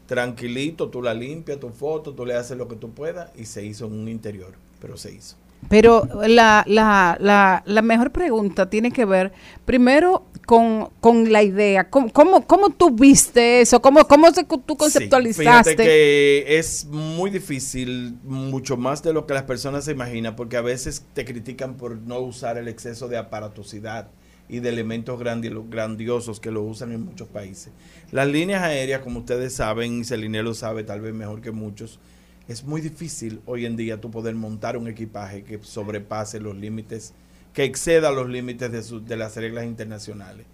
tranquilito, 0.06 0.90
tú 0.90 1.02
la 1.02 1.16
limpias, 1.16 1.60
tu 1.60 1.70
foto, 1.70 2.14
tú 2.14 2.28
le 2.28 2.36
haces 2.36 2.58
lo 2.60 2.68
que 2.68 2.76
tú 2.76 2.92
puedas 2.92 3.32
y 3.36 3.46
se 3.46 3.66
hizo 3.66 3.88
en 3.88 3.94
un 3.94 4.08
interior, 4.08 4.54
pero 4.80 4.98
se 4.98 5.14
hizo. 5.16 5.36
Pero 5.70 6.08
la, 6.28 6.64
la, 6.68 7.18
la, 7.20 7.64
la 7.66 7.82
mejor 7.82 8.12
pregunta 8.12 8.70
tiene 8.70 8.92
que 8.92 9.06
ver 9.06 9.32
primero 9.66 10.26
con, 10.46 10.90
con 11.00 11.32
la 11.32 11.44
idea. 11.44 11.90
¿Cómo, 11.90 12.12
cómo, 12.12 12.46
cómo 12.46 12.72
tú 12.72 12.90
viste 12.92 13.62
eso? 13.62 13.82
¿Cómo, 13.82 14.06
cómo 14.06 14.32
se- 14.32 14.44
tú 14.44 14.76
conceptualizaste? 14.76 15.44
Fíjate 15.72 15.76
que 15.84 16.46
es 16.58 16.86
muy 16.86 17.30
difícil, 17.30 18.18
mucho 18.24 18.76
más 18.76 19.02
de 19.02 19.14
lo 19.14 19.26
que 19.26 19.34
las 19.34 19.44
personas 19.44 19.86
se 19.86 19.92
imaginan, 19.92 20.36
porque 20.36 20.58
a 20.58 20.62
veces 20.62 21.06
te 21.14 21.24
critican 21.24 21.76
por 21.76 21.96
no 21.98 22.20
usar 22.20 22.58
el 22.58 22.68
exceso 22.68 23.08
de 23.08 23.18
aparatosidad 23.18 24.10
y 24.50 24.60
de 24.60 24.68
elementos 24.70 25.18
grandi- 25.22 25.70
grandiosos 25.70 26.42
que 26.42 26.52
lo 26.52 26.64
usan 26.64 26.92
en 26.92 27.06
muchos 27.06 27.30
países. 27.30 27.72
Las 28.12 28.28
líneas 28.28 28.62
aéreas, 28.64 29.02
como 29.02 29.20
ustedes 29.20 29.54
saben, 29.54 30.02
y 30.02 30.04
Celine 30.04 30.44
lo 30.44 30.54
sabe 30.54 30.84
tal 30.84 31.00
vez 31.00 31.14
mejor 31.14 31.40
que 31.40 31.52
muchos, 31.52 32.00
es 32.48 32.64
muy 32.64 32.82
difícil 32.82 33.42
hoy 33.46 33.66
en 33.66 33.76
día 33.78 34.02
tú 34.02 34.12
poder 34.12 34.36
montar 34.36 34.78
un 34.78 34.88
equipaje 34.88 35.44
que 35.44 35.60
sobrepase 35.64 36.40
los 36.40 36.56
límites, 36.56 37.14
que 37.54 37.64
exceda 37.64 38.12
los 38.12 38.30
límites 38.30 38.72
de, 38.72 38.84
sus- 38.84 39.06
de 39.06 39.18
las 39.18 39.36
reglas 39.38 39.66
internacionales. 39.66 40.46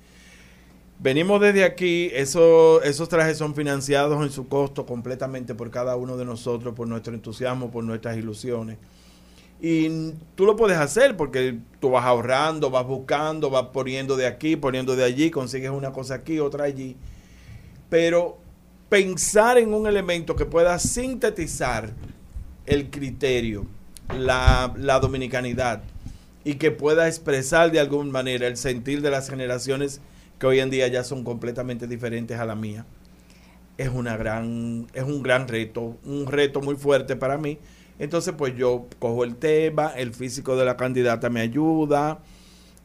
Venimos 1.00 1.40
desde 1.40 1.64
aquí, 1.64 2.10
eso, 2.14 2.82
esos 2.82 3.08
trajes 3.08 3.38
son 3.38 3.54
financiados 3.54 4.24
en 4.24 4.32
su 4.32 4.48
costo 4.48 4.86
completamente 4.88 5.54
por 5.54 5.70
cada 5.70 5.96
uno 5.96 6.18
de 6.18 6.26
nosotros, 6.26 6.74
por 6.74 6.88
nuestro 6.88 7.14
entusiasmo, 7.14 7.70
por 7.70 7.84
nuestras 7.84 8.18
ilusiones. 8.18 8.78
Y 9.62 10.14
tú 10.36 10.46
lo 10.46 10.56
puedes 10.56 10.78
hacer 10.78 11.18
porque 11.18 11.60
tú 11.80 11.92
vas 11.92 12.06
ahorrando, 12.06 12.70
vas 12.72 12.88
buscando, 12.88 13.50
vas 13.50 13.68
poniendo 13.74 14.18
de 14.18 14.28
aquí, 14.28 14.56
poniendo 14.56 14.96
de 14.96 15.04
allí, 15.06 15.32
consigues 15.32 15.72
una 15.72 15.92
cosa 15.94 16.16
aquí, 16.16 16.40
otra 16.40 16.66
allí. 16.66 16.98
Pero 17.90 18.38
pensar 18.90 19.58
en 19.58 19.74
un 19.74 19.88
elemento 19.88 20.36
que 20.36 20.46
pueda 20.46 20.80
sintetizar 20.80 21.92
el 22.66 22.90
criterio, 22.90 23.66
la, 24.18 24.74
la 24.78 25.00
dominicanidad 25.00 25.84
y 26.44 26.56
que 26.56 26.72
pueda 26.72 27.08
expresar 27.08 27.72
de 27.72 27.80
alguna 27.80 28.12
manera 28.12 28.48
el 28.48 28.58
sentir 28.58 29.02
de 29.02 29.12
las 29.12 29.30
generaciones 29.30 30.02
que 30.40 30.48
hoy 30.48 30.60
en 30.60 30.70
día 30.70 30.88
ya 30.88 31.04
son 31.04 31.24
completamente 31.24 31.88
diferentes 31.88 32.40
a 32.40 32.46
la 32.46 32.56
mía. 32.56 32.86
Es 33.78 33.90
una 33.90 34.18
gran, 34.18 34.88
es 34.94 35.04
un 35.04 35.22
gran 35.22 35.48
reto, 35.48 35.98
un 36.06 36.26
reto 36.26 36.62
muy 36.62 36.76
fuerte 36.76 37.16
para 37.16 37.38
mí. 37.38 37.60
Entonces, 38.00 38.34
pues 38.38 38.56
yo 38.56 38.88
cojo 39.00 39.24
el 39.24 39.36
tema, 39.36 39.92
el 39.96 40.14
físico 40.14 40.56
de 40.56 40.66
la 40.66 40.78
candidata 40.78 41.30
me 41.30 41.42
ayuda, 41.42 42.20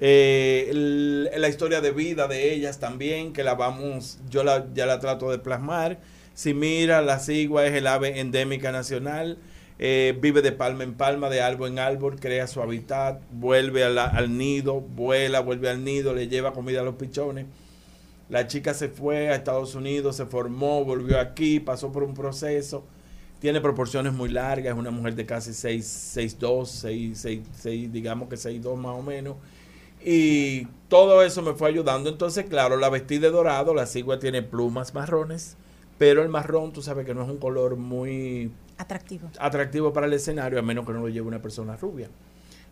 eh, 0.04 1.30
la 1.36 1.48
historia 1.48 1.80
de 1.80 1.92
vida 1.92 2.26
de 2.26 2.52
ellas 2.52 2.80
también, 2.80 3.32
que 3.32 3.44
la 3.44 3.54
vamos, 3.54 4.18
yo 4.28 4.42
la, 4.42 4.66
ya 4.74 4.84
la 4.84 4.98
trato 4.98 5.30
de 5.30 5.38
plasmar. 5.38 6.00
Si 6.34 6.54
mira, 6.54 7.02
la 7.02 7.20
cigua 7.20 7.64
es 7.66 7.72
el 7.74 7.86
ave 7.86 8.18
endémica 8.18 8.72
nacional, 8.72 9.38
eh, 9.78 10.18
vive 10.20 10.42
de 10.42 10.50
palma 10.50 10.82
en 10.82 10.94
palma, 10.94 11.30
de 11.30 11.40
árbol 11.40 11.70
en 11.70 11.78
árbol, 11.78 12.18
crea 12.18 12.48
su 12.48 12.60
hábitat, 12.60 13.22
vuelve 13.30 13.84
al 13.84 14.36
nido, 14.36 14.80
vuela, 14.80 15.38
vuelve 15.38 15.70
al 15.70 15.84
nido, 15.84 16.12
le 16.14 16.26
lleva 16.26 16.52
comida 16.52 16.80
a 16.80 16.84
los 16.84 16.96
pichones. 16.96 17.46
La 18.28 18.48
chica 18.48 18.74
se 18.74 18.88
fue 18.88 19.28
a 19.28 19.36
Estados 19.36 19.76
Unidos, 19.76 20.16
se 20.16 20.26
formó, 20.26 20.84
volvió 20.84 21.20
aquí, 21.20 21.60
pasó 21.60 21.92
por 21.92 22.02
un 22.02 22.14
proceso. 22.14 22.84
Tiene 23.38 23.60
proporciones 23.60 24.12
muy 24.12 24.30
largas, 24.30 24.72
es 24.72 24.78
una 24.78 24.90
mujer 24.90 25.14
de 25.14 25.26
casi 25.26 25.54
6, 25.54 26.16
6'2, 26.16 26.66
6, 26.66 27.18
6, 27.18 27.40
6, 27.52 27.92
digamos 27.92 28.28
que 28.28 28.34
6'2 28.34 28.74
más 28.74 28.98
o 28.98 29.02
menos. 29.02 29.36
Y 30.04 30.66
todo 30.88 31.22
eso 31.22 31.42
me 31.42 31.54
fue 31.54 31.68
ayudando. 31.68 32.10
Entonces, 32.10 32.46
claro, 32.48 32.76
la 32.76 32.88
vestí 32.88 33.18
de 33.18 33.30
dorado, 33.30 33.74
la 33.74 33.86
cigua 33.86 34.18
tiene 34.18 34.42
plumas 34.42 34.94
marrones, 34.94 35.56
pero 35.98 36.22
el 36.22 36.28
marrón, 36.28 36.72
tú 36.72 36.82
sabes 36.82 37.06
que 37.06 37.14
no 37.14 37.22
es 37.22 37.28
un 37.28 37.38
color 37.38 37.76
muy 37.76 38.50
Atractivo. 38.78 39.28
atractivo 39.38 39.92
para 39.92 40.06
el 40.06 40.12
escenario, 40.14 40.58
a 40.58 40.62
menos 40.62 40.84
que 40.86 40.92
no 40.92 41.00
lo 41.00 41.08
lleve 41.08 41.26
una 41.28 41.40
persona 41.40 41.76
rubia. 41.76 42.08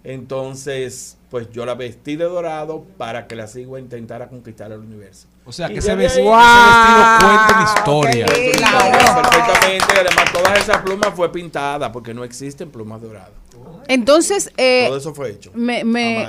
Entonces, 0.02 1.18
pues 1.30 1.50
yo 1.50 1.66
la 1.66 1.74
vestí 1.74 2.16
de 2.16 2.24
dorado 2.24 2.84
para 2.96 3.26
que 3.26 3.36
la 3.36 3.46
cigua 3.46 3.78
intentara 3.78 4.28
conquistar 4.28 4.72
el 4.72 4.80
universo. 4.80 5.28
O 5.44 5.52
sea, 5.52 5.68
que 5.68 5.74
Y 5.74 5.78
ese, 5.78 5.88
ya 5.88 5.96
de 5.96 6.02
ves- 6.04 6.16
ahí- 6.16 6.22
ese 6.26 6.30
vestido 6.96 7.18
cuenta 7.20 7.54
una 7.54 7.64
historia. 7.74 8.26
Perfectamente, 8.26 9.84
y 9.94 9.98
además 9.98 10.32
todas 10.32 10.58
esas 10.58 10.78
plumas 10.78 11.14
fue 11.14 11.30
pintada 11.30 11.92
porque 11.92 12.14
no 12.14 12.24
existen 12.24 12.70
plumas 12.70 13.02
doradas. 13.02 13.30
Entonces, 13.88 14.50
eh, 14.56 14.84
Todo 14.88 14.96
eso 14.96 15.14
fue 15.14 15.30
hecho 15.32 15.50
me, 15.54 15.84
me- 15.84 16.28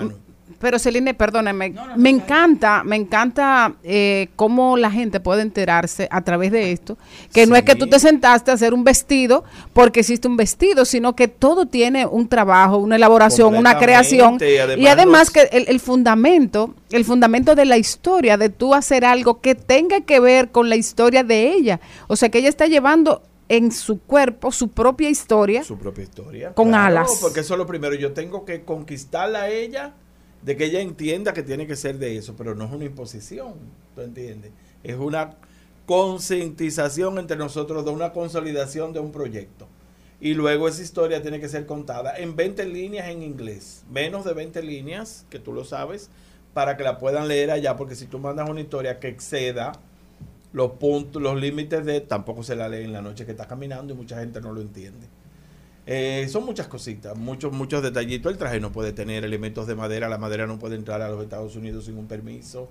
pero 0.59 0.79
Celine, 0.79 1.13
perdóneme, 1.13 1.73
me 1.95 2.09
encanta, 2.09 2.83
me 2.83 2.95
encanta 2.95 3.73
eh, 3.83 4.29
cómo 4.35 4.77
la 4.77 4.91
gente 4.91 5.19
puede 5.19 5.41
enterarse 5.41 6.07
a 6.11 6.21
través 6.21 6.51
de 6.51 6.71
esto, 6.71 6.97
que 7.33 7.45
no 7.45 7.55
es 7.55 7.63
que 7.63 7.75
tú 7.75 7.87
te 7.87 7.99
sentaste 7.99 8.51
a 8.51 8.53
hacer 8.55 8.73
un 8.73 8.83
vestido 8.83 9.43
porque 9.73 10.01
hiciste 10.01 10.27
un 10.27 10.37
vestido, 10.37 10.85
sino 10.85 11.15
que 11.15 11.27
todo 11.27 11.65
tiene 11.65 12.05
un 12.05 12.27
trabajo, 12.27 12.77
una 12.77 12.95
elaboración, 12.95 13.55
una 13.55 13.77
creación 13.77 14.37
y 14.41 14.45
y 14.45 14.87
además 14.87 15.01
además 15.01 15.29
que 15.31 15.41
el, 15.51 15.65
el 15.67 15.79
fundamento, 15.79 16.73
el 16.91 17.05
fundamento 17.05 17.55
de 17.55 17.65
la 17.65 17.77
historia, 17.77 18.37
de 18.37 18.49
tú 18.49 18.73
hacer 18.73 19.05
algo 19.05 19.41
que 19.41 19.55
tenga 19.55 20.01
que 20.01 20.19
ver 20.19 20.51
con 20.51 20.69
la 20.69 20.75
historia 20.75 21.23
de 21.23 21.53
ella, 21.53 21.79
o 22.07 22.15
sea 22.15 22.29
que 22.29 22.39
ella 22.39 22.49
está 22.49 22.67
llevando 22.67 23.23
en 23.51 23.73
su 23.73 23.99
cuerpo 23.99 24.49
su 24.53 24.69
propia 24.69 25.09
historia, 25.09 25.61
su 25.65 25.77
propia 25.77 26.03
historia. 26.05 26.53
Con 26.53 26.69
Claro, 26.69 26.99
alas. 26.99 27.17
Porque 27.19 27.41
eso 27.41 27.55
es 27.55 27.57
lo 27.57 27.67
primero. 27.67 27.93
Yo 27.95 28.13
tengo 28.13 28.45
que 28.45 28.63
conquistarla 28.63 29.41
a 29.41 29.49
ella, 29.49 29.93
de 30.43 30.57
que 30.57 30.65
ella 30.65 30.81
entienda 30.81 31.33
que 31.33 31.43
tiene 31.43 31.67
que 31.67 31.75
ser 31.75 31.97
de 31.99 32.17
eso, 32.17 32.35
pero 32.37 32.55
no 32.55 32.65
es 32.65 32.71
una 32.71 32.85
imposición, 32.85 33.53
¿tú 33.95 34.01
entiendes? 34.01 34.51
Es 34.83 34.95
una 34.95 35.35
concientización 35.85 37.17
entre 37.19 37.37
nosotros 37.37 37.85
de 37.85 37.91
una 37.91 38.13
consolidación 38.13 38.93
de 38.93 38.99
un 38.99 39.11
proyecto. 39.11 39.67
Y 40.19 40.35
luego 40.35 40.67
esa 40.67 40.81
historia 40.81 41.21
tiene 41.21 41.39
que 41.39 41.49
ser 41.49 41.65
contada 41.65 42.15
en 42.17 42.35
20 42.35 42.65
líneas 42.65 43.09
en 43.09 43.23
inglés, 43.23 43.83
menos 43.89 44.23
de 44.23 44.33
20 44.33 44.61
líneas, 44.61 45.25
que 45.29 45.39
tú 45.39 45.51
lo 45.51 45.65
sabes, 45.65 46.09
para 46.53 46.77
que 46.77 46.83
la 46.83 46.97
puedan 46.97 47.27
leer 47.27 47.49
allá, 47.49 47.75
porque 47.75 47.95
si 47.95 48.05
tú 48.05 48.19
mandas 48.19 48.49
una 48.49 48.61
historia 48.61 48.99
que 48.99 49.07
exceda 49.07 49.71
los 50.53 50.73
puntos, 50.73 51.21
los 51.21 51.39
límites 51.39 51.85
de, 51.85 52.01
tampoco 52.01 52.43
se 52.43 52.55
la 52.55 52.67
lee 52.67 52.83
en 52.83 52.93
la 52.93 53.01
noche 53.01 53.25
que 53.25 53.31
está 53.31 53.47
caminando 53.47 53.93
y 53.93 53.97
mucha 53.97 54.19
gente 54.19 54.41
no 54.41 54.51
lo 54.53 54.61
entiende. 54.61 55.07
Eh, 55.87 56.27
son 56.29 56.45
muchas 56.45 56.67
cositas, 56.67 57.17
muchos, 57.17 57.51
muchos 57.51 57.81
detallitos. 57.81 58.31
El 58.31 58.37
traje 58.37 58.59
no 58.59 58.71
puede 58.71 58.93
tener 58.93 59.23
elementos 59.23 59.67
de 59.67 59.75
madera, 59.75 60.09
la 60.09 60.17
madera 60.17 60.47
no 60.47 60.59
puede 60.59 60.75
entrar 60.75 61.01
a 61.01 61.09
los 61.09 61.23
Estados 61.23 61.55
Unidos 61.55 61.85
sin 61.85 61.97
un 61.97 62.07
permiso. 62.07 62.69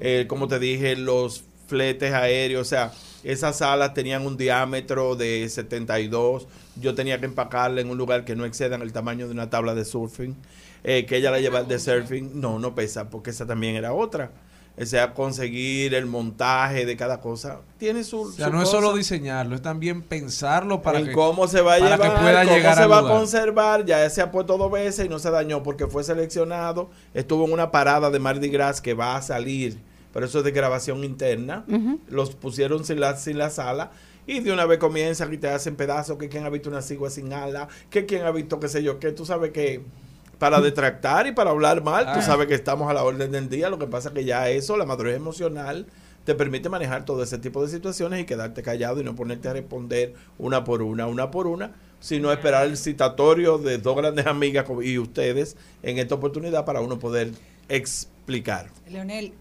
Eh, 0.00 0.26
como 0.28 0.48
te 0.48 0.58
dije, 0.58 0.96
los 0.96 1.44
fletes 1.66 2.12
aéreos, 2.12 2.66
o 2.66 2.68
sea, 2.68 2.92
esas 3.24 3.62
alas 3.62 3.94
tenían 3.94 4.26
un 4.26 4.36
diámetro 4.36 5.16
de 5.16 5.48
72. 5.48 6.46
Yo 6.80 6.94
tenía 6.94 7.18
que 7.18 7.26
empacarla 7.26 7.80
en 7.80 7.90
un 7.90 7.98
lugar 7.98 8.24
que 8.24 8.36
no 8.36 8.44
excedan 8.44 8.82
el 8.82 8.92
tamaño 8.92 9.26
de 9.26 9.32
una 9.32 9.50
tabla 9.50 9.74
de 9.74 9.84
surfing. 9.84 10.36
Eh, 10.84 11.06
que 11.06 11.16
ella 11.16 11.30
la 11.30 11.38
lleva 11.38 11.62
de 11.62 11.78
surfing, 11.78 12.40
no, 12.40 12.58
no 12.58 12.74
pesa, 12.74 13.08
porque 13.08 13.30
esa 13.30 13.46
también 13.46 13.76
era 13.76 13.92
otra. 13.92 14.32
O 14.80 14.86
sea, 14.86 15.12
conseguir 15.12 15.94
el 15.94 16.06
montaje 16.06 16.86
de 16.86 16.96
cada 16.96 17.20
cosa. 17.20 17.60
Tiene 17.76 18.04
su. 18.04 18.22
O 18.22 18.32
sea, 18.32 18.46
su 18.46 18.52
no 18.52 18.62
es 18.62 18.68
solo 18.70 18.94
diseñarlo, 18.94 19.54
es 19.54 19.60
también 19.60 20.00
pensarlo 20.00 20.80
para 20.80 21.00
en 21.00 21.06
que 21.06 21.12
cómo 21.12 21.46
se 21.46 21.60
va 21.60 21.74
a 21.74 21.78
para 21.78 21.96
llevar, 21.96 22.10
que 22.10 22.20
pueda 22.22 22.44
cómo 22.44 22.56
llegar 22.56 22.76
se 22.76 22.86
va 22.86 22.98
a 22.98 23.02
conservar. 23.02 23.84
Ya 23.84 24.08
se 24.08 24.22
ha 24.22 24.30
puesto 24.30 24.56
dos 24.56 24.72
veces 24.72 25.06
y 25.06 25.08
no 25.10 25.18
se 25.18 25.30
dañó 25.30 25.62
porque 25.62 25.86
fue 25.86 26.04
seleccionado. 26.04 26.90
Estuvo 27.12 27.44
en 27.44 27.52
una 27.52 27.70
parada 27.70 28.10
de 28.10 28.18
Mardi 28.18 28.48
Gras 28.48 28.80
que 28.80 28.94
va 28.94 29.16
a 29.16 29.22
salir, 29.22 29.78
pero 30.12 30.24
eso 30.24 30.38
es 30.38 30.44
de 30.44 30.52
grabación 30.52 31.04
interna. 31.04 31.66
Los 32.08 32.34
pusieron 32.34 32.84
sin 32.84 32.98
la, 32.98 33.16
sin 33.16 33.36
la 33.36 33.50
sala. 33.50 33.90
Y 34.26 34.40
de 34.40 34.52
una 34.52 34.66
vez 34.66 34.78
comienzan 34.78 35.32
y 35.34 35.36
te 35.36 35.48
hacen 35.48 35.76
pedazos. 35.76 36.16
Que 36.16 36.28
quien 36.28 36.46
ha 36.46 36.48
visto 36.48 36.70
una 36.70 36.80
cigua 36.80 37.10
sin 37.10 37.32
ala. 37.32 37.68
Que 37.90 38.06
quien 38.06 38.24
ha 38.24 38.30
visto 38.30 38.58
qué 38.60 38.68
sé 38.68 38.82
yo. 38.82 38.98
Que 38.98 39.12
tú 39.12 39.26
sabes 39.26 39.50
que 39.50 39.82
para 40.42 40.60
detractar 40.60 41.28
y 41.28 41.32
para 41.32 41.50
hablar 41.50 41.84
mal, 41.84 42.04
tú 42.06 42.18
Ah. 42.18 42.22
sabes 42.22 42.48
que 42.48 42.54
estamos 42.54 42.90
a 42.90 42.94
la 42.94 43.04
orden 43.04 43.30
del 43.30 43.48
día. 43.48 43.70
Lo 43.70 43.78
que 43.78 43.86
pasa 43.86 44.08
es 44.08 44.14
que 44.14 44.24
ya 44.24 44.48
eso, 44.50 44.76
la 44.76 44.84
madurez 44.84 45.14
emocional, 45.14 45.86
te 46.24 46.34
permite 46.34 46.68
manejar 46.68 47.04
todo 47.04 47.22
ese 47.22 47.38
tipo 47.38 47.62
de 47.64 47.68
situaciones 47.68 48.18
y 48.20 48.24
quedarte 48.24 48.60
callado 48.64 49.00
y 49.00 49.04
no 49.04 49.14
ponerte 49.14 49.46
a 49.46 49.52
responder 49.52 50.14
una 50.38 50.64
por 50.64 50.82
una, 50.82 51.06
una 51.06 51.30
por 51.30 51.46
una, 51.46 51.70
sino 52.00 52.32
esperar 52.32 52.66
el 52.66 52.76
citatorio 52.76 53.58
de 53.58 53.78
dos 53.78 53.96
grandes 53.96 54.26
amigas 54.26 54.66
y 54.82 54.98
ustedes 54.98 55.56
en 55.84 55.98
esta 55.98 56.16
oportunidad 56.16 56.64
para 56.64 56.80
uno 56.80 56.98
poder 56.98 57.30
explicar. 57.68 58.66
Leonel, 58.88 59.34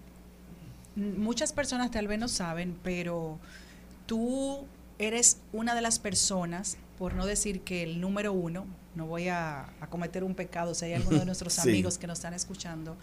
muchas 0.96 1.52
personas 1.52 1.90
tal 1.90 2.08
vez 2.08 2.20
no 2.20 2.28
saben, 2.28 2.78
pero 2.84 3.40
tú 4.06 4.66
eres 5.00 5.38
una 5.52 5.74
de 5.74 5.82
las 5.82 5.98
personas, 5.98 6.78
por 7.00 7.16
no 7.16 7.26
decir 7.26 7.62
que 7.62 7.82
el 7.82 8.00
número 8.00 8.34
uno, 8.34 8.68
no 8.96 9.06
voy 9.06 9.28
a, 9.30 9.66
a 9.80 9.88
cometer 9.88 10.24
un 10.24 10.36
pecado 10.36 10.74
si 10.74 10.86
hay 10.86 10.94
alguno 10.96 11.20
de 11.20 11.26
nuestros 11.26 11.54
Sí. 11.54 11.70
amigos 11.70 11.98
que 11.98 12.08
nos 12.08 12.20
están 12.20 12.34
escuchando, 12.34 12.98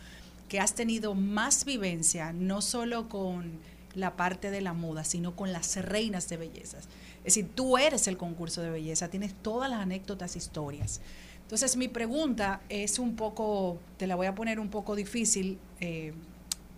que 0.48 0.60
has 0.60 0.74
tenido 0.74 1.14
más 1.14 1.64
vivencia, 1.64 2.32
no 2.32 2.60
solo 2.62 3.08
con 3.08 3.52
la 3.94 4.16
parte 4.16 4.50
de 4.50 4.60
la 4.60 4.72
moda, 4.74 5.04
sino 5.04 5.34
con 5.34 5.52
las 5.52 5.76
reinas 5.84 6.28
de 6.28 6.36
bellezas. 6.36 6.84
Es 7.18 7.34
decir, 7.34 7.50
tú 7.54 7.76
eres 7.78 8.06
el 8.06 8.16
concurso 8.16 8.62
de 8.62 8.70
belleza, 8.70 9.08
tienes 9.08 9.34
todas 9.42 9.68
las 9.70 9.80
anécdotas, 9.80 10.36
historias. 10.36 11.00
Entonces, 11.42 11.76
mi 11.76 11.88
pregunta 11.88 12.60
es 12.68 12.98
un 12.98 13.16
poco, 13.16 13.78
te 13.96 14.06
la 14.06 14.14
voy 14.16 14.26
a 14.26 14.34
poner 14.34 14.60
un 14.60 14.68
poco 14.68 14.94
difícil, 14.94 15.58
eh, 15.80 16.12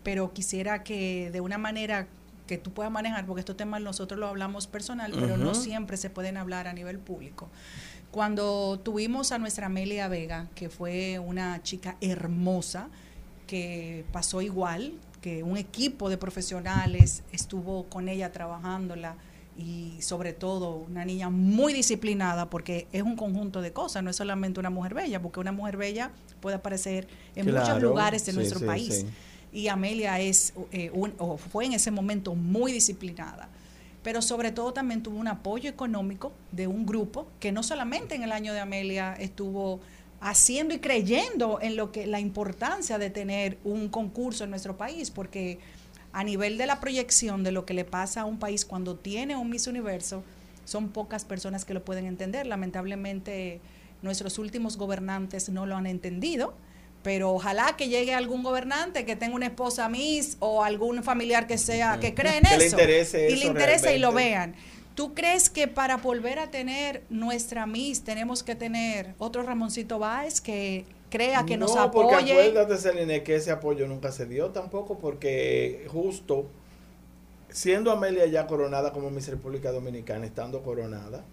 pero 0.03 0.33
quisiera 0.33 0.83
que 0.83 1.31
de 1.33 1.41
una 1.41 1.59
manera 1.59 2.07
que 2.47 2.57
tú 2.59 2.73
puedas 2.73 2.91
manejar, 2.91 3.27
porque 3.27 3.41
estos 3.41 3.57
temas 3.57 3.81
nosotros 3.83 4.19
lo 4.19 4.27
hablamos 4.29 4.67
personal, 4.67 5.13
pero 5.15 5.37
no 5.37 5.55
siempre 5.55 5.97
se 5.97 6.11
pueden 6.11 6.37
hablar 6.37 6.67
a 6.69 6.73
nivel 6.73 6.99
público. 6.99 7.49
Cuando 8.11 8.81
tuvimos 8.83 9.31
a 9.31 9.39
nuestra 9.39 9.67
Amelia 9.67 10.09
Vega, 10.09 10.49
que 10.55 10.69
fue 10.69 11.19
una 11.21 11.63
chica 11.63 11.97
hermosa, 12.01 12.89
que 13.47 14.05
pasó 14.13 14.43
igual, 14.43 14.95
que 15.21 15.43
un 15.43 15.57
equipo 15.57 16.09
de 16.09 16.19
profesionales 16.19 17.23
estuvo 17.33 17.85
con 17.85 18.09
ella 18.09 18.33
trabajándola 18.33 19.17
y 19.57 20.01
sobre 20.01 20.33
todo 20.33 20.77
una 20.77 21.05
niña 21.05 21.29
muy 21.31 21.73
disciplinada 21.73 22.49
porque 22.49 22.89
es 22.93 23.03
un 23.03 23.15
conjunto 23.17 23.61
de 23.61 23.73
cosas, 23.73 24.03
no 24.03 24.11
es 24.11 24.17
solamente 24.17 24.59
una 24.59 24.71
mujer 24.71 24.95
bella, 24.95 25.21
porque 25.21 25.39
una 25.41 25.53
mujer 25.53 25.77
bella 25.77 26.11
puede 26.41 26.57
aparecer 26.57 27.07
en 27.37 27.47
muchos 27.53 27.81
lugares 27.83 28.25
de 28.25 28.33
sí, 28.33 28.37
nuestro 28.39 28.59
sí, 28.61 28.65
país. 28.65 28.95
sí. 29.03 29.07
Y 29.53 29.69
Amelia 29.69 30.19
es 30.21 30.53
eh, 30.73 30.91
un- 30.95 31.13
o 31.19 31.37
fue 31.37 31.67
en 31.67 31.73
ese 31.75 31.91
momento 31.91 32.35
muy 32.35 32.73
disciplinada 32.73 33.49
pero 34.03 34.23
sobre 34.23 34.53
todo 34.53 34.73
también 34.73 35.03
tuvo 35.03 35.19
un 35.19 35.29
apoyo 35.29 35.69
económico 35.69 36.33
de 36.53 36.67
un 36.67 36.87
grupo 36.87 37.27
que 37.39 37.53
no 37.53 37.63
solamente 37.63 38.15
en 38.15 38.23
el 38.23 38.33
año 38.33 38.53
de 38.53 38.61
Amelia 38.61 39.15
estuvo 39.19 39.81
haciendo 40.21 40.75
y 40.75 40.79
creyendo 40.79 41.59
en 41.61 41.77
lo 41.77 41.93
que 41.93 42.07
la 42.07 42.21
importancia 42.21 42.99
de 42.99 43.11
tener 43.11 43.59
un 43.65 43.89
concurso 43.89 44.45
en 44.45 44.51
nuestro 44.51 44.77
país, 44.77 45.11
porque 45.11 45.59
a 46.13 46.25
nivel 46.25 46.59
de 46.59 46.67
la 46.67 46.81
proyección 46.81 47.43
de 47.43 47.53
lo 47.53 47.65
que 47.65 47.75
le 47.75 47.85
pasa 47.85 48.23
a 48.23 48.25
un 48.25 48.39
país 48.39 48.65
cuando 48.65 48.97
tiene 48.97 49.37
un 49.37 49.49
Miss 49.49 49.67
Universo, 49.67 50.23
son 50.65 50.91
pocas 50.91 51.25
personas 51.25 51.65
que 51.65 51.75
lo 51.75 51.85
pueden 51.85 52.07
entender. 52.07 52.47
Lamentablemente 52.47 53.61
nuestros 54.03 54.39
últimos 54.39 54.77
gobernantes 54.77 55.49
no 55.49 55.67
lo 55.67 55.77
han 55.77 55.87
entendido. 55.87 56.55
Pero 57.03 57.33
ojalá 57.33 57.77
que 57.77 57.89
llegue 57.89 58.15
algún 58.15 58.43
gobernante 58.43 59.07
que 59.07 59.17
tenga 59.17 59.35
una 59.35 59.47
esposa 59.47 59.89
Miss 59.89 60.37
o 60.39 60.63
algún 60.63 61.03
familiar 61.03 61.47
que 61.47 61.57
sea 61.57 61.99
que 61.99 62.15
cree 62.15 62.39
en 62.39 62.45
Que 62.45 62.59
le 62.59 62.67
eso 62.67 62.77
interese 62.77 63.31
y 63.31 63.37
le 63.37 63.37
eso 63.37 63.47
interese 63.47 63.97
y 63.97 63.99
lo 63.99 64.13
vean. 64.13 64.55
¿Tú 64.95 65.15
crees 65.15 65.49
que 65.49 65.67
para 65.67 65.97
volver 65.97 66.39
a 66.39 66.51
tener 66.51 67.05
nuestra 67.09 67.65
Miss 67.65 68.03
tenemos 68.03 68.43
que 68.43 68.55
tener 68.55 69.15
otro 69.19 69.43
Ramoncito 69.43 69.99
Báez 69.99 70.41
que 70.43 70.85
crea 71.09 71.47
que 71.47 71.57
nos 71.57 71.75
no, 71.75 71.91
porque 71.91 72.17
apoye? 72.17 72.33
acuérdate, 72.33 72.77
Celine, 72.77 73.23
que 73.23 73.37
ese 73.37 73.51
apoyo 73.51 73.87
nunca 73.87 74.13
se 74.13 74.27
dio 74.27 74.51
tampoco, 74.51 74.99
porque 74.99 75.87
justo 75.89 76.47
siendo 77.49 77.91
Amelia 77.91 78.27
ya 78.27 78.47
coronada 78.47 78.93
como 78.93 79.11
Miss 79.11 79.29
República 79.29 79.73
Dominicana, 79.73 80.27
estando 80.27 80.63
coronada, 80.63 81.25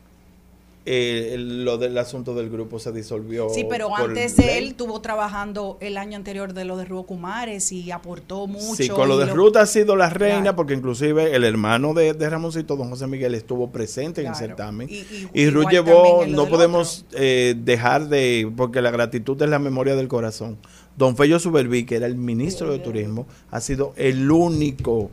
eh, 0.90 1.34
el- 1.34 1.66
lo 1.66 1.78
del 1.78 1.98
asunto 1.98 2.34
del 2.34 2.50
grupo 2.50 2.80
se 2.80 2.92
disolvió. 2.94 3.50
Sí, 3.50 3.66
pero 3.70 3.94
antes 3.96 4.38
de 4.38 4.58
él 4.58 4.70
estuvo 4.70 5.02
trabajando 5.02 5.78
el 5.82 5.98
año 5.98 6.16
anterior 6.16 6.54
de 6.54 6.64
lo 6.64 6.78
de 6.78 6.86
Rubo 6.86 7.06
Kumares 7.06 7.72
y 7.74 7.92
aportó 7.92 8.48
mucho. 8.48 8.76
Sí, 8.76 8.88
con 8.88 9.10
lo 9.10 9.18
de 9.18 9.26
Ruth 9.26 9.58
ha 9.58 9.66
sido 9.66 9.96
la 9.98 10.10
reina, 10.10 10.56
porque 10.56 10.74
inclusive 10.74 11.36
el 11.36 11.44
hermano 11.44 11.94
de, 11.94 12.14
de 12.14 12.30
Ramoncito, 12.30 12.76
don 12.78 12.90
José 12.90 13.06
Miguel, 13.08 13.36
estuvo 13.36 13.70
presente 13.72 14.22
en 14.22 14.28
el 14.28 14.36
certamen. 14.36 14.90
Y- 14.90 14.96
y- 14.96 15.30
Y, 15.34 15.50
Ruth 15.50 15.70
llevó, 15.70 16.26
no 16.26 16.48
podemos 16.48 17.06
eh, 17.14 17.56
dejar 17.58 18.08
de, 18.08 18.50
porque 18.56 18.82
la 18.82 18.92
gratitud 18.92 19.42
es 19.42 19.50
la 19.50 19.60
memoria 19.60 19.96
del 19.96 20.08
corazón. 20.08 20.58
Don 20.96 21.16
Fello 21.18 21.38
Suberví, 21.40 21.86
que 21.86 21.96
era 21.98 22.08
el 22.08 22.16
ministro 22.16 22.72
de 22.72 22.80
Turismo, 22.80 23.28
ha 23.52 23.60
sido 23.62 23.94
el 23.98 24.32
único 24.32 25.12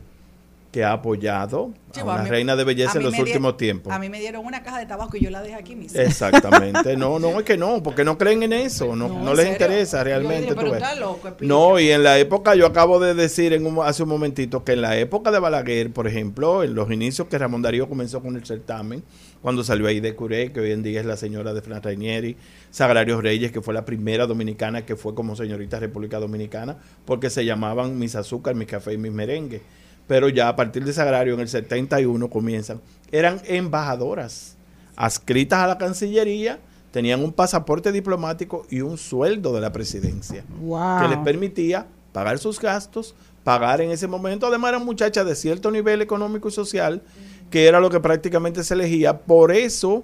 que 0.75 0.83
ha 0.83 0.91
apoyado 0.91 1.71
Sí, 1.93 2.01
a 2.01 2.03
una 2.03 2.15
a 2.19 2.23
mí- 2.23 2.29
reina 2.29 2.57
de 2.57 2.65
belleza 2.65 2.97
en 2.97 3.05
los 3.05 3.17
últimos 3.17 3.55
tiempos. 3.55 3.93
A 3.93 3.97
mí 3.97 4.09
me 4.09 4.19
dieron 4.19 4.45
una 4.45 4.61
caja 4.61 4.79
de 4.79 4.85
tabaco 4.85 5.15
y 5.15 5.21
yo 5.21 5.29
la 5.29 5.41
dejé 5.41 5.55
aquí 5.55 5.73
mismo. 5.73 5.97
Exactamente, 6.01 6.97
no, 6.97 7.17
no, 7.17 7.39
es 7.39 7.45
que 7.45 7.55
no, 7.55 7.81
porque 7.81 8.03
no 8.03 8.17
creen 8.17 8.43
en 8.43 8.51
eso, 8.51 8.87
no, 8.93 9.07
No, 9.07 9.13
no, 9.13 9.19
¿en 9.19 9.25
les 9.37 9.45
serio? 9.45 9.51
interesa 9.53 10.03
realmente. 10.03 10.53
dije, 10.53 10.65
tú 10.65 10.71
ves. 10.71 10.99
loco, 10.99 11.29
no, 11.39 11.79
y 11.79 11.91
en 11.91 12.03
la 12.03 12.19
época, 12.19 12.55
yo 12.55 12.65
acabo 12.65 12.99
de 12.99 13.13
decir 13.13 13.53
en 13.53 13.65
un- 13.65 13.85
hace 13.85 14.03
un 14.03 14.09
momentito 14.09 14.65
que 14.65 14.73
en 14.73 14.81
la 14.81 14.97
época 14.97 15.31
de 15.31 15.39
Balaguer, 15.39 15.93
por 15.93 16.07
ejemplo, 16.09 16.61
en 16.63 16.75
los 16.75 16.91
inicios 16.91 17.29
que 17.29 17.37
Ramón 17.37 17.61
Darío 17.61 17.87
comenzó 17.87 18.21
con 18.21 18.35
el 18.35 18.45
certamen, 18.45 19.01
cuando 19.41 19.63
salió 19.63 19.87
ahí 19.87 20.01
de 20.01 20.13
Curé, 20.13 20.51
que 20.51 20.59
hoy 20.59 20.71
en 20.73 20.83
día 20.83 20.99
es 20.99 21.05
la 21.05 21.15
señora 21.15 21.53
de 21.53 21.61
Fran 21.61 21.81
Rainieri, 21.81 22.35
Sagrario 22.71 23.21
Reyes, 23.21 23.53
que 23.53 23.61
fue 23.61 23.73
la 23.73 23.85
primera 23.85 24.25
dominicana 24.27 24.85
que 24.85 24.97
fue 24.97 25.15
como 25.15 25.37
señorita 25.37 25.79
República 25.79 26.19
Dominicana, 26.19 26.75
porque 27.05 27.29
se 27.29 27.45
llamaban 27.45 27.97
Mis 27.97 28.15
Azúcar, 28.17 28.55
Mis 28.55 28.67
Café 28.67 28.91
y 28.91 28.97
Mis 28.97 29.13
Merengue. 29.13 29.61
Pero 30.07 30.29
ya 30.29 30.49
a 30.49 30.55
partir 30.55 30.85
de 30.85 30.93
Sagrario, 30.93 31.33
en 31.33 31.39
el 31.39 31.47
71 31.49 32.29
comienzan, 32.29 32.79
eran 33.11 33.41
embajadoras, 33.45 34.55
adscritas 34.95 35.59
a 35.59 35.67
la 35.67 35.77
Cancillería, 35.77 36.59
tenían 36.91 37.23
un 37.23 37.33
pasaporte 37.33 37.91
diplomático 37.91 38.65
y 38.69 38.81
un 38.81 38.97
sueldo 38.97 39.53
de 39.53 39.61
la 39.61 39.71
presidencia 39.73 40.43
Wow. 40.61 41.01
que 41.01 41.07
les 41.09 41.17
permitía 41.19 41.87
pagar 42.13 42.37
sus 42.39 42.59
gastos, 42.59 43.15
pagar 43.43 43.81
en 43.81 43.91
ese 43.91 44.07
momento. 44.07 44.47
Además, 44.47 44.69
eran 44.69 44.85
muchachas 44.85 45.25
de 45.25 45.35
cierto 45.35 45.69
nivel 45.71 46.01
económico 46.01 46.47
y 46.47 46.51
social, 46.51 47.01
que 47.49 47.67
era 47.67 47.79
lo 47.79 47.89
que 47.89 47.99
prácticamente 47.99 48.63
se 48.63 48.73
elegía. 48.73 49.17
Por 49.19 49.51
eso, 49.51 50.03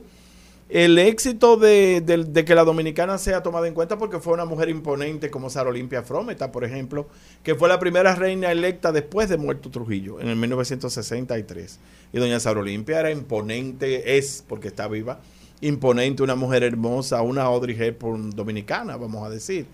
el 0.72 0.98
éxito 0.98 1.58
de, 1.58 2.44
que 2.46 2.56
la 2.56 2.64
dominicana 2.64 3.18
sea 3.18 3.44
tomada 3.44 3.68
en 3.68 3.74
cuenta, 3.74 3.98
porque 3.98 4.20
fue 4.20 4.34
una 4.34 4.46
mujer 4.46 4.70
imponente 4.70 5.30
como 5.30 5.50
Sara 5.50 5.70
Olimpia 5.70 6.02
Frometa, 6.02 6.52
por 6.52 6.64
ejemplo, 6.64 7.08
que 7.44 7.56
fue 7.56 7.70
la 7.70 7.80
primera 7.80 8.16
reina 8.16 8.52
electa 8.52 8.92
después 8.92 9.30
de 9.30 9.38
muerto 9.38 9.70
Trujillo, 9.70 10.20
en 10.20 10.30
el 10.30 10.36
1963. 10.38 11.80
Y 12.14 12.20
doña 12.20 12.40
Sara 12.40 12.60
Olimpia 12.60 13.00
era 13.00 13.12
imponente, 13.12 14.18
es, 14.18 14.44
porque 14.48 14.70
está 14.70 14.88
viva, 14.88 15.20
imponente, 15.62 16.24
una 16.24 16.36
mujer 16.36 16.64
hermosa, 16.64 17.22
una 17.22 17.44
Audrey 17.44 17.76
Hepburn 17.80 18.32
dominicana, 18.32 18.98
vamos 18.98 19.26
a 19.26 19.30
decir 19.30 19.68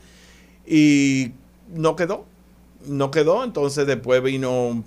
y 0.67 1.31
no 1.73 1.95
quedó. 1.95 2.25
No 2.85 3.09
quedó, 3.09 3.43
entonces 3.43 3.87
después 3.87 4.21
vino 4.21 4.83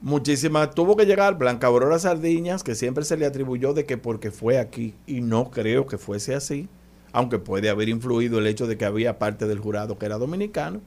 muchísimas. 0.00 0.74
Tuvo 0.74 0.96
que 0.96 1.06
llegar 1.06 1.38
Blanca 1.38 1.66
Aurora 1.66 1.98
Sardiñas, 1.98 2.62
que 2.62 2.74
siempre 2.74 3.04
se 3.04 3.16
le 3.16 3.26
atribuyó 3.26 3.72
de 3.74 3.84
que 3.84 3.96
porque 3.96 4.30
fue 4.30 4.58
aquí, 4.58 4.94
y 5.06 5.20
no 5.20 5.50
creo 5.50 5.86
que 5.86 5.98
fuese 5.98 6.34
así, 6.34 6.68
aunque 7.12 7.38
puede 7.38 7.70
haber 7.70 7.88
influido 7.88 8.38
el 8.38 8.46
hecho 8.46 8.66
de 8.66 8.76
que 8.76 8.84
había 8.84 9.18
parte 9.18 9.46
del 9.46 9.58
jurado 9.58 9.98
que 9.98 10.06
era 10.06 10.18
dominicano, 10.18 10.80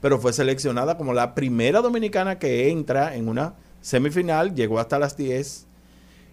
pero 0.00 0.18
fue 0.18 0.32
seleccionada 0.32 0.96
como 0.96 1.12
la 1.12 1.34
primera 1.34 1.80
dominicana 1.80 2.38
que 2.38 2.70
entra 2.70 3.16
en 3.16 3.28
una 3.28 3.54
semifinal, 3.80 4.54
llegó 4.54 4.78
hasta 4.78 4.98
las 4.98 5.16
10. 5.16 5.66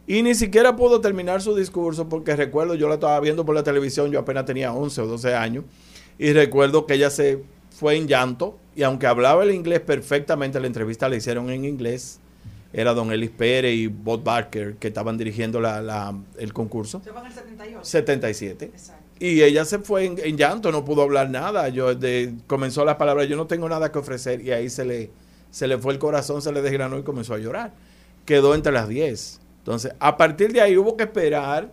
Y 0.07 0.23
ni 0.23 0.33
siquiera 0.33 0.75
pudo 0.75 1.01
terminar 1.01 1.41
su 1.41 1.55
discurso 1.55 2.09
porque 2.09 2.35
recuerdo, 2.35 2.73
yo 2.73 2.87
la 2.87 2.95
estaba 2.95 3.19
viendo 3.19 3.45
por 3.45 3.53
la 3.53 3.63
televisión, 3.63 4.11
yo 4.11 4.19
apenas 4.19 4.45
tenía 4.45 4.73
11 4.73 5.01
o 5.01 5.07
12 5.07 5.35
años, 5.35 5.65
y 6.17 6.33
recuerdo 6.33 6.85
que 6.85 6.95
ella 6.95 7.11
se 7.11 7.43
fue 7.79 7.95
en 7.95 8.07
llanto 8.07 8.57
y 8.75 8.83
aunque 8.83 9.07
hablaba 9.07 9.43
el 9.43 9.51
inglés 9.51 9.79
perfectamente, 9.79 10.59
la 10.59 10.67
entrevista 10.67 11.07
la 11.07 11.15
hicieron 11.15 11.49
en 11.49 11.63
inglés. 11.65 12.19
Era 12.73 12.93
don 12.93 13.11
Elis 13.11 13.31
Pérez 13.31 13.73
y 13.73 13.87
Bob 13.87 14.23
Barker 14.23 14.75
que 14.75 14.89
estaban 14.89 15.17
dirigiendo 15.17 15.59
la, 15.59 15.81
la- 15.81 16.13
el 16.37 16.53
concurso. 16.53 17.01
Se 17.03 17.11
fue 17.11 17.21
en 17.21 17.27
el 17.27 17.33
78. 17.33 17.79
77. 17.83 18.71
Y 19.19 19.41
ella 19.41 19.65
se 19.65 19.79
fue 19.79 20.05
en, 20.05 20.17
en 20.23 20.37
llanto, 20.37 20.71
no 20.71 20.85
pudo 20.85 21.01
hablar 21.01 21.29
nada. 21.29 21.69
Yo 21.69 21.95
de, 21.95 22.33
comenzó 22.47 22.85
la 22.85 22.97
palabra, 22.97 23.23
yo 23.23 23.35
no 23.37 23.47
tengo 23.47 23.67
nada 23.69 23.91
que 23.91 23.97
ofrecer. 23.99 24.41
Y 24.41 24.51
ahí 24.51 24.69
se 24.69 24.85
le, 24.85 25.09
se 25.51 25.67
le 25.67 25.77
fue 25.77 25.93
el 25.93 25.99
corazón, 25.99 26.41
se 26.41 26.51
le 26.51 26.61
desgranó 26.61 26.97
y 26.99 27.03
comenzó 27.03 27.33
a 27.33 27.37
llorar. 27.39 27.73
Quedó 28.25 28.53
entre 28.53 28.71
las 28.71 28.87
10. 28.87 29.39
Entonces, 29.59 29.93
a 29.99 30.15
partir 30.17 30.53
de 30.53 30.61
ahí 30.61 30.77
hubo 30.77 30.95
que 30.95 31.03
esperar 31.05 31.71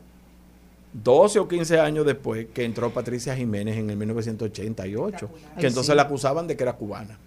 12 1.02 1.39
o 1.39 1.48
15 1.48 1.81
años 1.81 2.06
después 2.06 2.47
que 2.55 2.64
entró 2.64 2.90
Patricia 2.90 3.36
Jiménez 3.36 3.77
en 3.77 3.90
el 3.90 3.97
1988. 3.97 5.31
Ay, 5.32 5.60
Que 5.60 5.66
entonces 5.66 5.94
la 5.94 6.02
acusaban 6.02 6.47
de 6.47 6.56
que 6.56 6.62
era 6.62 6.74
cubana. 6.74 7.18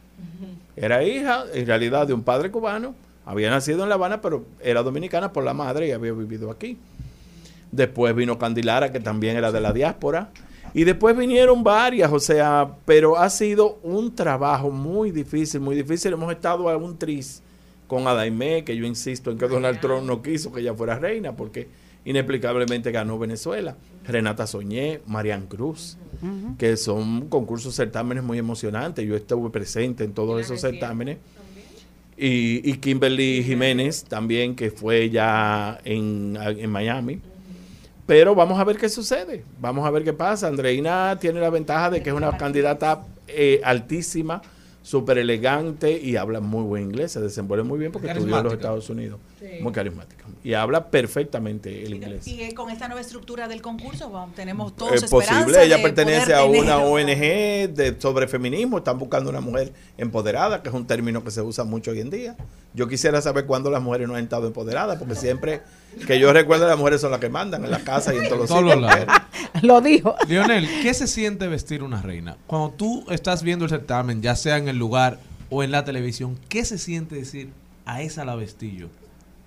Era 0.76 1.04
hija, 1.04 1.44
en 1.54 1.68
realidad, 1.68 2.08
de 2.08 2.14
un 2.14 2.24
padre 2.24 2.50
cubano. 2.52 2.96
Había 3.26 3.50
nacido 3.50 3.84
en 3.84 3.90
La 3.90 3.96
Habana, 3.96 4.22
pero 4.22 4.46
era 4.62 4.82
dominicana 4.82 5.32
por 5.32 5.44
la 5.44 5.54
madre 5.54 5.88
y 5.88 5.92
había 5.92 6.14
vivido 6.14 6.50
aquí. 6.50 6.78
Después 7.72 8.16
vino 8.16 8.40
Candilara, 8.40 8.92
que 8.92 9.00
también 9.00 9.38
era 9.38 9.52
de 9.52 9.62
la 9.62 9.72
diáspora. 9.72 10.30
Y 10.74 10.84
después 10.84 11.16
vinieron 11.18 11.64
varias, 11.64 12.12
o 12.12 12.20
sea, 12.20 12.76
pero 12.86 13.18
ha 13.18 13.30
sido 13.30 13.80
un 13.84 14.16
trabajo 14.16 14.72
muy 14.72 15.12
difícil, 15.12 15.60
muy 15.60 15.76
difícil. 15.76 16.14
Hemos 16.14 16.32
estado 16.32 16.70
a 16.70 16.78
un 16.78 16.98
tris 16.98 17.42
con 17.88 18.08
Adaimé, 18.08 18.64
que 18.64 18.76
yo 18.76 18.86
insisto 18.86 19.32
en 19.32 19.38
que 19.38 19.48
Donald 19.48 19.80
Trump 19.80 20.04
no 20.04 20.22
quiso 20.22 20.52
que 20.52 20.62
ella 20.62 20.74
fuera 20.74 20.98
reina, 20.98 21.36
porque 21.36 21.68
inexplicablemente 22.10 22.92
ganó 22.92 23.20
Venezuela. 23.20 23.76
Renata 24.04 24.48
Soñé, 24.48 25.00
Marian 25.06 25.46
Cruz, 25.46 25.96
que 26.58 26.76
son 26.76 27.30
concursos, 27.30 27.76
certámenes 27.76 28.24
muy 28.24 28.40
emocionantes. 28.40 29.08
Yo 29.08 29.16
estuve 29.16 29.52
presente 29.52 30.06
en 30.06 30.14
todos 30.14 30.42
esos 30.42 30.60
certámenes. 30.60 31.20
Y, 32.18 32.68
y 32.68 32.78
Kimberly 32.78 33.44
Jiménez 33.44 34.04
también, 34.06 34.56
que 34.56 34.72
fue 34.72 35.12
ya 35.12 35.80
en, 35.86 36.36
en 36.42 36.70
Miami. 36.72 37.22
Pero 38.08 38.34
vamos 38.34 38.60
a 38.60 38.64
ver 38.64 38.78
qué 38.78 38.90
sucede. 38.90 39.46
Vamos 39.62 39.86
a 39.86 39.92
ver 39.92 40.04
qué 40.04 40.14
pasa. 40.14 40.48
Andreina 40.48 41.16
tiene 41.22 41.40
la 41.40 41.52
ventaja 41.52 41.92
de 41.92 42.02
que 42.02 42.10
es 42.10 42.16
una 42.16 42.36
candidata 42.38 43.06
eh, 43.28 43.62
altísima, 43.64 44.42
súper 44.82 45.20
elegante 45.20 46.02
y 46.02 46.16
habla 46.16 46.40
muy 46.40 46.64
buen 46.64 46.86
inglés. 46.86 47.12
Se 47.12 47.22
desenvuelve 47.22 47.66
muy 47.66 47.78
bien 47.78 47.92
porque 47.92 48.08
estudió 48.08 48.36
en 48.36 48.44
los. 48.46 48.54
Estados 48.54 48.90
Unidos. 48.90 49.20
Sí. 49.40 49.46
Muy 49.62 49.72
carismática. 49.72 50.26
Y 50.44 50.54
habla 50.54 50.90
perfectamente 50.90 51.86
el 51.86 51.96
inglés. 51.96 52.28
Y 52.28 52.42
eh, 52.44 52.54
con 52.54 52.70
esta 52.70 52.88
nueva 52.88 53.02
estructura 53.02 53.48
del 53.48 53.62
concurso 53.62 54.10
vamos, 54.10 54.36
tenemos 54.36 54.76
todos 54.76 54.94
Es 54.94 55.10
posible, 55.10 55.64
ella 55.64 55.82
pertenece 55.82 56.34
a 56.34 56.42
tener- 56.44 56.62
una 56.62 56.78
ONG 56.84 57.08
de, 57.74 57.96
sobre 58.00 58.28
feminismo, 58.28 58.78
están 58.80 59.00
buscando 59.00 59.30
una 59.30 59.40
mujer 59.42 59.72
empoderada, 59.98 60.62
que 60.62 60.70
es 60.70 60.76
un 60.76 60.86
término 60.88 61.24
que 61.24 61.32
se 61.32 61.42
usa 61.42 61.64
mucho 61.64 61.92
hoy 61.92 62.02
en 62.02 62.10
día. 62.10 62.36
Yo 62.74 62.88
quisiera 62.88 63.22
saber 63.22 63.46
cuándo 63.46 63.70
las 63.72 63.82
mujeres 63.82 64.08
no 64.08 64.16
han 64.16 64.24
estado 64.24 64.48
empoderadas, 64.48 64.98
porque 65.00 65.16
siempre 65.16 65.62
que 66.06 66.20
yo 66.20 66.32
recuerdo 66.34 66.68
las 66.68 66.78
mujeres 66.78 67.02
son 67.02 67.12
las 67.12 67.20
que 67.20 67.30
mandan 67.30 67.64
en 67.66 67.72
la 67.72 67.80
casa 67.80 68.14
y 68.14 68.18
en 68.18 68.26
todos 68.26 68.40
los 68.40 68.50
Todos 68.50 68.64
los 68.80 68.92
sitios. 68.92 69.08
Lo 69.64 69.82
dijo. 69.82 70.16
Lionel, 70.28 70.68
¿qué 70.82 70.94
se 70.94 71.08
siente 71.08 71.48
vestir 71.48 71.82
una 71.84 72.02
reina? 72.02 72.38
Cuando 72.46 72.72
tú 72.72 73.06
estás 73.10 73.42
viendo 73.44 73.66
el 73.66 73.72
certamen, 73.72 74.22
ya 74.22 74.36
sea 74.36 74.58
en 74.58 74.68
el 74.68 74.78
lugar 74.78 75.20
o 75.50 75.64
en 75.64 75.72
la 75.72 75.84
televisión, 75.86 76.38
¿qué 76.48 76.64
se 76.64 76.78
siente 76.78 77.16
decir 77.16 77.50
a 77.86 78.02
esa 78.04 78.24
la 78.24 78.36
vestillo? 78.36 78.90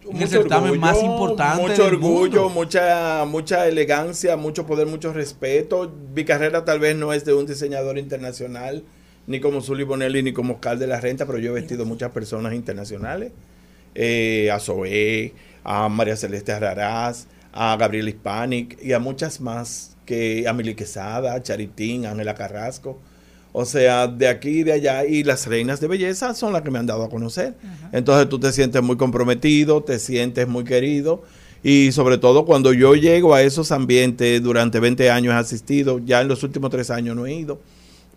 En 0.05 0.17
el 0.17 0.23
Mucho 0.23 0.29
certamen 0.29 0.71
orgullo, 0.73 0.81
más 0.81 1.03
importante 1.03 1.63
mucho 1.63 1.85
del 1.85 1.95
orgullo, 1.95 2.43
mundo. 2.45 2.49
mucha 2.51 3.25
mucha 3.25 3.69
elegancia, 3.69 4.37
mucho 4.37 4.67
poder, 4.67 4.87
mucho 4.87 5.13
respeto. 5.13 5.93
Mi 6.15 6.25
carrera 6.25 6.65
tal 6.65 6.81
vez 6.81 6.97
no 6.97 7.13
es 7.13 7.25
de 7.25 7.35
un 7.35 7.47
diseñador 7.47 7.99
internacional, 7.99 8.83
ni 9.27 9.41
como 9.41 9.61
Zully 9.61 9.85
Bonelli, 9.85 10.23
ni 10.23 10.33
como 10.33 10.55
Oscar 10.55 10.79
de 10.79 10.87
la 10.89 11.01
Renta, 11.01 11.25
pero 11.27 11.39
yo 11.39 11.51
he 11.51 11.55
vestido 11.61 11.85
muchas 11.85 12.11
personas 12.11 12.53
internacionales. 12.55 13.33
Eh, 13.95 14.51
a 14.51 14.59
Zoé, 14.59 15.35
a 15.65 15.89
María 15.89 16.17
Celeste 16.17 16.53
Araraz, 16.53 17.29
a 17.53 17.77
Gabriel 17.77 18.09
Hispanic 18.09 18.83
y 18.83 18.95
a 18.95 18.99
muchas 18.99 19.41
más, 19.41 19.97
que 20.07 20.49
a 20.49 20.53
Mili 20.53 20.75
Quesada, 20.75 21.35
a 21.35 21.43
Charitín, 21.43 22.07
a 22.07 22.11
Ángela 22.11 22.35
Carrasco. 22.35 22.99
O 23.53 23.65
sea, 23.65 24.09
de 24.09 24.29
aquí 24.29 24.61
y 24.61 24.63
de 24.63 24.73
allá. 24.73 25.05
Y 25.05 25.25
las 25.25 25.47
reinas 25.47 25.81
de 25.81 25.89
belleza 25.89 26.35
son 26.35 26.53
las 26.53 26.63
que 26.63 26.71
me 26.71 26.79
han 26.79 26.87
dado 26.87 27.05
a 27.05 27.11
conocer. 27.11 27.55
Entonces 27.93 28.29
tú 28.29 28.39
te 28.39 28.53
sientes 28.53 28.83
muy 28.83 28.97
comprometido, 28.97 29.83
te 29.83 29.99
sientes 29.99 30.49
muy 30.49 30.65
querido. 30.65 31.23
Y 31.63 31.93
sobre 31.93 32.19
todo 32.19 32.45
cuando 32.45 32.73
yo 32.73 32.95
llego 32.95 33.35
a 33.35 33.43
esos 33.43 33.71
ambientes, 33.71 34.43
durante 34.43 34.81
20 34.81 35.11
años 35.11 35.35
he 35.35 35.37
asistido, 35.37 36.01
ya 36.01 36.21
en 36.21 36.29
los 36.29 36.43
últimos 36.43 36.71
tres 36.71 36.91
años 36.91 37.15
no 37.15 37.27
he 37.27 37.35
ido. 37.35 37.61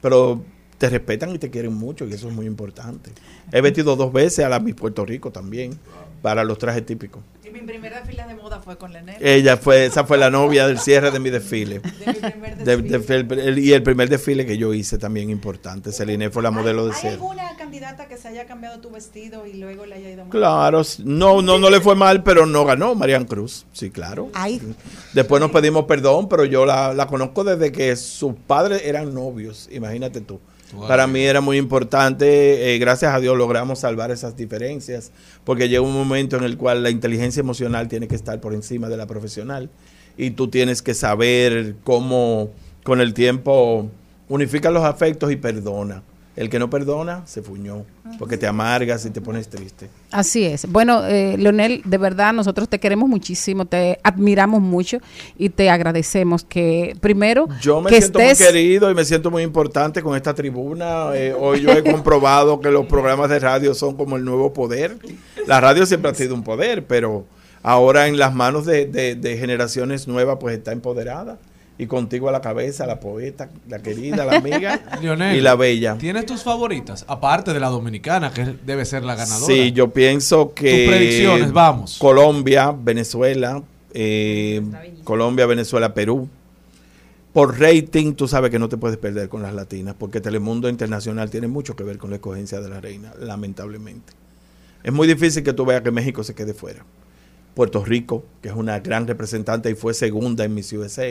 Pero 0.02 0.42
te 0.78 0.90
respetan 0.90 1.34
y 1.34 1.40
te 1.40 1.50
quieren 1.50 1.74
mucho 1.74 2.06
y 2.08 2.14
eso 2.14 2.28
es 2.30 2.34
muy 2.34 2.46
importante. 2.46 3.12
He 3.52 3.62
vestido 3.62 3.96
dos 3.96 4.12
veces 4.12 4.46
a 4.46 4.50
la 4.50 4.60
Miss 4.60 4.76
Puerto 4.76 5.06
Rico 5.06 5.32
también, 5.32 5.78
para 6.22 6.44
los 6.44 6.58
trajes 6.58 6.86
típicos. 6.86 7.22
Y 7.46 7.50
mi 7.52 7.62
primera 7.62 8.04
fila 8.06 8.26
de 8.28 8.34
moda 8.36 8.60
fue 8.60 8.78
con 8.78 8.92
Lenel. 8.92 9.16
Ella 9.20 9.58
fue, 9.58 9.86
esa 9.86 10.04
fue 10.04 10.18
la 10.18 10.30
novia 10.32 10.66
del 10.68 10.80
cierre 10.80 11.12
de 11.12 11.20
mi 11.20 11.30
desfile. 11.30 11.80
De- 11.80 12.78
de- 12.78 13.16
el- 13.16 13.40
el- 13.40 13.60
y 13.60 13.74
el 13.74 13.84
primer 13.84 14.10
desfile 14.10 14.46
que 14.46 14.58
yo 14.58 14.74
hice 14.74 14.98
también 14.98 15.30
importante. 15.30 15.92
Celine 15.92 16.30
fue 16.32 16.42
la 16.42 16.50
modelo 16.52 16.86
de 16.86 16.94
¿Hay 16.94 16.98
cierre. 17.00 17.16
alguna 17.16 17.56
candidata 17.58 18.08
que 18.08 18.18
se 18.18 18.28
haya 18.30 18.46
cambiado 18.46 18.80
tu 18.80 18.90
vestido 18.90 19.46
y 19.46 19.54
luego 19.54 19.86
le 19.86 19.96
haya 19.96 20.10
ido 20.10 20.24
mal? 20.24 20.32
Claro, 20.32 20.82
no, 21.04 21.42
no, 21.44 21.60
no 21.60 21.70
le 21.70 21.80
fue 21.82 21.96
mal, 21.96 22.24
pero 22.24 22.46
no 22.48 22.66
ganó 22.66 22.96
Marian 22.96 23.26
Cruz. 23.26 23.66
Sí, 23.74 23.92
claro. 23.92 24.30
Después 25.14 25.40
nos 25.40 25.52
pedimos 25.52 25.86
perdón, 25.86 26.28
pero 26.28 26.46
yo 26.46 26.66
la, 26.66 26.94
la 26.94 27.06
conozco 27.08 27.44
desde 27.44 27.72
que 27.72 27.96
sus 27.96 28.34
padres 28.48 28.82
eran 28.86 29.14
novios, 29.14 29.70
imagínate 29.72 30.22
tú. 30.22 30.40
Para 30.88 31.08
mí 31.08 31.22
era 31.22 31.42
muy 31.42 31.58
importante, 31.58 32.74
eh, 32.74 32.80
gracias 32.80 33.14
a 33.14 33.20
Dios 33.20 33.38
logramos 33.38 33.80
salvar 33.80 34.12
esas 34.12 34.36
diferencias, 34.36 35.12
porque 35.44 35.70
llega 35.70 35.82
un 35.82 35.94
momento 35.94 36.38
en 36.38 36.44
el 36.44 36.58
cual 36.58 36.84
la 36.84 36.90
inteligencia 36.90 37.40
emocional 37.40 37.88
tiene 37.88 38.08
que 38.08 38.16
estar 38.16 38.40
por 38.42 38.54
encima 38.54 38.90
de 38.90 38.98
la 38.98 39.08
profesional 39.08 39.70
y 40.18 40.32
tú 40.32 40.48
tienes 40.48 40.82
que 40.82 40.94
saber 40.94 41.76
cómo 41.84 42.50
con 42.84 43.02
el 43.02 43.14
tiempo 43.14 43.90
unifica 44.30 44.72
los 44.72 44.84
afectos 44.84 45.32
y 45.32 45.36
perdona. 45.36 46.04
El 46.36 46.50
que 46.50 46.60
no 46.60 46.70
perdona 46.70 47.26
se 47.26 47.42
fuñó, 47.42 47.86
porque 48.20 48.38
te 48.38 48.46
amargas 48.46 49.06
y 49.06 49.10
te 49.10 49.22
pones 49.22 49.48
triste. 49.50 49.90
Así 50.12 50.44
es. 50.44 50.70
Bueno, 50.70 51.06
eh, 51.06 51.38
Leonel, 51.38 51.82
de 51.86 51.98
verdad 51.98 52.34
nosotros 52.34 52.68
te 52.68 52.78
queremos 52.80 53.08
muchísimo, 53.08 53.66
te 53.66 54.00
admiramos 54.04 54.62
mucho 54.62 54.98
y 55.38 55.48
te 55.50 55.70
agradecemos 55.70 56.44
que 56.44 56.98
primero 57.00 57.48
Yo 57.62 57.80
me 57.82 57.90
que 57.90 58.02
siento 58.02 58.20
estés 58.20 58.40
muy 58.42 58.48
querido 58.48 58.92
y 58.92 58.96
me 58.96 59.06
siento 59.06 59.32
muy 59.32 59.44
importante 59.44 60.02
con 60.02 60.16
esta 60.18 60.34
tribuna. 60.34 61.12
Eh, 61.16 61.34
hoy 61.34 61.62
yo 61.62 61.72
he 61.72 61.84
comprobado 61.84 62.60
que 62.60 62.70
los 62.70 62.86
programas 62.86 63.30
de 63.30 63.40
radio 63.40 63.74
son 63.74 63.96
como 63.96 64.18
el 64.18 64.26
nuevo 64.26 64.52
poder. 64.52 64.98
La 65.48 65.62
radio 65.62 65.86
siempre 65.86 66.12
ha 66.12 66.16
sido 66.16 66.36
un 66.36 66.44
poder, 66.44 66.86
pero 66.86 67.26
ahora 67.64 68.08
en 68.08 68.18
las 68.20 68.34
manos 68.36 68.66
de, 68.66 68.88
de- 68.88 69.16
de 69.16 69.38
generaciones 69.38 70.06
nuevas 70.08 70.38
pues 70.42 70.58
está 70.58 70.74
empoderada. 70.74 71.38
Y 71.78 71.88
contigo 71.88 72.30
a 72.30 72.32
la 72.32 72.40
cabeza, 72.40 72.86
la 72.86 73.02
poeta, 73.02 73.50
la 73.68 73.80
querida, 73.80 74.24
la 74.24 74.38
amiga 74.38 74.82
Lionel, 75.02 75.36
y 75.36 75.42
la 75.42 75.56
bella. 75.56 75.98
¿Tienes 75.98 76.26
tus 76.26 76.42
favoritas? 76.42 77.04
Aparte 77.08 77.54
de 77.54 77.60
la 77.60 77.68
dominicana, 77.68 78.32
que 78.32 78.56
debe 78.66 78.86
ser 78.86 79.04
la 79.04 79.16
ganadora. 79.16 79.54
Sí, 79.54 79.74
yo 79.74 79.90
pienso 79.90 80.54
que... 80.54 80.86
Tus 80.86 80.96
predicciones, 80.96 81.52
vamos. 81.52 81.98
Colombia, 82.00 82.72
Venezuela, 82.72 83.62
eh, 83.94 84.62
Colombia, 85.04 85.46
Venezuela, 85.46 85.94
Perú. 85.94 86.30
por 87.34 87.60
rating, 87.60 88.14
tú 88.14 88.30
sabes 88.30 88.52
que 88.52 88.60
no 88.60 88.70
te 88.70 88.78
puedes 88.78 88.98
perder 88.98 89.28
con 89.28 89.42
las 89.42 89.54
latinas, 89.54 89.96
porque 89.98 90.22
Telemundo 90.22 90.70
Internacional 90.70 91.30
tiene 91.30 91.48
mucho 91.48 91.76
que 91.76 91.84
ver 91.84 91.98
con 91.98 92.10
la 92.10 92.16
escogencia 92.16 92.62
de 92.62 92.70
la 92.70 92.80
reina, 92.80 93.14
lamentablemente. 93.20 94.14
Es 94.84 94.94
muy 94.94 95.08
difícil 95.08 95.44
que 95.44 95.52
tú 95.52 95.66
veas 95.66 95.82
que 95.82 95.92
México 95.92 96.24
se 96.24 96.36
quede 96.36 96.54
fuera. 96.54 96.86
Puerto 97.56 97.84
Rico, 97.84 98.24
que 98.42 98.50
es 98.50 98.56
una 98.56 98.80
gran 98.80 99.08
representante 99.08 99.70
y 99.72 99.76
fue 99.76 99.94
segunda 99.94 100.44
en 100.44 100.54
Miss 100.54 100.72
USA. 100.74 101.08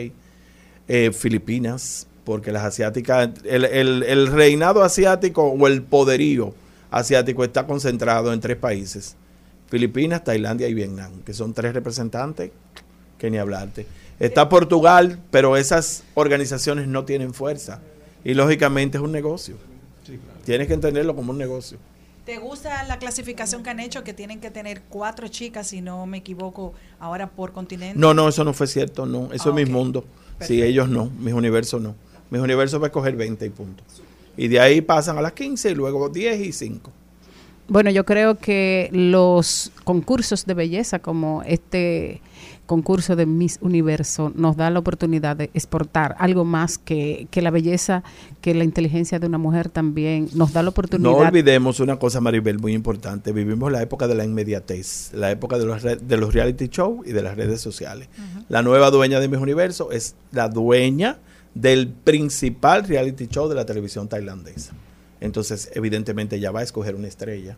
Eh, 0.87 1.11
Filipinas, 1.11 2.07
porque 2.23 2.51
las 2.51 2.63
asiáticas, 2.63 3.29
el, 3.43 3.65
el- 3.65 4.03
el 4.03 4.27
reinado 4.27 4.83
asiático 4.83 5.43
o 5.43 5.67
el 5.67 5.81
poderío 5.81 6.53
asiático 6.91 7.43
está 7.43 7.65
concentrado 7.65 8.31
en 8.33 8.39
tres 8.39 8.57
países. 8.57 9.15
Filipinas, 9.67 10.23
Tailandia 10.23 10.67
y 10.67 10.73
Vietnam, 10.73 11.11
que 11.25 11.33
son 11.33 11.53
tres 11.53 11.73
representantes 11.73 12.51
que 13.17 13.31
ni 13.31 13.37
hablarte. 13.37 13.87
Está 14.19 14.47
Portugal, 14.47 15.19
pero 15.31 15.57
esas 15.57 16.03
organizaciones 16.13 16.87
no 16.87 17.03
tienen 17.03 17.33
fuerza. 17.33 17.81
Y 18.23 18.33
lógicamente 18.33 18.97
es 18.97 19.03
un 19.03 19.11
negocio. 19.11 19.55
Tienes 20.45 20.67
que 20.67 20.73
entenderlo 20.75 21.15
como 21.15 21.31
un 21.31 21.37
negocio. 21.37 21.77
¿Te 22.25 22.37
gusta 22.37 22.83
la 22.83 22.97
clasificación 22.97 23.61
que 23.63 23.69
han 23.71 23.79
hecho 23.79 24.03
que 24.03 24.13
tienen 24.13 24.39
que 24.39 24.49
tener 24.51 24.81
cuatro 24.89 25.27
chicas, 25.27 25.67
si 25.67 25.81
no 25.81 26.05
me 26.05 26.17
equivoco, 26.19 26.73
ahora 26.99 27.27
por 27.27 27.51
continente? 27.51 27.99
No, 27.99 28.13
no, 28.13 28.27
eso 28.29 28.43
no 28.43 28.53
fue 28.53 28.67
cierto, 28.67 29.05
no. 29.05 29.31
Eso 29.33 29.49
Ah, 29.49 29.51
es 29.51 29.55
mis 29.55 29.65
ok. 29.65 29.71
Mundos. 30.35 30.47
Sí, 30.47 30.57
Perfecto. 30.57 30.65
ellos 30.65 30.89
no. 30.89 31.09
Mis 31.19 31.33
universos 31.33 31.81
no. 31.81 31.95
Mis 32.29 32.41
universos 32.41 32.81
va 32.81 32.87
a 32.87 32.91
coger 32.91 33.15
20 33.15 33.45
y 33.45 33.49
punto. 33.49 33.83
Y 34.37 34.47
de 34.47 34.59
ahí 34.59 34.81
pasan 34.81 35.17
a 35.17 35.21
las 35.21 35.33
15 35.33 35.71
y 35.71 35.75
luego 35.75 36.09
10 36.09 36.41
y 36.41 36.51
5. 36.51 36.91
Bueno, 37.67 37.89
yo 37.89 38.05
creo 38.05 38.35
que 38.37 38.89
los 38.91 39.71
concursos 39.83 40.45
de 40.45 40.53
belleza 40.53 40.99
como 40.99 41.41
este 41.43 42.21
concurso 42.65 43.15
de 43.15 43.25
Miss 43.25 43.59
Universo 43.61 44.31
nos 44.35 44.57
da 44.57 44.69
la 44.69 44.79
oportunidad 44.79 45.35
de 45.35 45.49
exportar 45.53 46.15
algo 46.19 46.45
más 46.45 46.77
que, 46.77 47.27
que 47.31 47.41
la 47.41 47.51
belleza, 47.51 48.03
que 48.41 48.53
la 48.53 48.63
inteligencia 48.63 49.19
de 49.19 49.27
una 49.27 49.37
mujer 49.37 49.69
también 49.69 50.29
nos 50.33 50.53
da 50.53 50.63
la 50.63 50.69
oportunidad. 50.69 51.09
No 51.09 51.17
olvidemos 51.17 51.79
una 51.79 51.97
cosa, 51.97 52.21
Maribel, 52.21 52.59
muy 52.59 52.73
importante. 52.73 53.31
Vivimos 53.31 53.71
la 53.71 53.81
época 53.81 54.07
de 54.07 54.15
la 54.15 54.25
inmediatez, 54.25 55.11
la 55.13 55.31
época 55.31 55.57
de 55.57 55.65
los, 55.65 55.83
de 55.83 56.17
los 56.17 56.33
reality 56.33 56.67
show 56.67 57.03
y 57.05 57.11
de 57.11 57.21
las 57.21 57.35
redes 57.35 57.61
sociales. 57.61 58.09
La 58.49 58.61
nueva 58.61 58.91
dueña 58.91 59.19
de 59.19 59.27
Mis 59.27 59.39
Universo 59.39 59.91
es 59.91 60.15
la 60.31 60.49
dueña 60.49 61.19
del 61.53 61.87
principal 61.87 62.83
reality 62.87 63.27
show 63.27 63.47
de 63.47 63.55
la 63.55 63.65
televisión 63.65 64.07
tailandesa. 64.07 64.73
Entonces, 65.21 65.71
evidentemente, 65.73 66.35
ella 66.35 66.51
va 66.51 66.59
a 66.59 66.63
escoger 66.63 66.95
una 66.95 67.07
estrella, 67.07 67.57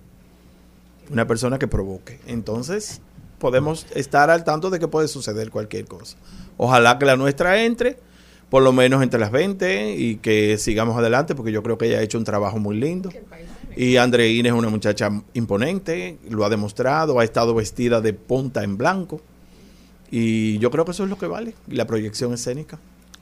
una 1.11 1.25
persona 1.27 1.57
que 1.57 1.67
provoque. 1.67 2.19
Entonces, 2.27 3.01
podemos 3.39 3.85
estar 3.93 4.29
al 4.29 4.43
tanto 4.43 4.69
de 4.69 4.79
que 4.79 4.87
puede 4.87 5.07
suceder 5.07 5.51
cualquier 5.51 5.85
cosa. 5.85 6.17
Ojalá 6.57 6.97
que 6.97 7.05
la 7.05 7.15
nuestra 7.15 7.63
entre, 7.63 7.97
por 8.49 8.63
lo 8.63 8.73
menos 8.73 9.03
entre 9.03 9.19
las 9.19 9.31
20, 9.31 9.95
y 9.95 10.15
que 10.17 10.57
sigamos 10.57 10.97
adelante, 10.97 11.35
porque 11.35 11.51
yo 11.51 11.63
creo 11.63 11.77
que 11.77 11.87
ella 11.87 11.99
ha 11.99 12.01
hecho 12.01 12.17
un 12.17 12.23
trabajo 12.23 12.59
muy 12.59 12.77
lindo. 12.77 13.09
Y 13.75 13.97
Andreina 13.97 14.49
es 14.49 14.55
una 14.55 14.69
muchacha 14.69 15.11
imponente, 15.33 16.17
lo 16.29 16.45
ha 16.45 16.49
demostrado, 16.49 17.19
ha 17.19 17.23
estado 17.23 17.53
vestida 17.53 18.01
de 18.01 18.13
punta 18.13 18.63
en 18.63 18.77
blanco. 18.77 19.21
Y 20.09 20.57
yo 20.59 20.71
creo 20.71 20.85
que 20.85 20.91
eso 20.91 21.03
es 21.03 21.09
lo 21.09 21.17
que 21.17 21.27
vale, 21.27 21.53
y 21.67 21.75
la 21.75 21.85
proyección 21.85 22.33
escénica. 22.33 22.79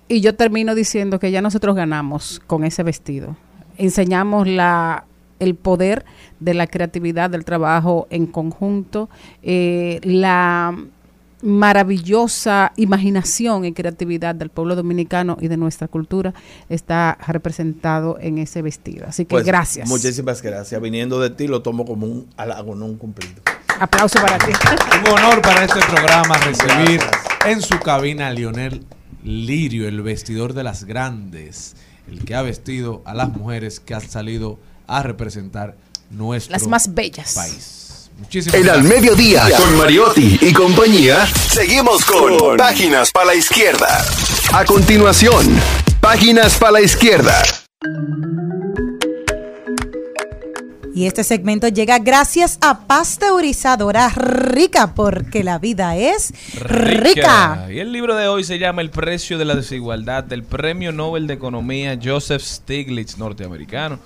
Y 0.08 0.22
yo 0.22 0.36
termino 0.36 0.76
diciendo 0.76 1.20
que 1.20 1.32
ya 1.32 1.42
nosotros 1.42 1.76
ganamos 1.76 2.42
con 2.46 2.64
ese 2.64 2.84
vestido. 2.84 3.36
Enseñamos 3.78 4.48
la 4.48 5.06
el 5.40 5.56
poder 5.56 6.06
de 6.40 6.53
la 6.53 6.68
creatividad, 6.68 7.30
del 7.30 7.45
trabajo 7.45 8.07
en 8.10 8.26
conjunto, 8.28 9.10
eh, 9.44 9.99
la 10.03 10.76
maravillosa 11.41 12.74
imaginación 12.76 13.66
y 13.66 13.74
creatividad 13.74 14.34
del 14.34 14.49
pueblo 14.49 14.76
dominicano 14.76 15.38
y 15.40 15.48
de 15.48 15.57
nuestra 15.57 15.88
cultura 15.88 16.34
está 16.70 17.18
representado 17.28 18.18
en 18.20 18.40
ese 18.40 18.62
vestido. 18.62 19.06
Así 19.07 19.26
que 19.26 19.36
Pues, 19.36 19.45
gracias. 19.45 19.88
Muchísimas 19.88 20.41
gracias. 20.41 20.82
Viniendo 20.82 21.20
de 21.20 21.30
ti 21.30 21.48
lo 21.48 21.62
tomo 21.62 21.86
como 21.86 22.07
un 22.07 22.28
halago, 22.36 22.74
no 22.76 22.86
un 22.86 22.98
cumplido. 22.98 23.41
Aplauso 23.80 24.20
para 24.22 24.38
ti. 24.40 24.52
Un 25.06 25.20
honor 25.20 25.41
para 25.41 25.66
este 25.66 25.82
programa 25.82 26.38
recibir 26.38 27.02
en 27.45 27.62
su 27.62 27.78
cabina 27.80 28.28
a 28.28 28.32
Lionel 28.32 28.86
Lirio, 29.24 29.88
el 29.88 30.02
vestidor 30.02 30.53
de 30.53 30.64
las 30.64 30.86
grandes, 30.86 31.76
el 32.07 32.24
que 32.24 32.36
ha 32.36 32.41
vestido 32.41 33.02
a 33.06 33.14
las 33.14 33.30
mujeres 33.30 33.82
que 33.82 33.94
han 33.94 34.02
salido 34.02 34.57
a 34.88 35.03
representar 35.03 35.76
nuestro 36.10 36.52
Las 36.53 36.68
más 36.68 36.94
bellas. 36.94 37.34
país. 37.34 38.10
Muchísimas 38.18 38.56
En 38.56 38.70
al 38.70 38.82
gracias. 38.84 39.02
mediodía, 39.02 39.44
con 39.57 39.76
Mariotti 39.78 40.40
y 40.41 40.53
compañía, 40.53 41.26
seguimos 41.52 42.06
con 42.06 42.56
Páginas 42.57 43.12
para 43.12 43.26
la 43.28 43.36
Izquierda. 43.36 44.06
A 44.53 44.64
continuación, 44.64 45.60
Páginas 45.99 46.56
para 46.57 46.72
la 46.74 46.82
Izquierda. 46.82 47.44
Y 50.94 51.07
este 51.07 51.26
segmento 51.26 51.68
llega 51.68 51.99
gracias 51.99 52.57
a 52.62 52.88
Pasteurizadora 52.88 54.07
Rica, 54.16 54.94
porque 54.95 55.44
la 55.44 55.60
vida 55.60 55.98
es 55.98 56.32
rica. 56.57 57.68
Y 57.70 57.80
el 57.80 57.91
libro 57.91 58.16
de 58.16 58.30
hoy 58.30 58.45
se 58.45 58.60
llama 58.60 58.82
El 58.82 58.91
precio 58.91 59.38
de 59.38 59.44
la 59.44 59.56
desigualdad 59.56 60.24
del 60.24 60.44
Premio 60.44 60.94
Nobel 60.94 61.28
de 61.28 61.34
Economía 61.34 61.99
Joseph 62.02 62.41
Stiglitz, 62.41 63.18
norteamericano, 63.18 63.99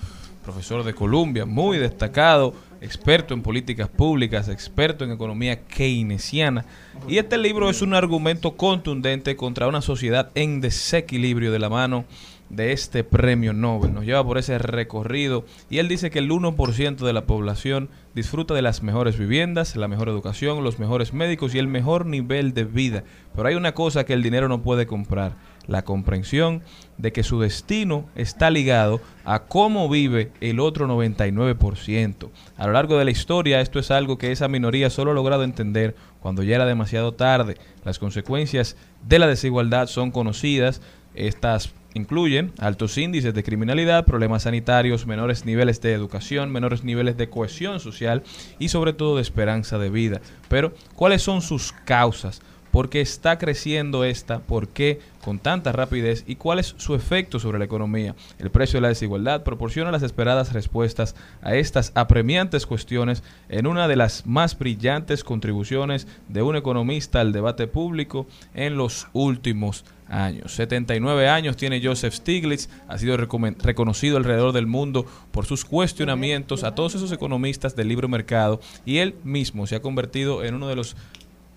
profesor 0.50 0.82
de 0.82 0.94
Columbia, 0.94 1.46
muy 1.46 1.78
destacado, 1.78 2.54
experto 2.80 3.34
en 3.34 3.42
políticas 3.42 3.88
públicas, 3.88 4.48
experto 4.48 5.04
en 5.04 5.12
economía 5.12 5.62
keynesiana. 5.62 6.64
Y 7.06 7.18
este 7.18 7.38
libro 7.38 7.70
es 7.70 7.82
un 7.82 7.94
argumento 7.94 8.56
contundente 8.56 9.36
contra 9.36 9.68
una 9.68 9.80
sociedad 9.80 10.30
en 10.34 10.60
desequilibrio 10.60 11.52
de 11.52 11.60
la 11.60 11.68
mano 11.68 12.04
de 12.48 12.72
este 12.72 13.04
premio 13.04 13.52
Nobel. 13.52 13.94
Nos 13.94 14.04
lleva 14.04 14.24
por 14.24 14.38
ese 14.38 14.58
recorrido 14.58 15.44
y 15.70 15.78
él 15.78 15.86
dice 15.86 16.10
que 16.10 16.18
el 16.18 16.28
1% 16.28 16.96
de 16.96 17.12
la 17.12 17.26
población 17.26 17.88
disfruta 18.12 18.52
de 18.52 18.62
las 18.62 18.82
mejores 18.82 19.16
viviendas, 19.16 19.76
la 19.76 19.86
mejor 19.86 20.08
educación, 20.08 20.64
los 20.64 20.80
mejores 20.80 21.14
médicos 21.14 21.54
y 21.54 21.60
el 21.60 21.68
mejor 21.68 22.06
nivel 22.06 22.54
de 22.54 22.64
vida. 22.64 23.04
Pero 23.36 23.48
hay 23.48 23.54
una 23.54 23.72
cosa 23.72 24.04
que 24.04 24.14
el 24.14 24.22
dinero 24.24 24.48
no 24.48 24.62
puede 24.62 24.86
comprar, 24.86 25.36
la 25.66 25.82
comprensión 25.82 26.62
de 26.98 27.12
que 27.12 27.22
su 27.22 27.40
destino 27.40 28.08
está 28.14 28.50
ligado 28.50 29.00
a 29.24 29.44
cómo 29.44 29.88
vive 29.88 30.32
el 30.40 30.60
otro 30.60 30.88
99%. 30.88 32.30
A 32.56 32.66
lo 32.66 32.72
largo 32.72 32.98
de 32.98 33.04
la 33.04 33.10
historia 33.10 33.60
esto 33.60 33.78
es 33.78 33.90
algo 33.90 34.18
que 34.18 34.32
esa 34.32 34.48
minoría 34.48 34.90
solo 34.90 35.12
ha 35.12 35.14
logrado 35.14 35.44
entender 35.44 35.94
cuando 36.20 36.42
ya 36.42 36.56
era 36.56 36.66
demasiado 36.66 37.12
tarde. 37.12 37.56
Las 37.84 37.98
consecuencias 37.98 38.76
de 39.06 39.18
la 39.18 39.26
desigualdad 39.26 39.86
son 39.86 40.10
conocidas, 40.10 40.82
estas 41.14 41.72
incluyen 41.94 42.52
altos 42.58 42.96
índices 42.98 43.34
de 43.34 43.42
criminalidad, 43.42 44.04
problemas 44.04 44.44
sanitarios, 44.44 45.06
menores 45.06 45.44
niveles 45.44 45.80
de 45.80 45.92
educación, 45.92 46.50
menores 46.50 46.84
niveles 46.84 47.16
de 47.16 47.28
cohesión 47.28 47.80
social 47.80 48.22
y 48.58 48.68
sobre 48.68 48.92
todo 48.92 49.16
de 49.16 49.22
esperanza 49.22 49.78
de 49.78 49.90
vida. 49.90 50.20
Pero, 50.48 50.72
¿cuáles 50.94 51.22
son 51.22 51.42
sus 51.42 51.72
causas? 51.72 52.42
¿Por 52.70 52.88
qué 52.88 53.00
está 53.00 53.38
creciendo 53.38 54.04
esta? 54.04 54.40
¿Por 54.40 54.68
qué 54.68 55.00
con 55.24 55.38
tanta 55.38 55.72
rapidez? 55.72 56.24
¿Y 56.26 56.36
cuál 56.36 56.58
es 56.58 56.74
su 56.78 56.94
efecto 56.94 57.38
sobre 57.38 57.58
la 57.58 57.64
economía? 57.64 58.14
El 58.38 58.50
precio 58.50 58.78
de 58.78 58.82
la 58.82 58.88
desigualdad 58.88 59.42
proporciona 59.42 59.90
las 59.90 60.02
esperadas 60.02 60.52
respuestas 60.52 61.14
a 61.42 61.54
estas 61.54 61.92
apremiantes 61.94 62.66
cuestiones 62.66 63.22
en 63.48 63.66
una 63.66 63.88
de 63.88 63.96
las 63.96 64.26
más 64.26 64.58
brillantes 64.58 65.24
contribuciones 65.24 66.06
de 66.28 66.42
un 66.42 66.56
economista 66.56 67.20
al 67.20 67.32
debate 67.32 67.66
público 67.66 68.26
en 68.54 68.76
los 68.76 69.08
últimos 69.12 69.84
años. 70.08 70.52
79 70.52 71.28
años 71.28 71.56
tiene 71.56 71.80
Joseph 71.82 72.14
Stiglitz, 72.14 72.68
ha 72.88 72.98
sido 72.98 73.16
reconocido 73.16 74.16
alrededor 74.16 74.52
del 74.52 74.66
mundo 74.66 75.06
por 75.30 75.46
sus 75.46 75.64
cuestionamientos 75.64 76.64
a 76.64 76.74
todos 76.74 76.94
esos 76.96 77.12
economistas 77.12 77.76
del 77.76 77.88
libre 77.88 78.08
mercado 78.08 78.60
y 78.84 78.98
él 78.98 79.14
mismo 79.24 79.66
se 79.66 79.76
ha 79.76 79.82
convertido 79.82 80.44
en 80.44 80.54
uno 80.54 80.68
de 80.68 80.76
los 80.76 80.96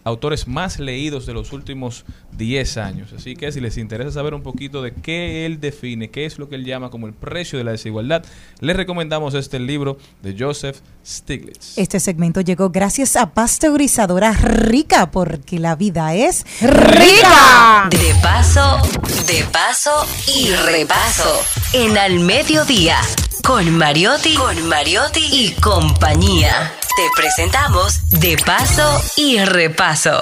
autores 0.03 0.47
más 0.47 0.79
leídos 0.79 1.25
de 1.25 1.33
los 1.33 1.53
últimos 1.53 2.05
10 2.37 2.77
años. 2.77 3.13
Así 3.13 3.35
que 3.35 3.51
si 3.51 3.61
les 3.61 3.77
interesa 3.77 4.11
saber 4.11 4.33
un 4.33 4.43
poquito 4.43 4.81
de 4.81 4.93
qué 4.93 5.45
él 5.45 5.59
define, 5.59 6.09
qué 6.09 6.25
es 6.25 6.37
lo 6.37 6.49
que 6.49 6.55
él 6.55 6.65
llama 6.65 6.89
como 6.89 7.07
el 7.07 7.13
precio 7.13 7.57
de 7.57 7.63
la 7.63 7.71
desigualdad, 7.71 8.23
les 8.59 8.75
recomendamos 8.75 9.33
este 9.33 9.59
libro 9.59 9.97
de 10.21 10.35
Joseph 10.37 10.77
Stiglitz. 11.05 11.77
Este 11.77 11.99
segmento 11.99 12.41
llegó 12.41 12.69
gracias 12.69 13.15
a 13.15 13.33
Pasteurizadora 13.33 14.33
Rica, 14.33 15.11
porque 15.11 15.59
la 15.59 15.75
vida 15.75 16.15
es 16.15 16.45
rica. 16.61 17.89
De 17.89 18.15
paso, 18.21 18.81
de 19.27 19.43
paso 19.51 20.05
y 20.35 20.51
repaso. 20.51 21.39
En 21.73 21.97
al 21.97 22.19
mediodía. 22.19 22.97
Con 23.45 23.77
Mariotti, 23.77 24.35
con 24.35 24.69
Mariotti 24.69 25.19
y 25.19 25.51
compañía. 25.61 26.71
Te 26.95 27.03
presentamos 27.13 28.09
De 28.21 28.37
paso 28.37 29.01
y 29.17 29.37
repaso. 29.43 30.21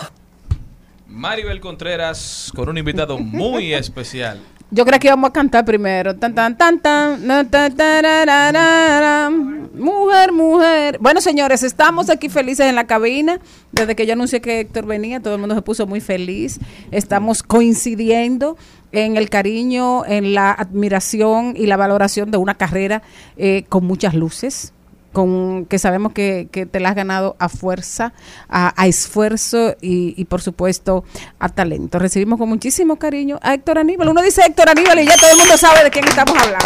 Maribel 1.08 1.60
Contreras 1.62 2.52
con 2.56 2.68
un 2.68 2.80
invitado 2.80 3.20
muy 3.20 3.74
especial. 3.76 4.42
Yo 4.72 4.86
creo 4.86 5.00
que 5.00 5.08
íbamos 5.08 5.30
a 5.30 5.34
cantar 5.34 5.66
primero. 5.66 6.16
Tan, 6.16 6.34
tan, 6.34 6.58
tan, 6.58 6.80
tan, 6.80 7.28
na, 7.28 7.48
tan, 7.48 7.76
tarararara. 7.76 9.30
Mujer, 9.30 10.32
mujer. 10.32 10.98
Bueno, 11.00 11.22
señores, 11.22 11.62
estamos 11.62 12.10
aquí 12.10 12.28
felices 12.28 12.66
en 12.66 12.76
la 12.76 12.88
cabina. 12.88 13.40
Desde 13.72 13.96
que 13.96 14.06
yo 14.08 14.14
anuncié 14.14 14.42
que 14.42 14.62
Héctor 14.62 14.86
venía, 14.86 15.20
todo 15.20 15.36
el 15.36 15.42
mundo 15.42 15.56
se 15.56 15.62
puso 15.62 15.86
muy 15.86 16.02
feliz. 16.02 16.60
Estamos 16.90 17.44
coincidiendo 17.44 18.58
en 18.92 19.18
el 19.18 19.30
cariño, 19.30 20.06
en 20.06 20.34
la 20.34 20.52
admiración 20.52 21.54
y 21.56 21.66
la 21.66 21.78
valoración 21.78 22.32
de 22.32 22.38
una 22.38 22.56
carrera 22.56 23.02
eh, 23.38 23.66
con 23.70 23.86
muchas 23.86 24.14
luces 24.14 24.74
con 25.12 25.66
que 25.66 25.78
sabemos 25.78 26.14
que, 26.14 26.48
que 26.52 26.66
te 26.66 26.80
la 26.80 26.90
has 26.90 26.96
ganado 26.96 27.36
a 27.40 27.50
fuerza, 27.50 28.14
a, 28.48 28.74
a 28.82 28.88
esfuerzo 28.88 29.76
y, 29.82 30.14
y, 30.16 30.26
por 30.26 30.42
supuesto 30.42 31.04
a 31.40 31.50
talento. 31.50 32.00
Recibimos 32.00 32.40
con 32.40 32.48
muchísimo 32.48 32.96
cariño 32.96 33.38
a 33.42 33.54
Héctor 33.54 33.80
Aníbal. 33.80 34.10
Uno 34.10 34.22
dice 34.22 34.42
Héctor 34.46 34.70
Aníbal 34.70 35.00
y 35.00 35.06
ya 35.06 35.18
todo 35.18 35.32
el 35.32 35.38
mundo 35.38 35.58
sabe 35.58 35.84
de 35.84 35.90
quién 35.90 36.08
estamos 36.08 36.36
hablando. 36.38 36.66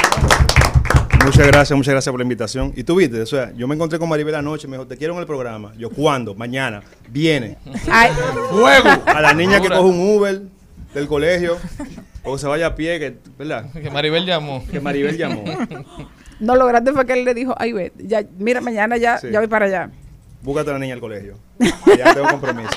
Muchas 1.25 1.47
gracias, 1.47 1.75
muchas 1.75 1.91
gracias 1.93 2.11
por 2.11 2.19
la 2.19 2.23
invitación. 2.23 2.71
Y 2.75 2.83
tú 2.83 2.97
viste, 2.97 3.19
o 3.19 3.25
sea, 3.25 3.51
yo 3.53 3.67
me 3.67 3.73
encontré 3.73 3.97
con 3.97 4.07
Maribel 4.07 4.35
anoche, 4.35 4.67
me 4.67 4.77
dijo, 4.77 4.85
te 4.85 4.95
quiero 4.95 5.15
en 5.15 5.21
el 5.21 5.25
programa. 5.25 5.73
Yo, 5.75 5.89
¿cuándo? 5.89 6.35
Mañana. 6.35 6.83
Viene. 7.09 7.57
Ay. 7.91 8.11
Fuego. 8.51 8.89
A 9.07 9.21
la 9.21 9.33
niña 9.33 9.59
que 9.59 9.69
coge 9.69 9.81
un 9.81 10.15
Uber 10.15 10.43
del 10.93 11.07
colegio 11.07 11.57
o 12.25 12.37
se 12.37 12.47
vaya 12.47 12.67
a 12.67 12.75
pie, 12.75 12.99
que, 12.99 13.17
¿verdad? 13.37 13.71
Que 13.73 13.89
Maribel 13.89 14.25
llamó. 14.25 14.63
Que 14.69 14.79
Maribel 14.79 15.17
llamó. 15.17 15.43
No, 16.39 16.55
lo 16.55 16.65
grande 16.67 16.91
fue 16.93 17.05
que 17.05 17.13
él 17.13 17.23
le 17.25 17.33
dijo, 17.33 17.55
ay, 17.57 17.71
ve, 17.73 17.93
ya, 17.97 18.23
mira, 18.37 18.59
mañana 18.61 18.97
ya, 18.97 19.17
Sí. 19.17 19.27
ya 19.31 19.39
voy 19.39 19.47
para 19.47 19.65
allá. 19.67 19.89
Búscate 20.41 20.69
a 20.69 20.73
la 20.73 20.79
niña 20.79 20.93
al 20.95 20.99
colegio. 20.99 21.37
Ya 21.97 22.13
tengo 22.13 22.27
compromiso. 22.29 22.69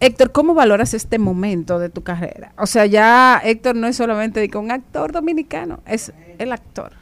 Héctor, 0.00 0.32
¿cómo 0.32 0.54
valoras 0.54 0.94
este 0.94 1.18
momento 1.18 1.78
de 1.78 1.90
tu 1.90 2.02
carrera? 2.02 2.52
O 2.56 2.66
sea, 2.66 2.86
ya 2.86 3.40
Héctor 3.44 3.76
no 3.76 3.86
es 3.86 3.96
solamente 3.96 4.40
de 4.40 4.48
que 4.48 4.56
un 4.58 4.70
actor 4.70 5.12
dominicano, 5.12 5.80
es 5.86 6.12
el 6.38 6.52
actor. 6.52 6.92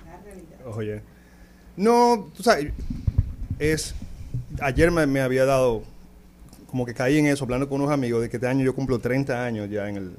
Oye. 0.74 1.02
No, 1.76 2.28
tú 2.36 2.42
sabes, 2.42 2.72
es. 3.60 3.94
Ayer 4.60 4.90
me, 4.90 5.06
me 5.06 5.20
había 5.20 5.44
dado. 5.44 5.82
Como 6.68 6.84
que 6.84 6.92
caí 6.92 7.18
en 7.18 7.26
eso, 7.26 7.44
hablando 7.44 7.68
con 7.68 7.80
unos 7.80 7.92
amigos, 7.92 8.20
de 8.20 8.28
que 8.28 8.36
este 8.36 8.48
año 8.48 8.64
yo 8.64 8.74
cumplo 8.74 8.98
30 8.98 9.44
años 9.44 9.70
ya 9.70 9.88
en 9.88 9.96
el. 9.96 10.16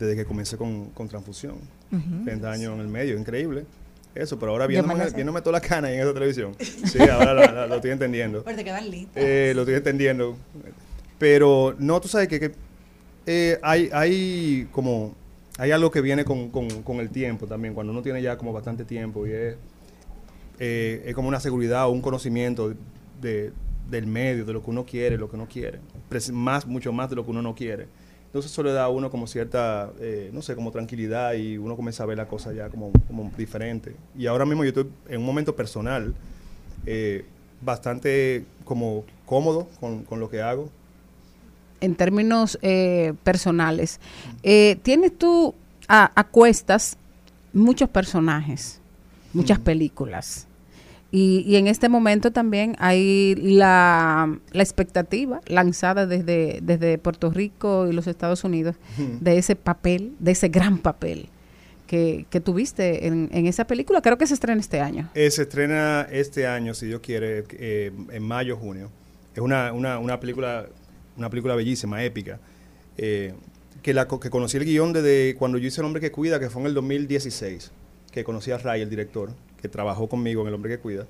Desde 0.00 0.16
que 0.16 0.24
comencé 0.24 0.56
con, 0.56 0.86
con 0.90 1.08
transfusión. 1.08 1.56
Ujú. 1.92 2.24
30 2.24 2.50
años 2.50 2.72
en 2.74 2.80
el 2.80 2.88
medio, 2.88 3.16
increíble. 3.18 3.66
Eso, 4.14 4.38
pero 4.38 4.50
ahora 4.52 4.66
viéndome, 4.66 5.08
viéndome 5.10 5.40
toda 5.42 5.52
la 5.52 5.60
cana 5.60 5.92
en 5.92 6.00
esa 6.00 6.12
televisión. 6.12 6.56
Sí, 6.58 6.98
ahora 7.00 7.66
lo, 7.66 7.74
estoy 7.76 7.90
entendiendo. 7.92 8.42
Pero 8.42 8.56
te 8.56 8.64
quedan 8.64 8.90
listas. 8.90 9.22
Eh, 9.22 9.52
lo 9.54 9.60
estoy 9.62 9.74
entendiendo. 9.76 10.36
Pero 11.18 11.76
no, 11.78 12.00
tú 12.00 12.08
sabes 12.08 12.26
que, 12.28 12.40
que, 12.40 12.52
eh, 13.26 13.58
hay, 13.62 13.90
hay 13.92 14.66
como 14.72 15.14
hay 15.58 15.70
algo 15.72 15.90
que 15.90 16.00
viene 16.00 16.24
con, 16.24 16.48
con- 16.48 16.82
con 16.82 16.96
el 17.00 17.10
tiempo 17.10 17.46
también, 17.46 17.74
cuando 17.74 17.92
uno 17.92 18.00
tiene 18.02 18.22
ya 18.22 18.38
como 18.38 18.52
bastante 18.54 18.86
tiempo 18.86 19.26
y 19.26 19.32
es, 19.32 19.56
eh, 20.58 21.02
es 21.04 21.14
como 21.14 21.28
una 21.28 21.38
seguridad 21.40 21.86
o 21.86 21.90
un 21.90 22.00
conocimiento 22.00 22.72
de, 23.20 23.52
del 23.90 24.06
medio, 24.06 24.46
de 24.46 24.52
lo 24.54 24.62
que 24.64 24.70
uno 24.70 24.86
quiere, 24.86 25.18
lo 25.18 25.30
que 25.30 25.36
no 25.36 25.46
quiere, 25.46 25.80
más, 26.32 26.66
mucho 26.66 26.92
más 26.92 27.10
de 27.10 27.16
lo 27.16 27.24
que 27.24 27.30
uno 27.30 27.42
no 27.42 27.54
quiere. 27.54 27.86
Entonces 28.30 28.52
eso 28.52 28.62
le 28.62 28.72
da 28.72 28.84
a 28.84 28.88
uno 28.88 29.10
como 29.10 29.26
cierta, 29.26 29.90
eh, 30.00 30.30
no 30.32 30.40
sé, 30.40 30.54
como 30.54 30.70
tranquilidad 30.70 31.34
y 31.34 31.58
uno 31.58 31.74
comienza 31.74 32.04
a 32.04 32.06
ver 32.06 32.16
la 32.16 32.28
cosa 32.28 32.52
ya 32.52 32.68
como, 32.68 32.92
como 33.08 33.28
diferente. 33.36 33.96
Y 34.16 34.26
ahora 34.26 34.46
mismo 34.46 34.62
yo 34.62 34.68
estoy 34.68 34.86
en 35.08 35.18
un 35.18 35.26
momento 35.26 35.56
personal 35.56 36.14
eh, 36.86 37.24
bastante 37.60 38.44
como 38.64 39.04
cómodo 39.26 39.68
con, 39.80 40.04
con 40.04 40.20
lo 40.20 40.30
que 40.30 40.40
hago. 40.42 40.70
en 41.80 41.94
términos 41.96 42.58
eh, 42.62 43.14
personales, 43.24 44.00
eh, 44.42 44.78
tienes 44.82 45.16
tú 45.18 45.54
a, 45.88 46.12
a 46.14 46.24
cuestas 46.24 46.96
muchos 47.52 47.88
personajes, 47.88 48.80
muchas 49.32 49.58
películas. 49.58 50.46
Y, 51.12 51.42
y 51.46 51.56
en 51.56 51.66
este 51.66 51.88
momento 51.88 52.30
también 52.30 52.76
hay 52.78 53.34
la, 53.36 54.38
la 54.52 54.62
expectativa 54.62 55.40
lanzada 55.46 56.06
desde, 56.06 56.60
desde 56.62 56.98
Puerto 56.98 57.30
Rico 57.30 57.88
y 57.88 57.92
los 57.92 58.06
Estados 58.06 58.44
Unidos 58.44 58.76
de 58.96 59.38
ese 59.38 59.56
papel, 59.56 60.14
de 60.20 60.30
ese 60.32 60.48
gran 60.48 60.78
papel 60.78 61.28
que, 61.88 62.26
que 62.30 62.40
tuviste 62.40 63.08
en, 63.08 63.28
en 63.32 63.46
esa 63.46 63.66
película. 63.66 64.00
Creo 64.02 64.18
que 64.18 64.26
se 64.28 64.34
estrena 64.34 64.60
este 64.60 64.80
año. 64.80 65.10
Eh, 65.14 65.30
se 65.32 65.42
estrena 65.42 66.06
este 66.12 66.46
año, 66.46 66.74
si 66.74 66.86
Dios 66.86 67.00
quiere, 67.00 67.44
eh, 67.58 67.90
en 68.12 68.22
mayo, 68.22 68.56
junio. 68.56 68.88
Es 69.34 69.40
una, 69.40 69.72
una, 69.72 69.98
una 69.98 70.20
película 70.20 70.66
una 71.16 71.28
película 71.28 71.54
bellísima, 71.56 72.02
épica. 72.04 72.38
eh, 72.96 73.34
que, 73.82 73.92
la, 73.94 74.06
que 74.06 74.30
conocí 74.30 74.56
el 74.58 74.64
guion 74.64 74.92
desde 74.92 75.34
cuando 75.36 75.58
yo 75.58 75.66
hice 75.66 75.80
El 75.80 75.86
Hombre 75.86 76.00
que 76.00 76.12
Cuida, 76.12 76.38
que 76.38 76.48
fue 76.50 76.62
en 76.62 76.68
el 76.68 76.74
2016, 76.74 77.72
que 78.12 78.24
conocí 78.24 78.50
a 78.52 78.58
Ray, 78.58 78.82
el 78.82 78.90
director, 78.90 79.30
que 79.60 79.68
trabajó 79.68 80.08
conmigo 80.08 80.42
en 80.42 80.48
El 80.48 80.54
Hombre 80.54 80.70
que 80.70 80.78
Cuida. 80.78 81.06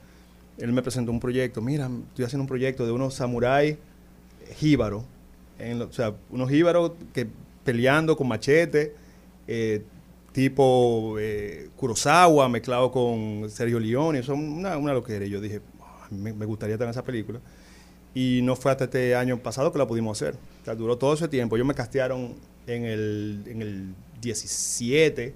Él 0.58 0.72
me 0.72 0.82
presentó 0.82 1.10
un 1.12 1.20
proyecto, 1.20 1.62
mira, 1.62 1.90
estoy 2.08 2.24
haciendo 2.24 2.42
un 2.42 2.48
proyecto 2.48 2.84
de 2.84 2.92
unos 2.92 3.14
samuráis 3.14 3.76
jíbaros, 4.56 5.04
o 5.88 5.92
sea, 5.92 6.14
unos 6.30 6.50
jíbaros 6.50 6.92
que 7.12 7.26
peleando 7.64 8.16
con 8.16 8.28
machete, 8.28 8.94
eh, 9.46 9.82
tipo 10.32 11.16
eh, 11.18 11.68
Kurosawa 11.76 12.48
mezclado 12.48 12.90
con 12.90 13.48
Sergio 13.50 13.80
Leone, 13.80 14.22
son 14.22 14.38
una, 14.40 14.76
una 14.76 14.92
loquera. 14.92 15.24
Y 15.24 15.30
yo 15.30 15.40
dije, 15.40 15.60
"Ah, 15.80 16.06
me, 16.10 16.32
gustaría 16.46 16.76
en 16.76 16.88
esa 16.88 17.04
película. 17.04 17.40
Y 18.14 18.40
no 18.42 18.56
fue 18.56 18.72
hasta 18.72 18.84
este 18.84 19.14
año 19.14 19.38
pasado 19.38 19.72
que 19.72 19.78
la 19.78 19.86
pudimos 19.86 20.20
hacer. 20.20 20.34
O 20.62 20.64
sea, 20.64 20.74
duró 20.74 20.98
todo 20.98 21.14
ese 21.14 21.28
tiempo. 21.28 21.56
Ellos 21.56 21.66
me 21.66 21.74
castearon 21.74 22.34
en 22.66 22.84
el, 22.84 23.42
en 23.46 23.62
el 23.62 23.94
17 24.20 25.34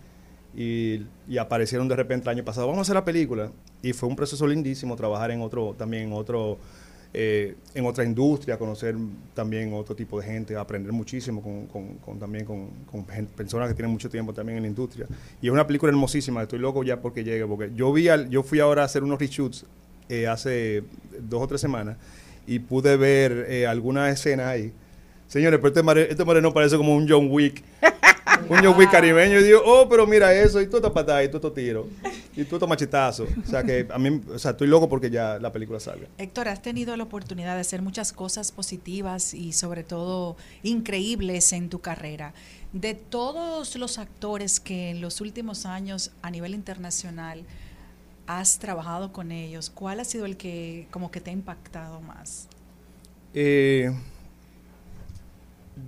y, 0.57 1.03
y 1.29 1.39
aparecieron 1.39 1.89
de 1.89 1.97
repente 1.97 2.29
el 2.31 2.37
año 2.37 2.45
pasado. 2.45 2.67
Vamos 2.67 2.81
a 2.81 2.83
hacer 2.83 2.95
la 2.95 3.05
película. 3.05 3.51
Y 3.83 3.93
fue 3.93 4.09
un 4.09 4.17
proceso 4.17 4.47
lindísimo 4.47 4.97
trabajar 4.97 5.31
en 5.31 5.41
otro, 5.43 5.75
también 5.77 6.05
en 6.05 6.13
otro, 6.15 6.59
eh, 7.13 7.55
en 7.75 7.85
otra 7.87 8.03
industria, 8.05 8.57
conocer 8.59 8.97
también 9.35 9.73
otro 9.75 9.95
tipo 9.95 10.21
de 10.21 10.27
gente, 10.27 10.57
aprender 10.57 10.91
muchísimo 10.93 11.43
con, 11.43 11.67
con- 11.67 11.95
con- 11.99 12.19
también 12.19 12.45
con, 12.47 12.69
con 12.91 13.07
gen- 13.07 13.27
personas 13.27 13.69
que 13.69 13.75
tienen 13.75 13.93
mucho 13.93 14.09
tiempo 14.09 14.33
también 14.33 14.57
en 14.57 14.63
la 14.63 14.69
industria. 14.69 15.07
Y 15.43 15.47
es 15.49 15.53
una 15.53 15.67
película 15.67 15.91
hermosísima, 15.91 16.43
estoy 16.43 16.59
loco 16.61 16.83
ya 16.83 17.01
porque 17.01 17.23
llegue, 17.25 17.47
porque 17.47 17.73
yo 17.75 17.93
vi 17.93 18.09
al- 18.09 18.31
yo 18.31 18.43
fui 18.43 18.61
ahora 18.61 18.83
a 18.83 18.85
hacer 18.87 19.03
unos 19.05 19.19
reshoots 19.19 19.67
eh, 20.09 20.27
hace 20.27 20.83
dos 21.29 21.43
o 21.43 21.47
tres 21.47 21.61
semanas 21.61 21.97
y 22.47 22.59
pude 22.59 22.97
ver 22.97 23.47
eh, 23.49 23.67
algunas 23.67 24.13
escenas 24.13 24.47
ahí. 24.47 24.73
Señores, 25.29 25.59
pero 25.59 25.69
este, 25.69 25.83
mare- 25.83 26.11
este 26.11 26.25
parece 26.25 26.77
como 26.77 26.95
un 26.97 27.07
John 27.09 27.29
Wick. 27.31 27.63
Un 28.49 28.67
Wick 28.79 28.91
caribeño. 28.91 29.39
Y 29.39 29.45
digo, 29.45 29.63
oh, 29.65 29.89
pero 29.89 30.07
mira 30.07 30.33
eso, 30.35 30.61
y 30.61 30.67
tú 30.67 30.77
esta 30.77 30.93
patada, 30.93 31.23
y 31.25 31.29
tú 31.29 31.37
estos 31.37 31.55
tiros, 31.55 31.87
y 32.37 32.45
tú 32.45 32.57
estos 32.57 32.69
machetazos. 32.69 33.29
O 33.45 33.49
sea, 33.49 33.63
que 33.63 33.87
a 33.91 33.99
mí, 33.99 34.21
o 34.33 34.39
sea, 34.39 34.53
estoy 34.53 34.69
loco 34.69 34.89
porque 34.89 35.11
ya 35.11 35.39
la 35.39 35.53
película 35.53 35.81
salga. 35.81 36.07
Héctor, 36.19 36.49
has 36.49 36.63
tenido 36.63 36.97
la 36.97 37.05
oportunidad 37.05 37.55
de 37.55 37.61
hacer 37.61 37.83
muchas 37.83 38.13
cosas 38.13 38.53
positivas 38.53 39.35
y 39.35 39.53
sobre 39.53 39.85
todo 39.85 40.37
increíbles 40.63 41.53
en 41.53 41.69
tu 41.69 41.81
carrera. 41.81 42.35
De 42.73 42.95
todos 42.95 43.77
los 43.77 43.99
actores 43.99 44.59
que 44.61 44.91
en 44.91 45.01
los 45.01 45.21
últimos 45.21 45.65
años 45.65 46.11
a 46.23 46.31
nivel 46.31 46.55
internacional 46.55 47.45
has 48.27 48.59
trabajado 48.59 49.13
con 49.13 49.33
ellos, 49.33 49.71
¿cuál 49.71 50.01
ha 50.01 50.05
sido 50.05 50.25
el 50.27 50.37
que 50.37 50.87
como 50.91 51.11
que 51.11 51.21
te 51.21 51.31
ha 51.31 51.33
impactado 51.33 52.01
más? 52.01 52.49
Eh, 53.35 53.93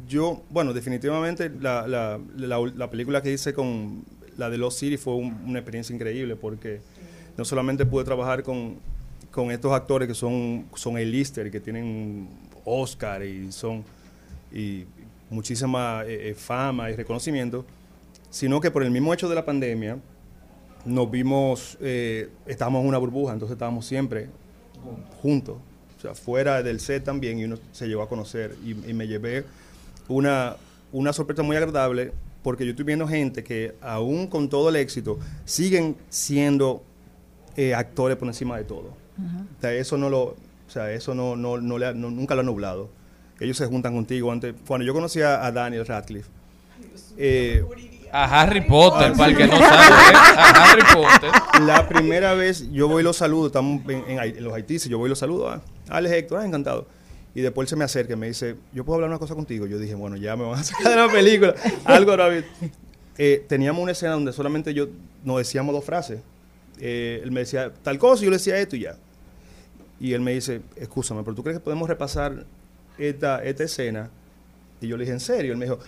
yo, 0.08 0.42
bueno, 0.50 0.72
definitivamente 0.72 1.50
la, 1.60 1.86
la, 1.86 2.18
la, 2.36 2.58
la 2.74 2.90
película 2.90 3.22
que 3.22 3.32
hice 3.32 3.54
con 3.54 4.04
la 4.36 4.50
de 4.50 4.58
Lost 4.58 4.80
City 4.80 4.96
fue 4.96 5.14
un- 5.14 5.36
una 5.46 5.58
experiencia 5.60 5.94
increíble 5.94 6.36
porque 6.36 6.80
no 7.36 7.44
solamente 7.44 7.86
pude 7.86 8.04
trabajar 8.04 8.42
con, 8.42 8.76
con 9.30 9.50
estos 9.50 9.72
actores 9.72 10.08
que 10.08 10.14
son, 10.14 10.66
son 10.74 10.96
A-lister, 10.96 11.50
que 11.50 11.60
tienen 11.60 12.28
Oscar 12.64 13.22
y 13.24 13.52
son 13.52 13.84
y 14.52 14.84
muchísima 15.30 16.02
eh, 16.06 16.30
eh, 16.30 16.34
fama 16.34 16.90
y 16.90 16.96
reconocimiento, 16.96 17.64
sino 18.30 18.60
que 18.60 18.70
por 18.70 18.82
el 18.82 18.90
mismo 18.90 19.12
hecho 19.14 19.28
de 19.28 19.34
la 19.34 19.44
pandemia 19.44 19.98
nos 20.84 21.10
vimos, 21.10 21.76
eh, 21.80 22.28
estábamos 22.46 22.82
en 22.82 22.88
una 22.88 22.98
burbuja, 22.98 23.32
entonces 23.32 23.54
estábamos 23.54 23.86
siempre 23.86 24.28
juntos, 25.20 25.56
o 25.98 26.00
sea, 26.00 26.14
fuera 26.14 26.62
del 26.62 26.78
set 26.78 27.02
también, 27.02 27.38
y 27.38 27.44
uno 27.44 27.56
se 27.72 27.88
llegó 27.88 28.02
a 28.02 28.08
conocer, 28.08 28.54
y 28.64 28.74
me 28.74 29.08
llevé 29.08 29.44
una, 30.08 30.56
una 30.92 31.12
sorpresa 31.12 31.42
muy 31.42 31.56
agradable, 31.56 32.12
porque 32.42 32.64
yo 32.64 32.70
estoy 32.70 32.84
viendo 32.84 33.06
gente 33.08 33.42
que 33.44 33.74
aún 33.80 34.26
con 34.28 34.48
todo 34.48 34.68
el 34.68 34.76
éxito, 34.76 35.18
siguen 35.44 35.96
siendo 36.08 36.82
eh, 37.56 37.74
actores 37.74 38.16
por 38.16 38.28
encima 38.28 38.56
de 38.56 38.64
todo. 38.64 38.94
O 39.58 39.60
sea, 39.60 39.72
eso 39.72 39.96
no 39.96 40.08
lo, 40.10 40.22
o 40.24 40.36
sea, 40.68 40.92
eso 40.92 41.14
no, 41.14 41.36
no, 41.36 41.58
no 41.58 41.78
le 41.78 41.86
ha- 41.86 41.94
no- 41.94 42.10
nunca 42.10 42.34
lo 42.34 42.42
ha 42.42 42.44
nublado. 42.44 42.88
Ellos 43.40 43.56
se 43.56 43.66
juntan 43.66 43.94
contigo. 43.94 44.30
Antes, 44.30 44.54
cuando 44.66 44.86
yo 44.86 44.92
conocí 44.94 45.20
a, 45.22 45.44
a 45.44 45.50
Daniel 45.52 45.86
Radcliffe, 45.86 46.28
eh, 47.16 47.64
A 48.12 48.40
Harry 48.42 48.60
Potter, 48.62 49.12
para 49.14 49.30
el 49.30 49.36
que 49.36 49.46
no 49.46 49.56
sabe, 49.58 49.86
¿eh? 49.86 50.14
a 50.14 50.70
Harry 50.72 50.82
Potter. 50.94 51.30
La 51.66 51.88
primera 51.88 52.34
vez 52.34 52.70
yo 52.72 52.88
voy 52.88 53.00
y 53.00 53.04
lo 53.04 53.12
saludo, 53.12 53.46
estamos 53.48 53.82
en, 53.88 54.04
en 54.10 54.18
en 54.36 54.44
los 54.44 54.52
Haití, 54.54 54.78
yo 54.78 54.98
voy 54.98 55.06
y 55.08 55.10
lo 55.10 55.16
saludo. 55.16 55.48
Ah, 55.50 55.60
Alex 55.88 56.14
Héctor, 56.14 56.40
ah, 56.40 56.46
encantado. 56.46 56.86
Y 57.36 57.42
después 57.42 57.66
él 57.66 57.68
se 57.68 57.76
me 57.76 57.84
acerca 57.84 58.14
y 58.14 58.16
me 58.16 58.28
dice, 58.28 58.56
¿yo 58.72 58.82
puedo 58.82 58.94
hablar 58.94 59.10
una 59.10 59.18
cosa 59.18 59.34
contigo? 59.34 59.66
Yo 59.66 59.78
dije, 59.78 59.94
bueno, 59.94 60.16
ya 60.16 60.36
me 60.36 60.44
van 60.44 60.58
a 60.58 60.64
sacar 60.64 60.88
de 60.88 60.96
la 60.96 61.12
película. 61.12 61.54
Algo 61.84 62.16
visto. 62.30 62.48
eh, 63.18 63.44
teníamos 63.46 63.82
una 63.82 63.92
escena 63.92 64.12
donde 64.12 64.32
solamente 64.32 64.72
yo 64.72 64.88
nos 65.22 65.36
decíamos 65.36 65.74
dos 65.74 65.84
frases. 65.84 66.20
Eh, 66.80 67.20
él 67.22 67.30
me 67.32 67.40
decía 67.40 67.70
tal 67.82 67.98
cosa 67.98 68.22
y 68.22 68.24
yo 68.24 68.30
le 68.30 68.38
decía 68.38 68.58
esto 68.58 68.74
y 68.76 68.80
ya. 68.80 68.96
Y 70.00 70.14
él 70.14 70.22
me 70.22 70.32
dice, 70.32 70.62
escúchame, 70.76 71.22
pero 71.24 71.34
¿tú 71.36 71.42
crees 71.42 71.58
que 71.58 71.62
podemos 71.62 71.86
repasar 71.86 72.46
esta, 72.96 73.44
esta 73.44 73.64
escena? 73.64 74.08
Y 74.80 74.88
yo 74.88 74.96
le 74.96 75.02
dije, 75.02 75.12
¿en 75.12 75.20
serio? 75.20 75.52
Él 75.52 75.58
me 75.58 75.66
dijo, 75.66 75.78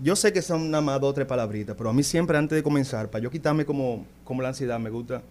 yo 0.00 0.16
sé 0.16 0.32
que 0.32 0.42
son 0.42 0.72
nada 0.72 0.82
más 0.82 1.00
dos 1.00 1.10
o 1.10 1.14
tres 1.14 1.28
palabritas, 1.28 1.76
pero 1.76 1.90
a 1.90 1.92
mí 1.92 2.02
siempre 2.02 2.36
antes 2.36 2.56
de 2.56 2.64
comenzar, 2.64 3.08
para 3.08 3.22
yo 3.22 3.30
quitarme 3.30 3.64
como, 3.64 4.04
como 4.24 4.42
la 4.42 4.48
ansiedad, 4.48 4.80
me 4.80 4.90
gusta. 4.90 5.22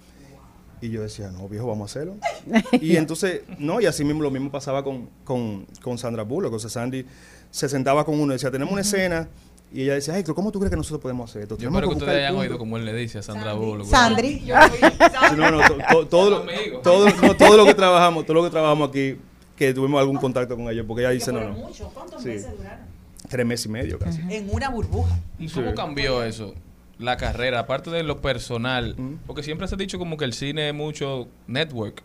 Y 0.81 0.89
yo 0.89 1.01
decía, 1.01 1.29
no, 1.31 1.47
viejo, 1.49 1.67
vamos 1.67 1.89
a 1.89 1.99
hacerlo. 1.99 2.15
y 2.81 2.95
entonces, 2.95 3.41
no, 3.57 3.81
y 3.81 3.85
así 3.85 4.03
mismo 4.05 4.21
lo 4.23 4.31
mismo 4.31 4.49
pasaba 4.51 4.83
con, 4.83 5.09
con, 5.23 5.65
con 5.81 5.97
Sandra 5.97 6.23
Bullock. 6.23 6.53
O 6.53 6.59
sea, 6.59 6.69
Sandy 6.69 7.05
se 7.51 7.67
sentaba 7.67 8.05
con 8.05 8.19
uno 8.19 8.31
y 8.33 8.35
decía, 8.35 8.49
tenemos 8.51 8.71
una 8.71 8.81
escena. 8.81 9.27
Y 9.71 9.83
ella 9.83 9.93
decía, 9.95 10.17
Héctor, 10.17 10.33
¿cómo 10.33 10.51
tú 10.51 10.57
crees 10.59 10.71
que 10.71 10.77
nosotros 10.77 10.99
podemos 11.01 11.29
hacer 11.29 11.43
esto? 11.43 11.55
Yo 11.57 11.69
espero 11.69 11.87
que 11.89 11.93
buscar 11.93 12.07
ustedes 12.09 12.17
hayan 12.23 12.31
punto". 12.33 12.41
oído 12.41 12.57
como 12.57 12.77
él 12.77 12.85
le 12.85 12.93
dice 12.95 13.19
a 13.19 13.21
Sandra 13.21 13.53
Bullock. 13.53 13.87
Sandri. 13.87 14.43
No, 15.37 15.51
no, 15.51 15.59
to- 15.61 15.77
to- 15.91 16.07
todo, 16.07 16.29
lo- 16.31 16.79
todo, 16.81 17.05
no, 17.21 17.35
todo 17.35 17.57
lo 17.57 17.65
que 17.65 17.75
trabajamos, 17.75 18.25
todo 18.25 18.33
lo 18.35 18.43
que 18.45 18.49
trabajamos 18.49 18.89
aquí, 18.89 19.17
que 19.55 19.73
tuvimos 19.73 19.99
algún 19.99 20.17
contacto 20.17 20.55
con 20.55 20.69
ella, 20.69 20.83
porque 20.87 21.01
ella 21.01 21.11
dice, 21.11 21.31
no, 21.31 21.41
no. 21.41 21.51
mucho. 21.51 21.91
¿Cuántos 21.93 22.23
Sí. 22.23 22.29
meses 22.29 22.57
duraron? 22.57 22.79
Tres 23.27 23.45
meses 23.45 23.65
y 23.67 23.69
medio 23.69 23.99
casi. 23.99 24.21
En 24.29 24.49
una 24.51 24.69
burbuja. 24.69 25.19
¿Y 25.37 25.47
cómo 25.49 25.73
cambió 25.75 26.23
eso? 26.23 26.55
La 26.99 27.15
carrera, 27.17 27.59
aparte 27.59 27.89
de 27.89 28.03
lo 28.03 28.19
personal, 28.21 28.93
porque 29.25 29.41
siempre 29.41 29.67
se 29.69 29.75
ha 29.75 29.77
dicho 29.77 29.97
como 29.97 30.17
que 30.17 30.25
el 30.25 30.33
cine 30.33 30.67
es 30.69 30.75
mucho 30.75 31.27
network. 31.47 32.03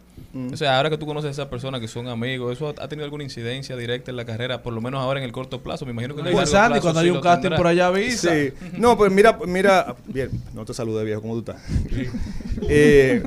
O 0.53 0.57
sea, 0.57 0.77
ahora 0.77 0.89
que 0.91 0.97
tú 0.99 1.05
conoces 1.07 1.29
a 1.29 1.31
esas 1.33 1.47
personas 1.49 1.81
que 1.81 1.89
son 1.89 2.07
amigos, 2.07 2.53
¿eso 2.53 2.69
ha 2.81 2.87
tenido 2.89 3.05
alguna 3.05 3.25
incidencia 3.25 3.77
directa 3.77 4.13
en 4.13 4.17
la 4.17 4.25
carrera? 4.25 4.63
Por 4.63 4.73
lo 4.73 4.81
menos 4.81 5.01
ahora 5.01 5.19
en 5.19 5.25
el 5.25 5.33
corto 5.33 5.61
plazo, 5.63 5.85
me 5.85 5.91
imagino 5.91 6.15
que 6.15 6.21
en 6.21 6.29
el 6.29 6.33
Pues, 6.33 6.53
largo 6.53 6.65
Sandy, 6.65 6.73
plazo 6.81 6.83
cuando 6.85 7.01
sí 7.01 7.07
hay 7.07 7.11
un 7.11 7.21
casting 7.21 7.43
tendrá. 7.43 7.57
por 7.57 7.67
allá, 7.67 7.87
avisa. 7.89 8.33
Sí. 8.33 8.53
No, 8.79 8.97
pues 8.97 9.11
mira, 9.11 9.37
mira, 9.47 9.97
bien, 10.07 10.31
no 10.55 10.65
te 10.65 10.73
saludé 10.75 11.05
viejo, 11.05 11.21
¿cómo 11.23 11.35
tú 11.43 11.51
estás? 11.51 11.63
Eh, 12.69 13.23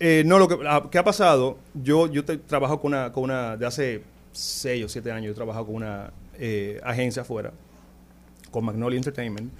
eh, 0.00 0.22
no, 0.26 0.38
lo 0.38 0.48
que, 0.48 0.56
ah, 0.66 0.88
¿qué 0.90 0.98
ha 0.98 1.04
pasado? 1.04 1.58
Yo, 1.74 2.10
yo 2.10 2.24
te- 2.24 2.38
trabajo 2.38 2.80
con 2.80 2.94
una, 2.94 3.12
con 3.12 3.24
una, 3.24 3.56
de 3.58 3.66
hace 3.66 4.02
seis 4.32 4.84
o 4.84 4.88
siete 4.88 5.12
años, 5.12 5.26
yo 5.26 5.32
he 5.32 5.34
trabajado 5.34 5.66
con 5.66 5.74
una 5.76 6.10
eh, 6.38 6.80
agencia 6.82 7.22
afuera, 7.22 7.52
con 8.50 8.64
Magnolia 8.64 8.96
Entertainment, 8.96 9.52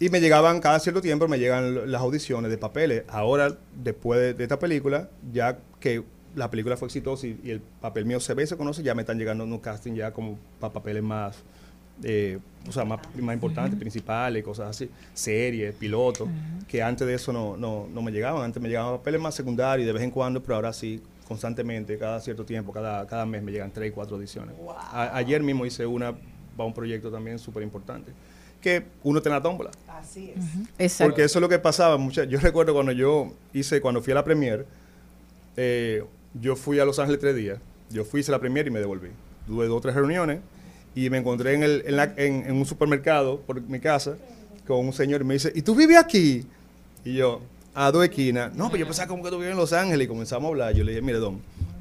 y 0.00 0.08
me 0.08 0.20
llegaban, 0.20 0.60
cada 0.60 0.80
cierto 0.80 1.00
tiempo 1.00 1.28
me 1.28 1.38
llegan 1.38 1.92
las 1.92 2.00
audiciones 2.00 2.50
de 2.50 2.58
papeles. 2.58 3.04
Ahora, 3.08 3.56
después 3.84 4.18
de, 4.18 4.34
de 4.34 4.42
esta 4.42 4.58
película, 4.58 5.08
ya 5.32 5.58
que 5.78 6.02
la 6.34 6.50
película 6.50 6.76
fue 6.76 6.86
exitosa 6.86 7.26
y, 7.26 7.38
y 7.44 7.50
el 7.50 7.60
papel 7.60 8.06
mío 8.06 8.18
se 8.18 8.32
ve 8.34 8.44
y 8.44 8.46
se 8.46 8.56
conoce, 8.56 8.82
ya 8.82 8.94
me 8.94 9.02
están 9.02 9.18
llegando 9.18 9.44
unos 9.44 9.60
casting 9.60 9.94
ya 9.94 10.12
como 10.12 10.38
para 10.58 10.72
papeles 10.72 11.02
más, 11.02 11.36
eh, 12.02 12.38
o 12.66 12.72
sea, 12.72 12.84
más, 12.84 13.00
más 13.20 13.34
importantes, 13.34 13.78
principales, 13.78 14.42
cosas 14.42 14.70
así, 14.70 14.88
series, 15.12 15.74
pilotos, 15.74 16.28
que 16.66 16.82
antes 16.82 17.06
de 17.06 17.14
eso 17.14 17.32
no, 17.32 17.56
no, 17.56 17.86
no 17.92 18.00
me 18.00 18.10
llegaban. 18.10 18.42
Antes 18.42 18.62
me 18.62 18.68
llegaban 18.68 18.96
papeles 18.96 19.20
más 19.20 19.34
secundarios 19.34 19.86
de 19.86 19.92
vez 19.92 20.02
en 20.02 20.10
cuando, 20.10 20.42
pero 20.42 20.54
ahora 20.54 20.72
sí, 20.72 21.02
constantemente, 21.28 21.98
cada 21.98 22.20
cierto 22.20 22.44
tiempo, 22.44 22.72
cada, 22.72 23.06
cada 23.06 23.26
mes 23.26 23.42
me 23.42 23.52
llegan 23.52 23.70
tres, 23.70 23.92
cuatro 23.92 24.16
audiciones. 24.16 24.54
A- 24.92 25.16
ayer 25.16 25.42
mismo 25.42 25.66
hice 25.66 25.84
una 25.84 26.14
para 26.56 26.66
un 26.66 26.74
proyecto 26.74 27.10
también 27.10 27.38
súper 27.38 27.62
importante, 27.62 28.12
que 28.60 28.84
uno 29.04 29.20
tiene 29.22 29.36
la 29.38 29.42
tómbola. 29.42 29.70
Así 29.88 30.32
es. 30.36 30.44
Exacto. 30.78 31.10
Porque 31.10 31.24
eso 31.24 31.38
es 31.38 31.40
lo 31.40 31.48
que 31.48 31.58
pasaba. 31.58 31.96
mucha- 31.96 32.24
yo 32.24 32.38
recuerdo 32.40 32.72
cuando 32.74 32.92
yo 32.92 33.32
hice, 33.52 33.80
cuando 33.80 34.02
fui 34.02 34.12
a 34.12 34.14
la 34.16 34.24
premier, 34.24 34.66
eh, 35.56 36.04
yo 36.34 36.56
fui 36.56 36.78
a 36.78 36.84
Los 36.84 36.98
Ángeles 36.98 37.20
tres 37.20 37.36
días. 37.36 37.58
Yo 37.90 38.04
fui, 38.04 38.20
hice 38.20 38.30
la 38.32 38.38
premier 38.38 38.66
y 38.66 38.70
me 38.70 38.78
devolví. 38.80 39.08
Tuve 39.46 39.66
dos 39.66 39.78
o 39.78 39.80
tres 39.80 39.94
reuniones 39.94 40.40
y 40.94 41.10
me 41.10 41.18
encontré 41.18 41.54
en, 41.54 41.62
el, 41.62 41.82
en, 41.86 41.96
la- 41.96 42.12
en- 42.16 42.44
en 42.46 42.52
un 42.56 42.66
supermercado 42.66 43.40
por 43.40 43.60
mi 43.62 43.80
casa 43.80 44.16
con 44.66 44.78
un 44.86 44.92
señor 44.92 45.20
y 45.22 45.24
me 45.24 45.34
dice, 45.34 45.52
¿y 45.54 45.62
tú 45.62 45.74
vives 45.74 45.96
aquí? 45.96 46.46
Y 47.04 47.14
yo, 47.14 47.40
a 47.74 47.90
dos 47.90 48.04
esquinas. 48.04 48.54
No, 48.54 48.66
pero 48.66 48.78
yo 48.80 48.86
pensaba 48.86 49.08
como 49.08 49.22
que 49.24 49.30
tú 49.30 49.36
vives 49.38 49.52
en 49.52 49.56
Los 49.58 49.72
Ángeles 49.72 50.04
y 50.04 50.08
comenzamos 50.08 50.44
a 50.46 50.48
hablar. 50.50 50.74
Yo 50.74 50.84
le 50.84 50.92
dije, 50.92 51.02
mire, 51.02 51.18
don, 51.18 51.40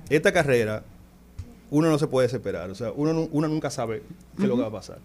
esta 0.10 0.32
carrera 0.32 0.84
uno 1.72 1.90
no 1.90 2.00
se 2.00 2.08
puede 2.08 2.28
desesperar. 2.28 2.70
O 2.72 2.76
sea, 2.76 2.92
uno, 2.92 3.28
uno 3.32 3.48
nunca 3.48 3.70
sabe 3.70 4.02
qué 4.38 4.44
es 4.44 4.50
lo 4.50 4.56
que 4.56 4.62
va 4.64 4.68
a 4.70 4.72
pasar 4.72 4.98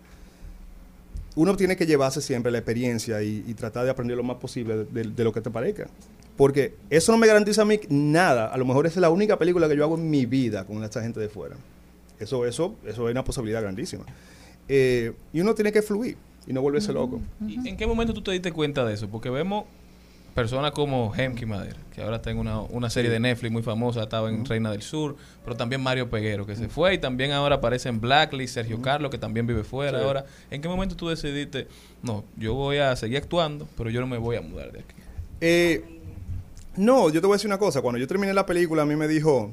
uno 1.36 1.56
tiene 1.56 1.76
que 1.76 1.86
llevarse 1.86 2.20
siempre 2.20 2.52
la 2.52 2.58
experiencia 2.58 3.22
y, 3.22 3.44
y 3.46 3.54
tratar 3.54 3.84
de 3.84 3.90
aprender 3.90 4.16
lo 4.16 4.22
más 4.22 4.36
posible 4.36 4.84
de, 4.84 5.04
de 5.04 5.24
lo 5.24 5.32
que 5.32 5.40
te 5.40 5.50
parezca. 5.50 5.88
Porque 6.36 6.74
eso 6.90 7.12
no 7.12 7.18
me 7.18 7.26
garantiza 7.26 7.62
a 7.62 7.64
mí 7.64 7.80
nada. 7.88 8.46
A 8.48 8.56
lo 8.56 8.64
mejor 8.64 8.86
esa 8.86 8.98
es 8.98 9.00
la 9.00 9.10
única 9.10 9.38
película 9.38 9.68
que 9.68 9.76
yo 9.76 9.84
hago 9.84 9.96
en 9.96 10.10
mi 10.10 10.26
vida 10.26 10.64
con 10.64 10.82
esta 10.82 11.00
gente 11.02 11.20
de 11.20 11.28
fuera. 11.28 11.56
Eso, 12.18 12.46
eso, 12.46 12.74
eso 12.84 13.08
es 13.08 13.12
una 13.12 13.24
posibilidad 13.24 13.60
grandísima. 13.62 14.04
Eh, 14.68 15.12
y 15.32 15.40
uno 15.40 15.54
tiene 15.54 15.72
que 15.72 15.82
fluir 15.82 16.16
y 16.46 16.52
no 16.52 16.62
volverse 16.62 16.92
loco. 16.92 17.20
¿Y 17.46 17.68
¿En 17.68 17.76
qué 17.76 17.86
momento 17.86 18.12
tú 18.14 18.22
te 18.22 18.32
diste 18.32 18.52
cuenta 18.52 18.84
de 18.84 18.94
eso? 18.94 19.08
Porque 19.08 19.30
vemos 19.30 19.64
personas 20.34 20.72
como 20.72 21.14
Hemky 21.14 21.46
Madera, 21.46 21.76
que 21.94 22.02
ahora 22.02 22.16
está 22.16 22.30
en 22.30 22.38
una, 22.38 22.60
una 22.60 22.90
serie 22.90 23.10
de 23.10 23.20
Netflix 23.20 23.52
muy 23.52 23.62
famosa, 23.62 24.02
estaba 24.02 24.28
en 24.28 24.44
Reina 24.44 24.70
del 24.72 24.82
Sur, 24.82 25.16
pero 25.44 25.56
también 25.56 25.80
Mario 25.80 26.10
Peguero, 26.10 26.44
que 26.44 26.56
se 26.56 26.68
fue, 26.68 26.94
y 26.94 26.98
también 26.98 27.30
ahora 27.32 27.56
aparece 27.56 27.88
en 27.88 28.00
Blacklist, 28.00 28.54
Sergio 28.54 28.82
Carlos, 28.82 29.10
que 29.10 29.18
también 29.18 29.46
vive 29.46 29.62
fuera 29.62 29.98
Sí. 29.98 30.04
ahora. 30.04 30.26
¿En 30.50 30.60
qué 30.60 30.68
momento 30.68 30.96
tú 30.96 31.08
decidiste, 31.08 31.68
no, 32.02 32.24
yo 32.36 32.54
voy 32.54 32.78
a 32.78 32.96
seguir 32.96 33.18
actuando, 33.18 33.68
pero 33.76 33.90
yo 33.90 34.00
no 34.00 34.06
me 34.08 34.18
voy 34.18 34.36
a 34.36 34.40
mudar 34.40 34.72
de 34.72 34.80
aquí? 34.80 34.94
Eh, 35.40 35.84
no, 36.76 37.10
yo 37.10 37.20
te 37.20 37.26
voy 37.26 37.34
a 37.34 37.36
decir 37.36 37.48
una 37.48 37.58
cosa. 37.58 37.80
Cuando 37.80 37.98
yo 38.00 38.06
terminé 38.08 38.34
la 38.34 38.44
película, 38.46 38.82
a 38.82 38.86
mí 38.86 38.96
me 38.96 39.06
dijo, 39.06 39.52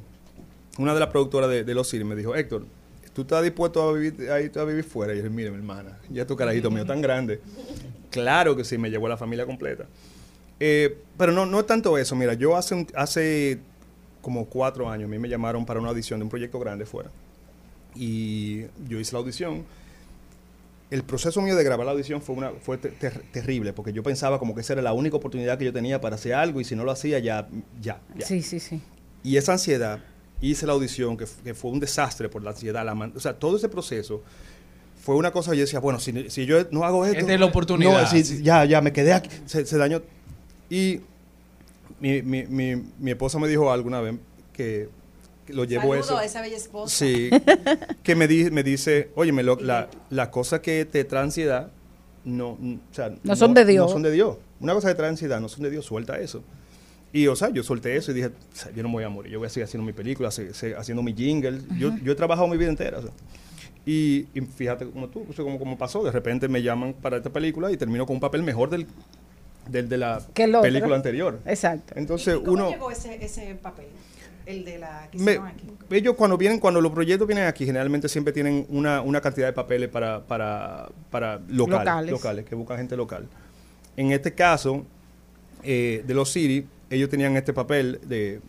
una 0.80 0.94
de 0.96 1.00
las 1.00 1.10
productoras 1.10 1.50
de, 1.50 1.64
de 1.64 1.74
Los 1.76 1.90
Cines 1.90 2.08
me 2.08 2.16
dijo, 2.16 2.36
Héctor, 2.36 2.66
¿tú 3.14 3.22
estás 3.22 3.44
dispuesto 3.44 3.88
a 3.88 3.94
vivir, 3.94 4.16
a, 4.32 4.60
a 4.62 4.64
vivir 4.66 4.84
fuera? 4.84 5.14
Y 5.14 5.18
yo 5.18 5.24
dije, 5.24 5.36
mire, 5.36 5.52
mi 5.52 5.58
hermana, 5.58 6.00
ya 6.10 6.26
tu 6.26 6.36
carajito 6.36 6.72
mío 6.72 6.86
tan 6.88 7.02
grande. 7.02 7.40
Claro 8.10 8.56
que 8.56 8.64
sí, 8.64 8.78
me 8.80 8.90
llevó 8.90 9.06
a 9.06 9.10
la 9.10 9.18
familia 9.18 9.46
completa. 9.46 9.86
Eh, 10.64 10.96
pero 11.18 11.32
no, 11.32 11.48
no 11.48 11.60
es 11.60 11.66
tanto 11.66 11.98
eso. 11.98 12.16
Mira, 12.16 12.36
yo 12.36 12.56
hace, 12.56 12.76
un- 12.76 12.88
hace 12.96 13.60
como 14.22 14.46
cuatro 14.46 14.88
años, 14.88 15.06
a 15.08 15.10
mí 15.10 15.18
me 15.18 15.28
llamaron 15.28 15.66
para 15.66 15.80
una 15.80 15.90
audición 15.90 16.20
de 16.20 16.26
un 16.26 16.30
proyecto 16.30 16.60
grande 16.60 16.86
fuera. 16.86 17.10
Y 17.96 18.62
yo 18.88 19.00
hice 19.00 19.14
la 19.14 19.20
audición. 19.20 19.64
El 20.92 21.04
proceso 21.04 21.42
mío 21.42 21.56
de 21.56 21.64
grabar 21.64 21.86
la 21.86 21.94
audición 21.94 22.22
fue, 22.22 22.36
una, 22.36 22.52
fue 22.62 22.78
ter- 22.78 22.94
ter- 23.00 23.24
terrible, 23.32 23.72
porque 23.74 23.94
yo 23.94 24.04
pensaba 24.04 24.40
como 24.40 24.54
que 24.54 24.62
esa 24.62 24.74
era 24.74 24.82
la 24.82 24.94
única 24.94 25.16
oportunidad 25.16 25.58
que 25.58 25.66
yo 25.66 25.74
tenía 25.74 26.02
para 26.02 26.16
hacer 26.16 26.34
algo 26.34 26.60
y 26.60 26.66
si 26.66 26.76
no 26.76 26.84
lo 26.84 26.92
hacía, 26.92 27.18
ya, 27.20 27.48
ya, 27.82 28.02
ya. 28.18 28.26
Sí, 28.28 28.42
sí, 28.42 28.60
sí. 28.60 28.82
Y 29.24 29.38
esa 29.38 29.54
ansiedad, 29.54 30.00
hice 30.42 30.66
la 30.68 30.74
audición, 30.74 31.16
que, 31.18 31.26
que 31.44 31.54
fue 31.54 31.72
un 31.72 31.80
desastre 31.80 32.28
por 32.30 32.44
la 32.44 32.52
ansiedad. 32.52 32.84
La 32.86 32.94
man- 32.94 33.14
o 33.16 33.20
sea, 33.22 33.34
todo 33.40 33.56
ese 33.58 33.70
proceso 33.70 34.22
fue 35.02 35.16
una 35.16 35.32
cosa 35.32 35.52
que 35.52 35.58
yo 35.58 35.62
decía, 35.64 35.80
bueno, 35.80 36.00
si, 36.00 36.30
si 36.30 36.46
yo 36.46 36.58
no 36.72 36.84
hago 36.84 37.06
esto... 37.06 37.20
Esta 37.20 37.34
es 37.34 37.40
la 37.40 37.46
oportunidad. 37.46 38.02
No, 38.04 38.08
si- 38.08 38.24
si- 38.24 38.44
ya, 38.44 38.66
ya, 38.66 38.82
me 38.82 38.92
quedé 38.92 39.14
aquí, 39.14 39.30
se, 39.46 39.66
se 39.66 39.78
dañó. 39.78 40.02
Y 40.72 41.02
mi, 42.00 42.22
mi, 42.24 42.46
mi, 42.48 42.76
mi 42.98 43.12
esposa 43.12 43.38
me 43.38 43.48
dijo 43.48 43.72
alguna 43.72 44.00
vez 44.02 44.16
que, 44.54 44.90
que 45.46 45.54
lo 45.54 45.66
llevo 45.66 45.84
Saludo 45.92 46.00
eso. 46.00 46.18
a 46.18 46.26
esa 46.26 46.42
bella 46.42 46.56
esposa. 46.58 46.96
Sí, 46.96 47.30
que 48.04 48.16
me, 48.16 48.28
di- 48.28 48.50
me 48.52 48.64
dice, 48.64 49.10
oye, 49.16 49.32
me 49.34 49.44
lo- 49.44 49.60
la, 49.60 49.90
la 50.10 50.32
cosa 50.32 50.62
que 50.62 50.86
te 50.86 51.04
trae 51.04 51.24
ansiedad 51.24 51.72
no, 52.24 52.52
o 52.52 52.58
sea, 52.94 53.14
No 53.24 53.36
son 53.36 53.54
de 53.54 53.66
Dios. 53.66 53.88
No 53.88 53.92
son 53.92 54.02
de 54.04 54.12
Dios. 54.12 54.38
Una 54.62 54.74
cosa 54.74 54.88
que 54.90 54.96
trae 54.96 55.10
ansiedad 55.10 55.42
no 55.42 55.50
son 55.50 55.64
de 55.64 55.72
Dios, 55.72 55.86
suelta 55.86 56.20
eso. 56.20 56.42
Y, 57.14 57.28
o 57.28 57.36
sea, 57.36 57.50
yo 57.50 57.62
solté 57.64 57.98
eso 57.98 58.12
y 58.12 58.14
dije, 58.14 58.28
o 58.28 58.32
sea, 58.54 58.72
yo 58.72 58.82
no 58.84 58.88
me 58.90 58.94
voy 58.96 59.04
a 59.04 59.10
morir, 59.10 59.34
yo 59.34 59.40
voy 59.40 59.48
a 59.48 59.50
seguir 59.50 59.66
haciendo 59.66 59.86
mi 59.86 59.92
película, 59.92 60.32
se- 60.32 60.54
se- 60.54 60.76
haciendo 60.76 61.04
mi 61.04 61.14
jingle. 61.14 61.60
yo, 61.78 61.92
yo 62.02 62.14
he 62.14 62.16
trabajado 62.16 62.48
mi 62.48 62.56
vida 62.58 62.70
entera. 62.70 63.00
o 63.00 63.02
sea. 63.02 63.12
Y, 63.86 64.28
y 64.34 64.42
fíjate 64.42 64.86
como 64.86 65.10
tú, 65.10 65.26
o 65.30 65.34
sea, 65.34 65.44
como, 65.44 65.60
como 65.60 65.78
pasó, 65.78 66.04
de 66.04 66.12
repente 66.12 66.48
me 66.48 66.62
llaman 66.64 66.94
para 66.94 67.18
esta 67.18 67.30
película 67.32 67.70
y 67.72 67.76
termino 67.78 68.06
con 68.06 68.16
un 68.16 68.20
papel 68.22 68.44
mejor 68.44 68.70
del, 68.70 68.86
del 69.72 69.90
de 69.90 69.98
la 69.98 70.22
Que 70.34 70.44
el 70.44 70.56
otro. 70.56 70.62
película 70.64 70.96
anterior. 70.96 71.40
Exacto. 71.46 71.94
Entonces, 71.96 72.36
¿Y 72.36 72.40
cómo 72.40 72.52
uno... 72.54 72.70
llegó 72.70 72.92
ese, 72.92 73.24
ese 73.24 73.56
papel? 73.56 73.88
El 74.46 74.66
de 74.66 74.80
la 74.80 75.08
que 75.12 75.18
Me- 75.20 75.24
hicieron 75.34 75.48
aquí. 75.48 75.68
ellos 75.92 76.16
cuando 76.16 76.36
vienen, 76.38 76.60
cuando 76.60 76.82
los 76.82 76.92
proyectos 76.92 77.28
vienen 77.28 77.46
aquí, 77.46 77.64
generalmente 77.66 78.10
siempre 78.10 78.34
tienen 78.34 78.66
una, 78.70 79.02
una 79.02 79.22
cantidad 79.22 79.46
de 79.48 79.54
papeles 79.54 79.88
para, 79.90 80.22
para, 80.26 80.90
para 81.12 81.40
local- 81.48 81.80
Locales. 81.80 82.12
locales. 82.12 82.46
que 82.46 82.56
buscan 82.56 82.78
gente 82.78 82.98
local. 82.98 83.28
En 83.96 84.12
este 84.12 84.34
caso, 84.34 84.84
eh, 85.64 86.04
de 86.06 86.14
los 86.14 86.32
City, 86.32 86.66
ellos 86.90 87.08
tenían 87.10 87.38
este 87.38 87.54
papel 87.54 88.00
de, 88.04 88.42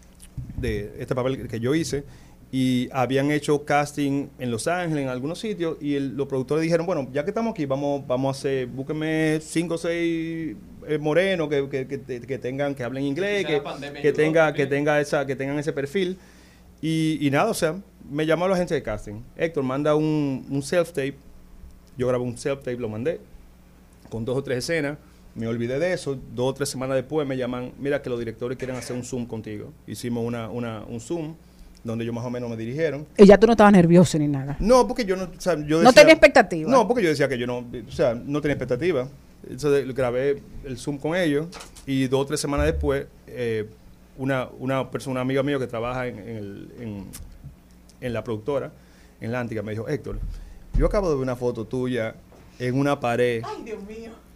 de 0.56 0.94
este 0.98 1.14
papel 1.14 1.46
que 1.46 1.60
yo 1.60 1.74
hice 1.74 2.04
y 2.54 2.90
habían 2.92 3.30
hecho 3.30 3.64
casting 3.64 4.28
en 4.38 4.50
Los 4.50 4.68
Ángeles, 4.68 5.04
en 5.04 5.08
algunos 5.08 5.38
sitios, 5.38 5.78
y 5.80 5.94
el- 5.94 6.14
los 6.16 6.28
productores 6.28 6.62
dijeron, 6.62 6.84
bueno, 6.84 7.08
ya 7.10 7.24
que 7.24 7.30
estamos 7.30 7.52
aquí, 7.52 7.64
vamos, 7.64 8.06
vamos 8.06 8.36
a 8.36 8.38
hacer, 8.38 8.66
búsquenme 8.66 9.38
cinco 9.40 9.74
o 9.74 9.78
seis 9.78 10.54
eh, 10.86 10.98
morenos 10.98 11.48
que, 11.48 11.66
que, 11.70 11.86
que- 11.88 12.20
que 12.20 12.38
tengan, 12.38 12.74
que 12.74 12.84
hablen 12.84 13.04
inglés, 13.04 13.46
que, 13.46 13.62
que 14.02 14.12
tenga, 14.12 14.52
que 14.52 14.66
tenga 14.66 15.00
esa, 15.00 15.26
que 15.26 15.34
tengan 15.34 15.58
ese 15.58 15.72
perfil. 15.72 16.18
Y, 16.82 17.16
y 17.26 17.30
nada, 17.30 17.50
o 17.50 17.54
sea, 17.54 17.80
me 18.10 18.26
llamó 18.26 18.46
la 18.48 18.54
agencia 18.54 18.74
de 18.74 18.82
casting. 18.82 19.22
Héctor, 19.36 19.62
manda 19.64 19.94
un, 19.94 20.44
un 20.50 20.60
self-tape. 20.62 21.14
Yo 21.96 22.06
grabé 22.08 22.24
un 22.24 22.36
self-tape, 22.36 22.76
lo 22.78 22.88
mandé, 22.90 23.20
con 24.10 24.24
dos 24.26 24.36
o 24.36 24.42
tres 24.42 24.58
escenas. 24.58 24.98
Me 25.34 25.46
olvidé 25.46 25.78
de 25.78 25.92
eso. 25.94 26.18
Dos 26.34 26.50
o 26.50 26.54
tres 26.54 26.68
semanas 26.68 26.96
después 26.96 27.26
me 27.26 27.36
llaman, 27.38 27.72
mira 27.78 28.02
que 28.02 28.10
los 28.10 28.18
directores 28.18 28.58
quieren 28.58 28.76
hacer 28.76 28.94
un 28.94 29.04
Zoom 29.04 29.24
contigo. 29.26 29.72
Hicimos 29.86 30.22
una, 30.24 30.50
una, 30.50 30.84
un 30.86 31.00
Zoom 31.00 31.34
donde 31.84 32.04
ellos 32.04 32.14
más 32.14 32.24
o 32.24 32.30
menos 32.30 32.48
me 32.48 32.56
dirigieron. 32.56 33.06
Y 33.16 33.26
ya 33.26 33.38
tú 33.38 33.46
no 33.46 33.52
estabas 33.52 33.72
nervioso 33.72 34.18
ni 34.18 34.28
nada. 34.28 34.56
No, 34.60 34.86
porque 34.86 35.04
yo 35.04 35.16
no, 35.16 35.24
o 35.24 35.40
sea, 35.40 35.54
yo 35.66 35.82
No 35.82 35.92
tenía 35.92 36.12
expectativa. 36.12 36.70
No, 36.70 36.86
porque 36.86 37.02
yo 37.02 37.09
decía 37.09 37.28
que 37.28 37.38
yo 37.38 37.46
no, 37.46 37.59
o 37.59 37.90
sea, 37.92 38.14
no 38.14 38.40
tenía 38.40 38.54
expectativa. 38.54 39.09
Entonces 39.48 39.92
grabé 39.94 40.40
el 40.64 40.78
Zoom 40.78 40.98
con 40.98 41.16
ellos 41.16 41.46
y 41.86 42.06
dos 42.06 42.20
o 42.22 42.26
tres 42.26 42.40
semanas 42.40 42.66
después, 42.66 43.06
eh, 43.26 43.68
una, 44.16 44.48
una 44.60 44.90
persona, 44.90 45.12
una 45.12 45.20
amiga 45.22 45.42
mía 45.42 45.59
que 45.59 45.66
trabaja 45.66 46.06
en, 46.06 46.18
en 46.20 46.36
el- 46.36 46.72
en- 46.80 47.06
en 48.00 48.12
la 48.12 48.22
productora, 48.22 48.70
en 49.20 49.32
la 49.32 49.40
Antica, 49.40 49.62
me 49.62 49.72
dijo, 49.72 49.88
Héctor, 49.88 50.18
yo 50.76 50.86
acabo 50.86 51.09
de 51.09 51.14
ver 51.16 51.22
una 51.22 51.36
foto 51.36 51.64
tuya 51.66 52.14
en 52.59 52.78
una 52.78 52.98
pared 53.00 53.42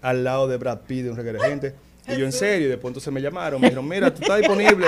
al 0.03 0.25
lado 0.25 0.49
de 0.49 0.57
Brad 0.57 0.81
Pitt 0.87 1.05
de 1.05 1.11
un 1.11 1.17
reguero 1.17 1.41
de 1.43 1.49
gente. 1.49 1.75
Y 2.09 2.17
yo, 2.19 2.25
en 2.25 2.33
serio, 2.33 2.67
y 2.67 2.71
después 2.71 2.91
entonces 2.91 3.13
me 3.13 3.21
llamaron, 3.21 3.61
me 3.61 3.67
dijeron, 3.69 3.89
mira, 3.89 4.15
tú 4.15 4.23
estás 4.23 4.39
disponible. 4.39 4.87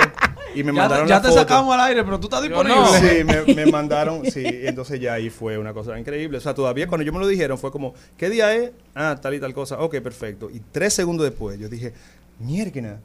Y 0.55 0.63
me 0.63 0.71
Ya 0.73 0.79
mandaron 0.79 1.07
ya 1.07 1.15
la 1.15 1.21
te 1.21 1.27
foto. 1.27 1.39
sacamos 1.41 1.73
al 1.75 1.81
aire, 1.81 2.03
pero 2.03 2.19
tú 2.19 2.27
estás 2.27 2.41
Yo 2.41 2.47
disponible. 2.47 2.75
no. 2.75 2.93
Sí, 2.93 3.23
me, 3.23 3.53
me 3.55 3.71
mandaron, 3.71 4.25
sí, 4.31 4.43
entonces 4.45 4.99
ya 4.99 5.13
ahí 5.13 5.29
fue 5.29 5.57
una 5.57 5.73
cosa 5.73 5.99
increíble. 5.99 6.37
O 6.37 6.41
sea, 6.41 6.53
todavía 6.53 6.87
cuando 6.87 7.03
yo 7.05 7.11
me 7.13 7.19
lo 7.19 7.27
dijeron 7.27 7.57
fue 7.57 7.71
como, 7.71 7.93
¿qué 8.17 8.29
día 8.29 8.55
es? 8.55 8.71
Ah, 8.95 9.17
tal 9.21 9.33
y 9.35 9.39
tal 9.39 9.53
cosa. 9.53 9.79
Ok, 9.79 9.97
perfecto. 9.99 10.49
Y 10.49 10.61
tres 10.71 10.93
segundos 10.93 11.25
después 11.25 11.59
yo 11.59 11.67
dije, 11.69 11.93
mierda. 12.39 12.99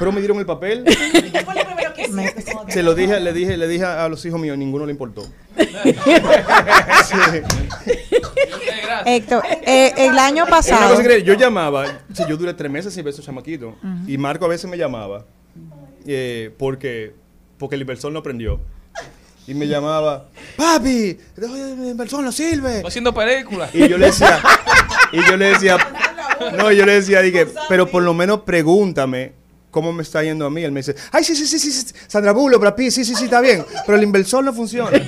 Pero 0.00 0.10
me 0.12 0.20
dieron 0.20 0.38
el 0.38 0.46
papel. 0.46 0.84
Se 2.68 2.82
lo 2.82 2.94
dije, 2.94 3.20
le 3.20 3.34
dije, 3.34 3.58
le 3.58 3.68
dije 3.68 3.84
a 3.84 4.08
los 4.08 4.24
hijos 4.24 4.40
míos, 4.40 4.56
ninguno 4.56 4.86
le 4.86 4.92
importó. 4.92 5.26
Héctor, 9.04 9.44
eh, 9.66 9.92
el 9.98 10.18
año 10.18 10.46
pasado. 10.46 10.98
Yo 11.18 11.34
llamaba, 11.34 12.00
sí, 12.14 12.22
yo 12.26 12.38
duré 12.38 12.54
tres 12.54 12.70
meses 12.70 12.94
sin 12.94 13.04
ver 13.04 13.12
a 13.12 13.14
esos 13.14 13.26
chamaquitos. 13.26 13.74
Y 14.06 14.16
Marco 14.16 14.46
a 14.46 14.48
veces 14.48 14.70
me 14.70 14.78
llamaba 14.78 15.26
eh, 16.06 16.50
porque, 16.56 17.12
porque 17.58 17.74
el 17.74 17.82
inversor 17.82 18.10
no 18.10 18.22
prendió. 18.22 18.58
Y 19.46 19.52
me 19.52 19.68
llamaba, 19.68 20.28
papi, 20.56 21.18
el 21.36 21.88
inversor 21.90 22.24
no 22.24 22.32
sirve. 22.32 22.76
Estoy 22.76 22.88
haciendo 22.88 23.12
películas. 23.12 23.74
Y 23.74 23.86
yo 23.86 23.98
le 23.98 24.06
decía, 24.06 24.40
y 25.12 25.22
yo 25.28 25.36
le 25.36 25.44
decía, 25.50 25.76
no, 26.56 26.72
yo 26.72 26.86
le 26.86 26.94
decía, 26.94 27.20
dije, 27.20 27.46
pero 27.68 27.86
por 27.86 28.02
lo 28.02 28.14
menos 28.14 28.40
pregúntame 28.40 29.39
cómo 29.70 29.92
me 29.92 30.02
está 30.02 30.22
yendo 30.22 30.46
a 30.46 30.50
mí. 30.50 30.62
Él 30.62 30.72
me 30.72 30.80
dice, 30.80 30.94
ay, 31.12 31.24
sí, 31.24 31.34
sí, 31.34 31.46
sí, 31.46 31.58
sí, 31.58 31.70
sí, 31.70 31.94
Sandra 32.06 32.32
Bullo, 32.32 32.58
Brad 32.58 32.74
Pitt, 32.74 32.90
sí, 32.90 33.04
sí, 33.04 33.14
sí, 33.14 33.24
está 33.24 33.40
bien, 33.40 33.64
pero 33.86 33.96
el 33.96 34.04
inversor 34.04 34.44
no 34.44 34.52
funciona. 34.52 34.90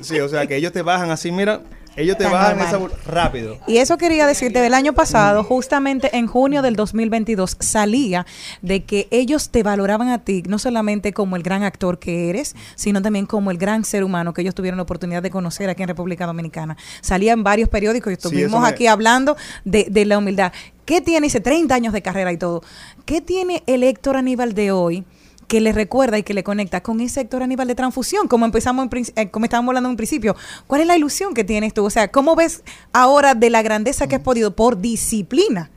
Sí, 0.00 0.18
o 0.18 0.28
sea, 0.28 0.46
que 0.48 0.56
ellos 0.56 0.72
te 0.72 0.82
bajan 0.82 1.10
así, 1.10 1.30
mira, 1.30 1.62
ellos 1.96 2.16
te 2.16 2.24
Tan 2.24 2.32
bajan 2.32 2.58
normal. 2.58 2.66
esa 2.68 2.78
bur- 2.78 2.92
rápido. 3.06 3.58
Y 3.66 3.78
eso 3.78 3.98
quería 3.98 4.26
decirte, 4.26 4.60
del 4.60 4.74
año 4.74 4.92
pasado, 4.92 5.44
justamente 5.44 6.16
en 6.16 6.26
junio 6.26 6.62
del 6.62 6.74
2022, 6.76 7.56
salía 7.60 8.26
de 8.62 8.84
que 8.84 9.08
ellos 9.10 9.50
te 9.50 9.62
valoraban 9.62 10.08
a 10.08 10.18
ti, 10.18 10.42
no 10.46 10.58
solamente 10.58 11.12
como 11.12 11.36
el 11.36 11.42
gran 11.42 11.62
actor 11.62 11.98
que 11.98 12.30
eres, 12.30 12.54
sino 12.74 13.02
también 13.02 13.26
como 13.26 13.50
el 13.50 13.58
gran 13.58 13.84
ser 13.84 14.04
humano 14.04 14.32
que 14.32 14.42
ellos 14.42 14.54
tuvieron 14.54 14.76
la 14.76 14.84
oportunidad 14.84 15.22
de 15.22 15.30
conocer 15.30 15.68
aquí 15.70 15.82
en 15.82 15.88
República 15.88 16.26
Dominicana. 16.26 16.76
Salía 17.00 17.32
en 17.32 17.42
varios 17.44 17.68
periódicos 17.68 18.10
y 18.10 18.14
estuvimos 18.14 18.60
me- 18.62 18.68
aquí 18.68 18.86
hablando 18.86 19.36
de, 19.64 19.86
de 19.90 20.04
la 20.06 20.18
humildad. 20.18 20.52
¿Qué 20.84 21.00
tiene? 21.00 21.26
Dice 21.26 21.40
30 21.40 21.74
años 21.74 21.92
de 21.92 22.02
carrera 22.02 22.32
y 22.32 22.36
todo. 22.36 22.62
¿Qué 23.04 23.20
tiene 23.20 23.62
el 23.66 23.82
Héctor 23.84 24.16
Aníbal 24.16 24.52
de 24.54 24.72
hoy? 24.72 25.04
Que 25.48 25.60
le 25.60 25.72
recuerda 25.72 26.18
y 26.18 26.22
que 26.22 26.34
le 26.34 26.42
conecta 26.42 26.82
con 26.82 27.00
ese 27.00 27.20
Héctor 27.22 27.42
Aníbal 27.42 27.68
de 27.68 27.74
transfusión, 27.74 28.28
como 28.28 28.44
empezamos 28.46 28.88
en, 28.90 29.04
eh, 29.16 29.30
como 29.30 29.44
estábamos 29.44 29.70
hablando 29.70 29.88
en 29.88 29.92
un 29.92 29.96
principio. 29.96 30.34
¿Cuál 30.66 30.80
es 30.82 30.86
la 30.86 30.96
ilusión 30.96 31.34
que 31.34 31.44
tienes 31.44 31.74
tú? 31.74 31.84
O 31.84 31.90
sea, 31.90 32.08
¿cómo 32.08 32.34
ves 32.36 32.62
ahora 32.92 33.34
de 33.34 33.50
la 33.50 33.60
grandeza 33.62 34.06
que 34.06 34.16
has 34.16 34.22
podido 34.22 34.54
por 34.56 34.80
disciplina 34.80 35.70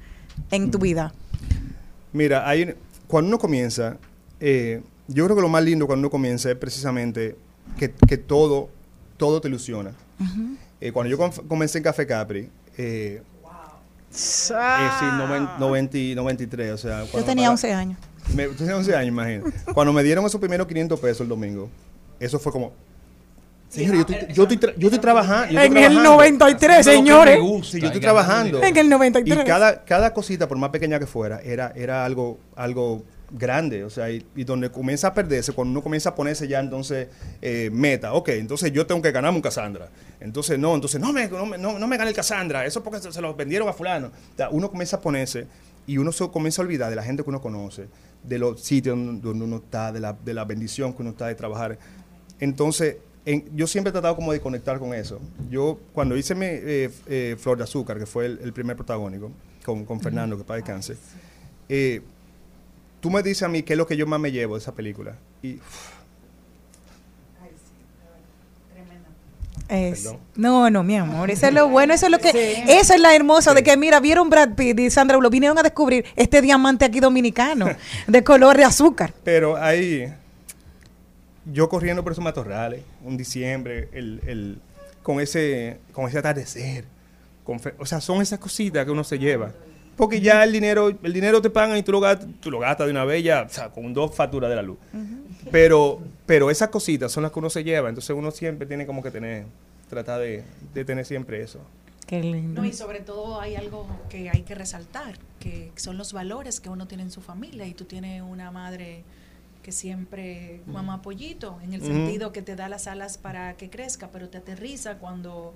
en 0.52 0.72
tu 0.72 0.80
vida? 0.80 1.14
Mira, 2.14 2.48
hay, 2.48 2.74
cuando 3.08 3.28
uno 3.30 3.40
comienza, 3.40 3.98
eh, 4.40 4.82
yo 5.08 5.26
creo 5.26 5.36
que 5.36 5.42
lo 5.42 5.50
más 5.50 5.64
lindo 5.64 5.88
cuando 5.88 6.02
uno 6.08 6.10
comienza 6.10 6.50
es 6.50 6.56
precisamente 6.58 7.36
que, 7.78 7.92
que 8.08 8.18
todo, 8.18 8.70
todo 9.18 9.42
te 9.42 9.50
ilusiona. 9.50 9.92
Eh, 10.80 10.92
cuando 10.92 11.10
yo 11.10 11.18
com- 11.18 11.48
comencé 11.48 11.80
en 11.80 11.84
Café 11.84 12.08
Capri, 12.08 12.50
eh, 12.78 13.22
eh, 13.22 13.22
sí, 14.12 15.06
noven- 15.18 15.50
90 15.60 15.98
y 15.98 16.16
93, 16.16 16.72
o 16.72 16.78
sea... 16.78 17.04
Yo 17.06 17.24
tenía 17.24 17.46
para- 17.46 17.52
11 17.52 17.74
años. 17.74 18.00
Me, 18.34 18.44
yo 18.44 18.52
tenía 18.56 18.76
11 18.78 18.96
años, 18.96 19.08
imagínate. 19.10 19.52
Cuando 19.74 19.94
me 19.94 20.04
dieron 20.04 20.26
esos 20.26 20.40
primeros 20.40 20.68
500 20.68 21.00
pesos 21.00 21.22
el 21.22 21.28
domingo, 21.30 21.70
eso 22.20 22.40
fue 22.40 22.52
como... 22.52 22.74
Señores, 23.70 24.06
yo 24.08 24.16
estoy, 24.16 24.34
yo 24.34 24.44
estoy, 24.44 24.58
tra- 24.58 24.74
yo 24.78 24.88
estoy 24.88 25.00
trabajando. 25.00 25.52
yo 25.54 25.60
estoy 25.60 25.78
En 25.78 25.84
el 25.84 25.92
trabajando. 25.94 26.10
93, 26.12 26.86
lo 26.86 26.92
que 26.92 26.98
señores. 26.98 27.36
me 27.36 27.42
gusta. 27.42 27.78
Yo 27.78 27.86
estoy 27.88 28.02
trabajando. 28.02 28.64
En 28.64 28.78
el 28.78 28.90
93. 28.90 29.40
Y 29.40 29.44
cada, 29.44 29.84
cada 29.84 30.14
cosita, 30.14 30.48
por 30.48 30.58
más 30.58 30.70
pequeña 30.70 30.98
que 31.00 31.06
fuera, 31.08 31.42
era, 31.42 31.74
era 31.76 32.06
algo, 32.06 32.38
algo 32.56 33.04
grande. 33.32 33.84
O 33.84 33.90
sea, 33.90 34.10
y, 34.12 34.26
y 34.36 34.44
donde 34.46 34.70
comienza 34.70 35.08
a 35.08 35.14
perderse, 35.14 35.52
cuando 35.52 35.72
uno 35.72 35.82
comienza 35.82 36.10
a 36.10 36.16
ponerse 36.16 36.48
ya 36.48 36.60
entonces 36.60 37.08
eh, 37.42 37.70
meta. 37.74 38.14
Ok, 38.14 38.30
entonces 38.30 38.72
yo 38.72 38.86
tengo 38.86 39.02
que 39.02 39.12
ganarme 39.12 39.38
un 39.38 39.42
Cassandra. 39.42 39.90
Entonces, 40.22 40.58
no, 40.58 40.74
entonces 40.76 41.02
no 41.02 41.12
me, 41.12 41.28
no 41.28 41.46
me, 41.46 41.58
no, 41.58 41.78
no 41.78 41.88
me 41.88 41.98
gane 41.98 42.12
el 42.12 42.16
Cassandra. 42.16 42.66
Eso 42.66 42.82
porque 42.82 43.00
se, 43.02 43.12
se 43.12 43.20
lo 43.22 43.34
vendieron 43.34 43.68
a 43.68 43.74
fulano. 43.74 44.08
O 44.08 44.38
sea, 44.38 44.50
uno 44.52 44.70
comienza 44.70 44.98
a 44.98 45.02
ponerse 45.02 45.48
y 45.88 45.98
uno 45.98 46.12
se 46.14 46.30
comienza 46.30 46.62
a 46.62 46.66
olvidar 46.66 46.90
de 46.92 46.96
la 46.96 47.04
gente 47.04 47.24
que 47.24 47.30
uno 47.30 47.42
conoce, 47.42 47.88
de 48.28 48.40
los 48.40 48.62
sitios 48.62 48.98
donde 48.98 49.28
uno 49.30 49.58
está, 49.58 49.92
de 49.92 50.00
la, 50.00 50.14
de 50.14 50.34
la 50.34 50.46
bendición 50.46 50.94
que 50.94 51.02
uno 51.02 51.12
está 51.12 51.28
de 51.28 51.36
trabajar. 51.36 51.78
Entonces, 52.40 52.98
en- 53.26 53.46
yo 53.56 53.68
siempre 53.68 53.90
he 53.90 53.92
tratado 53.92 54.16
como 54.16 54.32
de 54.32 54.40
conectar 54.40 54.78
con 54.80 54.94
eso. 54.94 55.20
Yo, 55.50 55.80
cuando 55.94 56.16
hice 56.18 56.36
mi 56.36 56.46
eh, 56.48 56.92
eh, 57.08 57.36
Flor 57.40 57.58
de 57.58 57.64
Azúcar, 57.64 57.98
que 58.00 58.06
fue 58.06 58.26
el, 58.26 58.40
el 58.44 58.54
primer 58.54 58.76
protagónico, 58.76 59.32
con, 59.66 59.86
con 59.86 60.00
Fernando, 60.00 60.38
que 60.38 60.44
para 60.44 60.58
descanse, 60.58 60.96
eh, 61.70 62.02
tú 63.02 63.10
me 63.10 63.24
dices 63.24 63.44
a 63.44 63.48
mí 63.48 63.64
qué 63.64 63.74
es 63.74 63.78
lo 63.78 63.88
que 63.88 63.98
yo 63.98 64.06
más 64.06 64.20
me 64.20 64.32
llevo 64.32 64.56
de 64.56 64.60
esa 64.62 64.74
película. 64.76 65.18
Y 65.42 65.60
Es- 69.68 70.14
no, 70.36 70.70
no, 70.70 70.84
mi 70.84 70.96
amor, 70.96 71.32
eso 71.32 71.48
es 71.48 71.54
lo 71.54 71.68
bueno, 71.70 71.94
eso 71.94 72.06
es 72.06 72.12
lo 72.12 72.20
que, 72.20 72.64
eso 72.68 72.94
es 72.94 73.00
la 73.00 73.16
hermosa 73.16 73.54
de 73.54 73.64
que 73.64 73.76
mira, 73.78 74.00
vieron 74.00 74.30
Brad 74.30 74.54
Pitt 74.56 74.80
y 74.80 74.90
Sandra 74.92 75.18
lo 75.18 75.30
vinieron 75.30 75.58
a 75.58 75.64
descubrir 75.64 76.06
este 76.16 76.42
diamante 76.42 76.86
aquí 76.86 77.00
dominicano 77.00 77.68
de 78.08 78.24
color 78.24 78.58
de 78.58 78.64
azúcar. 78.64 79.14
Pero 79.24 79.58
ahí, 79.58 80.14
yo 81.52 81.70
corriendo 81.70 82.04
por 82.04 82.12
esos 82.12 82.24
matorrales, 82.24 82.82
un 83.04 83.18
diciembre, 83.18 83.90
el, 83.94 84.22
el- 84.28 84.60
con, 85.04 85.20
ese, 85.20 85.78
con 85.94 86.08
ese 86.08 86.18
atardecer, 86.18 86.86
con 87.44 87.60
fe- 87.60 87.76
o 87.78 87.86
sea, 87.86 88.02
son 88.02 88.22
esas 88.22 88.40
cositas 88.40 88.86
que 88.86 88.92
uno 88.92 89.04
se 89.04 89.20
lleva. 89.20 89.52
Porque 89.96 90.20
ya 90.20 90.44
el 90.44 90.52
dinero, 90.52 90.90
el 91.02 91.14
dinero 91.14 91.42
te 91.42 91.50
pagan 91.50 91.78
y 91.78 91.84
tú 91.84 91.92
lo 91.92 92.00
gastas, 92.00 92.28
tú 92.42 92.52
lo 92.52 92.60
gastas 92.60 92.88
de 92.88 92.92
una 92.92 93.06
vez 93.06 93.24
ya, 93.24 93.44
o 93.44 93.50
sea, 93.50 93.70
con 93.70 93.94
dos 93.94 94.14
facturas 94.14 94.50
de 94.50 94.56
la 94.56 94.62
luz. 94.62 94.78
Pero, 95.52 96.02
pero 96.26 96.50
esas 96.50 96.70
cositas 96.70 97.12
son 97.12 97.24
las 97.24 97.32
que 97.32 97.40
uno 97.40 97.50
se 97.50 97.64
lleva, 97.64 97.90
entonces 97.90 98.16
uno 98.16 98.32
siempre 98.32 98.68
tiene 98.68 98.86
como 98.86 99.02
que 99.02 99.12
tener, 99.12 99.46
tratar 99.90 100.20
de, 100.20 100.44
de 100.74 100.86
tener 100.86 101.06
siempre 101.06 101.42
eso. 101.42 101.60
Qué 102.08 102.22
lindo. 102.22 102.62
No, 102.62 102.68
y 102.68 102.74
sobre 102.74 103.00
todo 103.00 103.40
hay 103.42 103.56
algo 103.56 103.88
que 104.10 104.30
hay 104.30 104.42
que 104.42 104.54
resaltar, 104.54 105.18
que 105.40 105.72
son 105.76 105.98
los 105.98 106.14
valores 106.14 106.60
que 106.60 106.70
uno 106.70 106.88
tiene 106.88 107.04
en 107.04 107.12
su 107.12 107.22
familia 107.22 107.66
y 107.66 107.74
tú 107.74 107.86
tienes 107.86 108.22
una 108.22 108.52
madre 108.52 109.04
que 109.64 109.72
siempre 109.72 110.62
mamá 110.68 111.02
pollito, 111.02 111.58
en 111.64 111.74
el 111.74 111.82
sentido 111.82 112.32
que 112.32 112.44
te 112.44 112.56
da 112.56 112.70
las 112.70 112.86
alas 112.86 113.18
para 113.18 113.58
que 113.58 113.72
crezca, 113.72 114.10
pero 114.12 114.30
te 114.30 114.38
aterriza 114.38 115.00
cuando 115.00 115.56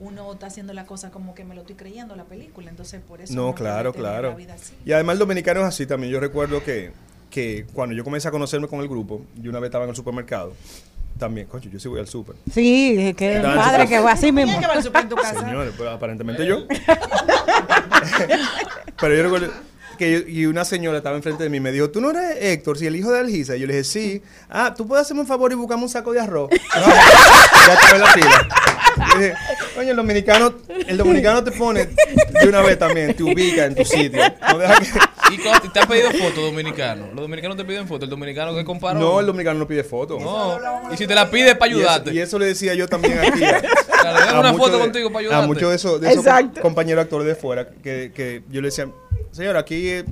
uno 0.00 0.32
está 0.32 0.46
haciendo 0.46 0.72
la 0.72 0.86
cosa 0.86 1.10
como 1.10 1.34
que 1.34 1.44
me 1.44 1.54
lo 1.54 1.62
estoy 1.62 1.76
creyendo 1.76 2.14
la 2.16 2.24
película, 2.24 2.70
entonces 2.70 3.00
por 3.06 3.20
eso 3.20 3.34
No, 3.34 3.54
claro, 3.54 3.92
claro. 3.92 4.30
la 4.30 4.36
vida 4.36 4.54
así. 4.54 4.74
Y 4.84 4.92
además 4.92 5.14
el 5.14 5.18
dominicano 5.20 5.60
es 5.60 5.66
así 5.66 5.86
también. 5.86 6.12
Yo 6.12 6.20
recuerdo 6.20 6.62
que, 6.62 6.92
que 7.30 7.66
cuando 7.72 7.94
yo 7.94 8.04
comencé 8.04 8.28
a 8.28 8.30
conocerme 8.30 8.68
con 8.68 8.80
el 8.80 8.88
grupo, 8.88 9.22
yo 9.36 9.50
una 9.50 9.58
vez 9.60 9.68
estaba 9.68 9.84
en 9.84 9.90
el 9.90 9.96
supermercado. 9.96 10.54
También, 11.18 11.48
coño, 11.48 11.68
yo 11.68 11.80
sí 11.80 11.88
voy 11.88 11.98
al 11.98 12.06
super. 12.06 12.36
Sí, 12.52 13.12
que 13.16 13.40
padre 13.42 13.88
que 13.88 13.98
va 13.98 14.12
así 14.12 14.30
mismo. 14.30 14.52
¿Quién 14.52 14.60
que 14.60 14.66
va 14.68 14.74
al 14.74 14.82
súper 14.84 15.02
en 15.02 15.08
tu 15.08 15.16
casa? 15.16 15.40
Señores, 15.40 15.74
pero 15.76 15.90
aparentemente 15.90 16.46
yo. 16.46 16.58
pero 19.00 19.14
yo 19.16 19.22
recuerdo 19.24 19.52
que 19.98 20.12
yo- 20.12 20.28
y 20.28 20.46
una 20.46 20.64
señora 20.64 20.98
estaba 20.98 21.16
enfrente 21.16 21.42
de 21.42 21.50
mí 21.50 21.56
y 21.56 21.60
me 21.60 21.72
dijo, 21.72 21.90
¿tú 21.90 22.00
no 22.00 22.10
eres 22.10 22.36
Héctor, 22.40 22.78
si 22.78 22.86
el 22.86 22.94
hijo 22.94 23.10
de 23.10 23.18
Algisa? 23.18 23.56
Y 23.56 23.60
yo 23.60 23.66
le 23.66 23.72
dije, 23.74 23.84
sí. 23.84 24.22
Ah, 24.48 24.72
¿tú 24.76 24.86
puedes 24.86 25.02
hacerme 25.06 25.22
un 25.22 25.26
favor 25.26 25.50
y 25.50 25.56
buscarme 25.56 25.82
un 25.82 25.88
saco 25.88 26.12
de 26.12 26.20
arroz? 26.20 26.50
ya 26.74 27.74
estaba 27.74 27.94
en 27.96 28.00
la 28.00 28.06
fila. 28.12 28.48
Dije, 28.98 29.34
coño, 29.74 29.90
el 29.90 29.96
dominicano, 29.96 30.54
el 30.86 30.96
dominicano 30.96 31.44
te 31.44 31.52
pone 31.52 31.86
de 31.86 32.48
una 32.48 32.60
vez 32.62 32.78
también, 32.78 33.14
te 33.14 33.22
ubica 33.22 33.64
en 33.66 33.74
tu 33.74 33.84
sitio. 33.84 34.20
No 34.50 34.58
deja 34.58 34.78
que... 34.80 34.86
¿Y 35.34 35.38
cuando 35.38 35.70
te 35.70 35.78
han 35.80 35.86
pedido 35.88 36.10
fotos 36.12 36.36
dominicanos? 36.36 37.08
Los 37.12 37.20
dominicanos 37.20 37.56
te 37.56 37.64
piden 37.64 37.86
fotos. 37.86 38.04
El 38.04 38.10
dominicano 38.10 38.54
que 38.54 38.64
comparó. 38.64 38.98
No, 38.98 39.20
el 39.20 39.26
dominicano 39.26 39.58
no 39.58 39.66
pide 39.68 39.84
fotos. 39.84 40.22
No. 40.22 40.58
Y 40.92 40.96
si 40.96 41.06
te 41.06 41.14
la 41.14 41.30
pide 41.30 41.54
para 41.54 41.70
Y 41.70 41.74
eso- 41.74 41.80
ayudarte. 41.80 42.14
Y 42.14 42.18
eso, 42.20 42.38
le 42.38 42.46
decía 42.46 42.72
yo 42.74 42.88
también 42.88 43.18
aquí. 43.18 43.44
a- 43.44 43.58
a 44.30 44.40
una 44.40 44.52
muchos 44.52 44.66
foto 44.66 44.78
de- 44.78 44.84
contigo 44.84 45.08
para 45.12 45.18
A 45.18 45.20
ayudarte. 45.28 45.46
muchos 45.46 45.68
de 45.70 45.76
esos, 45.76 46.00
de 46.00 46.12
esos 46.12 46.24
compañeros 46.62 47.02
actores 47.04 47.26
de 47.26 47.34
fuera 47.34 47.68
que, 47.68 48.10
que 48.14 48.42
yo 48.48 48.62
le 48.62 48.68
decía, 48.68 48.88
señor, 49.32 49.58
aquí, 49.58 49.88
eh, 49.90 50.04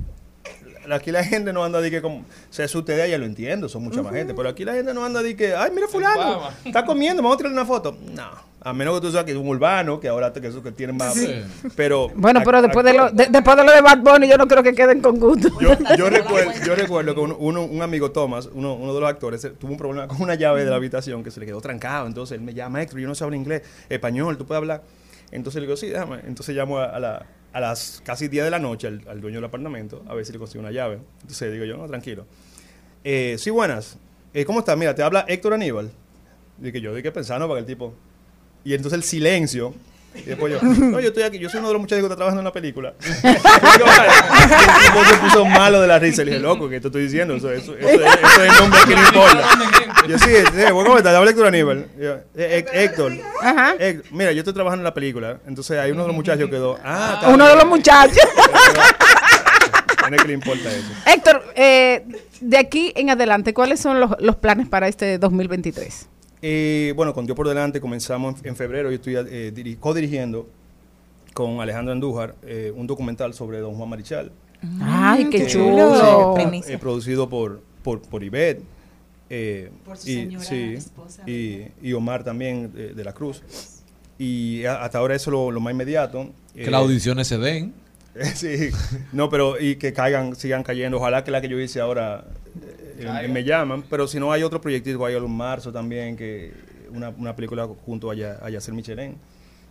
aquí 0.95 1.11
la 1.11 1.23
gente 1.23 1.51
no 1.53 1.63
anda 1.63 1.81
de 1.81 1.89
que 1.91 2.01
como, 2.01 2.19
o 2.19 2.23
sea, 2.49 2.65
eso 2.65 2.79
ustedes 2.79 3.09
ya 3.09 3.17
lo 3.17 3.25
entiendo, 3.25 3.67
son 3.69 3.83
mucha 3.83 4.01
más 4.01 4.13
gente, 4.13 4.33
pero 4.33 4.49
aquí 4.49 4.63
la 4.65 4.73
gente 4.73 4.93
no 4.93 5.03
anda 5.05 5.21
de 5.21 5.35
que, 5.35 5.53
ay, 5.55 5.71
mira 5.73 5.87
fulano, 5.87 6.41
está 6.65 6.85
comiendo, 6.85 7.21
vamos 7.21 7.35
a 7.35 7.37
tirarle 7.37 7.57
una 7.57 7.65
foto. 7.65 7.97
No, 8.13 8.27
a 8.61 8.73
menos 8.73 8.95
que 8.95 9.01
tú 9.07 9.11
sabes 9.11 9.25
que 9.25 9.31
es 9.31 9.37
un 9.37 9.47
urbano, 9.47 9.99
que 9.99 10.07
ahora 10.07 10.33
te- 10.33 10.41
que 10.41 10.47
eso 10.47 10.61
que 10.61 10.71
tienen 10.71 10.97
más, 10.97 11.13
Sí. 11.13 11.29
pero 11.75 12.09
Bueno, 12.15 12.39
a- 12.39 12.43
pero 12.43 12.61
después 12.61 12.85
de, 12.85 12.93
lo, 12.93 13.09
de- 13.11 13.27
después 13.27 13.55
de 13.57 13.63
lo 13.63 13.71
de 13.71 13.81
Bad 13.81 13.99
Bunny, 13.99 14.27
yo 14.27 14.37
no 14.37 14.47
creo 14.47 14.63
que 14.63 14.73
queden 14.73 14.99
con 15.01 15.19
gusto. 15.19 15.49
yo, 15.61 15.69
yo 15.97 16.09
recuerdo, 16.09 16.51
yo 16.65 16.75
recuerdo 16.75 17.13
que 17.15 17.21
uno, 17.21 17.35
uno- 17.39 17.63
un 17.65 17.81
amigo 17.81 18.11
Thomas, 18.11 18.49
uno, 18.53 18.73
uno 18.73 18.93
de 18.93 18.99
los 18.99 19.09
actores, 19.09 19.43
eh, 19.45 19.51
tuvo 19.57 19.71
un 19.71 19.77
problema 19.77 20.07
con 20.07 20.21
una 20.21 20.35
llave 20.35 20.63
de 20.65 20.69
la 20.69 20.75
habitación 20.77 21.23
que 21.23 21.31
se 21.31 21.39
le 21.39 21.45
quedó 21.45 21.61
trancado. 21.61 22.07
Entonces 22.07 22.37
él 22.37 22.43
me 22.43 22.53
llama, 22.53 22.81
Héctor, 22.81 22.99
yo 22.99 23.07
no 23.07 23.15
sé 23.15 23.23
hablar 23.23 23.37
inglés, 23.39 23.61
español, 23.89 24.37
tú 24.37 24.45
puedes 24.45 24.59
hablar. 24.59 24.83
Entonces 25.31 25.61
le 25.61 25.67
digo, 25.67 25.77
sí, 25.77 25.87
déjame. 25.87 26.19
Entonces 26.25 26.55
llamo 26.55 26.77
a, 26.79 26.85
a 26.85 26.99
la, 26.99 27.25
a 27.53 27.59
las 27.59 28.01
casi 28.05 28.27
10 28.27 28.45
de 28.45 28.51
la 28.51 28.59
noche 28.59 28.87
al, 28.87 29.03
al 29.07 29.21
dueño 29.21 29.37
del 29.37 29.45
apartamento 29.45 30.03
a 30.07 30.13
ver 30.13 30.25
si 30.25 30.33
le 30.33 30.39
consigo 30.39 30.61
una 30.61 30.71
llave. 30.71 30.99
Entonces 31.21 31.51
digo 31.51 31.65
yo, 31.65 31.77
no, 31.77 31.87
tranquilo. 31.87 32.25
Eh, 33.03 33.35
sí, 33.39 33.49
buenas. 33.49 33.97
Eh, 34.33 34.45
¿Cómo 34.45 34.59
estás? 34.59 34.77
Mira, 34.77 34.93
te 34.93 35.01
habla 35.01 35.25
Héctor 35.27 35.53
Aníbal. 35.53 35.91
Dije 36.57 36.81
yo, 36.81 36.93
dije 36.93 37.11
pensando 37.11 37.47
para 37.47 37.59
el 37.59 37.65
tipo... 37.65 37.93
Y 38.63 38.73
entonces 38.73 38.97
el 38.97 39.03
silencio. 39.03 39.73
Y 40.25 40.29
después 40.29 40.53
yo, 40.53 40.59
no, 40.61 40.99
yo 40.99 41.07
estoy 41.09 41.23
aquí, 41.23 41.39
yo 41.39 41.49
soy 41.49 41.59
uno 41.59 41.67
de 41.69 41.73
los 41.73 41.81
muchachos 41.81 42.01
que 42.01 42.05
está 42.05 42.15
trabajando 42.15 42.41
en 42.41 42.45
una 42.47 42.53
película. 42.53 42.93
Y 44.97 45.05
se 45.09 45.17
puso 45.17 45.45
malo 45.45 45.81
de 45.81 45.87
la 45.87 45.99
risa. 45.99 46.23
Le 46.23 46.31
dije, 46.31 46.43
loco, 46.43 46.67
¿qué 46.69 46.79
te 46.81 46.87
estoy 46.87 47.03
diciendo? 47.03 47.35
Eso, 47.35 47.51
eso, 47.51 47.75
eso, 47.77 47.89
eso 47.89 48.41
es 48.43 48.51
el 48.51 48.59
nombre 48.59 48.79
que 48.87 48.95
no 48.95 49.01
importa. 49.03 49.49
Yo 50.07 50.17
sí, 50.19 50.25
sí, 50.25 50.61
bueno, 50.71 50.83
¿cómo 50.85 50.97
estás? 50.97 51.15
Habla 51.15 51.31
Héctor 51.31 51.47
Aníbal. 51.47 51.85
Yo, 51.99 52.13
"Eh, 52.13 52.21
eh, 52.35 52.65
Héctor, 52.73 53.13
Héctor, 53.79 54.05
mira, 54.11 54.31
yo 54.31 54.39
estoy 54.39 54.53
trabajando 54.53 54.81
en 54.81 54.85
la 54.85 54.93
película. 54.93 55.39
Entonces 55.47 55.77
hay 55.79 55.91
uno 55.91 56.01
de 56.03 56.07
los 56.07 56.15
muchachos 56.15 56.49
quedó, 56.49 56.77
ah, 56.83 57.11
está 57.15 57.27
Uno 57.29 57.45
de 57.45 57.51
bien". 57.53 57.59
los 57.59 57.67
muchachos. 57.67 58.17
¿A 60.03 60.07
quién 60.09 60.21
que 60.21 60.27
le 60.27 60.33
importa 60.33 60.69
eso? 60.69 60.87
Héctor, 61.05 61.43
eh, 61.55 62.05
de 62.39 62.57
aquí 62.57 62.93
en 62.95 63.09
adelante, 63.09 63.53
¿cuáles 63.53 63.79
son 63.79 63.99
los, 63.99 64.11
los 64.19 64.35
planes 64.37 64.67
para 64.67 64.87
este 64.87 65.17
2023? 65.17 66.07
Eh, 66.41 66.93
bueno, 66.95 67.13
con 67.13 67.25
Dios 67.25 67.35
por 67.35 67.47
delante 67.47 67.81
comenzamos 67.81 68.39
en, 68.41 68.49
en 68.49 68.55
febrero. 68.55 68.89
Yo 68.91 68.95
estoy 68.95 69.15
eh, 69.15 69.51
diri- 69.55 69.77
co-dirigiendo 69.79 70.47
con 71.33 71.61
Alejandro 71.61 71.91
Andújar 71.93 72.35
eh, 72.43 72.71
un 72.75 72.87
documental 72.87 73.33
sobre 73.33 73.59
Don 73.59 73.75
Juan 73.75 73.89
Marichal. 73.89 74.31
Ay, 74.81 75.29
qué 75.29 75.43
Eh, 75.43 75.47
chulo. 75.47 75.95
sí, 76.35 76.41
Primicia. 76.41 76.75
eh, 76.75 76.77
producido 76.77 77.29
por, 77.29 77.61
por, 77.83 78.01
por 78.01 78.23
Ivette. 78.23 78.61
eh, 79.29 79.69
Por 79.85 79.97
su 79.97 80.09
y, 80.09 80.13
señora 80.15 80.45
sí, 80.45 80.73
esposa. 80.75 81.23
y, 81.29 81.67
y 81.81 81.93
Omar 81.93 82.23
también 82.23 82.71
eh, 82.75 82.93
de 82.95 83.03
la 83.03 83.13
Cruz. 83.13 83.41
Y 84.17 84.63
a- 84.65 84.83
hasta 84.83 84.97
ahora 84.99 85.15
eso 85.15 85.29
es 85.29 85.33
lo, 85.33 85.51
lo 85.51 85.59
más 85.59 85.71
inmediato. 85.73 86.29
Que 86.53 86.65
Eh, 86.65 86.71
las 86.71 86.81
audiciones 86.81 87.27
se 87.27 87.37
den. 87.37 87.73
sí, 88.35 88.69
no, 89.11 89.29
pero 89.29 89.59
y 89.61 89.75
que 89.75 89.93
caigan, 89.93 90.35
sigan 90.35 90.63
cayendo. 90.63 90.97
Ojalá 90.97 91.23
que 91.23 91.29
la 91.29 91.39
que 91.41 91.49
yo 91.49 91.59
hice 91.59 91.79
ahora 91.81 92.25
eh, 92.97 93.27
me 93.27 93.43
llaman. 93.43 93.83
Pero 93.89 94.07
si 94.07 94.19
no, 94.19 94.31
hay 94.31 94.43
otro 94.43 94.59
proyectito, 94.61 95.05
hay 95.05 95.15
en 95.15 95.31
marzo 95.31 95.71
también, 95.71 96.15
que 96.17 96.51
una, 96.91 97.09
una 97.09 97.35
película 97.35 97.67
junto 97.85 98.09
a, 98.11 98.13
a 98.13 98.49
Yacel 98.49 98.73
Michelén, 98.73 99.15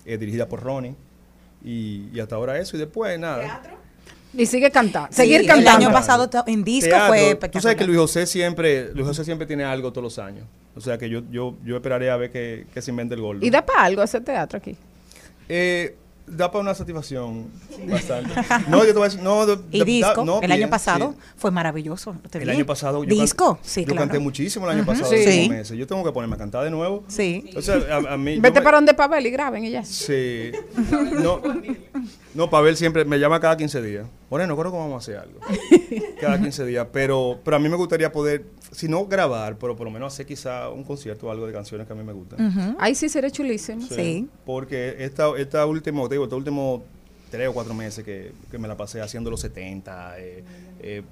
eh, 0.05 0.17
dirigida 0.19 0.49
por 0.49 0.63
Ronnie. 0.63 0.95
Y, 1.65 2.09
y 2.15 2.21
hasta 2.21 2.37
ahora 2.37 2.59
eso. 2.59 2.77
Y 2.77 2.81
después, 2.81 3.19
nada. 3.19 3.63
Y 4.35 4.45
sigue 4.47 4.71
cantando. 4.71 5.09
Sí, 5.11 5.17
Seguir 5.17 5.41
el 5.41 5.47
cantando. 5.47 5.87
año 5.87 5.93
pasado 5.93 6.29
to- 6.29 6.45
en 6.47 6.63
disco 6.63 6.91
Teatro, 6.91 7.09
fue 7.09 7.49
Tú 7.49 7.61
sabes 7.61 7.77
que 7.79 7.87
Luis 7.87 7.99
José 7.99 8.27
siempre, 8.27 8.93
Luis 8.93 9.07
José 9.07 9.25
siempre 9.25 9.47
tiene 9.47 9.65
algo 9.65 9.91
todos 9.93 10.03
los 10.05 10.19
años. 10.19 10.45
O 10.75 10.81
sea 10.81 10.99
que 10.99 11.09
yo, 11.09 11.23
yo, 11.31 11.57
yo 11.65 11.77
esperaré 11.77 12.11
a 12.11 12.17
ver 12.17 12.31
que, 12.31 12.67
que 12.75 12.83
se 12.83 12.91
invente 12.91 13.15
el 13.15 13.23
gol. 13.23 13.43
¿Y 13.43 13.49
da 13.49 13.65
para 13.65 13.85
algo 13.85 14.03
ese 14.03 14.21
teatro 14.21 14.59
aquí? 14.59 14.77
Eh, 15.49 15.97
da 16.27 16.51
para 16.51 16.63
una 16.63 16.75
satisfacción 16.75 17.47
bastante. 17.89 18.31
No, 18.69 18.79
yo 18.79 18.87
te 18.87 18.93
voy 18.95 19.03
a 19.03 19.05
decir, 19.07 19.23
no, 19.23 19.47
da- 19.47 19.59
Y 19.71 19.79
da- 19.79 19.85
disco, 19.85 20.25
no, 20.25 20.35
el 20.37 20.41
bien, 20.49 20.53
año 20.53 20.69
pasado 20.71 21.13
sí. 21.17 21.19
fue 21.37 21.51
maravilloso. 21.51 22.17
te 22.31 22.39
El 22.39 22.45
vi. 22.45 22.51
año 22.51 22.67
pasado 22.67 23.05
yo, 23.05 23.09
can- 23.09 23.19
disco, 23.19 23.59
sí, 23.63 23.81
yo 23.83 23.87
claro. 23.93 24.01
canté 24.01 24.19
muchísimo 24.19 24.69
el 24.69 24.77
año 24.77 24.87
pasado, 24.87 25.11
Sí. 25.11 25.25
cinco 25.27 25.55
meses. 25.55 25.77
Yo 25.79 25.87
tengo 25.87 26.03
que 26.05 26.13
ponerme 26.13 26.35
a 26.35 26.39
cantar 26.39 26.65
de 26.65 26.71
nuevo. 26.71 27.05
Sí. 27.09 27.51
O 27.57 27.63
sea, 27.63 27.77
a, 27.91 28.15
a 28.15 28.17
mí. 28.17 28.39
Vete 28.39 28.61
me- 28.61 28.65
para 28.65 28.79
donde 28.79 28.95
Pavel 28.95 29.27
y 29.27 29.31
graben 29.31 29.65
y 29.65 29.71
ya. 29.71 29.85
Sí. 29.85 30.51
No, 31.23 31.41
no, 32.35 32.51
Pavel 32.51 32.77
siempre 32.77 33.05
me 33.05 33.19
llama 33.19 33.41
cada 33.41 33.57
15 33.57 33.81
días. 33.83 34.07
Moreno, 34.29 34.57
creo 34.57 34.73
que 34.73 34.79
vamos 34.79 34.95
a 34.95 34.97
hacer 34.99 35.17
algo. 35.19 35.39
Cada 36.21 36.41
15 36.41 36.65
días. 36.67 36.87
Pero, 36.93 37.39
pero 37.45 37.57
a 37.57 37.61
mí 37.61 37.69
me 37.69 37.77
gustaría 37.77 38.11
poder, 38.11 38.45
si 38.73 38.89
no 38.89 39.07
grabar, 39.07 39.57
pero 39.57 39.77
por 39.77 39.85
lo 39.87 39.91
menos 39.93 40.13
hacer 40.13 40.27
quizá 40.27 40.69
un 40.71 40.83
concierto 40.85 41.29
o 41.29 41.31
algo 41.31 41.47
de 41.47 41.53
canciones 41.53 41.87
que 41.87 41.93
a 41.93 41.97
mí 41.97 42.03
me 42.03 42.13
gustan. 42.13 42.77
Ahí 42.81 42.95
sí 42.97 43.09
sería 43.09 43.31
chulísimo. 43.31 43.87
Porque 44.45 44.97
esta, 44.99 45.29
esta 45.39 45.65
último, 45.67 46.09
te 46.09 46.15
digo, 46.17 46.25
estos 46.25 46.39
últimos 46.39 46.83
tres 47.31 47.49
o 47.49 47.53
cuatro 47.53 47.73
meses 47.75 48.05
que, 48.05 48.33
que 48.51 48.59
me 48.59 48.67
la 48.67 48.77
pasé 48.77 49.01
haciendo 49.01 49.31
los 49.31 49.41
70, 49.41 50.19
eh, 50.19 50.45
eh, 50.81 51.03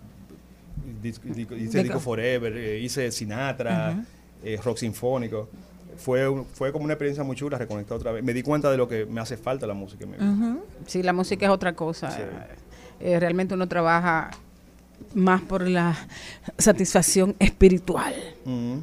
dis- 1.03 1.21
di- 1.23 1.43
hice 1.43 1.83
Disco. 1.85 2.01
Forever, 2.01 2.57
eh, 2.57 2.81
hice 2.81 3.11
Sinatra, 3.13 4.03
eh, 4.43 4.59
rock 4.63 4.79
sinfónico. 4.79 5.49
Fue, 5.97 6.29
un- 6.29 6.45
fue 6.47 6.73
como 6.73 6.85
una 6.85 6.95
experiencia 6.95 7.23
muy 7.23 7.37
chula 7.37 7.57
reconectar 7.57 7.97
otra 7.97 8.11
vez. 8.11 8.25
Me 8.25 8.35
di 8.35 8.43
cuenta 8.43 8.69
de 8.71 8.77
lo 8.77 8.89
que 8.89 9.07
me 9.07 9.21
hace 9.21 9.37
falta 9.37 9.65
la 9.67 9.75
música 9.75 10.03
en 10.05 10.11
mi 10.11 10.17
vida. 10.17 10.29
Ujú. 10.31 10.65
Sí, 10.87 11.03
la 11.05 11.13
música 11.13 11.47
es 11.47 11.53
otra 11.53 11.75
cosa. 11.77 12.11
Sí. 12.11 12.23
Eh, 13.01 13.19
realmente 13.21 13.55
uno 13.55 13.67
trabaja 13.69 14.31
más 15.15 15.43
por 15.43 15.69
la 15.69 15.97
satisfacción 16.59 17.35
espiritual. 17.39 18.15
Ujú. 18.45 18.83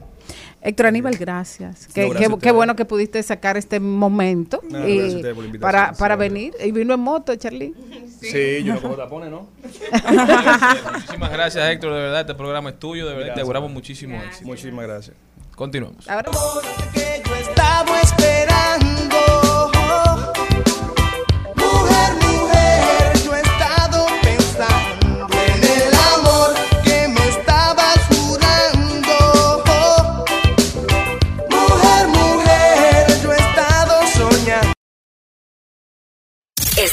Héctor 0.63 0.85
Aníbal, 0.85 1.15
gracias. 1.17 1.87
Qué, 1.87 2.07
gracias 2.07 2.29
qué- 2.33 2.37
qué 2.39 2.51
bueno 2.51 2.75
que 2.75 2.85
pudiste 2.85 3.23
sacar 3.23 3.57
este 3.57 3.79
momento 3.79 4.61
No, 4.69 4.87
y 4.87 5.23
para, 5.59 5.93
para 5.93 6.15
venir. 6.15 6.53
Y 6.63 6.71
vino 6.71 6.93
en 6.93 6.99
moto, 6.99 7.35
Charlie. 7.35 7.73
Sí, 8.21 8.63
yo 8.63 8.75
no 8.75 8.81
cojo 8.81 8.95
tapones, 8.95 9.31
¿no? 9.31 9.47
Muchísimas 10.93 11.31
gracias, 11.31 11.67
Héctor. 11.71 11.93
De 11.95 11.99
verdad, 12.01 12.21
este 12.21 12.35
programa 12.35 12.69
es 12.69 12.79
tuyo. 12.79 13.07
De 13.07 13.15
verdad, 13.15 13.33
te 13.33 13.41
auguramos 13.41 13.71
muchísimo 13.71 14.21
éxito. 14.21 14.45
Muchísimas 14.45 14.85
gracias. 14.85 15.15
Continuamos. 15.55 16.05
Estaba 16.93 17.99
esperando. 18.01 19.40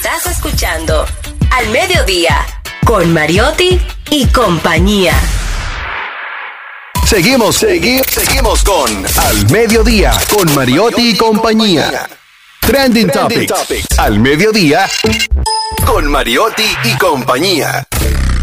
Estás 0.08 0.38
escuchando 0.38 1.04
Al 1.50 1.68
Mediodía 1.68 2.38
con 2.86 3.12
Mariotti 3.12 3.78
y 4.10 4.24
compañía. 4.28 5.12
Seguimos, 7.04 7.56
seguimos, 7.56 8.06
seguimos 8.06 8.64
con 8.64 9.04
Al 9.18 9.50
Mediodía, 9.50 10.12
con 10.34 10.54
Mariotti 10.54 11.10
y 11.10 11.14
compañía. 11.14 12.08
Trending, 12.60 13.10
Topics. 13.10 13.52
Al 13.98 14.18
Mediodía, 14.18 14.86
con 15.84 16.06
Mariotti 16.10 16.64
y 16.84 16.96
compañía. 16.96 17.86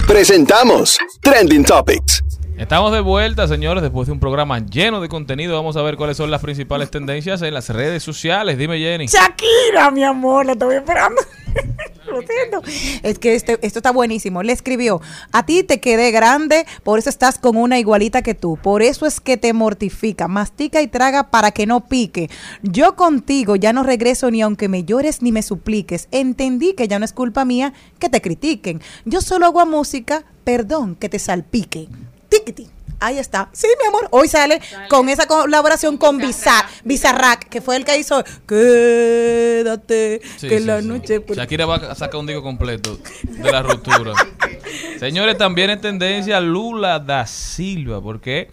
Presentamos 0.06 1.00
Trending 1.20 1.66
Topics. 1.66 2.22
Estamos 2.60 2.94
de 2.94 3.00
vuelta, 3.00 3.48
señores, 3.48 3.82
después 3.82 4.06
de 4.06 4.14
un 4.14 4.20
programa 4.20 4.60
lleno 4.60 5.02
de 5.02 5.10
contenido. 5.10 5.56
Vamos 5.56 5.76
a 5.78 5.82
ver 5.82 5.98
cuáles 5.98 6.16
son 6.16 6.30
las 6.30 6.42
principales 6.42 6.92
tendencias 6.92 7.42
en 7.42 7.56
las 7.56 7.70
redes 7.70 8.04
sociales. 8.04 8.60
Dime, 8.60 8.78
Jenny. 8.78 9.08
Shakira, 9.08 9.90
mi 9.90 10.04
amor, 10.04 10.46
la 10.46 10.52
estoy 10.52 10.76
esperando. 10.76 11.22
Es 13.04 13.20
que 13.20 13.36
este- 13.36 13.60
esto 13.62 13.80
está 13.80 13.92
buenísimo. 13.92 14.44
Le 14.44 14.54
escribió, 14.54 15.02
a 15.32 15.46
ti 15.46 15.64
te 15.64 15.80
quedé 15.80 16.12
grande, 16.12 16.66
por 16.84 17.00
eso 17.00 17.10
estás 17.10 17.38
con 17.40 17.58
una 17.58 17.80
igualita 17.80 18.22
que 18.22 18.34
tú. 18.34 18.58
Por 18.62 18.82
eso 18.82 19.06
es 19.06 19.20
que 19.20 19.38
te 19.38 19.54
mortifica. 19.54 20.28
Mastica 20.28 20.82
y 20.82 20.88
traga 20.88 21.30
para 21.32 21.52
que 21.52 21.66
no 21.66 21.86
pique. 21.88 22.30
Yo 22.62 22.96
contigo 22.96 23.56
ya 23.56 23.74
no 23.74 23.84
regreso 23.84 24.32
ni 24.32 24.42
aunque 24.42 24.70
me 24.70 24.84
llores 24.84 25.22
ni 25.22 25.32
me 25.32 25.42
supliques. 25.42 26.08
Entendí 26.12 26.74
que 26.74 26.88
ya 26.88 27.00
no 27.00 27.06
es 27.06 27.14
culpa 27.14 27.46
mía 27.46 27.74
que 28.00 28.10
te 28.10 28.22
critiquen. 28.22 28.82
Yo 29.06 29.22
solo 29.22 29.46
hago 29.48 29.66
música, 29.66 30.24
perdón 30.44 30.96
que 30.96 31.10
te 31.10 31.20
salpique. 31.20 31.88
Tiquiti. 32.30 32.70
Ahí 33.00 33.18
está. 33.20 33.50
Sí, 33.52 33.68
mi 33.82 33.88
amor. 33.88 34.08
Hoy 34.12 34.28
sale 34.28 34.62
con 34.90 35.10
esa 35.10 35.28
colaboración 35.28 35.98
con 35.98 36.18
Bizar, 36.18 36.66
Bizarrack, 36.84 37.50
que 37.50 37.62
fue 37.62 37.76
el 37.76 37.86
que 37.86 37.98
hizo 37.98 38.24
Quédate, 38.48 40.22
Sí, 40.38 40.48
que 40.48 40.60
sí, 40.60 40.66
la 40.66 40.82
sí. 40.82 40.88
noche. 40.88 41.22
Shakira 41.34 41.66
va 41.66 41.76
a 41.76 41.96
sacar 41.96 42.20
un 42.20 42.26
disco 42.28 42.42
completo 42.44 42.98
de 43.24 43.52
la 43.52 43.62
ruptura. 43.62 44.14
Señores, 45.00 45.38
también 45.38 45.70
en 45.70 45.82
tendencia 45.82 46.40
Lula 46.40 47.00
da 47.00 47.26
Silva, 47.28 48.02
porque 48.02 48.50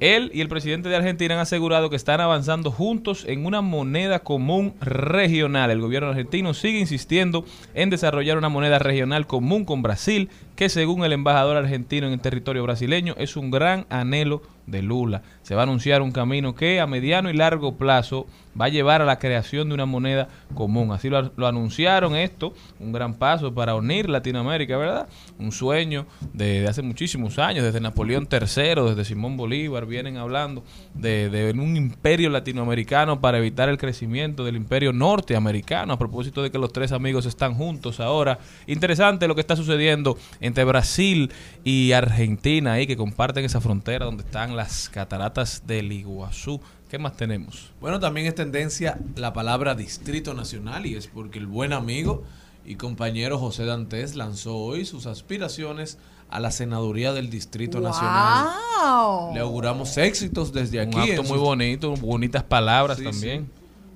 él 0.00 0.30
y 0.34 0.40
el 0.40 0.48
presidente 0.48 0.88
de 0.88 0.96
Argentina 0.96 1.34
han 1.34 1.40
asegurado 1.40 1.88
que 1.90 1.96
están 1.96 2.20
avanzando 2.20 2.70
juntos 2.70 3.24
en 3.28 3.46
una 3.46 3.60
moneda 3.60 4.18
común 4.20 4.74
regional. 4.80 5.70
El 5.70 5.80
gobierno 5.80 6.10
argentino 6.10 6.54
sigue 6.54 6.78
insistiendo 6.78 7.44
en 7.74 7.90
desarrollar 7.90 8.36
una 8.38 8.48
moneda 8.48 8.78
regional 8.78 9.26
común 9.26 9.64
con 9.64 9.82
Brasil, 9.82 10.28
que 10.56 10.68
según 10.68 11.04
el 11.04 11.12
embajador 11.12 11.56
argentino 11.56 12.06
en 12.06 12.12
el 12.12 12.20
territorio 12.20 12.62
brasileño 12.62 13.14
es 13.18 13.36
un 13.36 13.50
gran 13.50 13.86
anhelo 13.88 14.42
de 14.66 14.82
Lula. 14.82 15.22
Se 15.42 15.54
va 15.54 15.62
a 15.62 15.64
anunciar 15.64 16.02
un 16.02 16.12
camino 16.12 16.54
que 16.54 16.80
a 16.80 16.86
mediano 16.86 17.30
y 17.30 17.34
largo 17.34 17.76
plazo 17.76 18.26
va 18.58 18.66
a 18.66 18.70
llevar 18.70 19.02
a 19.02 19.04
la 19.04 19.18
creación 19.18 19.68
de 19.68 19.74
una 19.74 19.86
moneda 19.86 20.28
común. 20.54 20.92
Así 20.92 21.08
lo, 21.08 21.32
lo 21.36 21.46
anunciaron 21.46 22.16
esto, 22.16 22.54
un 22.80 22.92
gran 22.92 23.14
paso 23.14 23.54
para 23.54 23.74
unir 23.74 24.08
Latinoamérica, 24.08 24.76
¿verdad? 24.76 25.08
Un 25.38 25.50
sueño 25.50 26.06
de, 26.32 26.66
hace 26.68 26.82
muchísimos 26.82 27.38
años, 27.38 27.64
desde 27.64 27.80
Napoleón 27.80 28.28
III, 28.30 28.88
desde 28.88 29.04
Simón 29.04 29.36
Bolívar, 29.36 29.84
vienen 29.84 30.16
hablando 30.16 30.62
de, 30.94 31.28
de 31.28 31.50
un 31.50 31.76
imperio 31.76 32.30
latinoamericano 32.30 33.20
para 33.20 33.38
evitar 33.38 33.68
el 33.68 33.78
crecimiento 33.78 34.44
del 34.44 34.56
imperio 34.56 34.92
norteamericano, 34.92 35.94
a 35.94 35.98
propósito 35.98 36.42
de 36.42 36.50
que 36.50 36.58
los 36.58 36.72
tres 36.72 36.92
amigos 36.92 37.26
están 37.26 37.54
juntos 37.54 38.00
ahora. 38.00 38.38
Interesante 38.66 39.26
lo 39.26 39.34
que 39.34 39.40
está 39.40 39.56
sucediendo 39.56 40.16
entre 40.40 40.64
Brasil 40.64 41.32
y 41.64 41.92
Argentina, 41.92 42.74
ahí 42.74 42.86
que 42.86 42.96
comparten 42.96 43.44
esa 43.44 43.60
frontera 43.60 44.04
donde 44.04 44.22
están 44.22 44.56
las 44.56 44.88
cataratas 44.88 45.66
del 45.66 45.92
Iguazú. 45.92 46.60
¿Qué 46.88 46.98
más 46.98 47.16
tenemos? 47.16 47.72
Bueno, 47.80 47.98
también 47.98 48.26
es 48.26 48.34
tendencia 48.34 48.98
la 49.16 49.32
palabra 49.32 49.74
Distrito 49.74 50.32
Nacional 50.32 50.86
y 50.86 50.94
es 50.94 51.08
porque 51.08 51.40
el 51.40 51.46
buen 51.46 51.72
amigo 51.72 52.22
y 52.64 52.76
compañero 52.76 53.38
José 53.38 53.64
Dantes 53.64 54.16
lanzó 54.16 54.56
hoy 54.56 54.84
sus 54.84 55.06
aspiraciones 55.06 55.98
a 56.30 56.40
la 56.40 56.50
senaduría 56.50 57.12
del 57.12 57.30
Distrito 57.30 57.80
Nacional. 57.80 58.48
¡Wow! 58.82 59.34
Le 59.34 59.40
auguramos 59.40 59.96
éxitos 59.98 60.52
desde 60.52 60.82
Un 60.82 60.88
aquí. 60.88 61.10
acto 61.10 61.22
en 61.22 61.28
muy 61.28 61.38
bonito, 61.38 61.94
bonitas 61.96 62.42
palabras 62.42 62.98
Sí, 62.98 63.04
también. 63.04 63.50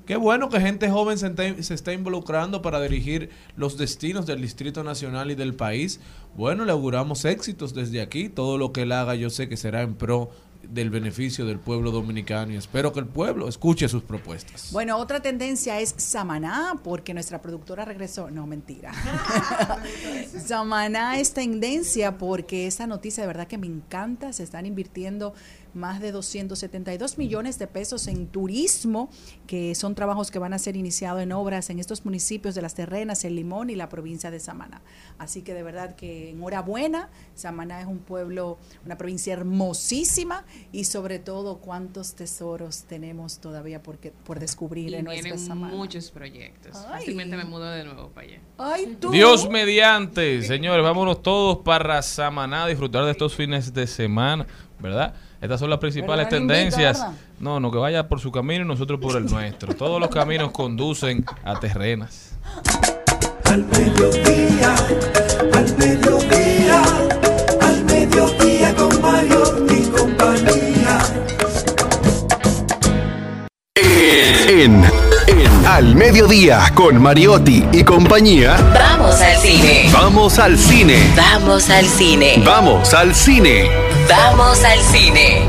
Qué 0.07 0.17
bueno 0.17 0.49
que 0.49 0.59
gente 0.59 0.91
joven 0.91 1.19
se 1.19 1.27
está, 1.27 1.63
se 1.63 1.75
está 1.75 1.93
involucrando 1.93 2.63
para 2.63 2.81
dirigir 2.81 3.29
los 3.57 3.77
destinos 3.77 4.25
del 4.25 4.41
Distrito 4.41 4.83
Nacional 4.83 5.31
y 5.31 5.35
del 5.35 5.55
país. 5.55 6.01
Bueno, 6.35 6.65
le 6.65 6.73
auguramos 6.73 7.27
éxitos 7.27 7.75
desde 7.75 8.01
aquí. 8.01 8.31
Todo 8.31 8.57
lo 8.57 8.73
que 8.73 8.83
él 8.83 8.93
haga 8.93 9.15
yo 9.17 9.29
sé 9.29 9.51
que 9.51 9.59
será 9.59 9.83
en 9.83 9.97
pro 9.97 10.31
del 10.69 10.91
beneficio 10.91 11.47
del 11.47 11.59
pueblo 11.59 11.91
dominicano 11.91 12.53
y 12.53 12.57
espero 12.57 12.93
que 12.93 13.01
el 13.01 13.07
pueblo 13.07 13.49
escuche 13.49 13.89
sus 13.89 14.03
propuestas. 14.03 14.71
Bueno, 14.73 14.99
otra 14.99 15.21
tendencia 15.21 15.81
es 15.81 15.95
Samaná, 15.97 16.79
porque 16.85 17.15
nuestra 17.15 17.41
productora 17.41 17.85
regresó. 17.85 18.31
No, 18.31 18.47
mentira. 18.47 18.93
Samaná 20.47 21.19
es 21.19 21.33
tendencia 21.33 22.19
porque 22.19 22.67
esta 22.67 22.87
noticia 22.87 23.23
de 23.23 23.27
verdad 23.27 23.47
que 23.47 23.59
me 23.59 23.67
encanta. 23.67 24.33
Se 24.33 24.43
están 24.43 24.67
invirtiendo 24.67 25.35
más 25.75 26.01
de 26.01 26.13
272 26.13 27.19
millones 27.19 27.59
de 27.59 27.67
pesos 27.67 28.07
en 28.09 28.27
turismo, 28.27 29.11
que 29.47 29.75
son 29.75 29.95
trabajos 29.95 30.31
que 30.31 30.39
van 30.39 30.53
a 30.53 30.59
ser 30.59 30.77
iniciados 30.77 31.23
en 31.23 31.33
obras 31.33 31.71
en 31.71 31.79
estos 31.79 32.05
municipios 32.05 32.55
de 32.55 32.63
Las 32.63 32.75
Terrenas, 32.75 33.25
El 33.25 33.37
Limón 33.37 33.71
y 33.71 33.75
la 33.77 33.89
provincia 33.89 34.31
de 34.31 34.41
Samaná. 34.41 34.83
Así 35.19 35.43
que 35.43 35.55
de 35.55 35.63
verdad 35.63 35.95
que 35.97 36.31
enhorabuena. 36.31 37.11
Samaná 37.35 37.81
es 37.81 37.87
un 37.87 37.99
pueblo, 37.99 38.59
una 38.85 38.97
provincia 38.99 39.33
hermosísima 39.33 40.45
y 40.73 40.85
sobre 40.85 41.19
todo 41.19 41.59
cuántos 41.59 42.15
tesoros 42.15 42.85
tenemos 42.85 43.39
todavía 43.39 43.83
por, 43.83 43.99
que- 43.99 44.11
por 44.13 44.41
descubrir 44.41 44.91
Y 44.91 44.95
en 44.97 45.05
nuestra 45.05 45.39
Samaná. 45.39 45.75
muchos 45.75 46.11
proyectos. 46.11 46.77
Ay. 46.89 47.01
Fácilmente 47.01 47.37
me 47.37 47.45
mudo 47.45 47.69
de 47.71 47.85
nuevo 47.85 48.09
para 48.11 48.27
allá. 48.27 48.41
Ay, 48.59 48.97
tú. 49.01 49.11
Dios 49.11 49.49
mediante, 49.49 50.43
señores, 50.43 50.83
vámonos 50.83 51.23
todos 51.23 51.59
para 51.59 52.01
Samaná 52.03 52.65
a 52.65 52.69
disfrutar 52.69 53.05
de 53.05 53.13
estos 53.13 53.35
fines 53.35 53.73
de 53.73 53.87
semana, 53.87 54.47
¿verdad? 54.81 55.15
Estas 55.41 55.61
son 55.61 55.71
las 55.71 55.79
principales 55.79 56.29
tendencias. 56.29 57.05
No, 57.39 57.61
no, 57.61 57.71
que 57.71 57.79
vaya 57.79 58.09
por 58.09 58.19
su 58.19 58.33
camino 58.33 58.65
y 58.65 58.67
nosotros 58.67 58.99
por 59.01 59.17
el 59.17 59.27
nuestro. 59.27 59.75
Todos 59.75 60.01
los 60.01 60.11
caminos 60.11 60.51
conducen 60.51 61.25
a 61.45 61.59
terrenas. 61.61 62.37
Al 63.45 63.65
mediodía, 63.65 64.75
al 65.55 65.77
mediodía, 65.79 66.83
al 67.61 67.85
mediodía 67.85 68.75
con 68.75 69.01
Mario 69.01 69.67
y 69.71 69.83
compañía. 69.87 70.99
En, 73.77 74.85
en 74.85 74.98
Al 75.69 75.95
Mediodía 75.95 76.61
con 76.75 77.01
Mariotti 77.01 77.63
y 77.73 77.85
compañía. 77.85 78.57
Vamos 78.73 79.21
al 79.21 79.37
cine. 79.37 79.91
Vamos 79.93 80.39
al 80.39 80.57
cine. 80.59 80.97
Vamos 81.15 81.69
al 81.69 81.85
cine. 81.85 82.43
Vamos 82.45 82.95
al 82.95 83.15
cine. 83.15 83.69
Vamos 84.09 84.65
al 84.65 84.79
cine. 84.79 85.43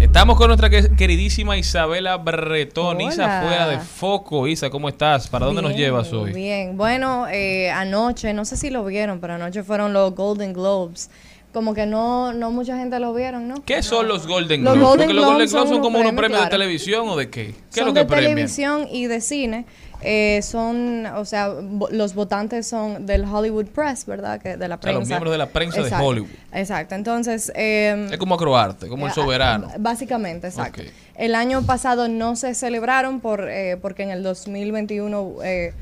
Estamos 0.00 0.38
con 0.38 0.46
nuestra 0.48 0.70
que- 0.70 0.88
queridísima 0.96 1.58
Isabela 1.58 2.16
Bretón. 2.16 3.02
Isa 3.02 3.42
fuera 3.42 3.68
de 3.68 3.78
foco. 3.78 4.46
Isa, 4.46 4.70
¿cómo 4.70 4.88
estás? 4.88 5.28
¿Para 5.28 5.44
dónde 5.44 5.60
nos 5.60 5.74
llevas 5.76 6.10
hoy? 6.12 6.32
Bien, 6.32 6.76
bueno, 6.76 7.26
eh, 7.30 7.70
anoche, 7.70 8.32
no 8.32 8.46
sé 8.46 8.56
si 8.56 8.70
lo 8.70 8.82
vieron, 8.86 9.20
pero 9.20 9.34
anoche 9.34 9.62
fueron 9.62 9.92
los 9.92 10.14
Golden 10.14 10.54
Globes. 10.54 11.10
Como 11.58 11.74
que 11.74 11.86
no, 11.86 12.32
no 12.32 12.52
mucha 12.52 12.78
gente 12.78 13.00
lo 13.00 13.12
vieron, 13.12 13.48
¿no? 13.48 13.64
¿Qué 13.64 13.82
son 13.82 14.06
los 14.06 14.28
Golden 14.28 14.62
Los 14.62 14.74
Globes? 14.74 14.88
Golden 14.90 15.06
Porque 15.08 15.14
los 15.14 15.24
Golden 15.24 15.48
Globes 15.48 15.68
son 15.70 15.80
como 15.80 15.98
unos 15.98 16.12
premios, 16.12 16.44
de 16.44 16.46
televisión 16.50 17.08
o 17.08 17.16
de 17.16 17.28
qué? 17.30 17.46
¿Qué 17.46 17.50
es 17.70 17.76
son 17.78 17.86
lo 17.88 17.94
que 17.94 17.98
de 18.00 18.06
premian? 18.06 18.30
televisión 18.36 18.86
y 18.88 19.06
de 19.06 19.20
cine. 19.20 19.66
Eh, 20.00 20.38
son, 20.44 21.06
o 21.06 21.24
sea, 21.24 21.50
los 21.90 22.14
votantes 22.14 22.68
son 22.68 23.06
del 23.06 23.24
Hollywood 23.24 23.66
Press, 23.66 24.06
¿verdad? 24.06 24.40
Que 24.40 24.56
de 24.56 24.68
la 24.68 24.76
O 24.76 24.78
sea, 24.78 24.82
prensa. 24.82 24.98
los 25.00 25.08
miembros 25.08 25.32
de 25.32 25.38
la 25.38 25.46
prensa 25.48 25.82
de 25.82 25.92
Hollywood. 25.92 26.28
Exacto. 26.52 26.94
Entonces, 26.94 27.50
eh, 27.56 28.06
Es 28.12 28.18
como 28.18 28.36
acroarte, 28.36 28.86
como 28.86 29.06
el 29.06 29.10
eh, 29.10 29.14
soberano. 29.16 29.66
Básicamente, 29.80 30.46
exacto. 30.46 30.82
El 31.16 31.34
año 31.34 31.62
pasado 31.66 32.06
no 32.06 32.36
se 32.36 32.54
celebraron 32.54 33.18
por, 33.18 33.48
eh, 33.50 33.76
porque 33.82 34.04
en 34.04 34.10
el 34.10 34.22
2021 34.22 35.42
eh, 35.42 35.72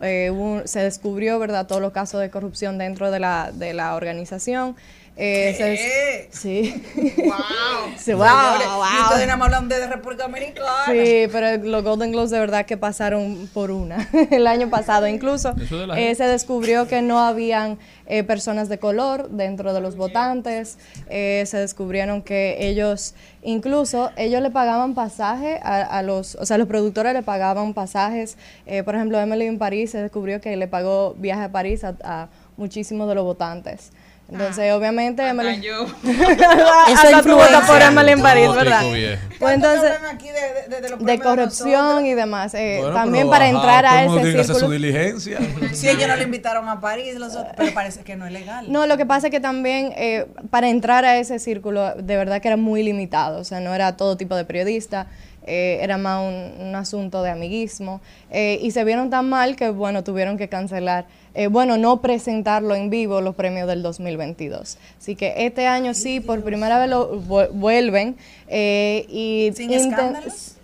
eh, 0.00 0.30
hubo- 0.32 0.66
se 0.66 0.80
descubrió, 0.80 1.38
¿verdad?, 1.38 1.66
todos 1.66 1.80
los 1.82 1.92
casos 1.92 2.20
de 2.22 2.30
corrupción 2.30 2.78
dentro 2.78 3.10
de 3.10 3.18
la, 3.20 3.50
de 3.52 3.74
la 3.74 3.94
organización. 3.94 4.74
Eh, 5.18 6.28
sí. 6.30 6.82
¡Wow! 7.16 7.34
Sí, 7.96 8.12
wow, 8.12 8.20
wow. 8.20 8.84
Y 8.98 9.02
ustedes 9.02 9.26
nada 9.26 9.36
más 9.36 9.46
hablan 9.46 9.68
de 9.68 9.86
República 9.86 10.24
Dominicana. 10.24 10.68
Sí, 10.86 11.26
pero 11.32 11.64
los 11.64 11.82
Golden 11.82 12.12
Globes 12.12 12.30
de 12.30 12.38
verdad 12.38 12.66
que 12.66 12.76
pasaron 12.76 13.48
por 13.54 13.70
una 13.70 14.08
el 14.30 14.46
año 14.46 14.68
pasado. 14.68 15.08
Incluso 15.08 15.54
de 15.54 16.10
eh, 16.10 16.14
se 16.14 16.24
descubrió 16.24 16.86
que 16.86 17.00
no 17.00 17.18
habían 17.18 17.78
eh, 18.06 18.22
personas 18.22 18.68
de 18.68 18.78
color 18.78 19.30
dentro 19.30 19.72
de 19.72 19.80
los 19.80 19.96
votantes. 19.96 20.78
Eh, 21.08 21.44
se 21.46 21.56
descubrieron 21.58 22.22
que 22.22 22.68
ellos, 22.68 23.14
incluso 23.42 24.10
ellos 24.16 24.42
le 24.42 24.50
pagaban 24.50 24.94
pasaje 24.94 25.58
a, 25.62 25.82
a 25.82 26.02
los, 26.02 26.34
o 26.34 26.44
sea, 26.44 26.58
los 26.58 26.68
productores 26.68 27.14
le 27.14 27.22
pagaban 27.22 27.72
pasajes. 27.72 28.36
Eh, 28.66 28.82
por 28.82 28.94
ejemplo, 28.94 29.18
Emily 29.18 29.46
en 29.46 29.58
París 29.58 29.92
se 29.92 30.02
descubrió 30.02 30.40
que 30.40 30.56
le 30.56 30.68
pagó 30.68 31.14
viaje 31.14 31.44
a 31.44 31.50
París 31.50 31.82
a, 31.84 31.94
a 32.04 32.28
muchísimos 32.58 33.08
de 33.08 33.14
los 33.14 33.24
votantes. 33.24 33.90
Entonces, 34.30 34.72
obviamente, 34.72 35.24
Emily. 35.26 35.60
yo. 35.60 35.86
Hasta 36.94 37.22
tú 37.22 37.34
votas 37.36 37.64
por 37.68 37.80
Emily 37.80 38.10
en 38.12 38.22
París, 38.22 38.48
¿verdad? 38.54 38.82
Pues 39.38 39.54
entonces, 39.54 39.92
aquí 40.12 40.28
de, 40.28 40.74
de- 40.76 40.80
de 40.80 40.88
los 40.90 41.04
de 41.04 41.18
corrupción 41.20 42.06
y 42.06 42.14
demás. 42.14 42.52
eh, 42.54 42.78
Bueno, 42.80 42.94
también 42.94 43.28
pero 43.28 43.30
para 43.30 43.52
bajado, 43.52 43.58
entrar 43.58 43.86
a 43.86 44.04
ese 44.04 44.14
que 44.32 44.40
hacer 44.40 44.46
su 44.46 44.52
círculo. 44.54 44.70
diligencia. 44.72 45.38
Si 45.72 45.88
ellos 45.88 46.08
no 46.08 46.16
le 46.16 46.22
invitaron 46.24 46.68
a 46.68 46.80
París, 46.80 47.14
los 47.16 47.36
otros, 47.36 47.52
pero 47.56 47.72
parece 47.74 48.00
que 48.02 48.16
no 48.16 48.26
es 48.26 48.32
legal. 48.32 48.66
No, 48.72 48.86
lo 48.86 48.96
que 48.96 49.04
pasa 49.06 49.26
es 49.28 49.30
que 49.30 49.40
también 49.40 49.92
eh, 49.96 50.26
para 50.50 50.68
entrar 50.70 51.04
a 51.04 51.18
ese 51.18 51.38
círculo, 51.38 51.94
de 51.94 52.16
verdad 52.16 52.40
que 52.40 52.48
era 52.48 52.56
muy 52.56 52.82
limitado. 52.82 53.38
O 53.40 53.44
sea, 53.44 53.60
no 53.60 53.74
era 53.74 53.96
todo 53.96 54.16
tipo 54.16 54.34
de 54.34 54.44
periodista, 54.44 55.06
eh, 55.46 55.78
era 55.82 55.98
más 55.98 56.20
un, 56.22 56.66
un 56.66 56.74
asunto 56.74 57.22
de 57.22 57.30
amiguismo. 57.30 58.00
eh, 58.30 58.58
y 58.62 58.70
se 58.72 58.82
vieron 58.84 59.10
tan 59.10 59.28
mal 59.28 59.54
que, 59.54 59.68
bueno, 59.70 60.02
tuvieron 60.02 60.36
que 60.38 60.48
cancelar. 60.48 61.04
Eh, 61.36 61.48
bueno, 61.48 61.76
no 61.76 62.00
presentarlo 62.00 62.74
en 62.74 62.90
vivo 62.90 63.20
los 63.20 63.34
premios 63.34 63.68
del 63.68 63.82
2022. 63.82 64.78
Así 64.98 65.14
que 65.16 65.34
este 65.46 65.66
año 65.66 65.94
sí, 65.94 66.20
por 66.20 66.42
primera 66.42 66.78
vez 66.78 66.88
lo 66.88 67.20
vu- 67.20 67.50
vuelven. 67.52 68.16
eh, 68.48 69.04
y 69.08 69.52
¿Sin 69.54 69.72
escándalos? 69.72 70.56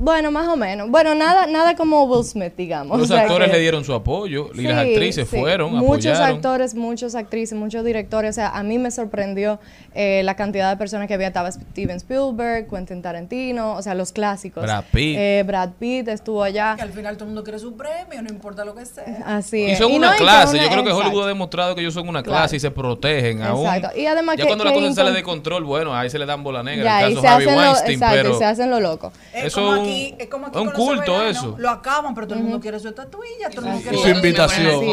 Bueno, 0.00 0.30
más 0.30 0.46
o 0.46 0.56
menos. 0.56 0.88
Bueno, 0.90 1.14
nada, 1.14 1.46
nada 1.46 1.74
como 1.74 2.04
Will 2.04 2.24
Smith, 2.24 2.52
digamos. 2.56 2.98
Los 2.98 3.10
O 3.10 3.14
sea 3.14 3.22
actores 3.22 3.48
que- 3.48 3.56
le 3.56 3.60
dieron 3.60 3.84
su 3.84 3.92
apoyo 3.94 4.50
y 4.54 4.62
las 4.62 4.78
actrices 4.78 5.28
sí. 5.28 5.36
fueron, 5.38 5.72
Muchos 5.74 6.06
apoyaron. 6.12 6.36
actores, 6.36 6.74
muchas 6.76 7.14
actrices, 7.16 7.58
muchos 7.58 7.84
directores. 7.84 8.30
O 8.30 8.32
sea, 8.34 8.50
a 8.50 8.62
mí 8.62 8.78
me 8.78 8.90
sorprendió 8.92 9.58
eh, 9.94 10.22
la 10.24 10.36
cantidad 10.36 10.70
de 10.70 10.76
personas 10.76 11.08
que 11.08 11.14
había. 11.14 11.26
Estaba 11.28 11.50
Steven 11.50 11.96
Spielberg, 11.96 12.68
Quentin 12.68 13.02
Tarantino, 13.02 13.74
o 13.74 13.82
sea, 13.82 13.94
los 13.94 14.12
clásicos. 14.12 14.62
Brad 14.62 14.84
Pitt. 14.92 15.16
Eh, 15.18 15.42
Brad 15.44 15.70
Pitt 15.80 16.06
estuvo 16.08 16.42
allá. 16.44 16.74
Que 16.76 16.82
al 16.82 16.92
final 16.92 17.16
todo 17.16 17.24
el 17.24 17.30
mundo 17.30 17.42
quiere 17.42 17.58
su 17.58 17.76
premio, 17.76 18.22
no 18.22 18.28
importa 18.28 18.64
lo 18.64 18.74
que 18.76 18.86
sea. 18.86 19.04
Así 19.26 19.58
Y 19.62 19.70
es. 19.72 19.78
son 19.78 19.90
Y 19.90 19.96
una 19.96 20.08
no, 20.10 20.14
y 20.14 20.16
que 20.18 20.22
clase. 20.22 20.54
una- 20.56 20.62
Yo 20.64 20.70
creo 20.70 20.84
que 20.84 20.90
exacto. 20.90 21.08
Hollywood 21.08 21.24
ha 21.24 21.28
demostrado 21.28 21.74
que 21.74 21.80
ellos 21.80 21.94
son 21.94 22.08
una 22.08 22.22
Claro. 22.22 22.38
clase 22.42 22.56
y 22.56 22.60
se 22.60 22.70
protegen 22.70 23.42
aún. 23.42 23.66
Exacto. 23.66 23.98
Y 23.98 24.06
además 24.06 24.36
ya 24.36 24.44
que- 24.44 24.48
cuando 24.48 24.64
la 24.64 24.72
cosa 24.72 24.94
sale 24.94 25.10
de 25.12 25.22
control, 25.24 25.64
bueno, 25.64 25.92
ahí 25.96 26.08
se 26.08 26.18
le 26.20 26.26
dan 26.26 26.44
bola 26.44 26.62
negra. 26.62 26.84
Ya, 26.84 27.06
el 27.06 27.12
y 27.14 27.16
se 27.20 27.26
Harvey 27.26 27.46
hacen 27.48 27.58
lo, 27.58 27.62
Weinstein, 27.66 27.92
exacto, 27.94 28.14
y 28.14 28.22
pero 28.22 28.38
se 28.38 28.44
hacen 28.44 28.70
lo 28.70 28.78
loco. 28.80 29.12
Es 29.34 29.44
eso 29.46 29.60
como 29.60 29.74
es 29.74 29.80
un- 29.80 29.87
aquí, 29.88 30.14
es 30.18 30.28
como 30.28 30.46
aquí 30.46 30.56
es 30.58 30.62
un 30.62 30.70
con 30.70 30.86
culto 30.86 31.26
eso. 31.26 31.54
Lo 31.58 31.70
acaban, 31.70 32.14
pero 32.14 32.26
todo 32.26 32.38
el 32.38 32.44
mundo 32.44 32.60
quiere 32.60 32.78
su 32.78 32.88
estatuilla, 32.88 33.50
todo 33.50 33.66
el 33.66 33.72
mundo 33.72 33.78
Así 33.78 33.88
quiere 33.88 33.96
es. 33.96 34.02
Su 34.02 34.08
invitación. 34.08 34.84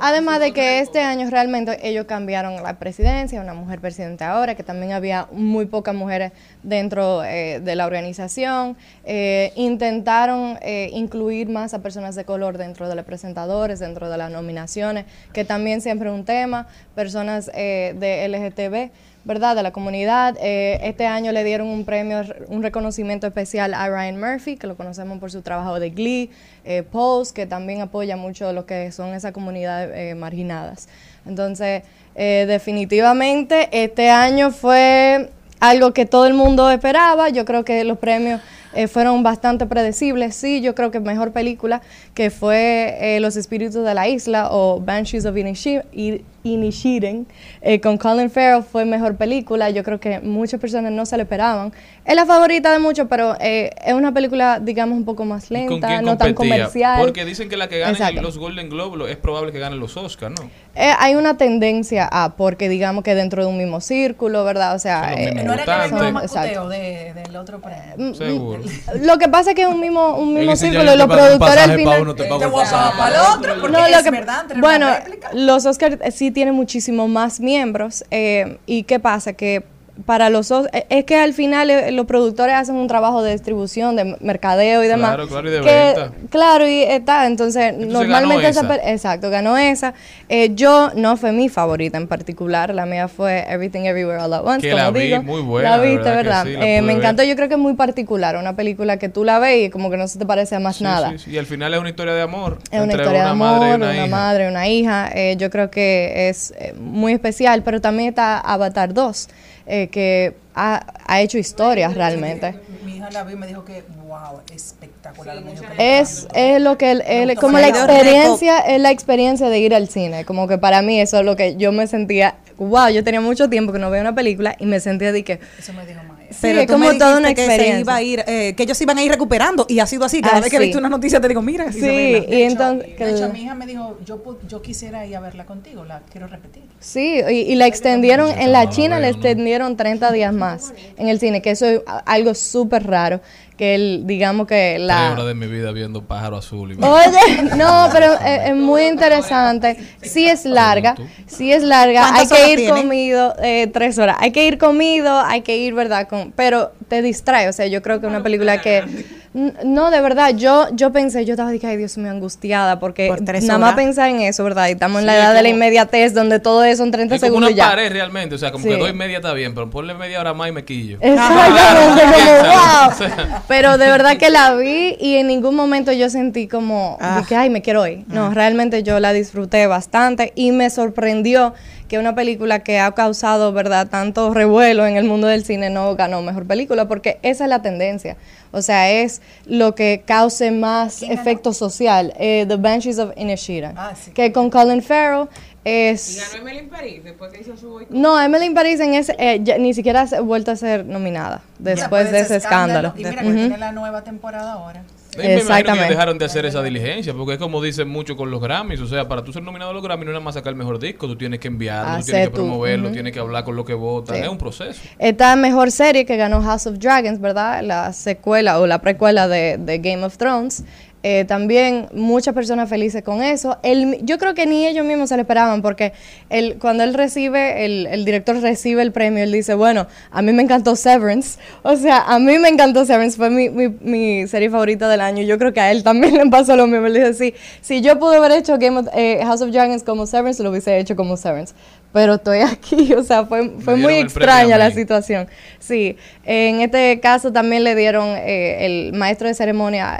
Además 0.00 0.40
de 0.40 0.52
que 0.52 0.80
este 0.80 1.00
año 1.00 1.28
realmente 1.30 1.78
ellos 1.88 2.06
cambiaron 2.06 2.62
la 2.62 2.78
presidencia, 2.78 3.40
una 3.40 3.54
mujer 3.54 3.80
presidente 3.80 4.24
ahora, 4.24 4.54
que 4.54 4.62
también 4.62 4.92
había 4.92 5.28
muy 5.32 5.66
pocas 5.66 5.94
mujeres 5.94 6.32
dentro 6.62 7.24
eh, 7.24 7.60
de 7.60 7.74
la 7.76 7.86
organización. 7.86 8.76
Eh, 9.04 9.52
intentaron 9.56 10.58
eh, 10.62 10.90
incluir 10.92 11.48
más 11.48 11.74
a 11.74 11.82
personas 11.82 12.14
de 12.14 12.24
color 12.24 12.58
dentro 12.58 12.88
de 12.88 12.94
los 12.94 13.04
presentadores, 13.04 13.78
dentro 13.78 14.08
de 14.08 14.18
las 14.18 14.30
nominaciones, 14.30 15.04
que 15.32 15.44
también 15.44 15.80
siempre 15.80 16.08
es 16.08 16.14
un 16.14 16.24
tema, 16.24 16.66
personas 16.94 17.50
eh, 17.54 17.94
de 17.98 18.28
LGTB. 18.28 18.90
¿Verdad? 19.24 19.54
De 19.54 19.62
la 19.62 19.70
comunidad. 19.70 20.36
Eh, 20.40 20.80
este 20.82 21.06
año 21.06 21.30
le 21.32 21.44
dieron 21.44 21.68
un 21.68 21.84
premio, 21.84 22.22
un 22.48 22.62
reconocimiento 22.62 23.26
especial 23.26 23.74
a 23.74 23.88
Ryan 23.88 24.18
Murphy, 24.18 24.56
que 24.56 24.66
lo 24.66 24.76
conocemos 24.76 25.18
por 25.18 25.30
su 25.30 25.42
trabajo 25.42 25.78
de 25.78 25.90
Glee, 25.90 26.30
eh, 26.64 26.82
Pose, 26.82 27.34
que 27.34 27.46
también 27.46 27.80
apoya 27.80 28.16
mucho 28.16 28.52
lo 28.52 28.64
que 28.64 28.92
son 28.92 29.14
esas 29.14 29.32
comunidades 29.32 29.90
eh, 29.94 30.14
marginadas. 30.14 30.88
Entonces, 31.26 31.82
eh, 32.14 32.44
definitivamente 32.48 33.68
este 33.72 34.10
año 34.10 34.50
fue 34.50 35.30
algo 35.60 35.92
que 35.92 36.06
todo 36.06 36.26
el 36.26 36.34
mundo 36.34 36.70
esperaba. 36.70 37.28
Yo 37.28 37.44
creo 37.44 37.64
que 37.64 37.84
los 37.84 37.98
premios 37.98 38.40
fueron 38.88 39.22
bastante 39.22 39.66
predecibles. 39.66 40.36
Sí, 40.36 40.60
yo 40.60 40.74
creo 40.74 40.90
que 40.90 41.00
mejor 41.00 41.32
película 41.32 41.82
que 42.14 42.30
fue 42.30 43.18
Los 43.20 43.36
Espíritus 43.36 43.84
de 43.84 43.94
la 43.94 44.08
Isla 44.08 44.48
o 44.52 44.80
Banshees 44.80 45.26
of 45.26 45.36
Inisherin, 45.36 46.24
Inishiren 46.42 47.26
eh, 47.62 47.80
con 47.80 47.96
Colin 47.98 48.30
Farrell 48.30 48.62
fue 48.62 48.84
mejor 48.84 49.16
película. 49.16 49.70
Yo 49.70 49.82
creo 49.84 50.00
que 50.00 50.20
muchas 50.20 50.60
personas 50.60 50.92
no 50.92 51.04
se 51.06 51.16
lo 51.16 51.22
esperaban. 51.24 51.72
Es 52.04 52.14
la 52.16 52.24
favorita 52.26 52.72
de 52.72 52.78
muchos, 52.78 53.06
pero 53.08 53.36
eh, 53.40 53.70
es 53.84 53.92
una 53.94 54.12
película, 54.12 54.58
digamos, 54.60 54.96
un 54.96 55.04
poco 55.04 55.24
más 55.24 55.48
¿Con 55.48 55.56
lenta, 55.56 55.86
quién 55.88 56.02
no 56.04 56.16
tan 56.16 56.34
comercial. 56.34 56.98
Porque 57.00 57.24
dicen 57.24 57.48
que 57.48 57.56
la 57.56 57.68
que 57.68 57.78
gane 57.78 58.12
los 58.20 58.38
Golden 58.38 58.68
Globe 58.70 58.96
lo- 58.96 59.06
es 59.08 59.16
probable 59.16 59.52
que 59.52 59.58
gane 59.58 59.76
los 59.76 59.96
Oscars, 59.96 60.34
¿no? 60.40 60.50
Eh, 60.74 60.92
hay 60.98 61.14
una 61.14 61.36
tendencia 61.36 62.08
a, 62.10 62.36
porque 62.36 62.68
digamos 62.68 63.04
que 63.04 63.14
dentro 63.14 63.42
de 63.42 63.48
un 63.50 63.58
mismo 63.58 63.80
círculo, 63.80 64.44
¿verdad? 64.44 64.74
O 64.74 64.78
sea, 64.78 65.12
eh, 65.14 65.42
No 65.44 65.52
era 65.52 65.66
más 66.12 66.24
Exacto. 66.24 66.60
macuteo 66.60 66.68
de, 66.68 67.12
del 67.14 67.36
otro 67.36 67.60
premio. 67.60 67.94
Mm, 67.96 68.14
Seguro. 68.14 68.62
Lo 69.02 69.18
que 69.18 69.28
pasa 69.28 69.50
es 69.50 69.56
que 69.56 69.62
es 69.62 69.68
un 69.68 69.80
mismo, 69.80 70.16
un 70.16 70.34
mismo 70.34 70.56
círculo 70.56 70.96
los 70.96 71.06
productores 71.06 71.32
al 71.34 71.38
pasaje 71.38 71.68
pa' 71.70 71.76
final. 71.78 72.02
uno, 72.02 72.14
te 72.14 72.26
el 72.26 72.32
a 72.32 72.92
para 72.96 73.08
el 73.08 73.20
otro, 73.38 73.54
porque 73.60 73.72
No, 73.76 73.86
es 73.86 74.02
que- 74.02 74.10
verdad, 74.10 74.40
entre 74.42 74.60
bueno, 74.60 74.88
los 75.34 75.66
Oscars 75.66 75.96
eh, 76.00 76.10
sí 76.30 76.34
tienen 76.34 76.54
muchísimo 76.54 77.08
más 77.08 77.40
miembros. 77.40 78.04
eh, 78.10 78.58
¿Y 78.66 78.84
qué 78.84 79.00
pasa? 79.00 79.32
Que 79.32 79.64
para 80.06 80.30
los 80.30 80.50
Os- 80.50 80.68
eh, 80.72 80.86
es 80.88 81.04
que 81.04 81.16
al 81.16 81.32
final 81.34 81.70
eh, 81.70 81.90
los 81.92 82.06
productores 82.06 82.54
hacen 82.54 82.74
un 82.76 82.86
trabajo 82.88 83.22
de 83.22 83.32
distribución, 83.32 83.96
de 83.96 84.16
mercadeo 84.20 84.82
y 84.84 84.88
demás. 84.88 85.14
Claro, 85.14 85.28
claro, 85.28 85.48
y 85.48 85.52
de 85.52 85.60
que- 85.60 85.66
venta. 85.66 86.12
Claro, 86.30 86.66
y 86.68 86.82
está. 86.82 87.26
Entonces, 87.26 87.74
normalmente 87.76 88.42
ganó 88.52 88.72
esa. 88.72 88.74
esa. 88.76 88.90
Exacto, 88.90 89.30
ganó 89.30 89.56
esa. 89.58 89.94
Eh, 90.28 90.50
yo 90.54 90.90
no 90.94 91.16
fue 91.16 91.32
mi 91.32 91.48
favorita 91.48 91.98
en 91.98 92.06
particular. 92.08 92.74
La 92.74 92.86
mía 92.86 93.08
fue 93.08 93.44
Everything 93.48 93.82
Everywhere 93.82 94.20
All 94.22 94.32
at 94.34 94.44
Once. 94.44 94.60
Que 94.62 94.70
como 94.72 94.82
la 94.84 94.90
vi, 94.90 95.00
digo. 95.08 95.22
muy 95.22 95.40
buena, 95.42 95.76
La 95.76 95.82
viste, 95.82 95.96
verdad 95.98 96.16
¿verdad? 96.16 96.44
sí, 96.44 96.52
la 96.52 96.66
Eh, 96.66 96.80
me 96.82 96.88
ver. 96.88 96.96
encantó. 96.98 97.22
Yo 97.24 97.36
creo 97.36 97.48
que 97.48 97.54
es 97.54 97.60
muy 97.60 97.74
particular. 97.74 98.36
Una 98.36 98.54
película 98.56 98.96
que 98.98 99.08
tú 99.08 99.24
la 99.24 99.38
ves 99.38 99.66
y 99.66 99.70
como 99.70 99.90
que 99.90 99.96
no 99.96 100.06
se 100.08 100.18
te 100.18 100.26
parece 100.26 100.54
a 100.56 100.60
más 100.60 100.76
Sí, 100.76 100.84
nada. 100.84 101.12
sí. 101.18 101.30
Y 101.30 101.38
al 101.38 101.46
final 101.46 101.72
es 101.74 101.80
una 101.80 101.88
historia 101.90 102.14
de 102.14 102.22
amor. 102.22 102.58
Es 102.70 102.80
una 102.80 102.92
historia 102.92 103.22
de 103.24 103.28
amor, 103.28 103.60
madre 103.60 103.74
una, 103.74 104.06
madre, 104.06 104.48
una 104.48 104.68
hija. 104.68 105.10
Eh, 105.14 105.36
yo 105.38 105.50
creo 105.50 105.70
que 105.70 106.28
es 106.28 106.52
eh, 106.58 106.74
muy 106.78 107.12
especial, 107.12 107.62
pero 107.62 107.80
también 107.80 108.08
está 108.10 108.38
Avatar 108.38 108.94
2, 108.94 109.28
eh, 109.70 109.88
que 109.88 110.34
ha, 110.54 110.84
ha 111.06 111.20
hecho 111.20 111.38
historias 111.38 111.94
realmente. 111.94 112.54
Mi 112.84 112.96
hija 112.96 113.10
la 113.10 113.22
vi 113.24 113.34
y 113.34 113.36
me 113.36 113.46
dijo 113.46 113.64
que, 113.64 113.82
wow, 114.06 114.40
espectacular. 114.52 115.40
me 115.42 115.52
dijo 115.52 115.62
que 115.76 116.00
Es, 116.00 116.26
es 116.34 116.60
lo 116.60 116.76
que, 116.76 116.90
el- 116.90 117.02
el- 117.02 117.38
como 117.38 117.58
la 117.58 117.68
experiencia, 117.68 118.58
es 118.60 118.80
la 118.80 118.90
experiencia 118.90 119.48
de 119.48 119.58
ir 119.60 119.74
al 119.74 119.88
cine. 119.88 120.24
Como 120.24 120.48
que 120.48 120.58
para 120.58 120.82
mí 120.82 121.00
eso 121.00 121.18
es 121.20 121.24
lo 121.24 121.36
que 121.36 121.56
yo 121.56 121.72
me 121.72 121.86
sentía, 121.86 122.34
wow, 122.58 122.88
yo 122.88 123.04
tenía 123.04 123.20
mucho 123.20 123.48
tiempo 123.48 123.72
que 123.72 123.78
no 123.78 123.90
veía 123.90 124.02
una 124.02 124.14
película 124.14 124.56
y 124.58 124.66
me 124.66 124.80
sentía 124.80 125.12
de 125.12 125.22
que... 125.24 125.38
Eso 125.58 125.72
me 125.72 125.86
dijo 125.86 126.00
Maya. 126.08 126.19
Sí, 126.30 126.36
Pero 126.42 126.60
es 126.60 126.66
tú 126.66 126.78
me 126.78 126.86
como 126.86 126.98
toda 126.98 127.18
una 127.18 127.28
dijiste 127.30 127.34
que 127.34 127.46
se 127.46 127.54
experiencia. 127.54 127.80
iba 127.80 127.94
a 127.96 128.02
ir, 128.02 128.24
eh, 128.26 128.54
que 128.56 128.62
ellos 128.62 128.80
iban 128.80 128.98
a 128.98 129.02
ir 129.02 129.10
recuperando 129.10 129.66
y 129.68 129.80
ha 129.80 129.86
sido 129.86 130.04
así. 130.04 130.20
Cada 130.22 130.36
Ah, 130.36 130.40
vez 130.40 130.48
que 130.50 130.56
he 130.56 130.60
sí. 130.60 130.64
visto 130.66 130.78
una 130.78 130.88
noticia 130.88 131.20
te 131.20 131.26
digo, 131.28 131.42
mira, 131.42 131.72
Sí, 131.72 131.80
y 131.80 131.82
De 131.82 132.18
hecho, 132.46 132.52
entonces... 132.52 132.96
de 132.98 133.10
hecho, 133.10 133.28
mi 133.32 133.42
hija 133.42 133.54
me 133.54 133.66
dijo, 133.66 133.98
yo, 134.04 134.22
pu- 134.22 134.36
yo 134.48 134.62
quisiera 134.62 135.04
ir 135.06 135.16
a 135.16 135.20
verla 135.20 135.44
contigo, 135.44 135.84
la 135.84 136.02
quiero 136.10 136.28
repetir. 136.28 136.62
Sí, 136.78 137.20
y, 137.28 137.32
y 137.52 137.54
la 137.56 137.66
extendieron, 137.66 138.30
en 138.38 138.52
la 138.52 138.68
China 138.70 138.98
le 139.00 139.08
extendieron 139.08 139.76
30 139.76 140.12
días 140.12 140.32
más 140.32 140.72
en 140.96 141.08
el 141.08 141.18
cine, 141.20 141.42
que 141.42 141.50
eso 141.50 141.66
es 141.66 141.82
algo 142.06 142.34
súper 142.34 142.86
raro, 142.86 143.20
que 143.60 143.74
el, 143.74 144.06
digamos 144.06 144.46
que 144.46 144.76
Tres 144.76 144.86
la... 144.86 145.12
horas 145.12 145.26
de 145.26 145.34
mi 145.34 145.46
vida 145.46 145.70
viendo 145.70 146.00
pájaro 146.02 146.38
azul. 146.38 146.72
Y 146.72 146.82
Oye, 146.82 147.42
no, 147.58 147.90
pero 147.92 148.14
es, 148.14 148.48
es 148.48 148.56
muy 148.56 148.86
interesante. 148.86 149.76
Sí 150.00 150.26
es 150.26 150.46
larga, 150.46 150.94
sí 151.26 151.52
es 151.52 151.62
larga. 151.62 152.06
Hay 152.06 152.26
¿Cuántas 152.26 152.38
que 152.38 152.52
ir 152.52 152.56
tiene? 152.60 152.80
comido 152.80 153.34
eh, 153.42 153.66
tres 153.66 153.98
horas. 153.98 154.16
Hay 154.18 154.32
que 154.32 154.46
ir 154.46 154.56
comido, 154.56 155.20
hay 155.20 155.42
que 155.42 155.58
ir, 155.58 155.74
¿verdad? 155.74 156.08
Con, 156.08 156.32
pero 156.32 156.72
te 156.88 157.02
distrae. 157.02 157.50
O 157.50 157.52
sea, 157.52 157.66
yo 157.66 157.82
creo 157.82 158.00
que 158.00 158.06
una 158.06 158.22
película 158.22 158.62
que... 158.62 159.19
No, 159.32 159.92
de 159.92 160.00
verdad, 160.00 160.34
yo 160.34 160.66
yo 160.72 160.90
pensé, 160.90 161.24
yo 161.24 161.34
estaba 161.34 161.52
de 161.52 161.60
que, 161.60 161.66
ay 161.68 161.76
Dios 161.76 161.96
mío, 161.98 162.10
angustiada, 162.10 162.80
porque 162.80 163.06
Por 163.06 163.20
tres 163.24 163.44
nada 163.44 163.60
más 163.60 163.74
pensar 163.74 164.08
en 164.10 164.22
eso, 164.22 164.42
¿verdad? 164.42 164.66
Y 164.66 164.72
estamos 164.72 165.00
en 165.02 165.06
la 165.06 165.12
Sí, 165.12 165.18
edad 165.20 165.34
de 165.34 165.42
la 165.42 165.48
inmediatez, 165.50 166.14
donde 166.14 166.40
todo 166.40 166.64
eso 166.64 166.82
en 166.82 166.90
30 166.90 167.14
Es 167.14 167.20
como 167.20 167.28
segundos 167.28 167.50
una 167.52 167.56
ya. 167.56 167.68
pared 167.70 167.92
realmente, 167.92 168.34
o 168.34 168.38
sea, 168.38 168.50
como 168.50 168.64
Sí. 168.64 168.70
que 168.70 168.76
doy 168.76 168.92
media 168.92 169.18
está 169.18 169.32
bien, 169.32 169.54
pero 169.54 169.70
ponle 169.70 169.94
media 169.94 170.18
hora 170.20 170.34
más 170.34 170.48
y 170.48 170.52
me 170.52 170.64
quillo. 170.64 170.98
Exactamente, 171.00 172.02
como 172.02 173.20
wow. 173.30 173.40
Pero 173.46 173.78
de 173.78 173.86
verdad 173.86 174.16
que 174.16 174.30
la 174.30 174.54
vi 174.56 174.96
y 175.00 175.14
en 175.16 175.28
ningún 175.28 175.54
momento 175.54 175.92
yo 175.92 176.10
sentí 176.10 176.48
como 176.48 176.98
Ah. 177.00 177.20
de 177.20 177.26
que 177.26 177.36
ay 177.36 177.50
me 177.50 177.62
quiero 177.62 177.86
ir. 177.86 178.02
No, 178.08 178.30
realmente 178.34 178.82
yo 178.82 178.98
la 178.98 179.12
disfruté 179.12 179.68
bastante 179.68 180.32
y 180.34 180.50
me 180.50 180.70
sorprendió 180.70 181.54
que 181.90 181.98
una 181.98 182.14
película 182.14 182.60
que 182.60 182.78
ha 182.78 182.92
causado, 182.92 183.52
¿verdad?, 183.52 183.88
tanto 183.88 184.32
revuelo 184.32 184.86
en 184.86 184.96
el 184.96 185.06
mundo 185.06 185.26
del 185.26 185.44
cine 185.44 185.70
no 185.70 185.96
ganó 185.96 186.22
mejor 186.22 186.46
película 186.46 186.86
porque 186.86 187.18
esa 187.22 187.44
es 187.44 187.50
la 187.50 187.62
tendencia. 187.62 188.16
O 188.52 188.62
sea, 188.62 188.88
es 188.92 189.20
lo 189.44 189.74
que 189.74 190.04
cause 190.06 190.52
más 190.52 191.02
efecto 191.02 191.52
social. 191.52 192.14
Eh, 192.16 192.44
The 192.46 192.54
Banshees 192.54 193.00
of 193.00 193.10
Inisherin. 193.16 193.72
Ah, 193.76 193.94
sí. 194.00 194.12
Que 194.12 194.30
con 194.30 194.50
Colin 194.50 194.82
Farrell 194.82 195.26
es 195.64 196.16
Y 196.16 196.20
ganó 196.20 196.48
Emily 196.48 196.58
in 196.60 196.68
Paris 196.68 197.02
después 197.02 197.32
que 197.32 197.40
hizo 197.40 197.56
su 197.56 197.68
boicot. 197.68 197.90
no, 197.92 198.20
Emily 198.20 198.46
in 198.46 198.54
Paris 198.54 198.78
en 198.78 198.94
ese, 198.94 199.16
eh, 199.18 199.40
ya 199.42 199.58
ni 199.58 199.74
siquiera 199.74 200.02
ha 200.02 200.20
vuelto 200.20 200.52
a 200.52 200.56
ser 200.56 200.86
nominada 200.86 201.42
después 201.58 202.12
de 202.12 202.20
ese 202.20 202.36
escándalo. 202.36 202.94
Y 202.96 203.04
mira, 203.04 203.20
que 203.20 203.32
tiene 203.32 203.58
la 203.58 203.72
nueva 203.72 204.04
temporada 204.04 204.52
ahora. 204.52 204.84
Y 205.14 205.18
me 205.18 205.22
que 205.24 205.34
Exactamente. 205.36 205.88
dejaron 205.90 206.18
de 206.18 206.24
hacer 206.24 206.46
esa 206.46 206.62
diligencia, 206.62 207.12
porque 207.14 207.32
es 207.34 207.38
como 207.38 207.62
dicen 207.62 207.88
mucho 207.88 208.16
con 208.16 208.30
los 208.30 208.40
Grammys, 208.40 208.80
o 208.80 208.86
sea, 208.86 209.08
para 209.08 209.24
tú 209.24 209.32
ser 209.32 209.42
nominado 209.42 209.70
a 209.70 209.74
los 209.74 209.82
Grammys 209.82 210.04
no 210.06 210.10
es 210.12 210.14
nada 210.14 210.24
más 210.24 210.34
sacar 210.34 210.50
el 210.52 210.56
mejor 210.56 210.78
disco, 210.78 211.06
tú 211.06 211.16
tienes 211.16 211.40
que 211.40 211.48
enviarlo, 211.48 211.98
tú 211.98 212.04
tienes 212.06 212.28
que 212.28 212.34
promoverlo, 212.34 212.86
ujú. 212.86 212.94
tienes 212.94 213.12
que 213.12 213.18
hablar 213.18 213.44
con 213.44 213.56
lo 213.56 213.64
que 213.64 213.74
votan, 213.74 214.16
Sí. 214.16 214.22
es 214.22 214.28
un 214.28 214.38
proceso. 214.38 214.80
Esta 214.98 215.34
mejor 215.36 215.70
serie 215.70 216.04
que 216.06 216.16
ganó 216.16 216.42
House 216.42 216.66
of 216.66 216.78
Dragons, 216.78 217.20
¿verdad? 217.20 217.62
La 217.62 217.92
secuela 217.92 218.60
o 218.60 218.66
la 218.66 218.80
precuela 218.80 219.26
de, 219.28 219.58
de 219.58 219.78
Game 219.78 220.04
of 220.04 220.16
Thrones. 220.16 220.64
Eh, 221.02 221.24
también 221.24 221.88
muchas 221.94 222.34
personas 222.34 222.68
felices 222.68 223.02
con 223.02 223.22
eso. 223.22 223.58
El, 223.62 224.04
yo 224.04 224.18
creo 224.18 224.34
que 224.34 224.44
ni 224.44 224.66
ellos 224.66 224.84
mismos 224.84 225.08
se 225.08 225.16
lo 225.16 225.22
esperaban 225.22 225.62
porque 225.62 225.94
el, 226.28 226.58
cuando 226.58 226.84
él 226.84 226.92
recibe, 226.92 227.64
el, 227.64 227.86
el 227.86 228.04
director 228.04 228.38
recibe 228.38 228.82
el 228.82 228.92
premio, 228.92 229.24
él 229.24 229.32
dice, 229.32 229.54
bueno, 229.54 229.86
a 230.10 230.20
mí 230.20 230.32
me 230.32 230.42
encantó 230.42 230.76
Severance. 230.76 231.38
O 231.62 231.76
sea, 231.76 232.04
a 232.06 232.18
mí 232.18 232.38
me 232.38 232.48
encantó 232.48 232.84
Severance, 232.84 233.16
fue 233.16 233.30
mi, 233.30 233.48
mi, 233.48 233.68
mi 233.68 234.26
serie 234.26 234.50
favorita 234.50 234.88
del 234.88 235.00
año. 235.00 235.22
Yo 235.22 235.38
creo 235.38 235.52
que 235.52 235.60
a 235.60 235.70
él 235.70 235.82
también 235.82 236.14
le 236.18 236.26
pasó 236.26 236.56
lo 236.56 236.66
mismo. 236.66 236.86
Él 236.86 236.94
dice, 236.94 237.14
sí, 237.14 237.34
si 237.60 237.80
yo 237.80 237.98
pude 237.98 238.16
haber 238.16 238.32
hecho 238.32 238.58
Game 238.58 238.78
of, 238.78 238.88
eh, 238.94 239.20
House 239.22 239.40
of 239.40 239.50
Dragons 239.50 239.82
como 239.82 240.06
Severance, 240.06 240.42
lo 240.42 240.50
hubiese 240.50 240.78
hecho 240.78 240.96
como 240.96 241.16
Severance. 241.16 241.54
Pero 241.92 242.14
estoy 242.14 242.38
aquí, 242.40 242.92
o 242.94 243.02
sea, 243.02 243.24
fue, 243.24 243.50
fue 243.60 243.76
muy 243.76 243.94
extraña 243.94 244.58
la 244.58 244.70
situación. 244.70 245.28
Sí, 245.58 245.96
en 246.24 246.60
este 246.60 247.00
caso 247.00 247.32
también 247.32 247.64
le 247.64 247.74
dieron 247.74 248.08
eh, 248.08 248.66
el 248.66 248.92
maestro 248.92 249.28
de 249.28 249.34
ceremonia. 249.34 249.98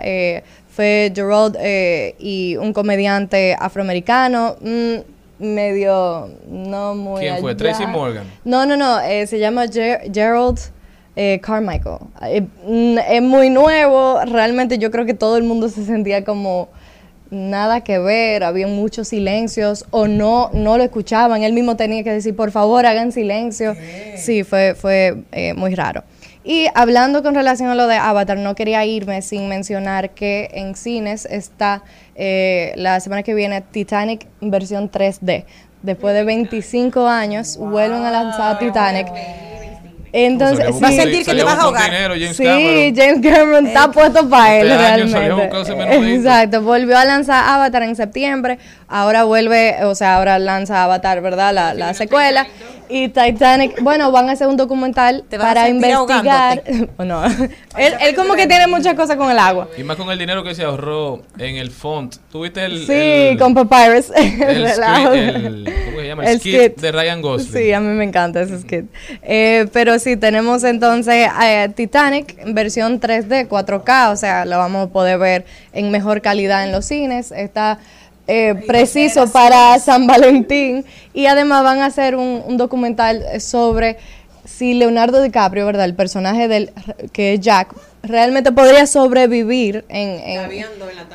Fue 0.80 1.12
Gerald 1.14 1.58
eh, 1.60 2.14
y 2.18 2.56
un 2.56 2.72
comediante 2.72 3.54
afroamericano, 3.58 4.56
mm, 4.62 5.44
medio 5.44 6.30
no 6.48 6.94
muy 6.94 7.20
¿Quién 7.20 7.36
fue? 7.40 7.50
allá. 7.50 7.58
Tracy 7.58 7.86
Morgan. 7.86 8.24
No, 8.46 8.64
no, 8.64 8.78
no, 8.78 8.98
eh, 9.00 9.26
se 9.26 9.38
llama 9.38 9.66
Ger- 9.66 10.10
Gerald 10.10 10.58
eh, 11.16 11.38
Carmichael. 11.42 11.98
Eh, 12.22 12.40
mm, 12.66 12.96
es 13.10 13.20
muy 13.20 13.50
nuevo, 13.50 14.20
realmente 14.24 14.78
yo 14.78 14.90
creo 14.90 15.04
que 15.04 15.12
todo 15.12 15.36
el 15.36 15.42
mundo 15.42 15.68
se 15.68 15.84
sentía 15.84 16.24
como 16.24 16.70
nada 17.30 17.82
que 17.82 17.98
ver, 17.98 18.42
había 18.42 18.66
muchos 18.66 19.08
silencios 19.08 19.84
o 19.90 20.08
no 20.08 20.48
no 20.54 20.78
lo 20.78 20.82
escuchaban, 20.84 21.42
él 21.42 21.52
mismo 21.52 21.76
tenía 21.76 22.02
que 22.04 22.12
decir, 22.12 22.34
por 22.34 22.52
favor, 22.52 22.86
hagan 22.86 23.12
silencio. 23.12 23.76
Sí, 24.16 24.44
fue, 24.44 24.74
fue 24.74 25.24
eh, 25.32 25.52
muy 25.52 25.74
raro. 25.74 26.04
Y 26.42 26.66
hablando 26.74 27.22
con 27.22 27.34
relación 27.34 27.68
a 27.68 27.74
lo 27.74 27.86
de 27.86 27.96
Avatar, 27.96 28.38
no 28.38 28.54
quería 28.54 28.84
irme 28.86 29.20
sin 29.20 29.48
mencionar 29.48 30.10
que 30.10 30.48
en 30.54 30.74
cines 30.74 31.26
está 31.26 31.82
eh, 32.14 32.72
la 32.76 32.98
semana 33.00 33.22
que 33.22 33.34
viene 33.34 33.60
Titanic 33.60 34.26
versión 34.40 34.90
3D. 34.90 35.44
Después 35.82 36.14
de 36.14 36.24
25 36.24 37.06
años, 37.06 37.56
vuelven 37.58 38.04
a 38.04 38.10
lanzar 38.10 38.58
Titanic. 38.58 39.06
Entonces, 40.12 40.66
sí, 40.66 40.82
a 40.82 40.88
buscar- 40.88 41.24
salía 41.24 41.44
a 41.52 41.66
buscar 41.66 41.90
dinero, 41.90 42.14
James 42.14 42.36
sí, 42.36 42.42
Cameron. 42.44 42.96
James 42.96 43.20
Cameron 43.22 43.66
está 43.66 43.90
puesto 43.92 44.28
para 44.28 44.56
él 44.56 44.70
Este 44.70 44.84
año 44.86 45.08
salió 45.08 45.34
a 45.34 45.36
realmente. 45.36 46.14
Exacto, 46.16 46.62
volvió 46.62 46.98
a 46.98 47.04
lanzar 47.04 47.44
Avatar 47.48 47.82
en 47.84 47.94
septiembre, 47.94 48.58
ahora 48.90 49.24
vuelve, 49.24 49.84
o 49.84 49.94
sea, 49.94 50.16
ahora 50.16 50.38
lanza 50.38 50.82
Avatar, 50.84 51.22
¿verdad? 51.22 51.54
La, 51.54 51.72
la 51.74 51.94
secuela. 51.94 52.46
Y 52.92 53.08
Titanic, 53.08 53.80
bueno, 53.82 54.10
van 54.10 54.28
a 54.28 54.32
hacer 54.32 54.48
un 54.48 54.56
documental 54.56 55.22
Te 55.28 55.38
vas 55.38 55.46
a 55.46 55.54
para 55.54 55.68
investigar. 55.68 56.64
no, 56.98 57.24
él, 57.24 57.94
él 58.00 58.16
como 58.16 58.34
que 58.34 58.48
tiene 58.48 58.66
muchas 58.66 58.94
cosas 58.94 59.16
con 59.16 59.30
el 59.30 59.38
agua. 59.38 59.68
Y 59.78 59.84
más 59.84 59.96
con 59.96 60.10
el 60.10 60.18
dinero 60.18 60.42
que 60.42 60.56
se 60.56 60.64
ahorró 60.64 61.22
en 61.38 61.54
el 61.54 61.70
font. 61.70 62.16
¿Tuviste 62.32 62.64
el, 62.64 62.84
Sí, 62.86 62.92
el- 62.92 63.38
con 63.38 63.54
Papyrus. 63.54 64.10
el, 64.16 65.72
¿cómo 65.86 66.00
se 66.00 66.06
llama? 66.06 66.24
El, 66.24 66.40
skit, 66.40 66.54
skit. 66.56 66.80
de 66.80 66.90
Ryan 66.92 67.22
Gosling? 67.22 67.52
Sí, 67.52 67.72
a 67.72 67.78
mí 67.78 67.86
me 67.94 68.02
encanta 68.02 68.40
ese 68.42 68.58
skit. 68.60 68.86
Eh, 69.22 69.68
pero 69.72 69.96
sí, 70.00 70.16
tenemos 70.16 70.64
entonces 70.64 71.28
eh, 71.44 71.68
Titanic 71.72 72.38
en 72.40 72.54
versión 72.56 73.00
3D, 73.00 73.46
4K, 73.48 74.10
o 74.10 74.16
sea, 74.16 74.44
lo 74.46 74.58
vamos 74.58 74.88
a 74.88 74.92
poder 74.92 75.16
ver 75.20 75.44
en 75.72 75.92
mejor 75.92 76.22
calidad 76.22 76.64
en 76.64 76.72
los 76.72 76.86
cines. 76.86 77.30
Está 77.30 77.78
eh, 78.30 78.54
preciso 78.66 79.30
para 79.30 79.78
San 79.78 80.06
Valentín. 80.06 80.84
Y 81.12 81.26
además 81.26 81.64
van 81.64 81.80
a 81.80 81.86
hacer 81.86 82.14
un, 82.16 82.42
un 82.46 82.56
documental 82.56 83.40
sobre 83.40 83.96
si 84.44 84.74
Leonardo 84.74 85.22
DiCaprio, 85.22 85.66
¿verdad? 85.66 85.84
El 85.84 85.94
personaje 85.94 86.48
del 86.48 86.70
que 87.12 87.34
es 87.34 87.40
Jack, 87.40 87.74
realmente 88.02 88.52
podría 88.52 88.86
sobrevivir 88.86 89.84
en... 89.88 90.08
en 90.08 90.64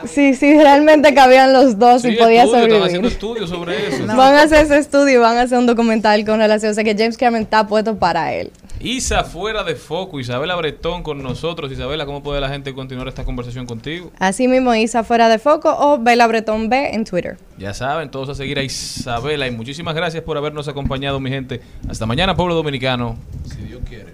sí, 0.08 0.34
sí, 0.36 0.58
realmente 0.60 1.14
cabían 1.14 1.52
los 1.52 1.78
dos 1.80 2.02
Sí, 2.02 2.10
y 2.10 2.16
podía 2.18 2.44
estudio, 2.44 2.62
sobrevivir. 2.62 2.86
haciendo 2.86 3.08
estudios 3.08 3.50
sobre 3.50 3.88
eso. 3.88 4.06
Van 4.08 4.36
a 4.36 4.44
hacer 4.44 4.66
ese 4.66 4.78
estudio 4.78 5.16
y 5.16 5.18
van 5.18 5.38
a 5.38 5.42
hacer 5.42 5.58
un 5.58 5.66
documental 5.66 6.24
con 6.26 6.40
relación. 6.40 6.72
O 6.72 6.76
sea 6.76 6.84
que 6.84 6.96
James 6.98 7.18
Cameron 7.18 7.44
está 7.44 7.66
puesto 7.68 7.98
para 7.98 8.34
él. 8.34 8.52
Isa 8.86 9.24
fuera 9.24 9.64
de 9.64 9.74
foco, 9.74 10.20
Isabela 10.20 10.56
Bretón 10.56 11.02
con 11.02 11.24
nosotros. 11.24 11.72
Isabela, 11.72 12.06
¿cómo 12.06 12.22
puede 12.22 12.40
la 12.40 12.50
gente 12.50 12.72
continuar 12.76 13.08
esta 13.08 13.26
conversación 13.26 13.66
contigo? 13.66 14.12
Así 14.20 14.48
mismo, 14.48 14.76
Isa 14.76 15.04
fuera 15.04 15.28
de 15.28 15.40
foco 15.40 15.76
o 15.76 15.98
Bella 15.98 16.28
Bretón 16.28 16.70
B 16.70 16.92
en 16.94 17.04
Twitter. 17.04 17.36
Ya 17.58 17.74
saben, 17.74 18.12
todos 18.12 18.30
a 18.30 18.36
seguir 18.36 18.60
a 18.60 18.62
Isabela 18.62 19.48
y 19.48 19.52
muchísimas 19.52 19.96
gracias 19.96 20.22
por 20.22 20.38
habernos 20.38 20.68
acompañado, 20.68 21.20
mi 21.20 21.32
gente. 21.32 21.62
Hasta 21.90 22.06
mañana, 22.06 22.36
pueblo 22.36 22.54
dominicano. 22.54 23.18
Si 23.46 23.58
Dios 23.64 23.82
quiere. 23.90 24.14